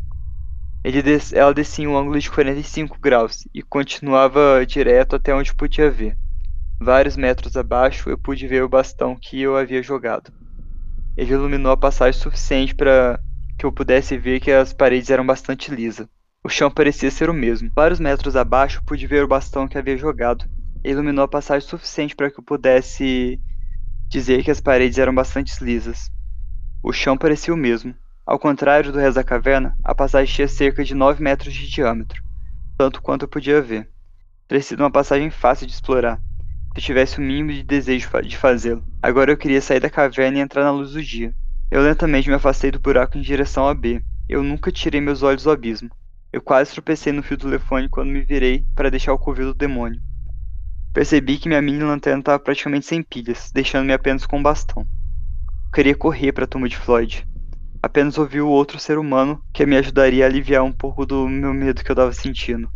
Des 0.84 1.32
ela 1.32 1.54
descia 1.54 1.86
em 1.86 1.88
um 1.88 1.98
ângulo 1.98 2.20
de 2.20 2.30
45 2.30 3.00
graus 3.00 3.48
e 3.54 3.62
continuava 3.62 4.66
direto 4.68 5.16
até 5.16 5.34
onde 5.34 5.56
podia 5.56 5.90
ver. 5.90 6.18
Vários 6.80 7.16
metros 7.16 7.56
abaixo 7.56 8.10
eu 8.10 8.18
pude 8.18 8.46
ver 8.46 8.64
o 8.64 8.70
bastão 8.70 9.16
que 9.16 9.42
eu 9.42 9.56
havia 9.56 9.82
jogado. 9.82 10.34
Ele 11.16 11.32
iluminou 11.32 11.72
a 11.72 11.78
passagem 11.78 12.20
suficiente 12.20 12.76
para 12.76 13.18
que 13.58 13.66
eu 13.66 13.72
pudesse 13.72 14.18
ver 14.18 14.42
que 14.42 14.52
as 14.52 14.74
paredes 14.74 15.10
eram 15.10 15.26
bastante 15.26 15.74
lisas. 15.74 16.08
O 16.44 16.50
chão 16.50 16.70
parecia 16.70 17.10
ser 17.10 17.30
o 17.30 17.34
mesmo. 17.34 17.72
Vários 17.74 18.02
metros 18.02 18.36
abaixo 18.36 18.84
pude 18.86 19.08
ver 19.08 19.24
o 19.24 19.28
bastão 19.28 19.68
que 19.68 19.78
havia 19.78 19.98
jogado. 19.98 20.46
Ele 20.84 20.96
iluminou 20.96 21.24
a 21.24 21.28
passagem 21.28 21.68
suficiente 21.68 22.16
para 22.16 22.30
que 22.30 22.38
eu 22.38 22.44
pudesse 22.44 23.40
dizer 24.10 24.44
que 24.44 24.52
as 24.52 24.60
paredes 24.60 24.98
eram 24.98 25.16
bastante 25.16 25.64
lisas. 25.64 26.12
O 26.84 26.92
chão 26.92 27.18
parecia 27.18 27.54
o 27.54 27.58
mesmo. 27.58 27.96
Ao 28.26 28.40
contrário 28.40 28.90
do 28.90 29.00
resto 29.00 29.16
da 29.16 29.24
caverna, 29.24 29.78
a 29.84 29.94
passagem 29.94 30.34
tinha 30.34 30.48
cerca 30.48 30.82
de 30.82 30.96
9 30.96 31.22
metros 31.22 31.54
de 31.54 31.70
diâmetro, 31.70 32.24
tanto 32.78 33.02
quanto 33.02 33.24
eu 33.24 33.28
podia 33.28 33.62
ver. 33.62 33.90
Teria 34.48 34.64
sido 34.64 34.80
uma 34.80 34.90
passagem 34.90 35.30
fácil 35.30 35.68
de 35.68 35.74
explorar, 35.74 36.22
se 36.72 36.80
eu 36.80 36.82
tivesse 36.82 37.20
o 37.20 37.22
mínimo 37.22 37.52
de 37.52 37.64
desejo 37.64 38.10
de 38.22 38.38
fazê-lo. 38.38 38.82
Agora 39.02 39.30
eu 39.30 39.38
queria 39.38 39.60
sair 39.60 39.82
da 39.82 39.90
caverna 39.90 40.38
e 40.38 40.42
entrar 40.42 40.64
na 40.64 40.72
luz 40.72 40.92
do 40.92 41.04
dia. 41.04 41.36
Eu 41.70 41.82
lentamente 41.82 42.30
me 42.30 42.36
afastei 42.36 42.72
do 42.72 42.80
buraco 42.80 43.18
em 43.18 43.22
direção 43.22 43.68
a 43.68 43.74
B. 43.74 44.02
Eu 44.30 44.42
nunca 44.42 44.72
tirei 44.72 45.02
meus 45.02 45.22
olhos 45.22 45.44
do 45.44 45.52
abismo. 45.52 45.90
Eu 46.32 46.42
quase 46.42 46.72
tropecei 46.72 47.12
no 47.12 47.24
fio 47.24 47.38
telefone 47.38 47.90
quando 47.90 48.10
me 48.10 48.22
virei 48.22 48.66
para 48.74 48.90
deixar 48.90 49.12
o 49.12 49.20
covil 49.20 49.48
do 49.48 49.54
demônio. 49.54 50.00
Percebi 50.94 51.38
que 51.38 51.50
minha 51.50 51.62
mini 51.62 51.84
lanterna 51.84 52.20
estava 52.20 52.40
praticamente 52.40 52.86
sem 52.86 53.04
pilhas, 53.04 53.52
deixando-me 53.54 53.92
apenas 53.92 54.26
com 54.26 54.38
um 54.38 54.44
bastão. 54.44 54.84
Eu 54.84 55.72
queria 55.74 55.96
correr 55.96 56.32
para 56.32 56.46
a 56.46 56.48
tumba 56.48 56.70
de 56.70 56.78
Floyd, 56.78 57.28
apenas 57.84 58.18
ouvi 58.18 58.40
o 58.40 58.48
outro 58.48 58.80
ser 58.80 58.98
humano 58.98 59.44
que 59.52 59.66
me 59.66 59.76
ajudaria 59.76 60.24
a 60.24 60.28
aliviar 60.30 60.64
um 60.64 60.72
pouco 60.72 61.06
do 61.06 61.28
meu 61.28 61.54
medo 61.54 61.84
que 61.84 61.92
eu 61.92 61.94
estava 61.94 62.14
sentindo. 62.14 62.72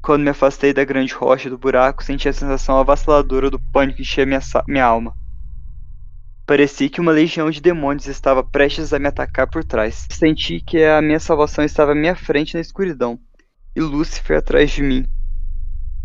Quando 0.00 0.22
me 0.22 0.30
afastei 0.30 0.72
da 0.72 0.84
grande 0.84 1.12
rocha 1.12 1.50
do 1.50 1.58
buraco, 1.58 2.04
senti 2.04 2.28
a 2.28 2.32
sensação 2.32 2.78
avassaladora 2.78 3.50
do 3.50 3.58
pânico 3.58 4.00
encher 4.00 4.24
minha, 4.24 4.38
minha 4.68 4.84
alma. 4.84 5.16
Parecia 6.46 6.88
que 6.88 7.00
uma 7.00 7.10
legião 7.10 7.50
de 7.50 7.60
demônios 7.60 8.06
estava 8.06 8.44
prestes 8.44 8.92
a 8.92 9.00
me 9.00 9.08
atacar 9.08 9.48
por 9.50 9.64
trás. 9.64 10.06
Senti 10.12 10.60
que 10.60 10.84
a 10.84 11.02
minha 11.02 11.18
salvação 11.18 11.64
estava 11.64 11.92
à 11.92 11.94
minha 11.94 12.14
frente 12.14 12.54
na 12.54 12.60
escuridão, 12.60 13.18
e 13.74 13.80
Lúcifer 13.80 14.38
atrás 14.38 14.70
de 14.70 14.82
mim. 14.82 15.06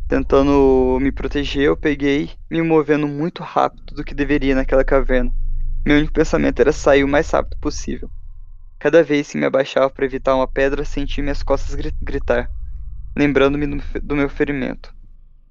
Tentando 0.08 0.98
me 1.00 1.12
proteger, 1.12 1.66
eu 1.66 1.78
peguei, 1.78 2.32
me 2.50 2.64
movendo 2.64 3.08
muito 3.08 3.44
rápido 3.44 3.94
do 3.94 4.04
que 4.04 4.16
deveria 4.16 4.56
naquela 4.56 4.84
caverna. 4.84 5.32
Meu 5.86 5.98
único 5.98 6.14
pensamento 6.14 6.60
era 6.60 6.72
sair 6.72 7.04
o 7.04 7.08
mais 7.08 7.30
rápido 7.30 7.58
possível. 7.60 8.10
Cada 8.78 9.02
vez 9.02 9.32
que 9.32 9.38
me 9.38 9.46
abaixava 9.46 9.90
para 9.90 10.06
evitar 10.06 10.36
uma 10.36 10.48
pedra, 10.48 10.86
sentia 10.86 11.24
minhas 11.24 11.42
costas 11.42 11.76
gritar, 12.02 12.50
lembrando-me 13.16 13.82
do 14.02 14.16
meu 14.16 14.30
ferimento. 14.30 14.94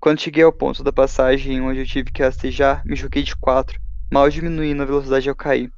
Quando 0.01 0.21
cheguei 0.21 0.45
ao 0.45 0.53
ponto 0.53 0.85
da 0.85 0.93
passagem 0.93 1.61
onde 1.61 1.81
eu 1.81 1.87
tive 1.87 2.13
que 2.13 2.23
rastejar, 2.23 2.83
me 2.87 2.95
joguei 2.95 3.23
de 3.23 3.35
quatro, 3.35 3.81
mal 4.11 4.31
diminuindo 4.31 4.83
a 4.83 4.87
velocidade 4.87 5.29
ao 5.29 5.35
cair. 5.35 5.73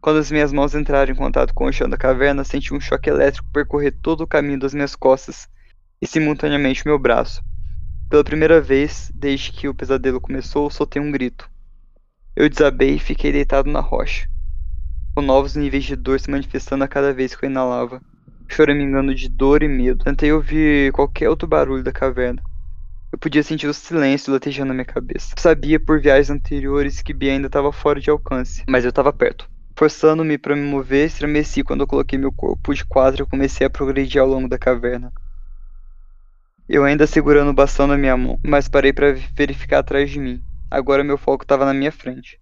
Quando 0.00 0.18
as 0.18 0.30
minhas 0.30 0.52
mãos 0.52 0.74
entraram 0.74 1.12
em 1.12 1.16
contato 1.16 1.54
com 1.54 1.66
o 1.66 1.72
chão 1.72 1.88
da 1.88 1.96
caverna, 1.96 2.44
senti 2.44 2.74
um 2.74 2.80
choque 2.80 3.08
elétrico 3.08 3.48
percorrer 3.52 3.96
todo 4.02 4.20
o 4.20 4.26
caminho 4.26 4.58
das 4.58 4.74
minhas 4.74 4.94
costas 4.94 5.48
e 6.02 6.06
simultaneamente 6.06 6.86
meu 6.86 6.98
braço. 6.98 7.42
Pela 8.10 8.22
primeira 8.22 8.60
vez, 8.60 9.10
desde 9.14 9.50
que 9.52 9.68
o 9.68 9.74
pesadelo 9.74 10.20
começou, 10.20 10.70
soltei 10.70 11.00
um 11.00 11.10
grito. 11.10 11.50
Eu 12.36 12.50
desabei 12.50 12.96
e 12.96 12.98
fiquei 12.98 13.32
deitado 13.32 13.70
na 13.70 13.80
rocha, 13.80 14.28
com 15.14 15.22
novos 15.22 15.56
níveis 15.56 15.84
de 15.84 15.96
dor 15.96 16.20
se 16.20 16.30
manifestando 16.30 16.84
a 16.84 16.88
cada 16.88 17.10
vez 17.10 17.34
que 17.34 17.46
eu 17.46 17.48
inalava, 17.48 17.98
choramingando 18.46 19.14
de 19.14 19.30
dor 19.30 19.62
e 19.62 19.68
medo. 19.68 20.04
Tentei 20.04 20.30
ouvir 20.30 20.92
qualquer 20.92 21.30
outro 21.30 21.48
barulho 21.48 21.82
da 21.82 21.90
caverna. 21.90 22.42
Eu 23.10 23.18
podia 23.18 23.42
sentir 23.42 23.66
o 23.66 23.72
silêncio 23.72 24.30
latejando 24.30 24.68
na 24.68 24.74
minha 24.74 24.84
cabeça. 24.84 25.32
Eu 25.34 25.40
sabia 25.40 25.80
por 25.80 25.98
viagens 25.98 26.28
anteriores 26.28 27.00
que 27.00 27.14
Bia 27.14 27.32
ainda 27.32 27.46
estava 27.46 27.72
fora 27.72 27.98
de 27.98 28.10
alcance, 28.10 28.62
mas 28.68 28.84
eu 28.84 28.90
estava 28.90 29.14
perto. 29.14 29.48
Forçando-me 29.74 30.36
para 30.36 30.54
me 30.54 30.62
mover, 30.62 31.06
estremeci 31.06 31.64
quando 31.64 31.80
eu 31.80 31.86
coloquei 31.86 32.18
meu 32.18 32.30
corpo 32.30 32.74
de 32.74 32.84
quatro 32.84 33.24
e 33.24 33.26
comecei 33.26 33.66
a 33.66 33.70
progredir 33.70 34.20
ao 34.20 34.28
longo 34.28 34.46
da 34.46 34.58
caverna. 34.58 35.10
Eu 36.68 36.84
ainda 36.84 37.06
segurando 37.06 37.48
o 37.48 37.54
bastão 37.54 37.86
na 37.86 37.96
minha 37.96 38.14
mão, 38.14 38.38
mas 38.44 38.68
parei 38.68 38.92
para 38.92 39.14
verificar 39.34 39.78
atrás 39.78 40.10
de 40.10 40.18
mim. 40.18 40.42
Agora 40.70 41.04
meu 41.04 41.16
foco 41.16 41.44
estava 41.44 41.64
na 41.64 41.72
minha 41.72 41.92
frente. 41.92 42.40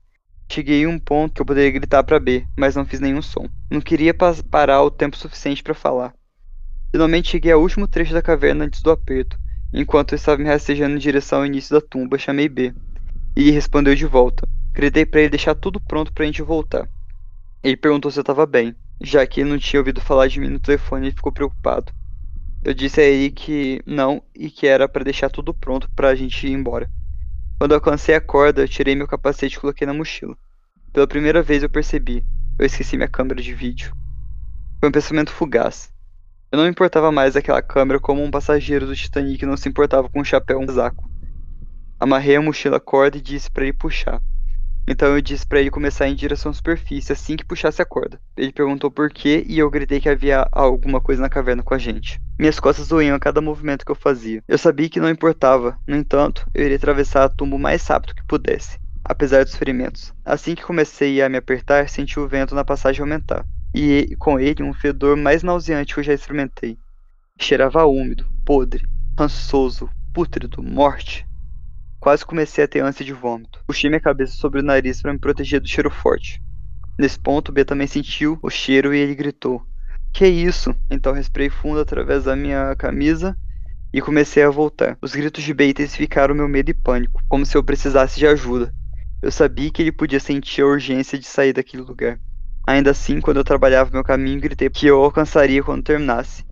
Cheguei 0.50 0.84
a 0.84 0.88
um 0.88 0.98
ponto 0.98 1.34
que 1.34 1.42
eu 1.42 1.46
poderia 1.46 1.70
gritar 1.70 2.02
para 2.04 2.20
B, 2.20 2.46
mas 2.56 2.74
não 2.74 2.84
fiz 2.84 3.00
nenhum 3.00 3.20
som. 3.20 3.48
Não 3.70 3.80
queria 3.80 4.14
pa 4.14 4.34
parar 4.50 4.82
o 4.82 4.90
tempo 4.90 5.16
suficiente 5.16 5.62
para 5.62 5.74
falar. 5.74 6.14
Finalmente 6.90 7.30
cheguei 7.30 7.52
ao 7.52 7.60
último 7.60 7.88
trecho 7.88 8.14
da 8.14 8.22
caverna 8.22 8.64
antes 8.64 8.80
do 8.80 8.90
aperto. 8.90 9.36
Enquanto 9.72 10.12
eu 10.12 10.16
estava 10.16 10.38
me 10.38 10.48
rastejando 10.48 10.94
em 10.94 10.98
direção 10.98 11.40
ao 11.40 11.46
início 11.46 11.74
da 11.74 11.84
tumba, 11.84 12.16
chamei 12.16 12.48
B. 12.48 12.72
E 13.36 13.50
respondeu 13.50 13.94
de 13.94 14.06
volta. 14.06 14.48
Gritei 14.72 15.04
para 15.04 15.20
ele 15.20 15.30
deixar 15.30 15.54
tudo 15.54 15.80
pronto 15.80 16.12
para 16.12 16.22
a 16.22 16.26
gente 16.26 16.42
voltar. 16.42 16.88
Ele 17.62 17.76
perguntou 17.76 18.10
se 18.10 18.18
eu 18.18 18.22
estava 18.22 18.46
bem, 18.46 18.74
já 19.00 19.26
que 19.26 19.40
ele 19.40 19.50
não 19.50 19.58
tinha 19.58 19.80
ouvido 19.80 20.00
falar 20.00 20.28
de 20.28 20.38
mim 20.38 20.48
no 20.48 20.60
telefone 20.60 21.08
e 21.08 21.12
ficou 21.12 21.32
preocupado. 21.32 21.92
Eu 22.64 22.72
disse 22.72 23.00
a 23.00 23.04
ele 23.04 23.30
que 23.30 23.82
não 23.84 24.22
e 24.34 24.48
que 24.48 24.66
era 24.66 24.88
para 24.88 25.04
deixar 25.04 25.28
tudo 25.28 25.52
pronto 25.52 25.90
para 25.94 26.08
a 26.08 26.14
gente 26.14 26.46
ir 26.46 26.52
embora. 26.52 26.88
Quando 27.58 27.74
alcancei 27.74 28.14
a 28.14 28.20
corda, 28.20 28.62
eu 28.62 28.68
tirei 28.68 28.94
meu 28.94 29.06
capacete 29.06 29.56
e 29.56 29.60
coloquei 29.60 29.86
na 29.86 29.94
mochila. 29.94 30.36
Pela 30.92 31.06
primeira 31.06 31.42
vez 31.42 31.62
eu 31.62 31.70
percebi. 31.70 32.24
Eu 32.58 32.66
esqueci 32.66 32.96
minha 32.96 33.08
câmera 33.08 33.40
de 33.40 33.54
vídeo. 33.54 33.92
Foi 34.80 34.88
um 34.88 34.92
pensamento 34.92 35.30
fugaz. 35.30 35.92
Eu 36.50 36.58
não 36.58 36.64
me 36.64 36.70
importava 36.70 37.10
mais 37.10 37.34
daquela 37.34 37.62
câmera 37.62 37.98
como 37.98 38.22
um 38.22 38.30
passageiro 38.30 38.86
do 38.86 38.94
Titanic 38.94 39.44
não 39.44 39.56
se 39.56 39.68
importava 39.68 40.08
com 40.08 40.20
um 40.20 40.24
chapéu 40.24 40.60
um 40.60 40.66
casaco. 40.66 41.08
Amarrei 41.98 42.36
a 42.36 42.42
mochila 42.42 42.76
à 42.76 42.80
corda 42.80 43.16
e 43.16 43.20
disse 43.20 43.50
para 43.50 43.64
ele 43.64 43.72
puxar. 43.72 44.20
Então 44.86 45.14
eu 45.14 45.22
disse 45.22 45.46
para 45.46 45.60
ele 45.60 45.70
começar 45.70 46.06
em 46.08 46.14
direção 46.14 46.50
à 46.50 46.54
superfície 46.54 47.12
assim 47.12 47.36
que 47.36 47.44
puxasse 47.44 47.80
a 47.80 47.86
corda. 47.86 48.20
Ele 48.36 48.52
perguntou 48.52 48.90
por 48.90 49.10
quê 49.10 49.44
e 49.48 49.58
eu 49.58 49.70
gritei 49.70 50.00
que 50.00 50.08
havia 50.08 50.46
alguma 50.52 51.00
coisa 51.00 51.22
na 51.22 51.28
caverna 51.28 51.62
com 51.62 51.74
a 51.74 51.78
gente. 51.78 52.20
Minhas 52.38 52.60
costas 52.60 52.88
doíam 52.88 53.16
a 53.16 53.20
cada 53.20 53.40
movimento 53.40 53.84
que 53.84 53.90
eu 53.90 53.96
fazia. 53.96 54.42
Eu 54.46 54.58
sabia 54.58 54.88
que 54.88 55.00
não 55.00 55.08
importava, 55.08 55.78
no 55.86 55.96
entanto, 55.96 56.46
eu 56.52 56.64
iria 56.64 56.76
atravessar 56.76 57.24
a 57.24 57.28
tumba 57.28 57.56
o 57.56 57.58
mais 57.58 57.86
rápido 57.86 58.14
que 58.14 58.26
pudesse, 58.26 58.78
apesar 59.04 59.44
dos 59.44 59.56
ferimentos. 59.56 60.12
Assim 60.24 60.54
que 60.54 60.62
comecei 60.62 61.22
a 61.22 61.28
me 61.28 61.38
apertar, 61.38 61.88
senti 61.88 62.18
o 62.20 62.28
vento 62.28 62.54
na 62.54 62.64
passagem 62.64 63.00
aumentar, 63.00 63.46
e 63.72 64.14
com 64.18 64.38
ele 64.38 64.62
um 64.62 64.74
fedor 64.74 65.16
mais 65.16 65.42
nauseante 65.42 65.94
que 65.94 66.00
eu 66.00 66.04
já 66.04 66.12
experimentei. 66.12 66.76
Cheirava 67.40 67.84
úmido, 67.84 68.26
podre, 68.44 68.86
rançoso, 69.18 69.88
pútrido, 70.12 70.62
morte. 70.62 71.26
Quase 72.04 72.22
comecei 72.22 72.62
a 72.62 72.68
ter 72.68 72.80
ânsia 72.80 73.02
de 73.02 73.14
vômito. 73.14 73.60
Puxei 73.66 73.88
minha 73.88 73.98
cabeça 73.98 74.34
sobre 74.34 74.60
o 74.60 74.62
nariz 74.62 75.00
para 75.00 75.10
me 75.10 75.18
proteger 75.18 75.58
do 75.58 75.66
cheiro 75.66 75.90
forte. 75.90 76.38
Nesse 76.98 77.18
ponto, 77.18 77.50
B 77.50 77.64
também 77.64 77.86
sentiu 77.86 78.38
o 78.42 78.50
cheiro 78.50 78.94
e 78.94 78.98
ele 78.98 79.14
gritou: 79.14 79.62
Que 80.12 80.26
isso? 80.26 80.76
Então 80.90 81.14
respirei 81.14 81.48
fundo 81.48 81.80
através 81.80 82.24
da 82.24 82.36
minha 82.36 82.76
camisa 82.76 83.34
e 83.90 84.02
comecei 84.02 84.42
a 84.42 84.50
voltar. 84.50 84.98
Os 85.00 85.14
gritos 85.14 85.42
de 85.42 85.54
B 85.54 85.70
intensificaram 85.70 86.34
meu 86.34 86.46
medo 86.46 86.70
e 86.70 86.74
pânico, 86.74 87.22
como 87.26 87.46
se 87.46 87.56
eu 87.56 87.64
precisasse 87.64 88.18
de 88.18 88.26
ajuda. 88.26 88.70
Eu 89.22 89.32
sabia 89.32 89.70
que 89.70 89.80
ele 89.80 89.90
podia 89.90 90.20
sentir 90.20 90.60
a 90.60 90.66
urgência 90.66 91.18
de 91.18 91.24
sair 91.24 91.54
daquele 91.54 91.84
lugar. 91.84 92.20
Ainda 92.66 92.90
assim, 92.90 93.18
quando 93.18 93.38
eu 93.38 93.44
trabalhava 93.44 93.90
meu 93.90 94.04
caminho, 94.04 94.42
gritei 94.42 94.68
que 94.68 94.86
eu 94.86 95.02
alcançaria 95.02 95.62
quando 95.62 95.82
terminasse. 95.82 96.44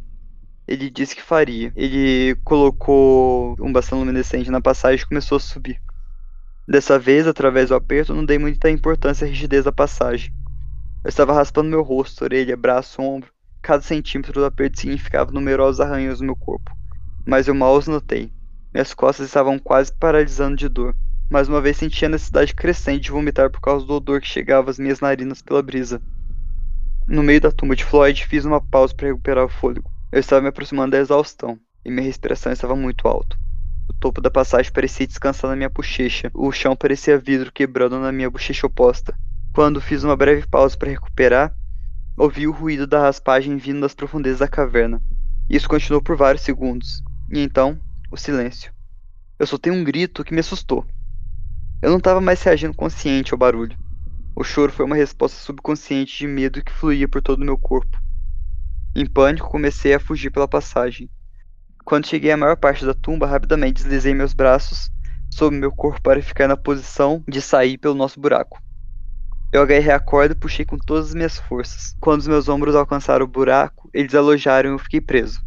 Ele 0.67 0.89
disse 0.89 1.15
que 1.15 1.23
faria. 1.23 1.73
Ele 1.75 2.37
colocou 2.45 3.57
um 3.61 3.73
bastão 3.73 3.99
luminescente 3.99 4.51
na 4.51 4.61
passagem 4.61 5.05
e 5.05 5.09
começou 5.09 5.37
a 5.37 5.41
subir. 5.41 5.81
Dessa 6.67 6.99
vez, 6.99 7.27
através 7.27 7.69
do 7.69 7.75
aperto, 7.75 8.15
não 8.15 8.25
dei 8.25 8.39
muita 8.39 8.71
importância 8.71 9.27
à 9.27 9.29
rigidez 9.29 9.65
da 9.65 9.73
passagem. 9.73 10.33
Eu 11.05 11.09
estava 11.09 11.33
raspando 11.33 11.69
meu 11.69 11.83
rosto, 11.83 12.23
orelha, 12.23 12.57
braço, 12.57 13.03
ombro. 13.03 13.29
Cada 13.61 13.83
centímetro 13.83 14.33
do 14.33 14.45
aperto 14.45 14.81
significava 14.81 15.33
numerosos 15.33 15.81
arranhões 15.81 16.21
no 16.21 16.27
meu 16.27 16.37
corpo. 16.37 16.71
Mas 17.27 17.49
eu 17.49 17.55
mal 17.55 17.77
os 17.77 17.89
notei. 17.89 18.33
Minhas 18.73 18.95
costas 18.95 19.27
estavam 19.27 19.59
quase 19.59 19.93
paralisando 19.93 20.57
de 20.57 20.69
dor. 20.69 20.95
Mais 21.29 21.49
uma 21.49 21.61
vez 21.61 21.77
senti 21.77 22.05
a 22.07 22.09
necessidade 22.09 22.55
crescente 22.55 23.03
de 23.03 23.11
vomitar 23.11 23.51
por 23.51 23.61
causa 23.61 23.85
do 23.85 23.95
odor 23.95 24.21
que 24.21 24.29
chegava 24.29 24.71
às 24.71 24.79
minhas 24.79 25.01
narinas 25.01 25.43
pela 25.43 25.63
brisa. 25.63 26.01
No 27.07 27.23
meio 27.23 27.41
da 27.41 27.51
tumba 27.51 27.77
de 27.77 27.85
Floyd, 27.85 28.27
fiz 28.27 28.45
uma 28.45 28.61
pausa 28.61 28.95
para 28.95 29.09
recuperar 29.09 29.45
o 29.45 29.49
fôlego. 29.49 29.92
Eu 30.13 30.21
estava 30.21 30.43
me 30.43 30.49
aproximando 30.49 30.91
da 30.91 30.99
exaustão, 30.99 31.59
e 31.83 31.91
minha 31.91 32.05
respiração 32.05 32.53
estava 32.53 32.77
muito 32.77 33.09
alta. 33.09 33.35
O 33.89 33.95
topo 33.95 34.21
da 34.21 34.31
passagem 34.31 34.71
parecia 34.71 35.07
descansar 35.07 35.49
na 35.49 35.57
minha 35.57 35.71
bochecha, 35.71 36.31
o 36.35 36.53
chão 36.53 36.77
parecia 36.77 37.17
vidro 37.17 37.51
quebrando 37.51 37.99
na 37.99 38.13
minha 38.13 38.29
bochecha 38.29 38.67
oposta. 38.67 39.15
Quando 39.55 39.81
fiz 39.81 40.05
uma 40.05 40.15
breve 40.15 40.47
pausa 40.47 40.77
para 40.77 40.91
recuperar, 40.91 41.57
ouvi 42.15 42.47
o 42.47 42.53
ruído 42.53 42.87
da 42.87 43.01
raspagem 43.01 43.57
vindo 43.57 43.81
das 43.81 43.95
profundezas 43.95 44.41
da 44.41 44.49
caverna. 44.49 45.01
Isso 45.49 45.67
continuou 45.67 46.03
por 46.03 46.15
vários 46.15 46.43
segundos, 46.43 47.03
e 47.33 47.41
então, 47.41 47.81
o 48.11 48.17
silêncio. 48.19 48.71
Eu 49.39 49.47
soltei 49.47 49.73
um 49.73 49.83
grito 49.83 50.23
que 50.25 50.35
me 50.35 50.41
assustou. 50.41 50.85
Eu 51.81 51.89
não 51.89 51.97
estava 51.97 52.21
mais 52.21 52.43
reagindo 52.43 52.75
consciente 52.75 53.33
ao 53.33 53.39
barulho. 53.39 53.79
O 54.37 54.45
choro 54.45 54.73
foi 54.73 54.85
uma 54.85 54.95
resposta 54.95 55.39
subconsciente 55.39 56.19
de 56.19 56.27
medo 56.27 56.63
que 56.63 56.71
fluía 56.71 57.09
por 57.09 57.23
todo 57.23 57.41
o 57.41 57.47
meu 57.47 57.57
corpo. 57.57 57.97
Em 58.95 59.07
pânico, 59.07 59.49
comecei 59.49 59.95
a 59.95 60.01
fugir 60.01 60.31
pela 60.31 60.47
passagem. 60.47 61.09
Quando 61.85 62.07
cheguei 62.07 62.31
à 62.31 62.37
maior 62.37 62.57
parte 62.57 62.85
da 62.85 62.93
tumba, 62.93 63.27
rapidamente 63.27 63.83
deslizei 63.83 64.13
meus 64.13 64.35
braços 64.35 64.91
sobre 65.31 65.59
meu 65.59 65.73
corpo 65.73 66.03
para 66.03 66.21
ficar 66.21 66.47
na 66.47 66.57
posição 66.57 67.25
de 67.27 67.41
sair 67.41 67.79
pelo 67.79 67.95
nosso 67.95 68.21
buraco. 68.21 68.63
Eu 69.51 69.63
agarrei 69.63 69.91
a 69.91 69.99
corda 69.99 70.35
e 70.35 70.37
puxei 70.37 70.65
com 70.65 70.77
todas 70.77 71.09
as 71.09 71.15
minhas 71.15 71.39
forças. 71.39 71.97
Quando 72.01 72.21
os 72.21 72.29
meus 72.29 72.49
ombros 72.49 72.75
alcançaram 72.75 73.25
o 73.25 73.29
buraco, 73.29 73.89
eles 73.95 74.15
alojaram 74.15 74.71
e 74.71 74.73
eu 74.75 74.79
fiquei 74.79 75.01
preso. 75.01 75.41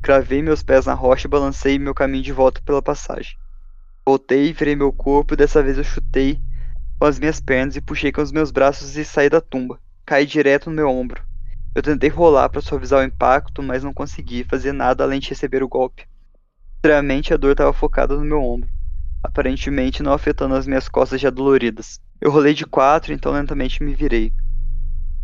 Cravei 0.00 0.40
meus 0.40 0.62
pés 0.62 0.86
na 0.86 0.94
rocha 0.94 1.26
e 1.26 1.30
balancei 1.30 1.78
meu 1.78 1.94
caminho 1.94 2.22
de 2.22 2.32
volta 2.32 2.60
pela 2.64 2.80
passagem. 2.80 3.36
Voltei, 4.06 4.52
virei 4.52 4.76
meu 4.76 4.92
corpo 4.92 5.34
e 5.34 5.36
dessa 5.36 5.62
vez 5.62 5.76
eu 5.76 5.84
chutei 5.84 6.40
com 6.98 7.06
as 7.06 7.18
minhas 7.18 7.40
pernas 7.40 7.76
e 7.76 7.80
puxei 7.80 8.10
com 8.10 8.22
os 8.22 8.32
meus 8.32 8.50
braços 8.50 8.96
e 8.96 9.04
saí 9.04 9.28
da 9.28 9.40
tumba. 9.40 9.80
Caí 10.06 10.24
direto 10.24 10.70
no 10.70 10.76
meu 10.76 10.88
ombro. 10.88 11.27
Eu 11.78 11.82
tentei 11.82 12.10
rolar 12.10 12.48
para 12.48 12.60
suavizar 12.60 12.98
o 12.98 13.04
impacto, 13.04 13.62
mas 13.62 13.84
não 13.84 13.94
consegui 13.94 14.42
fazer 14.42 14.72
nada 14.72 15.04
além 15.04 15.20
de 15.20 15.28
receber 15.28 15.62
o 15.62 15.68
golpe. 15.68 16.08
Extremamente 16.74 17.32
a 17.32 17.36
dor 17.36 17.52
estava 17.52 17.72
focada 17.72 18.16
no 18.16 18.24
meu 18.24 18.42
ombro, 18.42 18.68
aparentemente 19.22 20.02
não 20.02 20.12
afetando 20.12 20.56
as 20.56 20.66
minhas 20.66 20.88
costas 20.88 21.20
já 21.20 21.30
doloridas. 21.30 22.00
Eu 22.20 22.32
rolei 22.32 22.52
de 22.52 22.66
quatro, 22.66 23.12
então 23.12 23.30
lentamente 23.30 23.80
me 23.80 23.94
virei. 23.94 24.32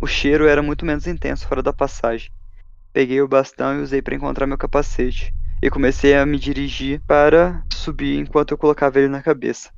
O 0.01 0.06
cheiro 0.06 0.47
era 0.47 0.62
muito 0.62 0.86
menos 0.86 1.09
intenso 1.09 1.44
fora 1.44 1.60
da 1.60 1.72
passagem. 1.72 2.31
Peguei 2.93 3.20
o 3.20 3.26
bastão 3.26 3.76
e 3.76 3.82
usei 3.82 4.01
para 4.01 4.14
encontrar 4.14 4.47
meu 4.47 4.56
capacete, 4.56 5.35
e 5.60 5.68
comecei 5.68 6.14
a 6.14 6.24
me 6.24 6.39
dirigir 6.39 7.01
para 7.05 7.64
subir 7.72 8.16
enquanto 8.16 8.52
eu 8.52 8.59
colocava 8.59 9.01
ele 9.01 9.09
na 9.09 9.20
cabeça. 9.20 9.70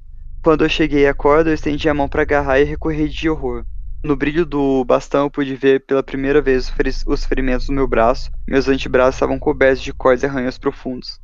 Quando 0.44 0.62
eu 0.62 0.68
cheguei 0.68 1.08
à 1.08 1.14
corda, 1.14 1.48
eu 1.48 1.54
estendi 1.54 1.88
a 1.88 1.94
mão 1.94 2.06
para 2.06 2.20
agarrar 2.20 2.60
e 2.60 2.64
recorri 2.64 3.08
de 3.08 3.30
horror. 3.30 3.64
No 4.06 4.14
brilho 4.14 4.46
do 4.46 4.84
bastão 4.84 5.24
eu 5.24 5.30
pude 5.32 5.56
ver 5.56 5.84
pela 5.84 6.00
primeira 6.00 6.40
vez 6.40 6.72
os 7.08 7.24
ferimentos 7.24 7.68
no 7.68 7.74
meu 7.74 7.88
braço. 7.88 8.30
Meus 8.46 8.68
antebraços 8.68 9.16
estavam 9.16 9.36
cobertos 9.36 9.82
de 9.82 9.92
cortes 9.92 10.22
e 10.22 10.26
arranhões 10.26 10.56
profundos. 10.56 11.18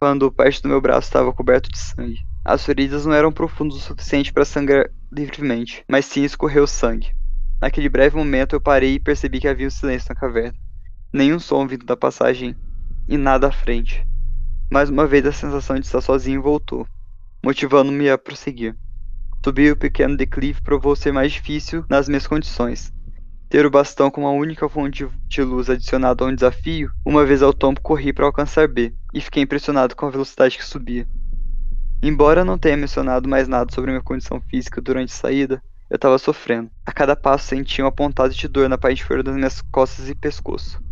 Quando 0.00 0.32
parte 0.32 0.62
do 0.62 0.68
meu 0.70 0.80
braço 0.80 1.08
estava 1.08 1.30
coberto 1.30 1.68
de 1.68 1.76
sangue. 1.76 2.20
As 2.42 2.64
feridas 2.64 3.04
não 3.04 3.12
eram 3.12 3.30
profundas 3.30 3.76
o 3.76 3.80
suficiente 3.80 4.32
para 4.32 4.46
sangrar 4.46 4.88
livremente, 5.12 5.84
mas 5.86 6.06
sim 6.06 6.24
escorreu 6.24 6.66
sangue. 6.66 7.14
Naquele 7.60 7.90
breve 7.90 8.16
momento 8.16 8.56
eu 8.56 8.62
parei 8.62 8.94
e 8.94 8.98
percebi 9.00 9.38
que 9.38 9.46
havia 9.46 9.66
um 9.66 9.70
silêncio 9.70 10.08
na 10.08 10.18
caverna. 10.18 10.58
Nenhum 11.12 11.38
som 11.38 11.66
vindo 11.66 11.84
da 11.84 11.98
passagem 11.98 12.56
e 13.06 13.18
nada 13.18 13.48
à 13.48 13.52
frente. 13.52 14.02
Mais 14.72 14.88
uma 14.88 15.06
vez 15.06 15.26
a 15.26 15.32
sensação 15.32 15.78
de 15.78 15.84
estar 15.84 16.00
sozinho 16.00 16.40
voltou, 16.40 16.88
motivando-me 17.44 18.08
a 18.08 18.16
prosseguir. 18.16 18.74
Subir 19.46 19.70
o 19.70 19.76
pequeno 19.76 20.16
declive 20.16 20.60
provou 20.60 20.96
ser 20.96 21.12
mais 21.12 21.30
difícil 21.30 21.84
nas 21.88 22.08
minhas 22.08 22.26
condições. 22.26 22.92
Ter 23.48 23.64
o 23.64 23.70
bastão 23.70 24.10
como 24.10 24.26
a 24.26 24.32
única 24.32 24.68
fonte 24.68 25.08
de 25.28 25.42
luz 25.44 25.70
adicionada 25.70 26.24
a 26.24 26.26
um 26.26 26.34
desafio, 26.34 26.90
uma 27.04 27.24
vez 27.24 27.44
ao 27.44 27.54
tombo 27.54 27.80
corri 27.80 28.12
para 28.12 28.26
alcançar 28.26 28.66
B, 28.66 28.92
e 29.14 29.20
fiquei 29.20 29.44
impressionado 29.44 29.94
com 29.94 30.04
a 30.04 30.10
velocidade 30.10 30.58
que 30.58 30.64
subia. 30.64 31.06
Embora 32.02 32.44
não 32.44 32.58
tenha 32.58 32.76
mencionado 32.76 33.28
mais 33.28 33.46
nada 33.46 33.72
sobre 33.72 33.92
minha 33.92 34.02
condição 34.02 34.40
física 34.40 34.80
durante 34.80 35.12
a 35.12 35.16
saída, 35.16 35.62
eu 35.88 35.94
estava 35.94 36.18
sofrendo. 36.18 36.68
A 36.84 36.90
cada 36.90 37.14
passo 37.14 37.46
sentia 37.46 37.84
uma 37.84 37.92
pontada 37.92 38.30
de 38.30 38.48
dor 38.48 38.68
na 38.68 38.76
parte 38.76 39.00
inferior 39.00 39.22
das 39.22 39.36
minhas 39.36 39.62
costas 39.70 40.08
e 40.08 40.14
pescoço. 40.16 40.82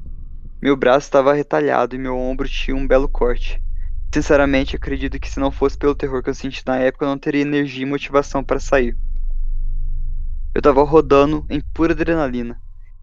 Meu 0.63 0.77
braço 0.77 1.09
estava 1.09 1.35
retalhado 1.35 1.97
e 1.97 1.99
meu 1.99 2.17
ombro 2.17 2.49
tinha 2.49 2.77
um 2.77 2.87
belo 2.87 3.09
corte. 3.09 3.61
Sinceramente, 4.15 4.77
acredito 4.77 5.19
que 5.19 5.29
se 5.29 5.41
não 5.41 5.51
fosse 5.51 5.77
pelo 5.77 5.93
terror 5.93 6.23
que 6.23 6.31
eu 6.31 6.35
senti 6.35 6.63
na 6.65 6.77
época, 6.77 7.05
eu 7.05 7.09
não 7.09 7.19
teria 7.19 7.43
energia 7.43 7.83
e 7.83 7.85
motivação 7.85 8.45
para 8.45 8.61
sair. 8.61 8.97
Eu 10.55 10.63
tava 10.63 10.85
rodando 10.85 11.45
em 11.51 11.61
pura 11.61 11.95
adrenalina. 11.95 12.57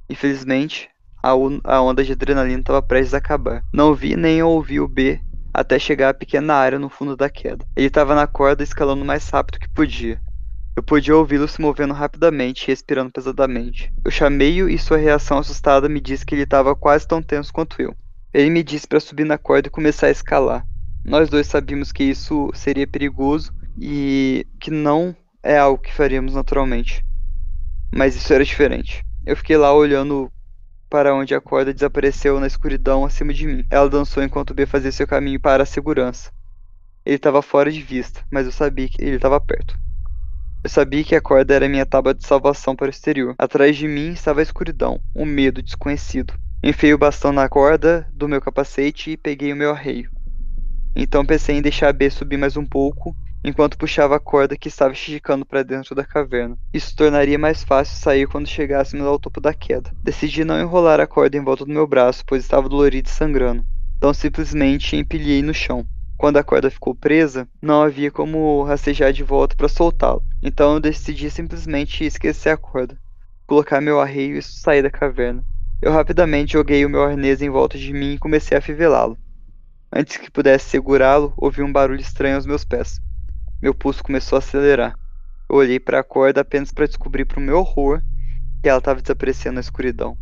Infelizmente, 0.10 0.90
a, 1.22 1.32
a 1.66 1.82
onda 1.82 2.02
de 2.02 2.14
adrenalina 2.14 2.62
estava 2.62 2.82
prestes 2.82 3.14
a 3.14 3.18
acabar. 3.18 3.62
Não 3.74 3.94
vi 3.94 4.16
nem 4.16 4.42
ouvi 4.42 4.80
o 4.80 4.88
B 4.88 5.20
até 5.54 5.78
chegar 5.78 6.08
à 6.08 6.14
pequena 6.14 6.54
área 6.54 6.80
no 6.80 6.88
fundo 6.88 7.18
da 7.18 7.30
queda. 7.30 7.66
Ele 7.76 7.88
estava 7.88 8.16
na 8.16 8.26
corda 8.26 8.64
escalando 8.64 9.04
mais 9.04 9.28
rápido 9.28 9.60
que 9.60 9.68
podia. 9.68 10.18
Eu 10.78 10.82
podia 10.82 11.18
ouvi-lo 11.18 11.46
se 11.46 11.60
movendo 11.60 11.94
rapidamente 11.94 12.64
e 12.64 12.68
respirando 12.68 13.12
pesadamente. 13.12 13.94
Eu 14.06 14.12
chamei-o 14.12 14.70
e 14.70 14.80
sua 14.80 14.96
reação 14.96 15.40
assustada 15.40 15.90
me 15.90 16.00
disse 16.00 16.26
que 16.26 16.34
ele 16.36 16.44
estava 16.44 16.74
quase 16.74 17.06
tão 17.06 17.22
tenso 17.22 17.52
quanto 17.52 17.82
eu. 17.82 17.94
Ele 18.34 18.50
me 18.50 18.64
disse 18.64 18.88
para 18.88 19.02
subir 19.02 19.26
na 19.26 19.38
corda 19.38 19.68
e 19.68 19.70
começar 19.70 20.08
a 20.08 20.12
escalar. 20.12 20.71
Nós 21.04 21.30
dois 21.30 21.48
sabíamos 21.48 21.92
que 21.92 22.04
isso 22.04 22.52
seria 22.54 22.86
perigoso 22.88 23.54
e 23.78 24.46
que 24.60 24.70
não 24.70 25.16
é 25.42 25.58
algo 25.58 25.82
que 25.82 25.94
faríamos 25.94 26.36
naturalmente. 26.36 27.04
Mas 27.94 28.16
isso 28.16 28.32
era 28.34 28.46
diferente. 28.46 29.04
Eu 29.26 29.36
fiquei 29.36 29.58
lá 29.58 29.74
olhando 29.74 30.32
para 30.90 31.16
onde 31.16 31.34
a 31.34 31.42
corda 31.42 31.74
desapareceu 31.74 32.40
na 32.40 32.48
escuridão 32.48 33.04
acima 33.04 33.34
de 33.34 33.48
mim. 33.48 33.66
Ela 33.70 33.90
dançou 33.90 34.22
enquanto 34.22 34.54
B 34.54 34.66
fazia 34.66 34.92
seu 34.92 35.08
caminho 35.08 35.40
para 35.40 35.64
a 35.64 35.66
segurança. 35.66 36.32
Ele 37.06 37.16
estava 37.16 37.42
fora 37.42 37.72
de 37.72 37.82
vista, 37.82 38.24
mas 38.30 38.46
eu 38.46 38.52
sabia 38.52 38.88
que 38.88 39.02
ele 39.02 39.16
estava 39.16 39.40
perto. 39.40 39.76
Eu 40.64 40.70
sabia 40.70 41.04
que 41.04 41.16
a 41.16 41.22
corda 41.22 41.56
era 41.56 41.68
minha 41.68 41.86
tábua 41.86 42.14
de 42.14 42.26
salvação 42.28 42.76
para 42.76 42.88
o 42.88 42.92
exterior. 42.92 43.34
Atrás 43.38 43.76
de 43.76 43.88
mim 43.88 44.12
estava 44.12 44.42
a 44.42 44.44
escuridão, 44.44 45.02
o 45.16 45.24
um 45.24 45.26
medo 45.26 45.64
desconhecido. 45.64 46.36
Enfiei 46.64 46.94
o 46.94 46.98
bastão 46.98 47.32
na 47.32 47.50
corda 47.50 48.08
do 48.14 48.28
meu 48.28 48.40
capacete 48.40 49.12
e 49.12 49.18
peguei 49.18 49.52
o 49.52 49.56
meu 49.56 49.72
arreio. 49.72 50.12
Então 50.96 51.26
pensei 51.26 51.56
em 51.56 51.62
deixar 51.62 51.90
a 51.90 51.94
B 51.94 52.10
subir 52.10 52.38
mais 52.38 52.58
um 52.58 52.66
pouco, 52.66 53.16
enquanto 53.44 53.78
puxava 53.78 54.16
a 54.16 54.20
corda 54.20 54.58
que 54.58 54.68
estava 54.68 54.94
esticando 54.94 55.46
para 55.46 55.64
dentro 55.64 55.96
da 55.96 56.04
caverna. 56.04 56.58
Isso 56.74 56.96
tornaria 56.96 57.40
mais 57.40 57.64
fácil 57.64 57.98
sair 57.98 58.28
quando 58.28 58.48
chegássemos 58.48 59.06
ao 59.06 59.20
topo 59.20 59.40
da 59.40 59.54
queda. 59.54 59.92
Decidi 60.04 60.44
não 60.44 60.60
enrolar 60.60 61.00
a 61.00 61.08
corda 61.08 61.38
em 61.38 61.44
volta 61.44 61.66
do 61.66 61.72
meu 61.72 61.88
braço, 61.88 62.24
pois 62.26 62.44
estava 62.44 62.70
dolorido 62.70 63.08
e 63.08 63.12
sangrando. 63.12 63.66
Então 63.98 64.14
simplesmente 64.14 64.96
empilhei 64.96 65.42
no 65.42 65.54
chão. 65.54 65.86
Quando 66.18 66.38
a 66.38 66.44
corda 66.44 66.70
ficou 66.70 66.94
presa, 66.94 67.48
não 67.62 67.82
havia 67.82 68.12
como 68.12 68.64
rastejar 68.64 69.12
de 69.12 69.24
volta 69.24 69.56
para 69.56 69.68
soltá-lo. 69.68 70.22
Então 70.44 70.76
eu 70.76 70.80
decidi 70.80 71.32
simplesmente 71.32 72.06
esquecer 72.06 72.50
a 72.50 72.58
corda, 72.58 72.96
colocar 73.48 73.82
meu 73.82 74.00
arreio 74.00 74.38
e 74.38 74.42
sair 74.42 74.84
da 74.84 74.92
caverna. 74.92 75.44
Eu 75.82 75.92
rapidamente 75.92 76.54
joguei 76.54 76.86
o 76.86 76.90
meu 76.90 77.02
arnês 77.02 77.42
em 77.42 77.50
volta 77.50 77.76
de 77.76 77.92
mim 77.92 78.14
e 78.14 78.20
comecei 78.20 78.56
a 78.56 78.62
fivelá-lo. 78.62 79.18
Antes 79.94 80.16
que 80.16 80.32
pudesse 80.32 80.70
segurá-lo, 80.70 81.34
ouvi 81.36 81.62
um 81.62 81.72
barulho 81.72 82.00
estranho 82.00 82.38
aos 82.38 82.46
meus 82.46 82.64
pés. 82.64 83.02
Meu 83.62 83.76
pulso 83.76 84.02
começou 84.02 84.38
a 84.38 84.40
acelerar. 84.40 84.98
Eu 85.50 85.58
olhei 85.58 85.82
para 85.82 86.00
a 86.00 86.04
corda 86.04 86.40
apenas 86.40 86.72
para 86.72 86.88
descobrir, 86.88 87.26
para 87.26 87.40
o 87.40 87.42
meu 87.42 87.58
horror, 87.58 88.02
que 88.64 88.70
ela 88.70 88.80
estava 88.80 89.02
desaparecendo 89.02 89.56
na 89.56 89.60
escuridão. 89.60 90.18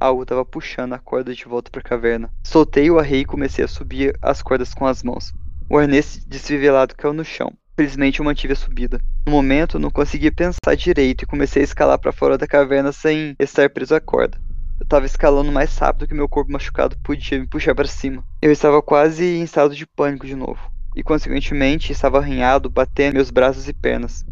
Algo 0.00 0.22
estava 0.24 0.44
puxando 0.44 0.94
a 0.94 0.98
corda 0.98 1.32
de 1.32 1.44
volta 1.44 1.70
para 1.70 1.80
a 1.80 1.84
caverna. 1.84 2.28
Soltei 2.42 2.90
o 2.90 2.98
arreio 2.98 3.22
e 3.22 3.24
comecei 3.24 3.64
a 3.64 3.68
subir 3.68 4.18
as 4.20 4.42
cordas 4.42 4.74
com 4.74 4.84
as 4.84 5.04
mãos. 5.04 5.32
O 5.70 5.78
arnês 5.78 6.24
desfivelado 6.26 6.96
caiu 6.96 7.14
no 7.14 7.24
chão. 7.24 7.52
Felizmente 7.76 8.18
eu 8.18 8.24
mantive 8.24 8.54
a 8.54 8.56
subida. 8.56 9.00
No 9.26 9.32
momento, 9.32 9.78
não 9.78 9.90
conseguia 9.90 10.32
pensar 10.32 10.74
direito 10.76 11.22
e 11.22 11.26
comecei 11.26 11.62
a 11.62 11.64
escalar 11.64 12.00
para 12.00 12.12
fora 12.12 12.36
da 12.36 12.48
caverna 12.48 12.90
sem 12.90 13.36
estar 13.38 13.70
preso 13.70 13.94
à 13.94 14.00
corda. 14.00 14.36
Eu 14.84 14.86
estava 14.86 15.06
escalando 15.06 15.50
mais 15.50 15.74
rápido 15.78 16.06
que 16.06 16.12
meu 16.12 16.28
corpo 16.28 16.52
machucado 16.52 16.94
podia 16.98 17.40
me 17.40 17.46
puxar 17.46 17.74
para 17.74 17.86
cima. 17.86 18.22
Eu 18.42 18.52
estava 18.52 18.82
quase 18.82 19.24
em 19.24 19.42
estado 19.42 19.74
de 19.74 19.86
pânico 19.86 20.26
de 20.26 20.34
novo, 20.34 20.60
e 20.94 21.02
consequentemente 21.02 21.90
estava 21.90 22.18
arranhado, 22.18 22.68
batendo 22.68 23.14
meus 23.14 23.30
braços 23.30 23.66
e 23.66 23.72
pernas. 23.72 24.26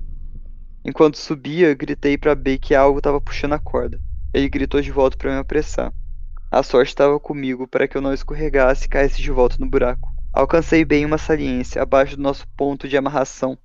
Enquanto 0.85 1.17
subia, 1.17 1.73
gritei 1.73 2.19
para 2.19 2.35
B 2.35 2.59
que 2.59 2.75
algo 2.75 2.99
estava 2.99 3.19
puxando 3.19 3.55
a 3.55 3.59
corda. 3.59 3.99
Ele 4.35 4.47
gritou 4.47 4.83
de 4.83 4.93
volta 4.93 5.17
para 5.17 5.33
me 5.33 5.39
apressar. 5.39 5.91
A 6.51 6.63
sorte 6.63 6.91
estava 6.91 7.19
comigo 7.19 7.67
para 7.67 7.89
que 7.89 7.97
eu 7.97 8.03
não 8.03 8.13
escorregasse 8.13 8.85
e 8.85 8.91
caísse 8.91 9.23
de 9.23 9.31
volta 9.31 9.57
no 9.59 9.71
buraco. 9.71 10.11
Alcancei 10.35 10.85
bem 10.85 11.07
uma 11.07 11.17
saliência 11.17 11.81
abaixo 11.81 12.15
do 12.15 12.23
nosso 12.23 12.47
ponto 12.49 12.87
de 12.87 12.99
amarração. 12.99 13.57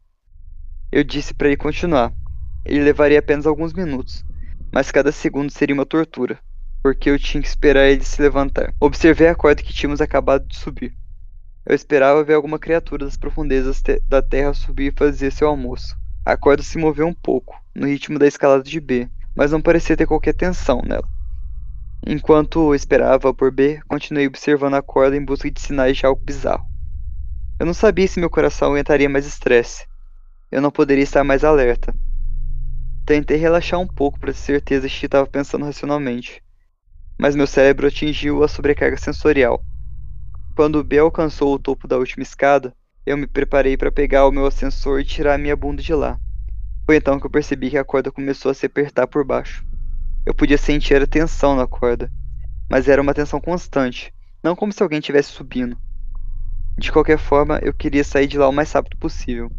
Eu 0.89 1.03
disse 1.03 1.33
para 1.33 1.47
ele 1.47 1.57
continuar. 1.57 2.13
Ele 2.63 2.81
levaria 2.81 3.19
apenas 3.19 3.45
alguns 3.45 3.73
minutos, 3.73 4.23
mas 4.71 4.89
cada 4.89 5.11
segundo 5.11 5.51
seria 5.51 5.75
uma 5.75 5.85
tortura, 5.85 6.39
porque 6.87 7.09
eu 7.09 7.19
tinha 7.19 7.41
que 7.41 7.49
esperar 7.49 7.89
ele 7.89 8.03
se 8.03 8.21
levantar. 8.21 8.73
Observei 8.79 9.27
a 9.27 9.35
corda 9.35 9.61
que 9.61 9.73
tínhamos 9.73 9.99
acabado 9.99 10.47
de 10.47 10.57
subir. 10.57 10.95
Eu 11.65 11.75
esperava 11.75 12.23
ver 12.23 12.35
alguma 12.35 12.57
criatura 12.57 13.03
das 13.03 13.17
profundezas 13.17 13.81
te 13.81 14.01
da 14.07 14.21
terra 14.21 14.53
subir 14.53 14.93
e 14.93 14.97
fazer 14.97 15.31
seu 15.31 15.49
almoço. 15.49 15.97
A 16.25 16.37
corda 16.37 16.63
se 16.63 16.77
moveu 16.77 17.05
um 17.05 17.13
pouco, 17.13 17.61
no 17.75 17.87
ritmo 17.87 18.17
da 18.17 18.25
escalada 18.25 18.63
de 18.63 18.79
B, 18.79 19.09
mas 19.35 19.51
não 19.51 19.61
parecia 19.61 19.97
ter 19.97 20.05
qualquer 20.05 20.33
tensão 20.33 20.81
nela. 20.81 21.05
Enquanto 22.05 22.73
esperava 22.73 23.33
por 23.33 23.51
B, 23.51 23.81
continuei 23.85 24.25
observando 24.25 24.75
a 24.75 24.81
corda 24.81 25.17
em 25.17 25.25
busca 25.25 25.51
de 25.51 25.59
sinais 25.59 25.97
de 25.97 26.05
algo 26.05 26.23
bizarro. 26.23 26.65
Eu 27.59 27.65
não 27.65 27.73
sabia 27.73 28.07
se 28.07 28.17
meu 28.17 28.29
coração 28.29 28.69
aguentaria 28.69 29.09
mais 29.09 29.25
estresse. 29.25 29.85
Eu 30.49 30.61
não 30.61 30.71
poderia 30.71 31.03
estar 31.03 31.25
mais 31.25 31.43
alerta. 31.43 31.93
Tentei 33.05 33.35
relaxar 33.35 33.77
um 33.77 33.87
pouco 33.87 34.17
para 34.17 34.31
ter 34.31 34.39
certeza 34.39 34.87
de 34.87 34.97
que 34.97 35.05
estava 35.05 35.27
pensando 35.27 35.65
racionalmente, 35.65 36.41
mas 37.17 37.35
meu 37.35 37.47
cérebro 37.47 37.87
atingiu 37.87 38.43
a 38.43 38.47
sobrecarga 38.47 38.97
sensorial. 38.97 39.63
Quando 40.55 40.83
B 40.83 40.99
alcançou 40.99 41.53
o 41.53 41.59
topo 41.59 41.87
da 41.87 41.97
última 41.97 42.23
escada, 42.23 42.75
eu 43.05 43.17
me 43.17 43.27
preparei 43.27 43.77
para 43.77 43.91
pegar 43.91 44.27
o 44.27 44.31
meu 44.31 44.45
ascensor 44.45 44.99
e 44.99 45.05
tirar 45.05 45.37
minha 45.37 45.55
bunda 45.55 45.81
de 45.81 45.93
lá. 45.93 46.19
Foi 46.85 46.97
então 46.97 47.19
que 47.19 47.25
eu 47.25 47.29
percebi 47.29 47.69
que 47.69 47.77
a 47.77 47.83
corda 47.83 48.11
começou 48.11 48.51
a 48.51 48.53
se 48.53 48.65
apertar 48.65 49.07
por 49.07 49.25
baixo. 49.25 49.65
Eu 50.25 50.33
podia 50.33 50.57
sentir 50.57 51.01
a 51.01 51.07
tensão 51.07 51.55
na 51.55 51.65
corda, 51.65 52.11
mas 52.69 52.87
era 52.87 53.01
uma 53.01 53.13
tensão 53.13 53.39
constante, 53.39 54.13
não 54.43 54.55
como 54.55 54.73
se 54.73 54.83
alguém 54.83 54.99
estivesse 54.99 55.29
subindo. 55.29 55.77
De 56.77 56.91
qualquer 56.91 57.17
forma, 57.17 57.59
eu 57.63 57.73
queria 57.73 58.03
sair 58.03 58.27
de 58.27 58.37
lá 58.37 58.47
o 58.47 58.53
mais 58.53 58.71
rápido 58.71 58.97
possível. 58.97 59.51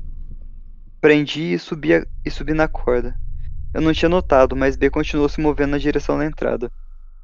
Prendi 1.00 1.54
e 1.54 1.58
subi, 1.58 1.94
a, 1.94 2.06
e 2.24 2.30
subi 2.30 2.52
na 2.52 2.68
corda. 2.68 3.14
Eu 3.74 3.80
não 3.80 3.92
tinha 3.92 4.08
notado, 4.08 4.54
mas 4.54 4.76
B 4.76 4.90
continuou 4.90 5.28
se 5.28 5.40
movendo 5.40 5.70
na 5.70 5.78
direção 5.78 6.18
da 6.18 6.24
entrada. 6.24 6.70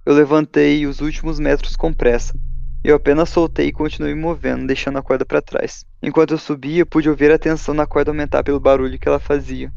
Eu 0.06 0.12
levantei 0.12 0.86
os 0.86 1.01
últimos 1.01 1.40
metros 1.40 1.76
com 1.76 1.90
pressa. 1.90 2.39
Eu 2.85 2.97
apenas 2.97 3.31
soltei 3.31 3.68
e 3.68 3.72
continuei 3.72 4.14
movendo, 4.14 4.66
deixando 4.66 4.98
a 4.98 5.02
corda 5.02 5.24
para 5.24 5.40
trás. 5.40 5.86
Enquanto 6.02 6.32
eu 6.32 6.39
subia, 6.39 6.85
pude 6.85 7.09
ouvir 7.09 7.32
a 7.32 7.39
tensão 7.39 7.72
na 7.72 7.86
corda 7.86 8.10
aumentar 8.10 8.44
pelo 8.44 8.60
barulho 8.60 8.98
que 8.98 9.09
ela 9.09 9.18
fazia. 9.18 9.72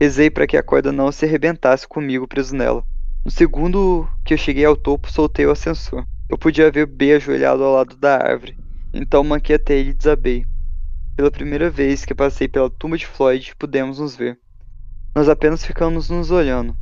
Rezei 0.00 0.30
para 0.30 0.46
que 0.46 0.56
a 0.56 0.62
corda 0.62 0.90
não 0.90 1.12
se 1.12 1.26
arrebentasse 1.26 1.86
comigo 1.86 2.26
preso 2.26 2.56
nela. 2.56 2.82
No 3.22 3.30
segundo 3.30 4.08
que 4.24 4.32
eu 4.32 4.38
cheguei 4.38 4.64
ao 4.64 4.74
topo, 4.74 5.12
soltei 5.12 5.44
o 5.44 5.50
ascensor. 5.50 6.06
Eu 6.30 6.38
podia 6.38 6.70
ver 6.70 6.86
B 6.86 7.12
ajoelhado 7.12 7.62
ao 7.62 7.74
lado 7.74 7.94
da 7.96 8.16
árvore, 8.16 8.56
então 8.94 9.22
manquei 9.22 9.56
até 9.56 9.74
ele 9.74 9.90
e 9.90 9.94
desabei. 9.94 10.46
Pela 11.14 11.30
primeira 11.30 11.68
vez 11.68 12.06
que 12.06 12.14
passei 12.14 12.48
pela 12.48 12.70
tumba 12.70 12.96
de 12.96 13.06
Floyd, 13.06 13.54
pudemos 13.58 13.98
nos 13.98 14.16
ver. 14.16 14.38
Nós 15.14 15.28
apenas 15.28 15.62
ficamos 15.62 16.08
nos 16.08 16.30
olhando. 16.30 16.74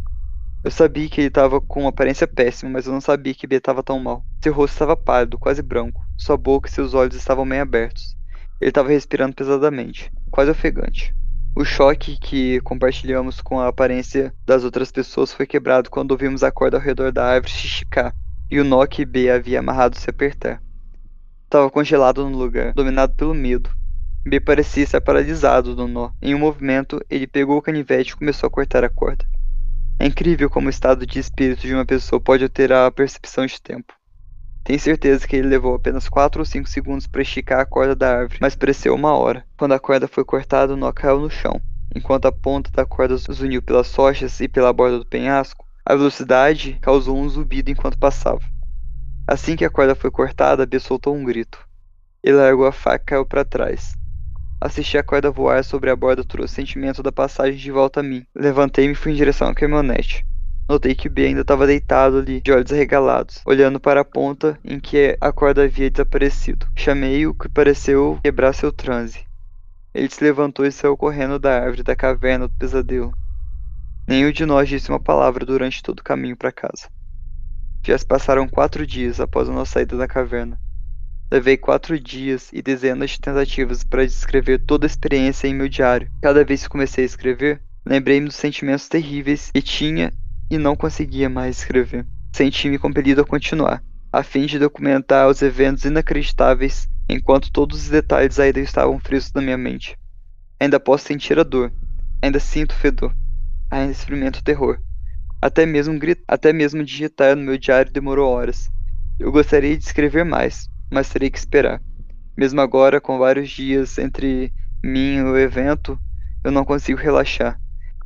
Eu 0.63 0.71
sabia 0.71 1.09
que 1.09 1.23
ele 1.23 1.29
estava 1.29 1.59
com 1.59 1.81
uma 1.81 1.89
aparência 1.89 2.27
péssima, 2.27 2.73
mas 2.73 2.87
eu 2.87 2.93
não 2.93 3.01
sabia 3.01 3.33
que 3.33 3.47
B 3.47 3.57
estava 3.57 3.83
tão 3.83 3.99
mal. 3.99 4.23
Seu 4.45 4.53
rosto 4.53 4.75
estava 4.75 4.95
pálido, 4.95 5.39
quase 5.39 5.63
branco. 5.63 6.03
Sua 6.19 6.37
boca 6.37 6.69
e 6.69 6.73
seus 6.73 6.93
olhos 6.93 7.17
estavam 7.17 7.47
meio 7.47 7.63
abertos. 7.63 8.15
Ele 8.61 8.71
estava 8.71 8.91
respirando 8.91 9.35
pesadamente, 9.35 10.13
quase 10.31 10.51
ofegante. 10.51 11.15
O 11.57 11.65
choque 11.65 12.19
que 12.19 12.61
compartilhamos 12.61 13.41
com 13.41 13.59
a 13.59 13.69
aparência 13.69 14.35
das 14.47 14.63
outras 14.63 14.93
pessoas 14.93 15.33
foi 15.33 15.47
quebrado 15.47 15.89
quando 15.89 16.11
ouvimos 16.11 16.43
a 16.43 16.53
corda 16.53 16.77
ao 16.77 16.83
redor 16.83 17.11
da 17.11 17.25
árvore 17.25 17.53
esticar 17.53 18.15
e 18.51 18.61
o 18.61 18.65
nó 18.65 18.85
que 18.87 19.07
B 19.07 19.31
havia 19.31 19.61
amarrado 19.61 19.99
se 19.99 20.11
apertar. 20.11 20.63
Estava 21.45 21.71
congelado 21.71 22.29
no 22.29 22.37
lugar, 22.37 22.75
dominado 22.75 23.15
pelo 23.15 23.35
medo. 23.35 23.71
B 24.25 24.39
parecia 24.39 24.85
estar 24.85 25.01
paralisado 25.01 25.75
no 25.75 25.89
nó. 25.89 26.11
Em 26.21 26.35
um 26.35 26.39
movimento, 26.39 27.01
ele 27.09 27.27
pegou 27.27 27.57
o 27.57 27.63
canivete 27.63 28.13
e 28.13 28.17
começou 28.17 28.47
a 28.47 28.51
cortar 28.51 28.85
a 28.85 28.91
corda. 28.91 29.25
É 30.01 30.07
incrível 30.07 30.49
como 30.49 30.67
o 30.67 30.71
estado 30.71 31.07
de 31.07 31.19
espírito 31.19 31.61
de 31.61 31.75
uma 31.75 31.85
pessoa 31.85 32.19
pode 32.19 32.43
alterar 32.43 32.87
a 32.87 32.91
percepção 32.91 33.45
de 33.45 33.61
tempo. 33.61 33.93
Tenho 34.65 34.81
certeza 34.81 35.29
que 35.29 35.37
ele 35.37 35.47
levou 35.47 35.75
apenas 35.75 36.09
4 36.09 36.41
ou 36.41 36.45
5 36.47 36.67
segundos 36.71 37.07
para 37.07 37.21
esticar 37.21 37.61
a 37.61 37.67
corda 37.67 37.95
da 37.95 38.17
árvore, 38.21 38.39
mas 38.41 38.57
pareceu 38.57 38.95
uma 38.95 39.15
hora. 39.15 39.45
Quando 39.59 39.73
a 39.73 39.79
corda 39.79 40.09
foi 40.09 40.25
cortada, 40.25 40.75
nó 40.75 40.91
caiu 40.91 41.21
no 41.21 41.29
chão. 41.29 41.61
Enquanto 41.95 42.25
a 42.25 42.33
ponta 42.33 42.71
da 42.71 42.87
corda 42.87 43.15
zuniu 43.19 43.61
pelas 43.61 43.95
rochas 43.95 44.41
e 44.41 44.49
pela 44.49 44.73
borda 44.73 44.99
do 44.99 45.05
penhasco, 45.05 45.67
a 45.85 45.95
velocidade 45.95 46.79
causou 46.81 47.19
um 47.19 47.29
zumbido 47.29 47.71
enquanto 47.71 47.99
passava. 47.99 48.41
Assim 49.27 49.55
que 49.55 49.67
a 49.67 49.71
corda 49.71 49.95
foi 49.95 50.11
cortada, 50.11 50.65
B 50.65 50.81
soltou 50.81 51.15
um 51.15 51.25
grito. 51.27 51.59
Ele 52.25 52.39
largou 52.39 52.67
a 52.67 52.73
faca 52.73 53.05
e 53.05 53.07
caiu 53.07 53.27
para 53.27 53.45
trás. 53.45 54.00
Assisti 54.61 54.99
a 54.99 55.03
corda 55.03 55.31
voar 55.31 55.65
sobre 55.65 55.89
a 55.89 55.97
borda 55.97 56.23
trouxe 56.23 56.55
sentimento 56.55 57.03
da 57.03 57.11
passagem 57.11 57.59
de 57.59 57.73
volta 57.73 58.01
a 58.01 58.03
mim. 58.03 58.27
Levantei-me 58.35 58.93
e 58.93 58.95
fui 58.95 59.13
em 59.13 59.15
direção 59.15 59.49
à 59.49 59.55
caminhonete. 59.55 60.23
Notei 60.69 60.95
que 60.95 61.09
B 61.09 61.25
ainda 61.27 61.41
estava 61.41 61.67
deitado 61.67 62.19
ali, 62.19 62.43
de 62.43 62.53
olhos 62.53 62.71
arregalados, 62.71 63.41
olhando 63.47 63.81
para 63.81 64.03
a 64.03 64.05
ponta 64.05 64.61
em 64.63 64.79
que 64.79 65.17
a 65.19 65.33
corda 65.33 65.65
havia 65.65 65.91
desaparecido. 65.91 66.67
Chamei-o, 66.77 67.33
que 67.33 67.49
pareceu 67.49 68.21
quebrar 68.23 68.53
seu 68.53 68.71
transe. 68.71 69.25
Ele 69.95 70.11
se 70.11 70.23
levantou 70.23 70.67
e 70.67 70.71
saiu 70.71 70.95
correndo 70.95 71.39
da 71.39 71.63
árvore 71.63 71.83
da 71.83 71.97
caverna 71.97 72.47
do 72.47 72.55
pesadelo. 72.55 73.15
Nenhum 74.07 74.31
de 74.31 74.45
nós 74.45 74.69
disse 74.69 74.91
uma 74.91 75.01
palavra 75.01 75.47
durante 75.47 75.83
todo 75.83 76.01
o 76.01 76.05
caminho 76.05 76.37
para 76.37 76.53
casa. 76.53 76.87
Já 77.83 77.97
se 77.97 78.07
passaram 78.07 78.47
quatro 78.47 78.87
dias 78.87 79.21
após 79.21 79.49
a 79.49 79.53
nossa 79.53 79.73
saída 79.73 79.97
da 79.97 80.07
caverna. 80.07 80.61
Levei 81.33 81.57
quatro 81.57 81.97
dias 82.01 82.51
e 82.53 82.61
dezenas 82.61 83.11
de 83.11 83.21
tentativas 83.21 83.85
para 83.85 84.05
descrever 84.05 84.59
toda 84.67 84.85
a 84.85 84.89
experiência 84.89 85.47
em 85.47 85.55
meu 85.55 85.69
diário. 85.69 86.11
Cada 86.21 86.45
vez 86.45 86.65
que 86.65 86.69
comecei 86.69 87.05
a 87.05 87.07
escrever, 87.07 87.63
lembrei-me 87.87 88.27
dos 88.27 88.35
sentimentos 88.35 88.89
terríveis 88.89 89.49
que 89.53 89.63
tinha 89.63 90.13
e 90.51 90.59
não 90.59 90.75
conseguia 90.75 91.29
mais 91.29 91.59
escrever. 91.59 92.05
Senti-me 92.35 92.81
compelido 92.81 93.21
a 93.21 93.25
continuar, 93.25 93.81
a 94.13 94.25
fim 94.25 94.45
de 94.45 94.59
documentar 94.59 95.29
os 95.29 95.41
eventos 95.41 95.85
inacreditáveis 95.85 96.89
enquanto 97.09 97.53
todos 97.53 97.81
os 97.85 97.89
detalhes 97.89 98.41
ainda 98.41 98.59
estavam 98.59 98.99
frios 98.99 99.33
na 99.33 99.41
minha 99.41 99.57
mente. 99.57 99.97
Ainda 100.59 100.81
posso 100.81 101.07
sentir 101.07 101.39
a 101.39 101.45
dor, 101.45 101.73
ainda 102.21 102.41
sinto 102.41 102.73
o 102.73 102.79
fedor, 102.79 103.15
ainda 103.71 103.93
experimento 103.93 104.41
o 104.41 104.45
terror. 104.45 104.81
Até 105.41 105.65
mesmo, 105.65 105.97
até 106.27 106.53
mesmo 106.53 106.83
digitar 106.83 107.37
no 107.37 107.45
meu 107.45 107.57
diário 107.57 107.93
demorou 107.93 108.29
horas. 108.29 108.69
Eu 109.17 109.31
gostaria 109.31 109.77
de 109.77 109.85
escrever 109.85 110.25
mais, 110.25 110.69
mas 110.91 111.09
terei 111.09 111.31
que 111.31 111.39
esperar. 111.39 111.81
Mesmo 112.37 112.61
agora, 112.61 113.01
com 113.01 113.19
vários 113.19 113.51
dias 113.51 113.99
entre 113.99 114.53
mim 114.83 115.17
e 115.17 115.23
o 115.23 115.39
evento, 115.39 115.99
eu 116.43 116.51
não 116.51 116.65
consigo 116.65 116.99
relaxar. 116.99 117.61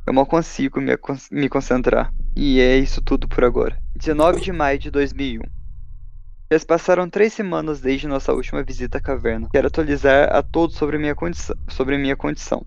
Eu 0.05 0.13
mal 0.13 0.25
consigo 0.25 0.79
me, 0.79 0.91
me 1.31 1.49
concentrar. 1.49 2.13
E 2.35 2.59
é 2.59 2.77
isso 2.77 3.01
tudo 3.01 3.27
por 3.27 3.43
agora. 3.43 3.77
19 3.95 4.41
de 4.41 4.51
maio 4.51 4.77
de 4.77 4.91
2001. 4.91 5.41
Já 6.51 6.59
se 6.59 6.65
passaram 6.65 7.09
três 7.09 7.33
semanas 7.33 7.81
desde 7.81 8.07
nossa 8.07 8.31
última 8.31 8.61
visita 8.61 8.99
à 8.99 9.01
caverna. 9.01 9.49
Quero 9.51 9.67
atualizar 9.67 10.29
a 10.31 10.43
todos 10.43 10.75
sobre 10.75 10.99
minha, 10.99 11.15
condição, 11.15 11.55
sobre 11.67 11.97
minha 11.97 12.15
condição, 12.15 12.63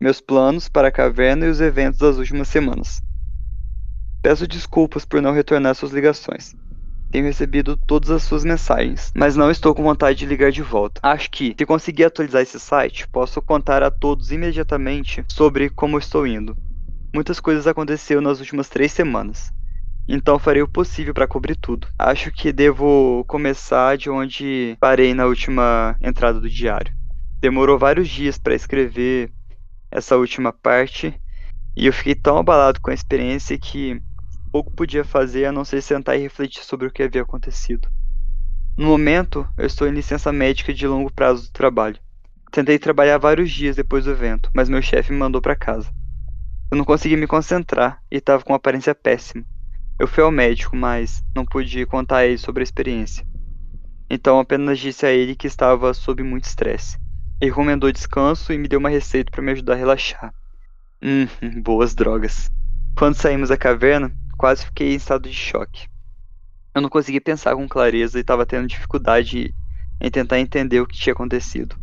meus 0.00 0.20
planos 0.20 0.68
para 0.68 0.86
a 0.86 0.92
caverna 0.92 1.46
e 1.46 1.48
os 1.48 1.60
eventos 1.60 1.98
das 1.98 2.16
últimas 2.16 2.46
semanas. 2.46 3.02
Peço 4.22 4.46
desculpas 4.46 5.04
por 5.04 5.20
não 5.20 5.32
retornar 5.32 5.74
suas 5.74 5.90
ligações. 5.90 6.54
Tenho 7.10 7.24
recebido 7.24 7.76
todas 7.76 8.10
as 8.10 8.22
suas 8.22 8.44
mensagens, 8.44 9.10
mas 9.14 9.34
não 9.34 9.50
estou 9.50 9.74
com 9.74 9.82
vontade 9.82 10.18
de 10.18 10.26
ligar 10.26 10.52
de 10.52 10.62
volta. 10.62 11.00
Acho 11.02 11.30
que, 11.30 11.54
se 11.58 11.66
conseguir 11.66 12.04
atualizar 12.04 12.42
esse 12.42 12.60
site, 12.60 13.08
posso 13.08 13.40
contar 13.40 13.82
a 13.82 13.90
todos 13.90 14.30
imediatamente 14.30 15.24
sobre 15.28 15.70
como 15.70 15.98
estou 15.98 16.26
indo. 16.26 16.56
Muitas 17.14 17.40
coisas 17.40 17.66
aconteceram 17.66 18.20
nas 18.20 18.40
últimas 18.40 18.68
três 18.68 18.92
semanas, 18.92 19.50
então 20.06 20.38
farei 20.38 20.62
o 20.62 20.68
possível 20.68 21.14
para 21.14 21.26
cobrir 21.26 21.56
tudo. 21.56 21.88
Acho 21.98 22.30
que 22.30 22.52
devo 22.52 23.24
começar 23.26 23.96
de 23.96 24.10
onde 24.10 24.76
parei 24.80 25.14
na 25.14 25.26
última 25.26 25.96
entrada 26.02 26.38
do 26.38 26.48
diário. 26.48 26.92
Demorou 27.40 27.78
vários 27.78 28.08
dias 28.08 28.38
para 28.38 28.54
escrever 28.54 29.30
essa 29.90 30.16
última 30.16 30.52
parte 30.52 31.14
e 31.76 31.86
eu 31.86 31.92
fiquei 31.92 32.14
tão 32.14 32.36
abalado 32.38 32.80
com 32.80 32.90
a 32.90 32.94
experiência 32.94 33.58
que 33.58 34.02
pouco 34.48 34.72
podia 34.72 35.04
fazer 35.04 35.44
a 35.44 35.52
não 35.52 35.64
ser 35.64 35.82
sentar 35.82 36.16
e 36.16 36.22
refletir 36.22 36.64
sobre 36.64 36.86
o 36.86 36.90
que 36.90 37.02
havia 37.02 37.22
acontecido. 37.22 37.88
No 38.76 38.86
momento, 38.86 39.46
eu 39.56 39.66
estou 39.66 39.88
em 39.88 39.92
licença 39.92 40.32
médica 40.32 40.72
de 40.72 40.86
longo 40.86 41.12
prazo 41.12 41.44
do 41.44 41.52
trabalho. 41.52 41.98
Tentei 42.50 42.78
trabalhar 42.78 43.18
vários 43.18 43.50
dias 43.50 43.76
depois 43.76 44.04
do 44.04 44.12
evento, 44.12 44.50
mas 44.54 44.68
meu 44.68 44.80
chefe 44.80 45.12
me 45.12 45.18
mandou 45.18 45.42
para 45.42 45.56
casa. 45.56 45.92
Eu 46.70 46.76
não 46.76 46.84
consegui 46.84 47.16
me 47.16 47.26
concentrar 47.26 48.00
e 48.10 48.16
estava 48.16 48.42
com 48.42 48.52
uma 48.52 48.56
aparência 48.56 48.94
péssima. 48.94 49.44
Eu 49.98 50.06
fui 50.06 50.22
ao 50.22 50.30
médico, 50.30 50.76
mas 50.76 51.24
não 51.34 51.44
pude 51.44 51.84
contar 51.86 52.18
a 52.18 52.26
ele 52.26 52.38
sobre 52.38 52.62
a 52.62 52.64
experiência. 52.64 53.26
Então 54.08 54.38
apenas 54.38 54.78
disse 54.78 55.04
a 55.04 55.10
ele 55.10 55.34
que 55.34 55.46
estava 55.46 55.92
sob 55.92 56.22
muito 56.22 56.44
estresse. 56.44 56.98
Ele 57.40 57.50
recomendou 57.50 57.92
descanso 57.92 58.52
e 58.52 58.58
me 58.58 58.68
deu 58.68 58.78
uma 58.78 58.88
receita 58.88 59.30
para 59.30 59.42
me 59.42 59.52
ajudar 59.52 59.74
a 59.74 59.76
relaxar. 59.76 60.32
Hum, 61.02 61.26
boas 61.62 61.94
drogas. 61.94 62.50
Quando 62.96 63.14
saímos 63.14 63.48
da 63.48 63.56
caverna, 63.56 64.12
quase 64.38 64.64
fiquei 64.64 64.92
em 64.92 64.96
estado 64.96 65.28
de 65.28 65.34
choque. 65.34 65.88
Eu 66.72 66.80
não 66.80 66.88
conseguia 66.88 67.20
pensar 67.20 67.56
com 67.56 67.68
clareza 67.68 68.16
e 68.16 68.20
estava 68.20 68.46
tendo 68.46 68.68
dificuldade 68.68 69.52
em 70.00 70.10
tentar 70.10 70.38
entender 70.38 70.80
o 70.80 70.86
que 70.86 70.96
tinha 70.96 71.12
acontecido. 71.12 71.76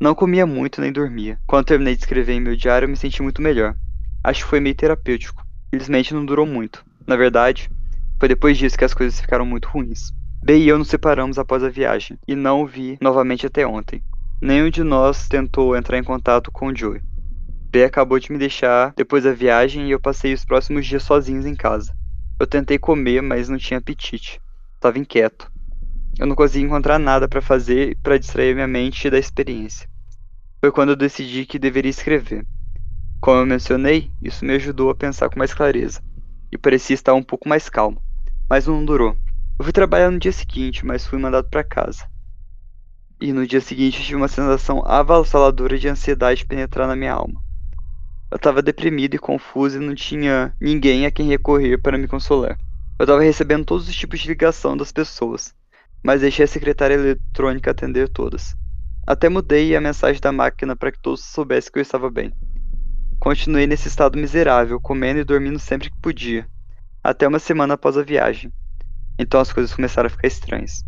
Não 0.00 0.14
comia 0.14 0.46
muito 0.46 0.80
nem 0.80 0.90
dormia. 0.90 1.38
Quando 1.46 1.66
terminei 1.66 1.94
de 1.94 2.00
escrever 2.00 2.32
em 2.32 2.40
meu 2.40 2.56
diário, 2.56 2.86
eu 2.86 2.90
me 2.90 2.96
senti 2.96 3.22
muito 3.22 3.42
melhor. 3.42 3.76
Acho 4.24 4.42
que 4.42 4.50
foi 4.50 4.58
meio 4.58 4.74
terapêutico. 4.74 5.46
Felizmente 5.70 6.14
não 6.14 6.24
durou 6.24 6.46
muito. 6.46 6.82
Na 7.06 7.14
verdade, 7.14 7.70
foi 8.18 8.28
depois 8.28 8.56
disso 8.56 8.78
que 8.78 8.84
as 8.84 8.94
coisas 8.94 9.20
ficaram 9.20 9.44
muito 9.44 9.68
ruins. 9.68 10.10
B 10.42 10.58
e 10.58 10.68
eu 10.68 10.78
nos 10.78 10.88
separamos 10.88 11.38
após 11.38 11.62
a 11.62 11.68
viagem, 11.68 12.18
e 12.26 12.34
não 12.34 12.62
o 12.62 12.66
vi 12.66 12.96
novamente 13.00 13.46
até 13.46 13.66
ontem. 13.66 14.02
Nenhum 14.40 14.70
de 14.70 14.82
nós 14.82 15.28
tentou 15.28 15.76
entrar 15.76 15.98
em 15.98 16.02
contato 16.02 16.50
com 16.50 16.66
o 16.66 16.76
Joey. 16.76 17.00
B 17.72 17.84
acabou 17.84 18.18
de 18.18 18.30
me 18.30 18.36
deixar 18.36 18.92
depois 18.94 19.24
da 19.24 19.32
viagem 19.32 19.88
e 19.88 19.92
eu 19.92 19.98
passei 19.98 20.34
os 20.34 20.44
próximos 20.44 20.86
dias 20.86 21.02
sozinhos 21.04 21.46
em 21.46 21.54
casa. 21.54 21.96
Eu 22.38 22.46
tentei 22.46 22.78
comer, 22.78 23.22
mas 23.22 23.48
não 23.48 23.56
tinha 23.56 23.78
apetite. 23.78 24.38
Estava 24.74 24.98
inquieto. 24.98 25.50
Eu 26.18 26.26
não 26.26 26.36
conseguia 26.36 26.66
encontrar 26.66 26.98
nada 26.98 27.26
para 27.26 27.40
fazer 27.40 27.96
para 28.02 28.18
distrair 28.18 28.54
minha 28.54 28.68
mente 28.68 29.08
da 29.08 29.18
experiência. 29.18 29.88
Foi 30.60 30.70
quando 30.70 30.90
eu 30.90 30.96
decidi 30.96 31.46
que 31.46 31.58
deveria 31.58 31.88
escrever. 31.88 32.46
Como 33.22 33.38
eu 33.38 33.46
mencionei, 33.46 34.10
isso 34.20 34.44
me 34.44 34.52
ajudou 34.52 34.90
a 34.90 34.94
pensar 34.94 35.30
com 35.30 35.38
mais 35.38 35.54
clareza 35.54 36.02
e 36.52 36.58
parecia 36.58 36.92
estar 36.92 37.14
um 37.14 37.22
pouco 37.22 37.48
mais 37.48 37.70
calmo, 37.70 38.02
mas 38.50 38.66
não 38.66 38.84
durou. 38.84 39.16
Eu 39.58 39.64
fui 39.64 39.72
trabalhar 39.72 40.10
no 40.10 40.18
dia 40.18 40.32
seguinte, 40.32 40.84
mas 40.84 41.06
fui 41.06 41.18
mandado 41.18 41.48
para 41.48 41.64
casa. 41.64 42.06
E 43.18 43.32
no 43.32 43.46
dia 43.46 43.62
seguinte 43.62 44.02
tive 44.02 44.16
uma 44.16 44.28
sensação 44.28 44.82
avassaladora 44.84 45.78
de 45.78 45.88
ansiedade 45.88 46.44
penetrar 46.44 46.86
na 46.86 46.94
minha 46.94 47.14
alma. 47.14 47.40
Eu 48.32 48.36
estava 48.36 48.62
deprimido 48.62 49.14
e 49.14 49.18
confuso 49.18 49.76
e 49.76 49.86
não 49.86 49.94
tinha 49.94 50.56
ninguém 50.58 51.04
a 51.04 51.10
quem 51.10 51.28
recorrer 51.28 51.76
para 51.76 51.98
me 51.98 52.08
consolar. 52.08 52.58
Eu 52.98 53.04
estava 53.04 53.20
recebendo 53.20 53.66
todos 53.66 53.86
os 53.86 53.94
tipos 53.94 54.20
de 54.20 54.28
ligação 54.28 54.74
das 54.74 54.90
pessoas, 54.90 55.54
mas 56.02 56.22
deixei 56.22 56.46
a 56.46 56.48
secretária 56.48 56.94
eletrônica 56.94 57.70
atender 57.70 58.08
todas. 58.08 58.56
Até 59.06 59.28
mudei 59.28 59.76
a 59.76 59.82
mensagem 59.82 60.18
da 60.18 60.32
máquina 60.32 60.74
para 60.74 60.90
que 60.90 60.98
todos 60.98 61.22
soubessem 61.22 61.70
que 61.70 61.78
eu 61.78 61.82
estava 61.82 62.08
bem. 62.10 62.32
Continuei 63.20 63.66
nesse 63.66 63.88
estado 63.88 64.16
miserável, 64.16 64.80
comendo 64.80 65.20
e 65.20 65.24
dormindo 65.24 65.58
sempre 65.58 65.90
que 65.90 66.00
podia, 66.00 66.48
até 67.04 67.28
uma 67.28 67.38
semana 67.38 67.74
após 67.74 67.98
a 67.98 68.02
viagem. 68.02 68.50
Então 69.18 69.42
as 69.42 69.52
coisas 69.52 69.74
começaram 69.74 70.06
a 70.06 70.10
ficar 70.10 70.26
estranhas. 70.26 70.82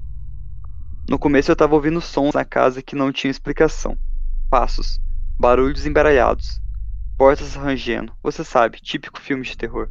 No 1.07 1.19
começo 1.19 1.51
eu 1.51 1.53
estava 1.53 1.75
ouvindo 1.75 2.01
sons 2.01 2.33
na 2.33 2.45
casa 2.47 2.81
que 2.81 2.97
não 2.97 3.13
tinham 3.13 3.31
explicação. 3.31 3.99
Passos, 4.49 4.99
barulhos 5.39 5.85
embaralhados, 5.85 6.64
portas 7.17 7.55
rangendo, 7.55 8.13
você 8.23 8.45
sabe, 8.45 8.81
típico 8.81 9.21
filme 9.21 9.45
de 9.45 9.57
terror. 9.57 9.89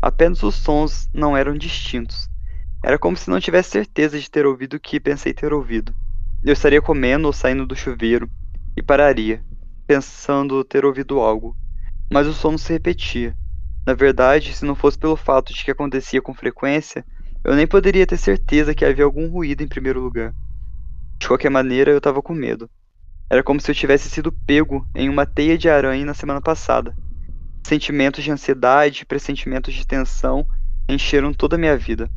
Apenas 0.00 0.42
os 0.42 0.54
sons 0.54 1.08
não 1.12 1.36
eram 1.36 1.54
distintos. 1.54 2.28
Era 2.84 2.98
como 2.98 3.16
se 3.16 3.28
não 3.28 3.40
tivesse 3.40 3.70
certeza 3.70 4.18
de 4.18 4.30
ter 4.30 4.46
ouvido 4.46 4.74
o 4.74 4.80
que 4.80 5.00
pensei 5.00 5.32
ter 5.32 5.52
ouvido. 5.52 5.94
Eu 6.44 6.52
estaria 6.52 6.80
comendo 6.80 7.26
ou 7.26 7.32
saindo 7.32 7.66
do 7.66 7.74
chuveiro 7.74 8.30
e 8.76 8.82
pararia, 8.82 9.42
pensando 9.86 10.62
ter 10.62 10.84
ouvido 10.84 11.18
algo. 11.18 11.56
Mas 12.12 12.26
o 12.26 12.32
som 12.32 12.52
não 12.52 12.58
se 12.58 12.72
repetia. 12.72 13.36
Na 13.84 13.94
verdade, 13.94 14.52
se 14.52 14.64
não 14.64 14.74
fosse 14.74 14.98
pelo 14.98 15.16
fato 15.16 15.52
de 15.52 15.64
que 15.64 15.70
acontecia 15.70 16.22
com 16.22 16.34
frequência, 16.34 17.04
eu 17.44 17.54
nem 17.54 17.66
poderia 17.66 18.06
ter 18.06 18.16
certeza 18.16 18.74
que 18.74 18.84
havia 18.84 19.04
algum 19.04 19.28
ruído 19.28 19.62
em 19.62 19.68
primeiro 19.68 20.00
lugar. 20.00 20.32
De 21.18 21.26
qualquer 21.26 21.50
maneira, 21.50 21.90
eu 21.90 21.98
estava 21.98 22.22
com 22.22 22.34
medo. 22.34 22.68
Era 23.28 23.42
como 23.42 23.60
se 23.60 23.70
eu 23.70 23.74
tivesse 23.74 24.08
sido 24.08 24.30
pego 24.30 24.86
em 24.94 25.08
uma 25.08 25.26
teia 25.26 25.58
de 25.58 25.68
aranha 25.68 26.04
na 26.04 26.14
semana 26.14 26.40
passada. 26.40 26.94
Sentimentos 27.66 28.22
de 28.22 28.30
ansiedade 28.30 29.04
pressentimentos 29.04 29.74
de 29.74 29.84
tensão 29.84 30.46
encheram 30.88 31.32
toda 31.34 31.56
a 31.56 31.58
minha 31.58 31.76
vida. 31.76 32.08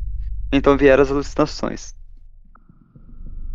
Então 0.52 0.76
vieram 0.76 1.02
as 1.02 1.10
alucinações. 1.10 1.94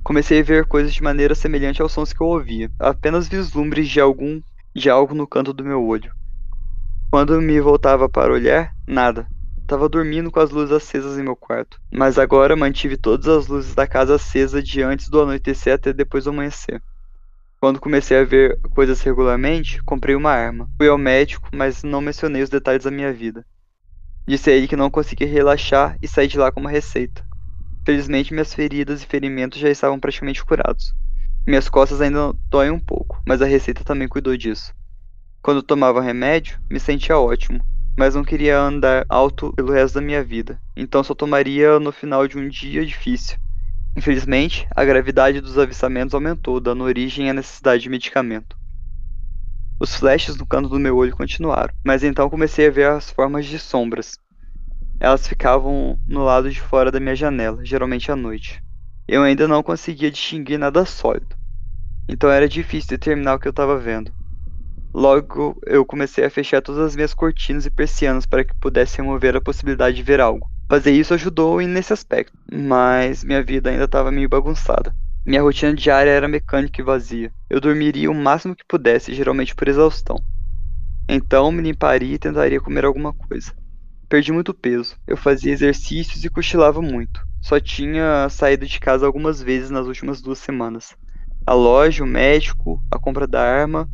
Comecei 0.03 0.41
a 0.41 0.43
ver 0.43 0.65
coisas 0.65 0.93
de 0.93 1.01
maneira 1.01 1.33
semelhante 1.33 1.81
aos 1.81 1.91
sons 1.91 2.11
que 2.11 2.21
eu 2.21 2.27
ouvia, 2.27 2.69
apenas 2.77 3.27
vislumbres 3.27 3.89
de 3.89 3.99
algum 3.99 4.41
de 4.75 4.89
algo 4.89 5.15
no 5.15 5.25
canto 5.25 5.53
do 5.53 5.63
meu 5.63 5.83
olho. 5.83 6.11
Quando 7.09 7.41
me 7.41 7.59
voltava 7.61 8.09
para 8.09 8.33
olhar, 8.33 8.73
nada. 8.85 9.27
Estava 9.61 9.89
dormindo 9.89 10.29
com 10.29 10.39
as 10.39 10.51
luzes 10.51 10.73
acesas 10.73 11.17
em 11.17 11.23
meu 11.23 11.35
quarto, 11.35 11.79
mas 11.91 12.19
agora 12.19 12.55
mantive 12.55 12.97
todas 12.97 13.27
as 13.27 13.47
luzes 13.47 13.73
da 13.73 13.87
casa 13.87 14.15
acesas 14.15 14.63
de 14.63 14.83
antes 14.83 15.09
do 15.09 15.21
anoitecer 15.21 15.73
até 15.73 15.93
depois 15.93 16.25
do 16.25 16.29
amanhecer. 16.29 16.83
Quando 17.59 17.79
comecei 17.79 18.17
a 18.17 18.23
ver 18.23 18.59
coisas 18.71 19.01
regularmente, 19.01 19.81
comprei 19.83 20.15
uma 20.15 20.31
arma. 20.31 20.69
Fui 20.77 20.87
ao 20.87 20.97
médico, 20.97 21.49
mas 21.53 21.83
não 21.83 22.01
mencionei 22.01 22.43
os 22.43 22.49
detalhes 22.49 22.83
da 22.83 22.91
minha 22.91 23.11
vida. 23.11 23.45
Disse 24.27 24.49
a 24.49 24.53
ele 24.53 24.67
que 24.67 24.75
não 24.75 24.89
conseguia 24.89 25.27
relaxar 25.27 25.97
e 26.01 26.07
saí 26.07 26.27
de 26.27 26.37
lá 26.37 26.51
com 26.51 26.59
uma 26.59 26.69
receita. 26.69 27.25
Felizmente, 27.85 28.33
minhas 28.33 28.53
feridas 28.53 29.03
e 29.03 29.05
ferimentos 29.05 29.59
já 29.59 29.69
estavam 29.69 29.99
praticamente 29.99 30.43
curados. 30.43 30.93
Minhas 31.47 31.69
costas 31.69 32.01
ainda 32.01 32.33
doem 32.49 32.71
um 32.71 32.79
pouco, 32.79 33.21
mas 33.25 33.41
a 33.41 33.45
receita 33.45 33.83
também 33.83 34.07
cuidou 34.07 34.35
disso. 34.35 34.73
Quando 35.43 35.61
tomava 35.61 36.01
remédio, 36.01 36.59
me 36.67 36.79
sentia 36.79 37.19
ótimo, 37.19 37.63
mas 37.95 38.15
não 38.15 38.23
queria 38.23 38.59
andar 38.59 39.05
alto 39.07 39.53
pelo 39.53 39.71
resto 39.71 39.95
da 39.95 40.01
minha 40.01 40.23
vida, 40.23 40.59
então 40.75 41.03
só 41.03 41.13
tomaria 41.13 41.79
no 41.79 41.91
final 41.91 42.27
de 42.27 42.35
um 42.35 42.49
dia 42.49 42.83
difícil, 42.83 43.37
Infelizmente, 43.95 44.67
a 44.75 44.83
gravidade 44.83 45.39
dos 45.39 45.57
avistamentos 45.57 46.13
aumentou, 46.13 46.59
dando 46.59 46.83
origem 46.83 47.29
à 47.29 47.33
necessidade 47.33 47.83
de 47.83 47.89
medicamento. 47.89 48.57
Os 49.79 49.95
flashes 49.95 50.35
no 50.35 50.45
canto 50.45 50.67
do 50.67 50.79
meu 50.79 50.97
olho 50.97 51.15
continuaram, 51.15 51.73
mas 51.83 52.03
então 52.03 52.29
comecei 52.29 52.67
a 52.67 52.71
ver 52.71 52.89
as 52.89 53.09
formas 53.09 53.45
de 53.45 53.57
sombras. 53.57 54.19
Elas 54.99 55.27
ficavam 55.27 55.99
no 56.07 56.23
lado 56.23 56.49
de 56.49 56.59
fora 56.59 56.91
da 56.91 56.99
minha 56.99 57.15
janela, 57.15 57.63
geralmente 57.63 58.11
à 58.11 58.15
noite. 58.15 58.61
Eu 59.07 59.23
ainda 59.23 59.47
não 59.47 59.63
conseguia 59.63 60.11
distinguir 60.11 60.57
nada 60.57 60.85
sólido, 60.85 61.35
então 62.07 62.29
era 62.29 62.49
difícil 62.49 62.89
determinar 62.89 63.35
o 63.35 63.39
que 63.39 63.47
eu 63.47 63.51
estava 63.51 63.77
vendo. 63.77 64.11
Logo, 64.95 65.59
eu 65.65 65.85
comecei 65.85 66.23
a 66.23 66.29
fechar 66.29 66.61
todas 66.61 66.79
as 66.79 66.95
minhas 66.95 67.13
cortinas 67.13 67.65
e 67.65 67.69
persianas 67.69 68.25
para 68.25 68.45
que 68.45 68.55
pudesse 68.61 68.95
remover 68.95 69.35
a 69.35 69.41
possibilidade 69.41 69.97
de 69.97 70.01
ver 70.01 70.21
algo. 70.21 70.49
Fazer 70.69 70.93
isso 70.93 71.13
ajudou 71.13 71.59
nesse 71.59 71.91
aspecto, 71.91 72.31
mas 72.49 73.21
minha 73.21 73.43
vida 73.43 73.69
ainda 73.69 73.83
estava 73.83 74.09
meio 74.09 74.29
bagunçada. 74.29 74.95
Minha 75.25 75.41
rotina 75.41 75.73
diária 75.73 76.09
era 76.09 76.29
mecânica 76.29 76.79
e 76.79 76.85
vazia. 76.85 77.29
Eu 77.49 77.59
dormiria 77.59 78.09
o 78.09 78.15
máximo 78.15 78.55
que 78.55 78.63
pudesse, 78.65 79.13
geralmente 79.13 79.53
por 79.53 79.67
exaustão. 79.67 80.15
Então 81.09 81.51
me 81.51 81.61
limparia 81.61 82.15
e 82.15 82.17
tentaria 82.17 82.61
comer 82.61 82.85
alguma 82.85 83.11
coisa. 83.11 83.51
Perdi 84.07 84.31
muito 84.31 84.53
peso. 84.53 84.95
Eu 85.05 85.17
fazia 85.17 85.51
exercícios 85.51 86.23
e 86.23 86.29
cochilava 86.29 86.81
muito. 86.81 87.19
Só 87.41 87.59
tinha 87.59 88.29
saído 88.29 88.65
de 88.65 88.79
casa 88.79 89.05
algumas 89.05 89.41
vezes 89.41 89.69
nas 89.69 89.87
últimas 89.87 90.21
duas 90.21 90.39
semanas. 90.39 90.95
A 91.45 91.53
loja, 91.53 92.01
o 92.01 92.07
médico, 92.07 92.81
a 92.89 92.97
compra 92.97 93.27
da 93.27 93.41
arma. 93.41 93.89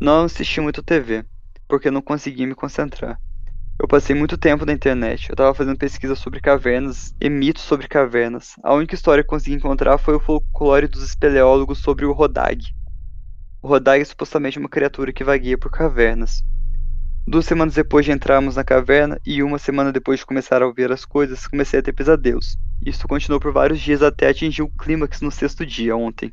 Não 0.00 0.22
assisti 0.22 0.60
muito 0.60 0.80
TV, 0.80 1.24
porque 1.66 1.90
não 1.90 2.00
conseguia 2.00 2.46
me 2.46 2.54
concentrar. 2.54 3.18
Eu 3.80 3.88
passei 3.88 4.14
muito 4.14 4.38
tempo 4.38 4.64
na 4.64 4.72
internet. 4.72 5.28
Eu 5.28 5.32
estava 5.32 5.52
fazendo 5.52 5.76
pesquisa 5.76 6.14
sobre 6.14 6.40
cavernas 6.40 7.12
e 7.20 7.28
mitos 7.28 7.64
sobre 7.64 7.88
cavernas. 7.88 8.54
A 8.62 8.74
única 8.74 8.94
história 8.94 9.24
que 9.24 9.28
consegui 9.28 9.56
encontrar 9.56 9.98
foi 9.98 10.14
o 10.14 10.20
folclore 10.20 10.86
dos 10.86 11.02
espeleólogos 11.02 11.78
sobre 11.78 12.06
o 12.06 12.12
Rodag. 12.12 12.72
O 13.60 13.66
Rodag 13.66 14.00
é 14.00 14.04
supostamente 14.04 14.56
uma 14.56 14.68
criatura 14.68 15.12
que 15.12 15.24
vagueia 15.24 15.58
por 15.58 15.72
cavernas. 15.72 16.44
Duas 17.26 17.46
semanas 17.46 17.74
depois 17.74 18.06
de 18.06 18.12
entrarmos 18.12 18.54
na 18.54 18.62
caverna 18.62 19.20
e 19.26 19.42
uma 19.42 19.58
semana 19.58 19.90
depois 19.90 20.20
de 20.20 20.26
começar 20.26 20.62
a 20.62 20.66
ouvir 20.66 20.92
as 20.92 21.04
coisas, 21.04 21.48
comecei 21.48 21.80
a 21.80 21.82
ter 21.82 21.92
pesadelos. 21.92 22.56
Isso 22.86 23.08
continuou 23.08 23.40
por 23.40 23.52
vários 23.52 23.80
dias 23.80 24.00
até 24.00 24.28
atingir 24.28 24.62
o 24.62 24.68
clímax 24.68 25.20
no 25.20 25.32
sexto 25.32 25.66
dia, 25.66 25.96
ontem. 25.96 26.32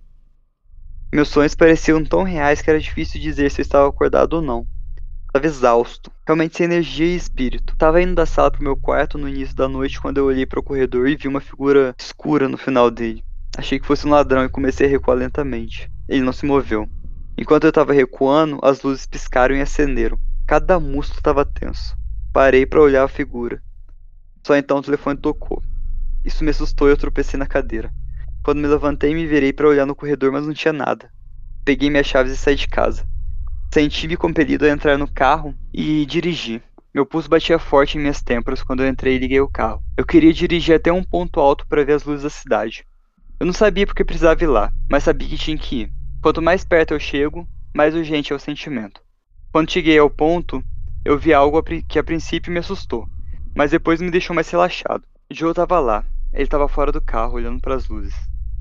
Meus 1.13 1.29
sonhos 1.29 1.55
pareciam 1.55 2.03
tão 2.03 2.23
reais 2.23 2.61
que 2.61 2.69
era 2.69 2.79
difícil 2.79 3.21
dizer 3.21 3.49
se 3.49 3.61
eu 3.61 3.63
estava 3.63 3.87
acordado 3.87 4.33
ou 4.33 4.41
não. 4.41 4.67
Estava 5.27 5.45
exausto, 5.45 6.11
realmente 6.25 6.57
sem 6.57 6.65
energia 6.65 7.05
e 7.05 7.15
espírito. 7.15 7.73
Estava 7.73 8.01
indo 8.01 8.15
da 8.15 8.25
sala 8.25 8.49
para 8.49 8.61
o 8.61 8.63
meu 8.63 8.75
quarto 8.75 9.17
no 9.17 9.27
início 9.27 9.55
da 9.55 9.67
noite 9.67 9.99
quando 9.99 10.17
eu 10.17 10.25
olhei 10.25 10.45
para 10.45 10.59
o 10.59 10.63
corredor 10.63 11.07
e 11.07 11.15
vi 11.15 11.27
uma 11.27 11.41
figura 11.41 11.93
escura 11.97 12.47
no 12.47 12.57
final 12.57 12.89
dele. 12.89 13.23
Achei 13.57 13.79
que 13.79 13.85
fosse 13.85 14.07
um 14.07 14.11
ladrão 14.11 14.43
e 14.43 14.49
comecei 14.49 14.87
a 14.87 14.89
recuar 14.89 15.17
lentamente. 15.17 15.89
Ele 16.07 16.23
não 16.23 16.33
se 16.33 16.45
moveu. 16.45 16.89
Enquanto 17.37 17.65
eu 17.65 17.69
estava 17.69 17.93
recuando, 17.93 18.59
as 18.61 18.81
luzes 18.81 19.05
piscaram 19.05 19.55
e 19.55 19.61
acenderam. 19.61 20.17
Cada 20.47 20.79
músculo 20.79 21.19
estava 21.19 21.45
tenso. 21.45 21.95
Parei 22.31 22.65
para 22.65 22.81
olhar 22.81 23.03
a 23.03 23.09
figura. 23.09 23.61
Só 24.45 24.55
então 24.55 24.77
o 24.77 24.81
telefone 24.81 25.17
tocou. 25.17 25.61
Isso 26.23 26.43
me 26.43 26.51
assustou 26.51 26.87
e 26.87 26.91
eu 26.91 26.97
tropecei 26.97 27.37
na 27.37 27.45
cadeira. 27.45 27.91
Quando 28.45 28.59
me 28.59 28.67
levantei, 28.67 29.11
me 29.11 29.25
virei 29.25 29.51
para 29.51 29.67
olhar 29.67 29.87
no 29.87 29.95
corredor, 29.95 30.31
mas 30.31 30.45
não 30.45 30.53
tinha 30.53 30.71
nada. 30.71 31.09
Peguei 31.65 31.89
minhas 31.89 32.05
chaves 32.05 32.31
e 32.31 32.37
saí 32.37 32.53
de 32.53 32.67
casa. 32.67 33.03
Senti-me 33.73 34.15
compelido 34.15 34.65
a 34.65 34.69
entrar 34.69 34.99
no 34.99 35.07
carro 35.07 35.55
e 35.73 36.05
dirigir. 36.05 36.61
Meu 36.93 37.07
pulso 37.07 37.27
batia 37.27 37.57
forte 37.57 37.97
em 37.97 38.01
minhas 38.01 38.21
têmporas 38.21 38.61
quando 38.61 38.83
eu 38.83 38.87
entrei 38.87 39.15
e 39.15 39.17
liguei 39.17 39.41
o 39.41 39.49
carro. 39.49 39.81
Eu 39.97 40.05
queria 40.05 40.31
dirigir 40.31 40.75
até 40.75 40.93
um 40.93 41.01
ponto 41.03 41.39
alto 41.39 41.65
para 41.65 41.83
ver 41.83 41.93
as 41.93 42.03
luzes 42.03 42.21
da 42.21 42.29
cidade. 42.29 42.85
Eu 43.39 43.47
não 43.47 43.53
sabia 43.53 43.87
porque 43.87 44.05
precisava 44.05 44.43
ir 44.43 44.45
lá, 44.45 44.71
mas 44.91 45.03
sabia 45.03 45.27
que 45.27 45.39
tinha 45.39 45.57
que 45.57 45.81
ir. 45.81 45.91
Quanto 46.21 46.39
mais 46.39 46.63
perto 46.63 46.93
eu 46.93 46.99
chego, 46.99 47.47
mais 47.75 47.95
urgente 47.95 48.31
é 48.31 48.35
o 48.35 48.39
sentimento. 48.39 49.01
Quando 49.51 49.71
cheguei 49.71 49.97
ao 49.97 50.07
ponto, 50.07 50.63
eu 51.03 51.17
vi 51.17 51.33
algo 51.33 51.59
que 51.87 51.97
a 51.97 52.03
princípio 52.03 52.53
me 52.53 52.59
assustou, 52.59 53.07
mas 53.55 53.71
depois 53.71 53.99
me 53.99 54.11
deixou 54.11 54.35
mais 54.35 54.47
relaxado. 54.51 55.03
Joe 55.31 55.49
estava 55.49 55.79
lá. 55.79 56.05
Ele 56.31 56.43
estava 56.43 56.67
fora 56.67 56.91
do 56.91 57.01
carro, 57.01 57.33
olhando 57.33 57.59
para 57.59 57.73
as 57.73 57.87
luzes. 57.87 58.13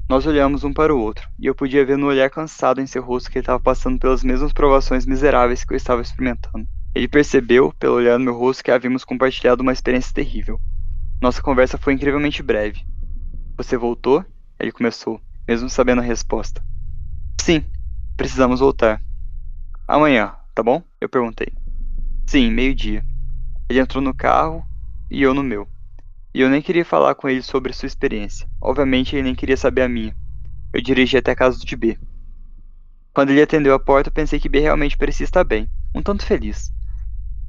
Nós 0.07 0.27
olhamos 0.27 0.65
um 0.65 0.73
para 0.73 0.95
o 0.95 1.01
outro, 1.01 1.27
e 1.39 1.47
eu 1.47 1.55
podia 1.55 1.85
ver 1.85 1.97
no 1.97 2.09
olhar 2.09 2.29
cansado 2.29 2.79
em 2.79 2.87
seu 2.87 3.03
rosto 3.03 3.31
que 3.31 3.39
ele 3.39 3.43
estava 3.43 3.59
passando 3.59 3.99
pelas 3.99 4.23
mesmas 4.23 4.53
provações 4.53 5.07
miseráveis 5.07 5.65
que 5.65 5.73
eu 5.73 5.77
estava 5.77 6.03
experimentando. 6.03 6.69
Ele 6.95 7.09
percebeu, 7.09 7.73
pelo 7.79 7.95
olhar 7.95 8.19
no 8.19 8.25
meu 8.27 8.39
rosto, 8.39 8.63
que 8.63 8.71
havíamos 8.71 9.03
compartilhado 9.03 9.63
uma 9.63 9.73
experiência 9.73 10.13
terrível. 10.13 10.61
Nossa 11.23 11.41
conversa 11.41 11.79
foi 11.79 11.95
incrivelmente 11.95 12.43
breve. 12.43 12.85
Você 13.57 13.79
voltou? 13.79 14.23
Ele 14.61 14.71
começou, 14.71 15.19
mesmo 15.49 15.71
sabendo 15.71 16.03
a 16.03 16.05
resposta. 16.05 16.63
Sim, 17.41 17.65
precisamos 18.15 18.61
voltar. 18.61 19.01
Amanhã, 19.89 20.35
tá 20.55 20.63
bom? 20.63 20.83
Eu 21.01 21.09
perguntei. 21.09 21.49
Sim, 22.27 22.51
meio-dia. 22.51 23.03
Ele 23.71 23.81
entrou 23.81 24.03
no 24.03 24.15
carro 24.15 24.63
e 25.11 25.23
eu 25.23 25.33
no 25.33 25.43
meu. 25.43 25.67
E 26.35 26.41
eu 26.41 26.51
nem 26.51 26.61
queria 26.61 26.85
falar 26.85 27.15
com 27.15 27.29
ele 27.29 27.43
sobre 27.43 27.73
sua 27.73 27.87
experiência. 27.87 28.49
Obviamente, 28.61 29.15
ele 29.15 29.23
nem 29.23 29.35
queria 29.37 29.57
saber 29.57 29.83
a 29.83 29.89
minha. 29.89 30.13
Eu 30.73 30.83
dirigi 30.83 31.17
até 31.17 31.31
a 31.31 31.37
casa 31.37 31.57
do 31.57 31.77
B. 31.77 31.97
Quando 33.15 33.31
ele 33.31 33.41
atendeu 33.41 33.73
a 33.73 33.79
porta, 33.79 34.11
pensei 34.11 34.41
que 34.41 34.49
B 34.49 34.59
realmente 34.59 34.99
parecia 34.99 35.23
estar 35.23 35.45
bem, 35.45 35.71
um 35.95 36.03
tanto 36.03 36.27
feliz. 36.27 36.73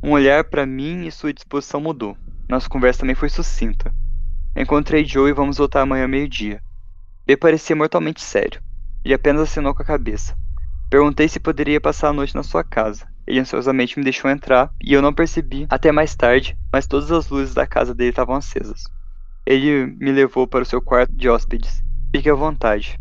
Um 0.04 0.12
olhar 0.12 0.44
para 0.44 0.68
mim 0.68 1.08
e 1.08 1.12
sua 1.12 1.34
disposição 1.34 1.82
mudou. 1.82 2.16
Nossa 2.48 2.70
conversa 2.70 3.00
também 3.00 3.16
foi 3.16 3.28
sucinta. 3.28 3.92
Encontrei 4.56 5.04
Joe 5.04 5.32
e 5.32 5.34
vamos 5.34 5.58
voltar 5.58 5.82
amanhã 5.82 6.08
meio-dia. 6.08 6.62
B 7.26 7.36
parecia 7.36 7.76
mortalmente 7.76 8.22
sério. 8.22 8.62
Ele 9.04 9.16
apenas 9.16 9.42
acenou 9.42 9.74
com 9.74 9.82
a 9.82 9.86
cabeça. 9.86 10.38
Perguntei 10.92 11.28
se 11.28 11.40
poderia 11.40 11.82
passar 11.82 12.10
a 12.10 12.14
noite 12.14 12.36
na 12.36 12.44
sua 12.44 12.64
casa. 12.64 13.08
Ele 13.28 13.40
ansiosamente 13.40 13.98
me 13.98 14.04
deixou 14.04 14.30
entrar 14.30 14.72
e 14.82 14.94
eu 14.94 15.02
não 15.02 15.14
percebi 15.14 15.66
até 15.70 15.92
mais 15.92 16.16
tarde, 16.16 16.58
mas 16.72 16.88
todas 16.88 17.12
as 17.12 17.30
luzes 17.30 17.54
da 17.54 17.66
casa 17.66 17.94
dele 17.94 18.12
estavam 18.12 18.36
acesas. 18.36 18.84
Ele 19.46 19.86
me 19.86 20.12
levou 20.12 20.48
para 20.48 20.64
o 20.64 20.66
seu 20.66 20.82
quarto 20.82 21.14
de 21.14 21.30
hóspedes. 21.30 21.84
Fique 22.16 22.30
à 22.30 22.34
vontade. 22.36 22.98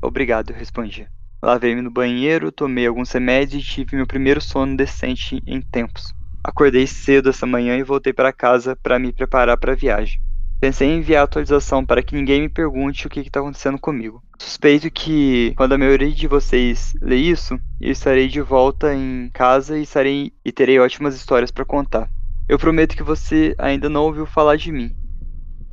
Obrigado, 0.00 0.52
respondi. 0.52 1.08
Lavei-me 1.42 1.82
no 1.82 1.90
banheiro, 1.90 2.52
tomei 2.52 2.86
alguns 2.86 3.10
remédios 3.10 3.62
e 3.62 3.66
tive 3.66 3.96
meu 3.96 4.06
primeiro 4.06 4.40
sono 4.40 4.76
decente 4.76 5.42
em 5.46 5.60
tempos. 5.60 6.14
Acordei 6.44 6.86
cedo 6.86 7.30
essa 7.30 7.46
manhã 7.46 7.76
e 7.76 7.82
voltei 7.82 8.12
para 8.12 8.32
casa 8.32 8.76
para 8.76 8.98
me 8.98 9.12
preparar 9.12 9.56
para 9.56 9.72
a 9.72 9.76
viagem. 9.76 10.20
Pensei 10.62 10.86
em 10.86 10.98
enviar 10.98 11.22
a 11.22 11.24
atualização 11.24 11.84
para 11.84 12.04
que 12.04 12.14
ninguém 12.14 12.42
me 12.42 12.48
pergunte 12.48 13.04
o 13.04 13.10
que 13.10 13.18
está 13.18 13.40
acontecendo 13.40 13.80
comigo. 13.80 14.22
Suspeito 14.38 14.88
que, 14.92 15.52
quando 15.56 15.72
a 15.72 15.78
maioria 15.78 16.12
de 16.12 16.28
vocês 16.28 16.92
lê 17.02 17.16
isso, 17.16 17.58
eu 17.80 17.90
estarei 17.90 18.28
de 18.28 18.40
volta 18.40 18.94
em 18.94 19.28
casa 19.34 19.76
e, 19.76 19.82
estarei, 19.82 20.32
e 20.44 20.52
terei 20.52 20.78
ótimas 20.78 21.16
histórias 21.16 21.50
para 21.50 21.64
contar. 21.64 22.08
Eu 22.48 22.60
prometo 22.60 22.96
que 22.96 23.02
você 23.02 23.56
ainda 23.58 23.88
não 23.88 24.04
ouviu 24.04 24.24
falar 24.24 24.54
de 24.54 24.70
mim. 24.70 24.94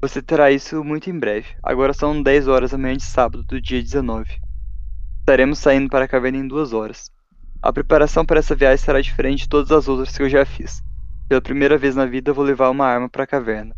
Você 0.02 0.24
terá 0.24 0.50
isso 0.50 0.84
muito 0.84 1.08
em 1.08 1.20
breve. 1.20 1.50
Agora 1.62 1.94
são 1.94 2.24
10 2.24 2.48
horas 2.48 2.72
da 2.72 2.78
manhã 2.80 2.98
de 2.98 3.04
sábado, 3.04 3.44
do 3.44 3.62
dia 3.62 3.84
19. 3.84 4.42
Estaremos 5.20 5.60
saindo 5.60 5.88
para 5.88 6.06
a 6.06 6.08
caverna 6.08 6.40
em 6.40 6.48
duas 6.48 6.74
horas. 6.74 7.12
A 7.62 7.72
preparação 7.72 8.26
para 8.26 8.40
essa 8.40 8.56
viagem 8.56 8.84
será 8.84 9.00
diferente 9.00 9.44
de 9.44 9.50
todas 9.50 9.72
as 9.72 9.88
outras 9.88 10.18
que 10.18 10.24
eu 10.24 10.30
já 10.30 10.44
fiz. 10.46 10.82
Pela 11.28 11.42
primeira 11.42 11.78
vez 11.78 11.96
na 11.96 12.08
vida, 12.08 12.34
vou 12.34 12.44
levar 12.44 12.72
uma 12.72 12.88
arma 12.88 13.08
para 13.08 13.26
a 13.26 13.28
caverna. 13.28 13.76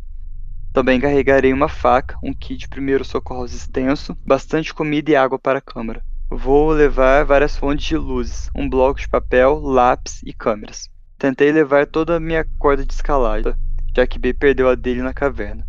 Também 0.73 1.01
carregarei 1.01 1.51
uma 1.51 1.67
faca, 1.67 2.17
um 2.23 2.33
kit 2.33 2.59
de 2.59 2.67
primeiros 2.69 3.09
socorros 3.09 3.53
extenso, 3.53 4.17
bastante 4.25 4.73
comida 4.73 5.11
e 5.11 5.15
água 5.15 5.37
para 5.37 5.59
a 5.59 5.61
câmara. 5.61 6.01
Vou 6.29 6.71
levar 6.71 7.25
várias 7.25 7.57
fontes 7.57 7.85
de 7.85 7.97
luzes, 7.97 8.49
um 8.55 8.69
bloco 8.69 9.01
de 9.01 9.09
papel, 9.09 9.59
lápis 9.59 10.21
e 10.25 10.31
câmeras. 10.31 10.89
Tentei 11.17 11.51
levar 11.51 11.85
toda 11.85 12.15
a 12.15 12.19
minha 12.21 12.45
corda 12.57 12.85
de 12.85 12.93
escalada, 12.93 13.57
já 13.93 14.07
que 14.07 14.17
B 14.17 14.33
perdeu 14.33 14.69
a 14.69 14.75
dele 14.75 15.01
na 15.01 15.13
caverna. 15.13 15.67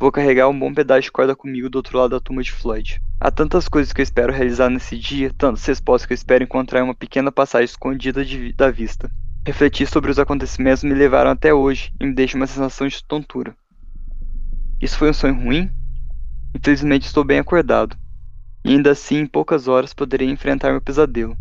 Vou 0.00 0.10
carregar 0.10 0.48
um 0.48 0.58
bom 0.58 0.74
pedaço 0.74 1.02
de 1.02 1.12
corda 1.12 1.36
comigo 1.36 1.70
do 1.70 1.76
outro 1.76 1.96
lado 1.96 2.10
da 2.10 2.18
tumba 2.18 2.42
de 2.42 2.50
Floyd. 2.50 3.00
Há 3.20 3.30
tantas 3.30 3.68
coisas 3.68 3.92
que 3.92 4.00
eu 4.00 4.02
espero 4.02 4.32
realizar 4.32 4.68
nesse 4.68 4.98
dia, 4.98 5.32
tantas 5.38 5.64
respostas 5.64 6.04
que 6.04 6.12
eu 6.12 6.16
espero 6.16 6.42
encontrar 6.42 6.80
em 6.80 6.82
uma 6.82 6.96
pequena 6.96 7.30
passagem 7.30 7.66
escondida 7.66 8.24
de, 8.24 8.52
da 8.54 8.68
vista. 8.68 9.08
Refletir 9.46 9.86
sobre 9.86 10.10
os 10.10 10.18
acontecimentos 10.18 10.82
me 10.82 10.92
levaram 10.92 11.30
até 11.30 11.54
hoje 11.54 11.92
e 12.00 12.04
me 12.04 12.12
deixam 12.12 12.40
uma 12.40 12.48
sensação 12.48 12.88
de 12.88 13.04
tontura. 13.04 13.54
Isso 14.82 14.98
foi 14.98 15.10
um 15.10 15.12
sonho 15.12 15.40
ruim? 15.40 15.70
Infelizmente 16.52 17.06
estou 17.06 17.22
bem 17.22 17.38
acordado. 17.38 17.96
E 18.64 18.70
ainda 18.70 18.90
assim, 18.90 19.18
em 19.18 19.26
poucas 19.28 19.68
horas 19.68 19.94
poderei 19.94 20.28
enfrentar 20.28 20.72
meu 20.72 20.80
pesadelo. 20.80 21.36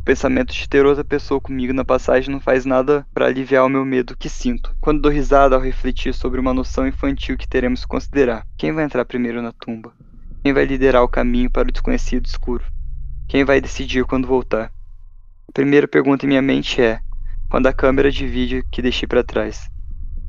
O 0.00 0.04
pensamento 0.04 0.52
de 0.52 0.68
ter 0.68 0.84
outra 0.84 1.04
pessoa 1.04 1.40
comigo 1.40 1.72
na 1.72 1.84
passagem 1.84 2.32
não 2.32 2.40
faz 2.40 2.64
nada 2.64 3.06
para 3.14 3.26
aliviar 3.26 3.64
o 3.64 3.68
meu 3.68 3.84
medo 3.84 4.16
que 4.16 4.28
sinto. 4.28 4.74
Quando 4.80 5.00
dou 5.00 5.12
risada 5.12 5.54
ao 5.54 5.62
refletir 5.62 6.12
sobre 6.12 6.40
uma 6.40 6.52
noção 6.52 6.84
infantil 6.84 7.38
que 7.38 7.46
teremos 7.46 7.82
que 7.82 7.86
considerar. 7.86 8.44
Quem 8.56 8.72
vai 8.72 8.84
entrar 8.84 9.04
primeiro 9.04 9.40
na 9.40 9.52
tumba? 9.52 9.92
Quem 10.42 10.52
vai 10.52 10.64
liderar 10.64 11.04
o 11.04 11.08
caminho 11.08 11.48
para 11.48 11.68
o 11.68 11.72
desconhecido 11.72 12.26
escuro? 12.26 12.64
Quem 13.28 13.44
vai 13.44 13.60
decidir 13.60 14.04
quando 14.04 14.26
voltar? 14.26 14.72
A 15.48 15.52
primeira 15.52 15.86
pergunta 15.86 16.26
em 16.26 16.30
minha 16.30 16.42
mente 16.42 16.82
é: 16.82 16.98
quando 17.48 17.68
a 17.68 17.72
câmera 17.72 18.10
de 18.10 18.26
vídeo 18.26 18.64
que 18.72 18.82
deixei 18.82 19.06
para 19.06 19.22
trás? 19.22 19.71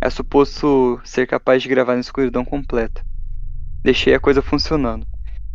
É 0.06 0.10
suposto 0.10 1.00
ser 1.06 1.26
capaz 1.26 1.64
de 1.64 1.70
gravar 1.70 1.94
na 1.94 2.02
escuridão 2.02 2.44
completa. 2.44 3.02
Deixei 3.82 4.14
a 4.14 4.20
coisa 4.20 4.42
funcionando. 4.42 5.08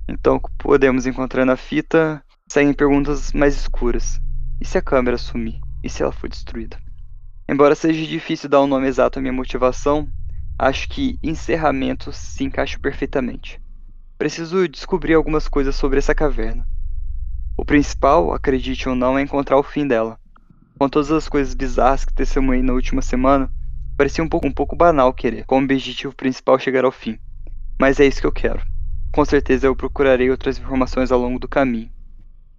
Então 0.09 0.41
podemos 0.57 1.07
encontrar 1.07 1.45
na 1.45 1.55
fita 1.55 2.25
seguem 2.49 2.73
perguntas 2.73 3.31
mais 3.35 3.55
escuras. 3.55 4.19
E 4.59 4.65
se 4.65 4.79
a 4.79 4.81
câmera 4.81 5.19
sumir? 5.19 5.61
E 5.85 5.91
se 5.91 6.03
ela 6.03 6.13
for 6.13 6.31
destruída? 6.31 6.79
Embora 7.47 7.75
seja 7.75 8.07
difícil 8.07 8.49
dar 8.49 8.63
um 8.63 8.67
nome 8.67 8.87
exato 8.89 9.19
à 9.19 9.21
minha 9.21 9.35
motivação, 9.35 10.09
acho 10.59 10.89
que 10.89 11.19
encerramento 11.23 12.11
se 12.11 12.43
encaixa 12.43 12.79
perfeitamente. 12.79 13.61
Preciso 14.17 14.67
descobrir 14.67 15.13
algumas 15.13 15.47
coisas 15.47 15.77
sobre 15.77 15.99
essa 15.99 16.15
caverna. 16.15 16.67
O 17.55 17.67
principal, 17.67 18.33
acredite 18.33 18.89
ou 18.89 18.95
não, 18.95 19.19
é 19.19 19.21
encontrar 19.21 19.59
o 19.59 19.63
fim 19.63 19.87
dela. 19.87 20.19
Com 20.79 20.89
todas 20.89 21.13
as 21.13 21.29
coisas 21.29 21.53
bizarras 21.53 22.07
que 22.07 22.15
testemunhei 22.15 22.63
na 22.63 22.73
última 22.73 23.03
semana, 23.03 23.53
Parecia 23.99 24.23
um 24.23 24.29
pouco, 24.29 24.47
um 24.47 24.53
pouco 24.53 24.77
banal 24.77 25.13
querer, 25.13 25.45
como 25.45 25.65
objetivo 25.65 26.15
principal, 26.15 26.57
chegar 26.57 26.85
ao 26.85 26.93
fim. 26.93 27.19
Mas 27.81 27.99
é 27.99 28.07
isso 28.07 28.21
que 28.21 28.29
eu 28.29 28.33
quero. 28.33 28.63
Com 29.13 29.25
certeza 29.25 29.67
eu 29.67 29.75
procurarei 29.75 30.31
outras 30.31 30.57
informações 30.57 31.11
ao 31.11 31.19
longo 31.19 31.41
do 31.41 31.49
caminho. 31.49 31.91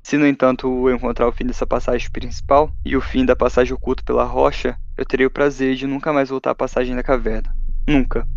Se, 0.04 0.18
no 0.18 0.28
entanto, 0.28 0.68
eu 0.68 0.94
encontrar 0.94 1.30
o 1.30 1.32
fim 1.32 1.46
dessa 1.46 1.66
passagem 1.66 2.12
principal 2.12 2.70
e 2.84 2.98
o 2.98 3.00
fim 3.00 3.24
da 3.26 3.38
passagem 3.38 3.74
oculta 3.74 4.04
pela 4.04 4.26
rocha, 4.26 4.78
eu 4.98 5.06
terei 5.06 5.26
o 5.26 5.32
prazer 5.32 5.76
de 5.76 5.88
nunca 5.88 6.12
mais 6.12 6.28
voltar 6.28 6.52
à 6.52 6.56
passagem 6.56 6.94
da 6.94 7.02
caverna. 7.02 7.56
Nunca. 7.88 8.28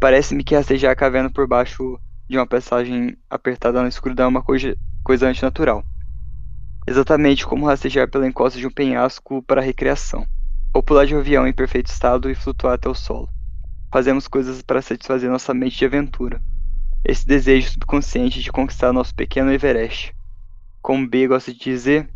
Parece-me 0.00 0.42
que 0.42 0.54
rastejar 0.54 0.92
a 0.92 0.96
caverna 0.96 1.28
por 1.28 1.46
baixo 1.46 2.00
de 2.26 2.38
uma 2.38 2.46
passagem 2.46 3.18
apertada 3.28 3.82
na 3.82 3.88
escuridão 3.88 4.24
é 4.24 4.28
uma 4.28 4.42
coisa, 4.42 4.74
coisa 5.04 5.28
antinatural. 5.28 5.84
Exatamente 6.86 7.44
como 7.44 7.66
rastejar 7.66 8.08
pela 8.08 8.26
encosta 8.26 8.58
de 8.58 8.66
um 8.66 8.70
penhasco 8.70 9.42
para 9.42 9.60
recreação 9.60 10.26
ou 10.72 10.82
pular 10.82 11.06
de 11.06 11.14
um 11.14 11.18
avião 11.18 11.46
em 11.46 11.52
perfeito 11.52 11.86
estado 11.86 12.30
e 12.30 12.34
flutuar 12.34 12.74
até 12.74 12.88
o 12.88 12.94
solo. 12.94 13.28
Fazemos 13.92 14.28
coisas 14.28 14.62
para 14.62 14.82
satisfazer 14.82 15.30
nossa 15.30 15.52
mente 15.52 15.78
de 15.78 15.84
aventura. 15.84 16.40
Esse 17.04 17.26
desejo 17.26 17.70
subconsciente 17.70 18.40
de 18.40 18.52
conquistar 18.52 18.92
nosso 18.92 19.14
pequeno 19.14 19.52
Everest. 19.52 20.14
Como 20.80 21.08
B 21.08 21.26
gosta 21.26 21.52
de 21.52 21.58
dizer, 21.58 22.08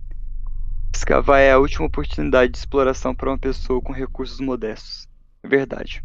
Escavar 0.94 1.40
é 1.40 1.50
a 1.50 1.58
última 1.58 1.86
oportunidade 1.86 2.52
de 2.52 2.58
exploração 2.58 3.14
para 3.14 3.28
uma 3.28 3.38
pessoa 3.38 3.82
com 3.82 3.92
recursos 3.92 4.38
modestos. 4.38 5.08
É 5.42 5.48
verdade. 5.48 6.04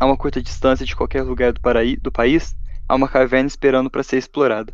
A 0.00 0.06
uma 0.06 0.16
curta 0.16 0.42
distância 0.42 0.86
de 0.86 0.96
qualquer 0.96 1.22
lugar 1.22 1.52
do, 1.52 1.60
do 2.00 2.10
país, 2.10 2.56
há 2.88 2.94
uma 2.94 3.08
caverna 3.08 3.46
esperando 3.46 3.90
para 3.90 4.02
ser 4.02 4.16
explorada. 4.16 4.72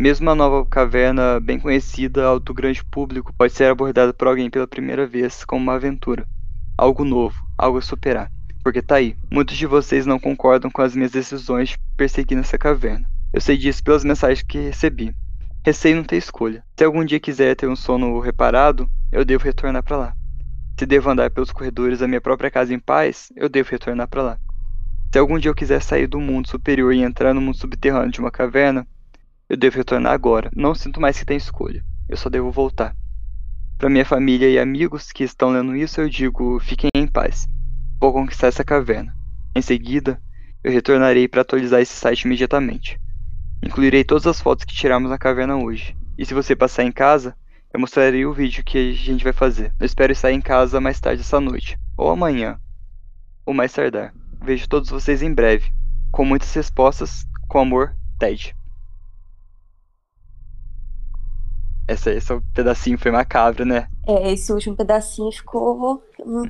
Mesmo 0.00 0.26
uma 0.26 0.34
nova 0.34 0.64
caverna 0.64 1.38
bem 1.38 1.60
conhecida 1.60 2.24
ao 2.24 2.40
do 2.40 2.54
grande 2.54 2.82
público 2.82 3.34
pode 3.36 3.52
ser 3.52 3.64
abordada 3.64 4.14
por 4.14 4.28
alguém 4.28 4.48
pela 4.48 4.66
primeira 4.66 5.06
vez 5.06 5.44
como 5.44 5.62
uma 5.62 5.74
aventura. 5.74 6.26
Algo 6.78 7.04
novo, 7.04 7.36
algo 7.58 7.76
a 7.76 7.82
superar. 7.82 8.32
Porque 8.64 8.80
tá 8.80 8.94
aí, 8.94 9.14
muitos 9.30 9.58
de 9.58 9.66
vocês 9.66 10.06
não 10.06 10.18
concordam 10.18 10.70
com 10.70 10.80
as 10.80 10.96
minhas 10.96 11.10
decisões 11.10 11.68
de 11.68 11.78
perseguir 11.98 12.34
nessa 12.34 12.56
caverna. 12.56 13.06
Eu 13.30 13.42
sei 13.42 13.58
disso 13.58 13.84
pelas 13.84 14.02
mensagens 14.02 14.42
que 14.42 14.58
recebi. 14.58 15.14
Receio 15.62 15.96
não 15.96 16.04
ter 16.04 16.16
escolha. 16.16 16.64
Se 16.78 16.82
algum 16.82 17.04
dia 17.04 17.20
quiser 17.20 17.54
ter 17.54 17.68
um 17.68 17.76
sono 17.76 18.18
reparado, 18.20 18.88
eu 19.12 19.22
devo 19.22 19.44
retornar 19.44 19.82
para 19.82 19.98
lá. 19.98 20.16
Se 20.78 20.86
devo 20.86 21.10
andar 21.10 21.30
pelos 21.30 21.52
corredores 21.52 21.98
da 21.98 22.08
minha 22.08 22.22
própria 22.22 22.50
casa 22.50 22.72
em 22.72 22.78
paz, 22.78 23.30
eu 23.36 23.50
devo 23.50 23.70
retornar 23.70 24.08
para 24.08 24.22
lá. 24.22 24.38
Se 25.12 25.18
algum 25.18 25.38
dia 25.38 25.50
eu 25.50 25.54
quiser 25.54 25.82
sair 25.82 26.06
do 26.06 26.18
mundo 26.18 26.48
superior 26.48 26.94
e 26.94 27.02
entrar 27.02 27.34
no 27.34 27.40
mundo 27.42 27.58
subterrâneo 27.58 28.10
de 28.10 28.20
uma 28.20 28.30
caverna, 28.30 28.86
eu 29.50 29.56
devo 29.56 29.78
retornar 29.78 30.12
agora. 30.12 30.48
Não 30.54 30.76
sinto 30.76 31.00
mais 31.00 31.18
que 31.18 31.24
tenho 31.24 31.38
escolha. 31.38 31.84
Eu 32.08 32.16
só 32.16 32.30
devo 32.30 32.52
voltar. 32.52 32.94
Para 33.76 33.90
minha 33.90 34.04
família 34.04 34.48
e 34.48 34.60
amigos 34.60 35.10
que 35.10 35.24
estão 35.24 35.50
lendo 35.50 35.74
isso, 35.74 36.00
eu 36.00 36.08
digo: 36.08 36.60
fiquem 36.60 36.88
em 36.94 37.06
paz. 37.08 37.48
Vou 38.00 38.12
conquistar 38.12 38.46
essa 38.46 38.62
caverna. 38.62 39.12
Em 39.54 39.60
seguida, 39.60 40.22
eu 40.62 40.70
retornarei 40.70 41.26
para 41.26 41.40
atualizar 41.40 41.80
esse 41.80 41.94
site 41.94 42.22
imediatamente. 42.22 43.00
Incluirei 43.60 44.04
todas 44.04 44.28
as 44.28 44.40
fotos 44.40 44.64
que 44.64 44.74
tiramos 44.74 45.10
na 45.10 45.18
caverna 45.18 45.56
hoje. 45.56 45.96
E 46.16 46.24
se 46.24 46.32
você 46.32 46.54
passar 46.54 46.84
em 46.84 46.92
casa, 46.92 47.34
eu 47.74 47.80
mostrarei 47.80 48.24
o 48.24 48.32
vídeo 48.32 48.62
que 48.62 48.78
a 48.78 48.92
gente 48.92 49.24
vai 49.24 49.32
fazer. 49.32 49.74
Eu 49.80 49.86
espero 49.86 50.12
estar 50.12 50.30
em 50.30 50.40
casa 50.40 50.80
mais 50.80 51.00
tarde 51.00 51.22
essa 51.22 51.40
noite, 51.40 51.76
ou 51.96 52.08
amanhã, 52.08 52.56
ou 53.44 53.52
mais 53.52 53.72
tardar. 53.72 54.14
Vejo 54.40 54.68
todos 54.68 54.90
vocês 54.90 55.22
em 55.22 55.34
breve. 55.34 55.72
Com 56.12 56.24
muitas 56.24 56.54
respostas, 56.54 57.24
com 57.48 57.58
amor, 57.58 57.96
Ted. 58.16 58.54
Essa, 61.90 62.12
esse 62.12 62.40
pedacinho 62.54 62.96
foi 62.96 63.10
macabro, 63.10 63.64
né? 63.64 63.88
É, 64.06 64.32
esse 64.32 64.52
último 64.52 64.76
pedacinho 64.76 65.32
ficou. 65.32 66.00
Hum, 66.20 66.44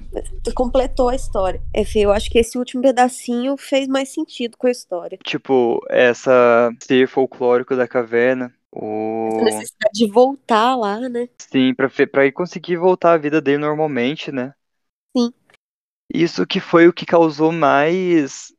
completou 0.55 1.09
a 1.09 1.15
história. 1.15 1.63
É, 1.75 1.83
eu 1.95 2.13
acho 2.13 2.31
que 2.31 2.39
esse 2.39 2.59
último 2.59 2.83
pedacinho 2.83 3.57
fez 3.57 3.89
mais 3.89 4.11
sentido 4.11 4.59
com 4.59 4.67
a 4.67 4.71
história. 4.71 5.19
Tipo, 5.25 5.81
essa 5.89 6.71
ser 6.83 7.09
folclórico 7.09 7.75
da 7.75 7.89
caverna. 7.89 8.55
O... 8.71 9.29
Essa 9.33 9.45
necessidade 9.45 9.95
de 9.95 10.11
voltar 10.11 10.77
lá, 10.77 11.01
né? 11.09 11.27
Sim, 11.39 11.75
pra, 11.75 11.89
pra 12.13 12.27
ir 12.27 12.33
conseguir 12.33 12.77
voltar 12.77 13.15
à 13.15 13.17
vida 13.17 13.41
dele 13.41 13.59
normalmente, 13.59 14.31
né? 14.31 14.53
Sim. 15.17 15.33
Isso 16.13 16.47
que 16.47 16.61
foi 16.61 16.87
o 16.87 16.93
que 16.93 17.07
causou 17.07 17.51
mais. 17.51 18.53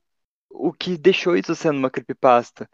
O 0.49 0.73
que 0.73 0.97
deixou 0.97 1.37
isso 1.37 1.53
sendo 1.53 1.77
uma 1.77 1.91
creepypasta. 1.91 2.67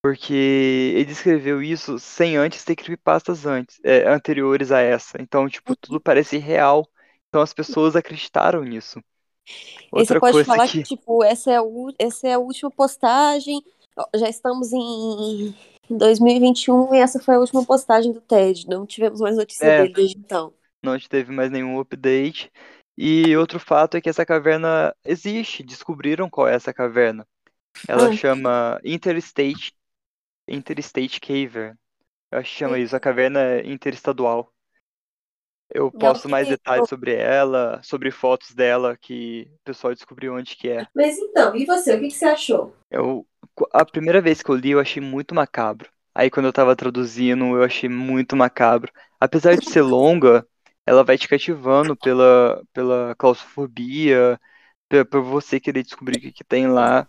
Porque 0.00 0.94
ele 0.96 1.10
escreveu 1.10 1.60
isso 1.60 1.98
sem 1.98 2.36
antes 2.36 2.64
ter 2.64 2.76
creepypastas 2.76 3.46
antes, 3.46 3.80
é, 3.82 4.08
anteriores 4.08 4.70
a 4.70 4.80
essa. 4.80 5.20
Então, 5.20 5.48
tipo, 5.48 5.74
tudo 5.74 6.00
parece 6.00 6.38
real. 6.38 6.88
Então 7.28 7.42
as 7.42 7.52
pessoas 7.52 7.96
acreditaram 7.96 8.62
nisso. 8.62 9.00
E 9.48 10.04
você 10.04 10.18
pode 10.18 10.44
falar 10.44 10.68
que... 10.68 10.82
que, 10.82 10.96
tipo, 10.96 11.24
essa 11.24 11.50
é, 11.50 11.56
a, 11.56 11.62
essa 11.98 12.28
é 12.28 12.34
a 12.34 12.38
última 12.38 12.70
postagem. 12.70 13.62
Já 14.14 14.28
estamos 14.28 14.72
em 14.72 15.54
2021 15.90 16.94
e 16.94 16.98
essa 16.98 17.18
foi 17.18 17.34
a 17.34 17.40
última 17.40 17.64
postagem 17.64 18.12
do 18.12 18.20
TED. 18.20 18.68
Não 18.68 18.86
tivemos 18.86 19.20
mais 19.20 19.36
notícia 19.36 19.66
é, 19.66 19.82
dele 19.82 19.94
desde 19.94 20.18
então. 20.18 20.52
Não 20.82 20.96
teve 20.98 21.32
mais 21.32 21.50
nenhum 21.50 21.80
update. 21.80 22.52
E 22.96 23.36
outro 23.36 23.58
fato 23.58 23.96
é 23.96 24.00
que 24.00 24.08
essa 24.08 24.24
caverna 24.24 24.94
existe. 25.04 25.62
Descobriram 25.62 26.30
qual 26.30 26.46
é 26.46 26.54
essa 26.54 26.72
caverna. 26.72 27.26
Ela 27.86 28.08
ah. 28.08 28.12
chama 28.12 28.80
Interstate 28.84 29.72
Interstate 30.48 31.20
Caver. 31.20 31.76
Eu 32.30 32.38
acho 32.38 32.50
que 32.50 32.58
chama 32.58 32.78
isso, 32.78 32.94
a 32.94 33.00
caverna 33.00 33.60
interestadual. 33.64 34.52
Eu 35.70 35.92
posto 35.92 36.28
mais 36.28 36.48
detalhes 36.48 36.88
sobre 36.88 37.14
ela, 37.14 37.80
sobre 37.82 38.10
fotos 38.10 38.54
dela 38.54 38.96
que 38.96 39.50
o 39.56 39.64
pessoal 39.64 39.94
descobriu 39.94 40.34
onde 40.34 40.56
que 40.56 40.68
é. 40.70 40.86
Mas 40.94 41.18
então, 41.18 41.54
e 41.54 41.66
você, 41.66 41.94
o 41.94 42.00
que, 42.00 42.08
que 42.08 42.14
você 42.14 42.24
achou? 42.24 42.72
Eu, 42.90 43.26
a 43.72 43.84
primeira 43.84 44.20
vez 44.20 44.42
que 44.42 44.50
eu 44.50 44.54
li, 44.54 44.70
eu 44.70 44.80
achei 44.80 45.02
muito 45.02 45.34
macabro. 45.34 45.90
Aí 46.14 46.30
quando 46.30 46.46
eu 46.46 46.52
tava 46.52 46.74
traduzindo, 46.74 47.44
eu 47.56 47.62
achei 47.62 47.88
muito 47.88 48.34
macabro. 48.34 48.90
Apesar 49.20 49.56
de 49.56 49.68
ser 49.70 49.82
longa, 49.82 50.46
ela 50.86 51.04
vai 51.04 51.18
te 51.18 51.28
cativando 51.28 51.94
pela, 51.96 52.62
pela 52.72 53.14
claustrofobia, 53.16 54.40
por 55.10 55.22
você 55.22 55.60
querer 55.60 55.82
descobrir 55.82 56.18
o 56.18 56.20
que, 56.20 56.32
que 56.32 56.44
tem 56.44 56.66
lá. 56.66 57.06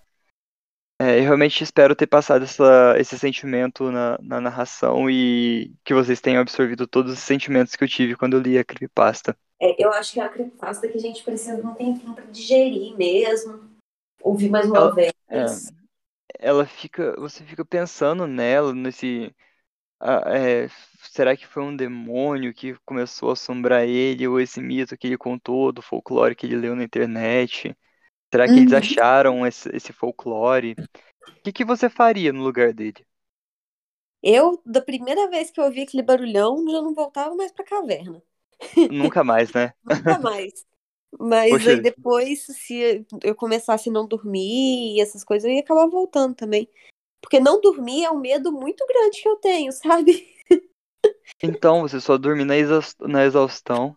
É, 1.01 1.17
eu 1.17 1.23
realmente 1.23 1.63
espero 1.63 1.95
ter 1.95 2.07
passado 2.07 2.43
essa, 2.43 2.93
esse 2.97 3.17
sentimento 3.17 3.89
na, 3.89 4.17
na, 4.21 4.41
narração 4.41 5.09
e 5.09 5.73
que 5.81 5.93
vocês 5.93 6.19
tenham 6.19 6.41
absorvido 6.41 6.85
todos 6.85 7.13
os 7.13 7.19
sentimentos 7.19 7.73
que 7.73 7.83
eu 7.85 7.87
tive 7.87 8.17
quando 8.17 8.33
eu 8.33 8.41
li 8.41 8.57
a 8.57 8.65
creepypasta. 8.65 9.37
É, 9.61 9.81
eu 9.81 9.93
acho 9.93 10.11
que 10.11 10.19
é 10.19 10.23
a 10.23 10.29
creepypasta 10.29 10.89
que 10.89 10.97
a 10.97 11.01
gente 11.01 11.23
precisa 11.23 11.55
de 11.55 11.65
um 11.65 11.73
tempinho 11.73 12.13
pra 12.13 12.25
digerir 12.25 12.97
mesmo, 12.97 13.69
ouvir 14.21 14.49
mais 14.49 14.67
uma 14.67 14.77
ela, 14.77 14.93
vez. 14.93 15.13
É, 15.29 15.45
ela 16.37 16.65
fica, 16.65 17.15
você 17.17 17.45
fica 17.45 17.63
pensando 17.63 18.27
nela, 18.27 18.73
nesse... 18.73 19.33
é, 20.01 20.67
será 21.13 21.33
que 21.37 21.47
foi 21.47 21.63
um 21.63 21.73
demônio 21.73 22.53
que 22.53 22.75
começou 22.85 23.29
a 23.29 23.33
assombrar 23.33 23.87
ele, 23.87 24.27
ou 24.27 24.37
esse 24.37 24.59
mito 24.59 24.97
que 24.97 25.07
ele 25.07 25.17
contou, 25.17 25.71
do 25.71 25.81
folclore 25.81 26.35
que 26.35 26.45
ele 26.45 26.57
leu 26.57 26.75
na 26.75 26.83
internet? 26.83 27.73
Será 28.31 28.45
que 28.45 28.53
eles 28.53 28.71
uhum. 28.71 28.77
acharam 28.77 29.47
esse, 29.47 29.75
esse 29.75 29.91
folclore? 29.91 30.75
O 31.27 31.41
que, 31.43 31.51
que 31.51 31.65
você 31.65 31.89
faria 31.89 32.31
no 32.31 32.43
lugar 32.43 32.73
dele? 32.73 33.05
Eu, 34.21 34.61
da 34.65 34.81
primeira 34.81 35.29
vez 35.29 35.49
que 35.49 35.59
eu 35.59 35.65
ouvi 35.65 35.81
aquele 35.81 36.03
barulhão, 36.03 36.63
já 36.69 36.81
não 36.81 36.93
voltava 36.93 37.33
mais 37.35 37.51
pra 37.51 37.65
caverna. 37.65 38.21
Nunca 38.91 39.23
mais, 39.23 39.51
né? 39.53 39.73
Nunca 39.85 40.19
mais. 40.19 40.65
Mas 41.17 41.49
Poxa. 41.49 41.71
aí 41.71 41.81
depois, 41.81 42.45
se 42.45 43.05
eu 43.23 43.33
começasse 43.33 43.89
a 43.89 43.91
não 43.91 44.05
dormir 44.07 44.95
e 44.95 45.01
essas 45.01 45.23
coisas, 45.23 45.49
eu 45.49 45.55
ia 45.55 45.61
acabar 45.61 45.87
voltando 45.87 46.35
também. 46.35 46.69
Porque 47.21 47.39
não 47.39 47.59
dormir 47.59 48.03
é 48.03 48.11
um 48.11 48.19
medo 48.19 48.51
muito 48.51 48.85
grande 48.85 49.21
que 49.21 49.27
eu 49.27 49.35
tenho, 49.37 49.71
sabe? 49.71 50.27
Então, 51.41 51.81
você 51.81 51.99
só 52.01 52.17
dormir 52.17 52.45
na, 52.45 52.55
exaustão. 53.23 53.95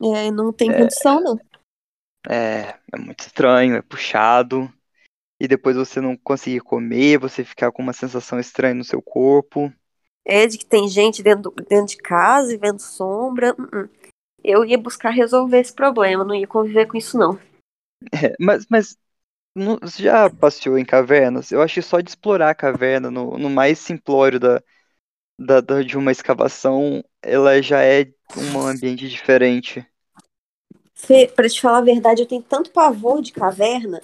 É, 0.00 0.30
não 0.30 0.52
tem 0.52 0.70
é... 0.70 0.78
condição, 0.78 1.20
não. 1.20 1.38
É, 2.28 2.74
é 2.92 2.98
muito 2.98 3.20
estranho, 3.20 3.76
é 3.76 3.82
puxado. 3.82 4.70
E 5.40 5.48
depois 5.48 5.76
você 5.76 6.00
não 6.00 6.16
conseguir 6.16 6.60
comer, 6.60 7.18
você 7.18 7.44
ficar 7.44 7.72
com 7.72 7.82
uma 7.82 7.92
sensação 7.92 8.38
estranha 8.38 8.74
no 8.74 8.84
seu 8.84 9.00
corpo. 9.00 9.72
É, 10.26 10.46
de 10.46 10.58
que 10.58 10.66
tem 10.66 10.88
gente 10.88 11.22
dentro, 11.22 11.50
dentro 11.68 11.86
de 11.86 11.96
casa 11.96 12.52
e 12.52 12.58
vendo 12.58 12.80
sombra. 12.80 13.54
Uh 13.58 13.62
-uh. 13.62 13.90
Eu 14.44 14.64
ia 14.64 14.76
buscar 14.76 15.10
resolver 15.10 15.58
esse 15.58 15.72
problema, 15.72 16.24
não 16.24 16.34
ia 16.34 16.46
conviver 16.46 16.86
com 16.86 16.96
isso, 16.96 17.16
não. 17.16 17.38
É, 18.12 18.34
mas, 18.38 18.66
mas 18.68 18.96
não, 19.54 19.78
você 19.80 20.02
já 20.02 20.30
passeou 20.30 20.78
em 20.78 20.84
cavernas? 20.84 21.50
Eu 21.50 21.62
acho 21.62 21.74
que 21.74 21.82
só 21.82 22.00
de 22.00 22.10
explorar 22.10 22.50
a 22.50 22.54
caverna, 22.54 23.10
no, 23.10 23.38
no 23.38 23.50
mais 23.50 23.78
simplório 23.78 24.38
da, 24.38 24.62
da, 25.38 25.60
da, 25.60 25.82
de 25.82 25.96
uma 25.96 26.12
escavação, 26.12 27.02
ela 27.22 27.60
já 27.62 27.82
é 27.82 28.12
um 28.36 28.60
ambiente 28.60 29.08
diferente. 29.08 29.84
Pra 31.34 31.48
te 31.48 31.60
falar 31.60 31.78
a 31.78 31.82
verdade, 31.82 32.22
eu 32.22 32.26
tenho 32.26 32.42
tanto 32.42 32.70
pavor 32.70 33.22
de 33.22 33.32
caverna 33.32 34.02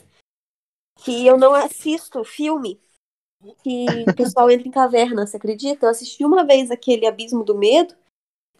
que 0.96 1.26
eu 1.26 1.36
não 1.36 1.54
assisto 1.54 2.24
filme 2.24 2.80
que 3.62 4.04
o 4.08 4.14
pessoal 4.14 4.50
entra 4.50 4.66
em 4.66 4.70
caverna, 4.70 5.26
você 5.26 5.36
acredita? 5.36 5.84
Eu 5.84 5.90
assisti 5.90 6.24
uma 6.24 6.44
vez 6.44 6.70
aquele 6.70 7.06
Abismo 7.06 7.44
do 7.44 7.54
Medo, 7.54 7.94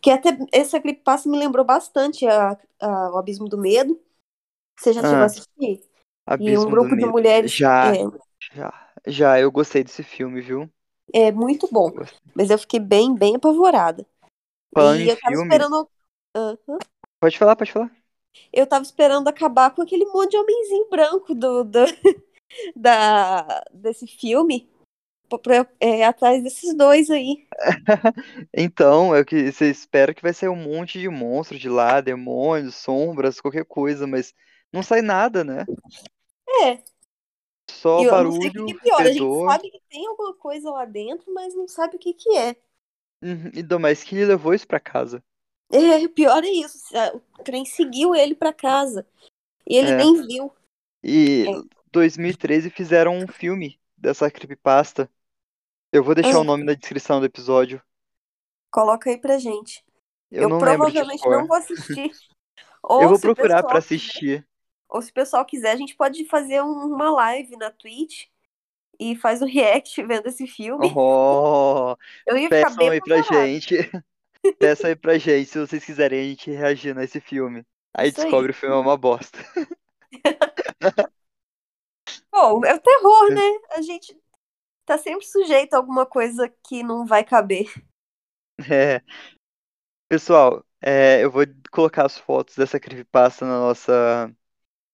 que 0.03 0.11
até 0.11 0.37
essa 0.53 0.79
creepypasta 0.79 1.29
me 1.29 1.39
lembrou 1.39 1.65
bastante 1.65 2.27
a, 2.27 2.59
a, 2.81 3.11
o 3.13 3.17
Abismo 3.17 3.49
do 3.49 3.57
Medo. 3.57 3.99
Você 4.79 4.93
já 4.93 5.01
chegou 5.01 5.19
ah, 5.19 5.23
a 5.23 5.27
assistir? 5.27 5.83
Abismo 6.27 6.65
e 6.65 6.67
um 6.67 6.71
grupo 6.71 6.97
de 6.97 7.07
mulheres. 7.07 7.53
Já, 7.53 7.95
é, 7.95 8.01
já, 8.53 8.93
já, 9.07 9.41
eu 9.41 9.51
gostei 9.51 9.83
desse 9.83 10.03
filme, 10.03 10.43
viu? 10.43 10.69
É 11.13 11.33
muito 11.33 11.67
bom. 11.71 11.91
Mas 12.35 12.51
eu 12.51 12.59
fiquei 12.59 12.81
bem, 12.81 13.15
bem 13.15 13.37
apavorada. 13.37 14.07
Falando 14.75 15.01
e 15.01 15.09
eu 15.09 15.19
tava 15.19 15.35
filme... 15.35 15.45
esperando. 15.45 15.89
Uhum. 16.37 16.79
Pode 17.21 17.39
falar, 17.39 17.57
pode 17.57 17.73
falar 17.73 18.04
eu 18.53 18.67
tava 18.67 18.83
esperando 18.83 19.29
acabar 19.29 19.75
com 19.75 19.83
aquele 19.83 20.05
monte 20.07 20.33
de 20.33 20.37
homenzinho 20.37 20.89
branco 20.89 21.35
do, 21.35 21.65
do 21.65 21.85
da, 22.77 23.65
desse 23.73 24.07
filme. 24.07 24.69
Pra, 25.43 25.67
é, 25.81 26.05
atrás 26.05 26.45
desses 26.45 26.77
dois 26.77 27.11
aí. 27.11 27.45
então, 28.55 29.13
é 29.13 29.21
o 29.21 29.25
que 29.25 29.51
você 29.51 29.69
espera 29.69 30.15
que 30.15 30.23
vai 30.23 30.33
ser 30.33 30.49
um 30.49 30.55
monte 30.55 31.01
de 31.01 31.09
monstros 31.09 31.61
de 31.61 31.69
lá, 31.69 32.01
demônios, 32.01 32.77
sombras, 32.77 33.41
qualquer 33.41 33.65
coisa, 33.65 34.07
mas 34.07 34.33
não 34.73 34.81
sai 34.81 35.03
nada, 35.03 35.43
né? 35.43 35.65
É. 36.63 36.79
Só 37.69 38.03
e 38.03 38.09
barulho. 38.09 38.53
Não 38.55 38.65
o 38.65 38.67
que, 38.67 38.73
é 38.73 38.79
pior. 38.79 39.01
A 39.01 39.11
gente 39.11 39.45
sabe 39.47 39.71
que 39.71 39.81
tem 39.89 40.07
alguma 40.07 40.35
coisa 40.35 40.71
lá 40.71 40.85
dentro, 40.85 41.33
mas 41.33 41.55
não 41.55 41.67
sabe 41.67 41.97
o 41.97 41.99
que, 41.99 42.13
que 42.13 42.37
é. 42.37 42.57
Uhum. 43.23 43.51
E 43.55 43.63
do 43.63 43.81
mais 43.81 44.05
que 44.05 44.15
ele 44.15 44.27
levou 44.27 44.55
isso 44.55 44.67
pra 44.67 44.79
casa. 44.79 45.25
É, 45.73 46.07
pior 46.09 46.43
é 46.45 46.49
isso. 46.51 46.79
O 47.39 47.43
trem 47.43 47.65
seguiu 47.65 48.15
ele 48.15 48.35
para 48.35 48.53
casa. 48.53 49.07
E 49.69 49.77
ele 49.77 49.91
É. 49.91 49.97
nem 49.97 50.27
viu. 50.27 50.53
E 51.03 51.47
É. 51.49 51.63
2013 51.91 52.71
fizeram 52.71 53.17
um 53.17 53.27
filme 53.27 53.81
dessa 53.97 54.31
creepypasta. 54.31 55.11
Eu 55.93 56.03
vou 56.05 56.15
deixar 56.15 56.37
Ah. 56.37 56.41
o 56.41 56.45
nome 56.45 56.65
na 56.65 56.75
descrição 56.75 57.21
do 57.21 57.27
episódio. 57.27 57.83
Coloca 58.71 59.09
aí 59.11 59.17
pra 59.19 59.39
gente. 59.39 59.85
Eu, 60.31 60.45
Eu, 60.45 60.49
não 60.49 60.59
provavelmente 60.59 61.27
não 61.29 61.47
vou 61.47 61.57
assistir. 61.57 62.11
Ou 62.83 63.03
Eu 63.03 63.09
vou 63.09 63.19
procurar 63.19 63.63
quiser- 63.63 63.79
assistir. 63.79 64.47
Ou 64.89 65.01
se 65.01 65.11
o 65.11 65.15
pessoal 65.15 65.45
quiser, 65.45 65.71
a 65.73 65.77
gente 65.77 65.97
pode 65.97 66.25
fazer 66.27 66.61
um- 66.63 66.87
uma 66.95 67.11
live 67.11 67.57
na 67.57 67.71
Twitch 67.71 68.27
e 69.01 69.17
faz 69.17 69.41
um 69.43 69.47
react 69.47 70.03
vendo 70.05 70.27
esse 70.27 70.47
filme. 70.47 70.93
Oh, 70.95 71.97
Eu 72.27 72.37
ia 72.37 72.49
ficar 72.49 72.77
bem 72.77 72.91
aí 72.91 73.01
pra 73.01 73.23
gente. 73.23 73.75
Peçam 74.59 74.91
aí 74.91 74.97
pra 74.97 75.19
gente 75.19 75.47
se 75.49 75.59
vocês 75.59 75.85
quiserem 75.85 76.21
a 76.21 76.29
gente 76.31 76.51
reagir 76.51 76.95
nesse 76.95 77.21
filme. 77.21 77.65
Aí 77.95 78.09
Isso 78.09 78.21
aí. 78.21 78.27
descobre 78.27 78.51
o 78.51 78.55
filme 78.55 78.75
é 78.75 78.79
uma 78.79 78.97
bosta. 78.97 79.39
Bom, 82.33 82.65
é 82.65 82.75
o 82.75 82.81
terror, 82.81 83.31
né? 83.33 83.59
A 83.77 83.83
gente 83.83 84.17
tá 84.87 84.99
sempre 84.99 85.27
sujeito 85.27 85.75
a 85.75 85.79
alguma 85.79 86.07
coisa 86.07 86.53
que 86.67 86.83
não 86.83 87.07
vai 87.07 87.25
caber. 87.25 87.67
É. 88.71 89.03
Pessoal, 90.09 90.65
é, 90.81 91.25
eu 91.25 91.31
vou 91.31 91.45
colocar 91.73 92.07
as 92.07 92.19
fotos 92.19 92.57
dessa 92.57 92.79
creepypasta 92.79 93.45
na 93.47 93.59
nossa, 93.59 94.35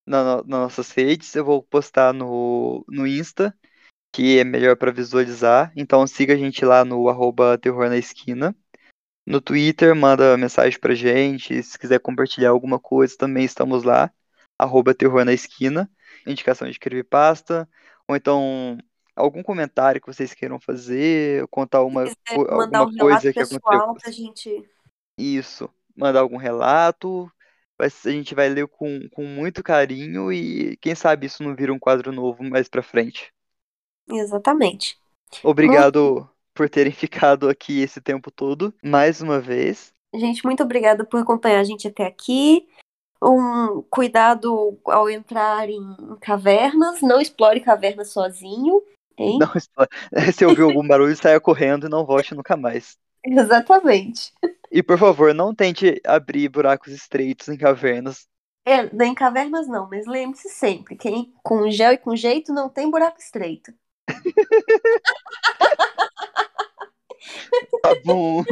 na 0.06 0.24
no- 0.24 0.44
nas 0.44 0.60
nossas 0.62 0.92
redes. 0.92 1.34
Eu 1.34 1.44
vou 1.44 1.62
postar 1.62 2.12
no, 2.14 2.84
no 2.88 3.06
Insta, 3.06 3.56
que 4.12 4.38
é 4.40 4.44
melhor 4.44 4.76
para 4.76 4.92
visualizar. 4.92 5.72
Então 5.76 6.06
siga 6.06 6.34
a 6.34 6.38
gente 6.38 6.64
lá 6.64 6.84
no 6.84 7.08
arroba 7.08 7.58
Terror 7.58 7.88
na 7.88 7.98
Esquina. 7.98 8.56
No 9.26 9.40
Twitter, 9.40 9.94
manda 9.94 10.36
mensagem 10.36 10.78
pra 10.78 10.94
gente. 10.94 11.62
Se 11.62 11.78
quiser 11.78 12.00
compartilhar 12.00 12.50
alguma 12.50 12.78
coisa, 12.78 13.16
também 13.16 13.44
estamos 13.44 13.84
lá. 13.84 14.10
Arroba 14.58 14.94
Terror 14.94 15.24
na 15.24 15.32
Esquina. 15.32 15.90
Indicação 16.26 16.68
de 16.70 16.78
creepypasta. 16.78 17.68
Ou 18.08 18.16
então 18.16 18.78
algum 19.14 19.42
comentário 19.42 20.00
que 20.00 20.06
vocês 20.06 20.34
queiram 20.34 20.58
fazer, 20.58 21.46
contar 21.48 21.82
uma, 21.82 22.10
alguma 22.48 22.86
um 22.86 22.96
coisa 22.96 23.30
relato 23.30 23.32
que 23.32 23.38
aconteceu 23.40 23.60
pessoal 23.60 23.94
com 23.94 23.94
pra 23.94 24.10
gente. 24.10 24.70
isso, 25.16 25.70
mandar 25.96 26.20
algum 26.20 26.36
relato. 26.36 27.30
A 27.78 27.88
gente 28.10 28.34
vai 28.34 28.48
ler 28.48 28.66
com, 28.66 29.08
com 29.10 29.24
muito 29.24 29.62
carinho 29.62 30.30
e 30.30 30.76
quem 30.78 30.94
sabe 30.94 31.26
isso 31.26 31.42
não 31.42 31.54
vira 31.54 31.72
um 31.72 31.78
quadro 31.78 32.12
novo 32.12 32.42
mais 32.42 32.68
pra 32.68 32.82
frente. 32.82 33.32
Exatamente. 34.06 34.98
Obrigado 35.42 36.28
por 36.60 36.68
terem 36.68 36.92
ficado 36.92 37.48
aqui 37.48 37.80
esse 37.80 38.02
tempo 38.02 38.30
todo, 38.30 38.74
mais 38.84 39.22
uma 39.22 39.40
vez. 39.40 39.94
Gente, 40.14 40.44
muito 40.44 40.62
obrigada 40.62 41.04
por 41.06 41.20
acompanhar 41.20 41.60
a 41.60 41.64
gente 41.64 41.88
até 41.88 42.04
aqui. 42.04 42.68
Um 43.22 43.82
cuidado 43.88 44.78
ao 44.84 45.08
entrar 45.08 45.70
em 45.70 45.80
cavernas. 46.20 47.00
Não 47.00 47.18
explore 47.18 47.60
cavernas 47.60 48.12
sozinho. 48.12 48.82
Hein? 49.16 49.38
Não, 49.38 49.48
se 50.34 50.44
ouvir 50.44 50.62
algum 50.62 50.86
barulho, 50.86 51.16
saia 51.16 51.40
correndo 51.40 51.86
e 51.86 51.90
não 51.90 52.04
volte 52.04 52.34
nunca 52.34 52.58
mais. 52.58 52.98
Exatamente. 53.24 54.32
E 54.70 54.82
por 54.82 54.98
favor, 54.98 55.32
não 55.32 55.54
tente 55.54 55.98
abrir 56.04 56.48
buracos 56.50 56.92
estreitos 56.92 57.48
em 57.48 57.56
cavernas. 57.56 58.26
É, 58.66 58.84
em 59.04 59.14
cavernas 59.14 59.66
não, 59.66 59.88
mas 59.88 60.06
lembre-se 60.06 60.50
sempre: 60.50 60.96
quem 60.96 61.32
com 61.42 61.70
gel 61.70 61.92
e 61.92 61.98
com 61.98 62.14
jeito 62.14 62.52
não 62.52 62.68
tem 62.68 62.90
buraco 62.90 63.18
estreito. 63.18 63.72
Tá 67.82 67.94
bom. 67.94 68.44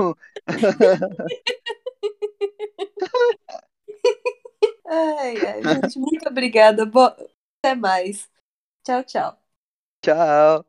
Ai, 4.87 5.45
ai, 5.45 5.67
gente, 5.67 5.99
muito 5.99 6.29
obrigada. 6.29 6.85
Bo... 6.87 7.01
Até 7.61 7.75
mais. 7.75 8.29
Tchau, 8.85 9.05
tchau. 9.05 9.43
Tchau. 10.03 10.65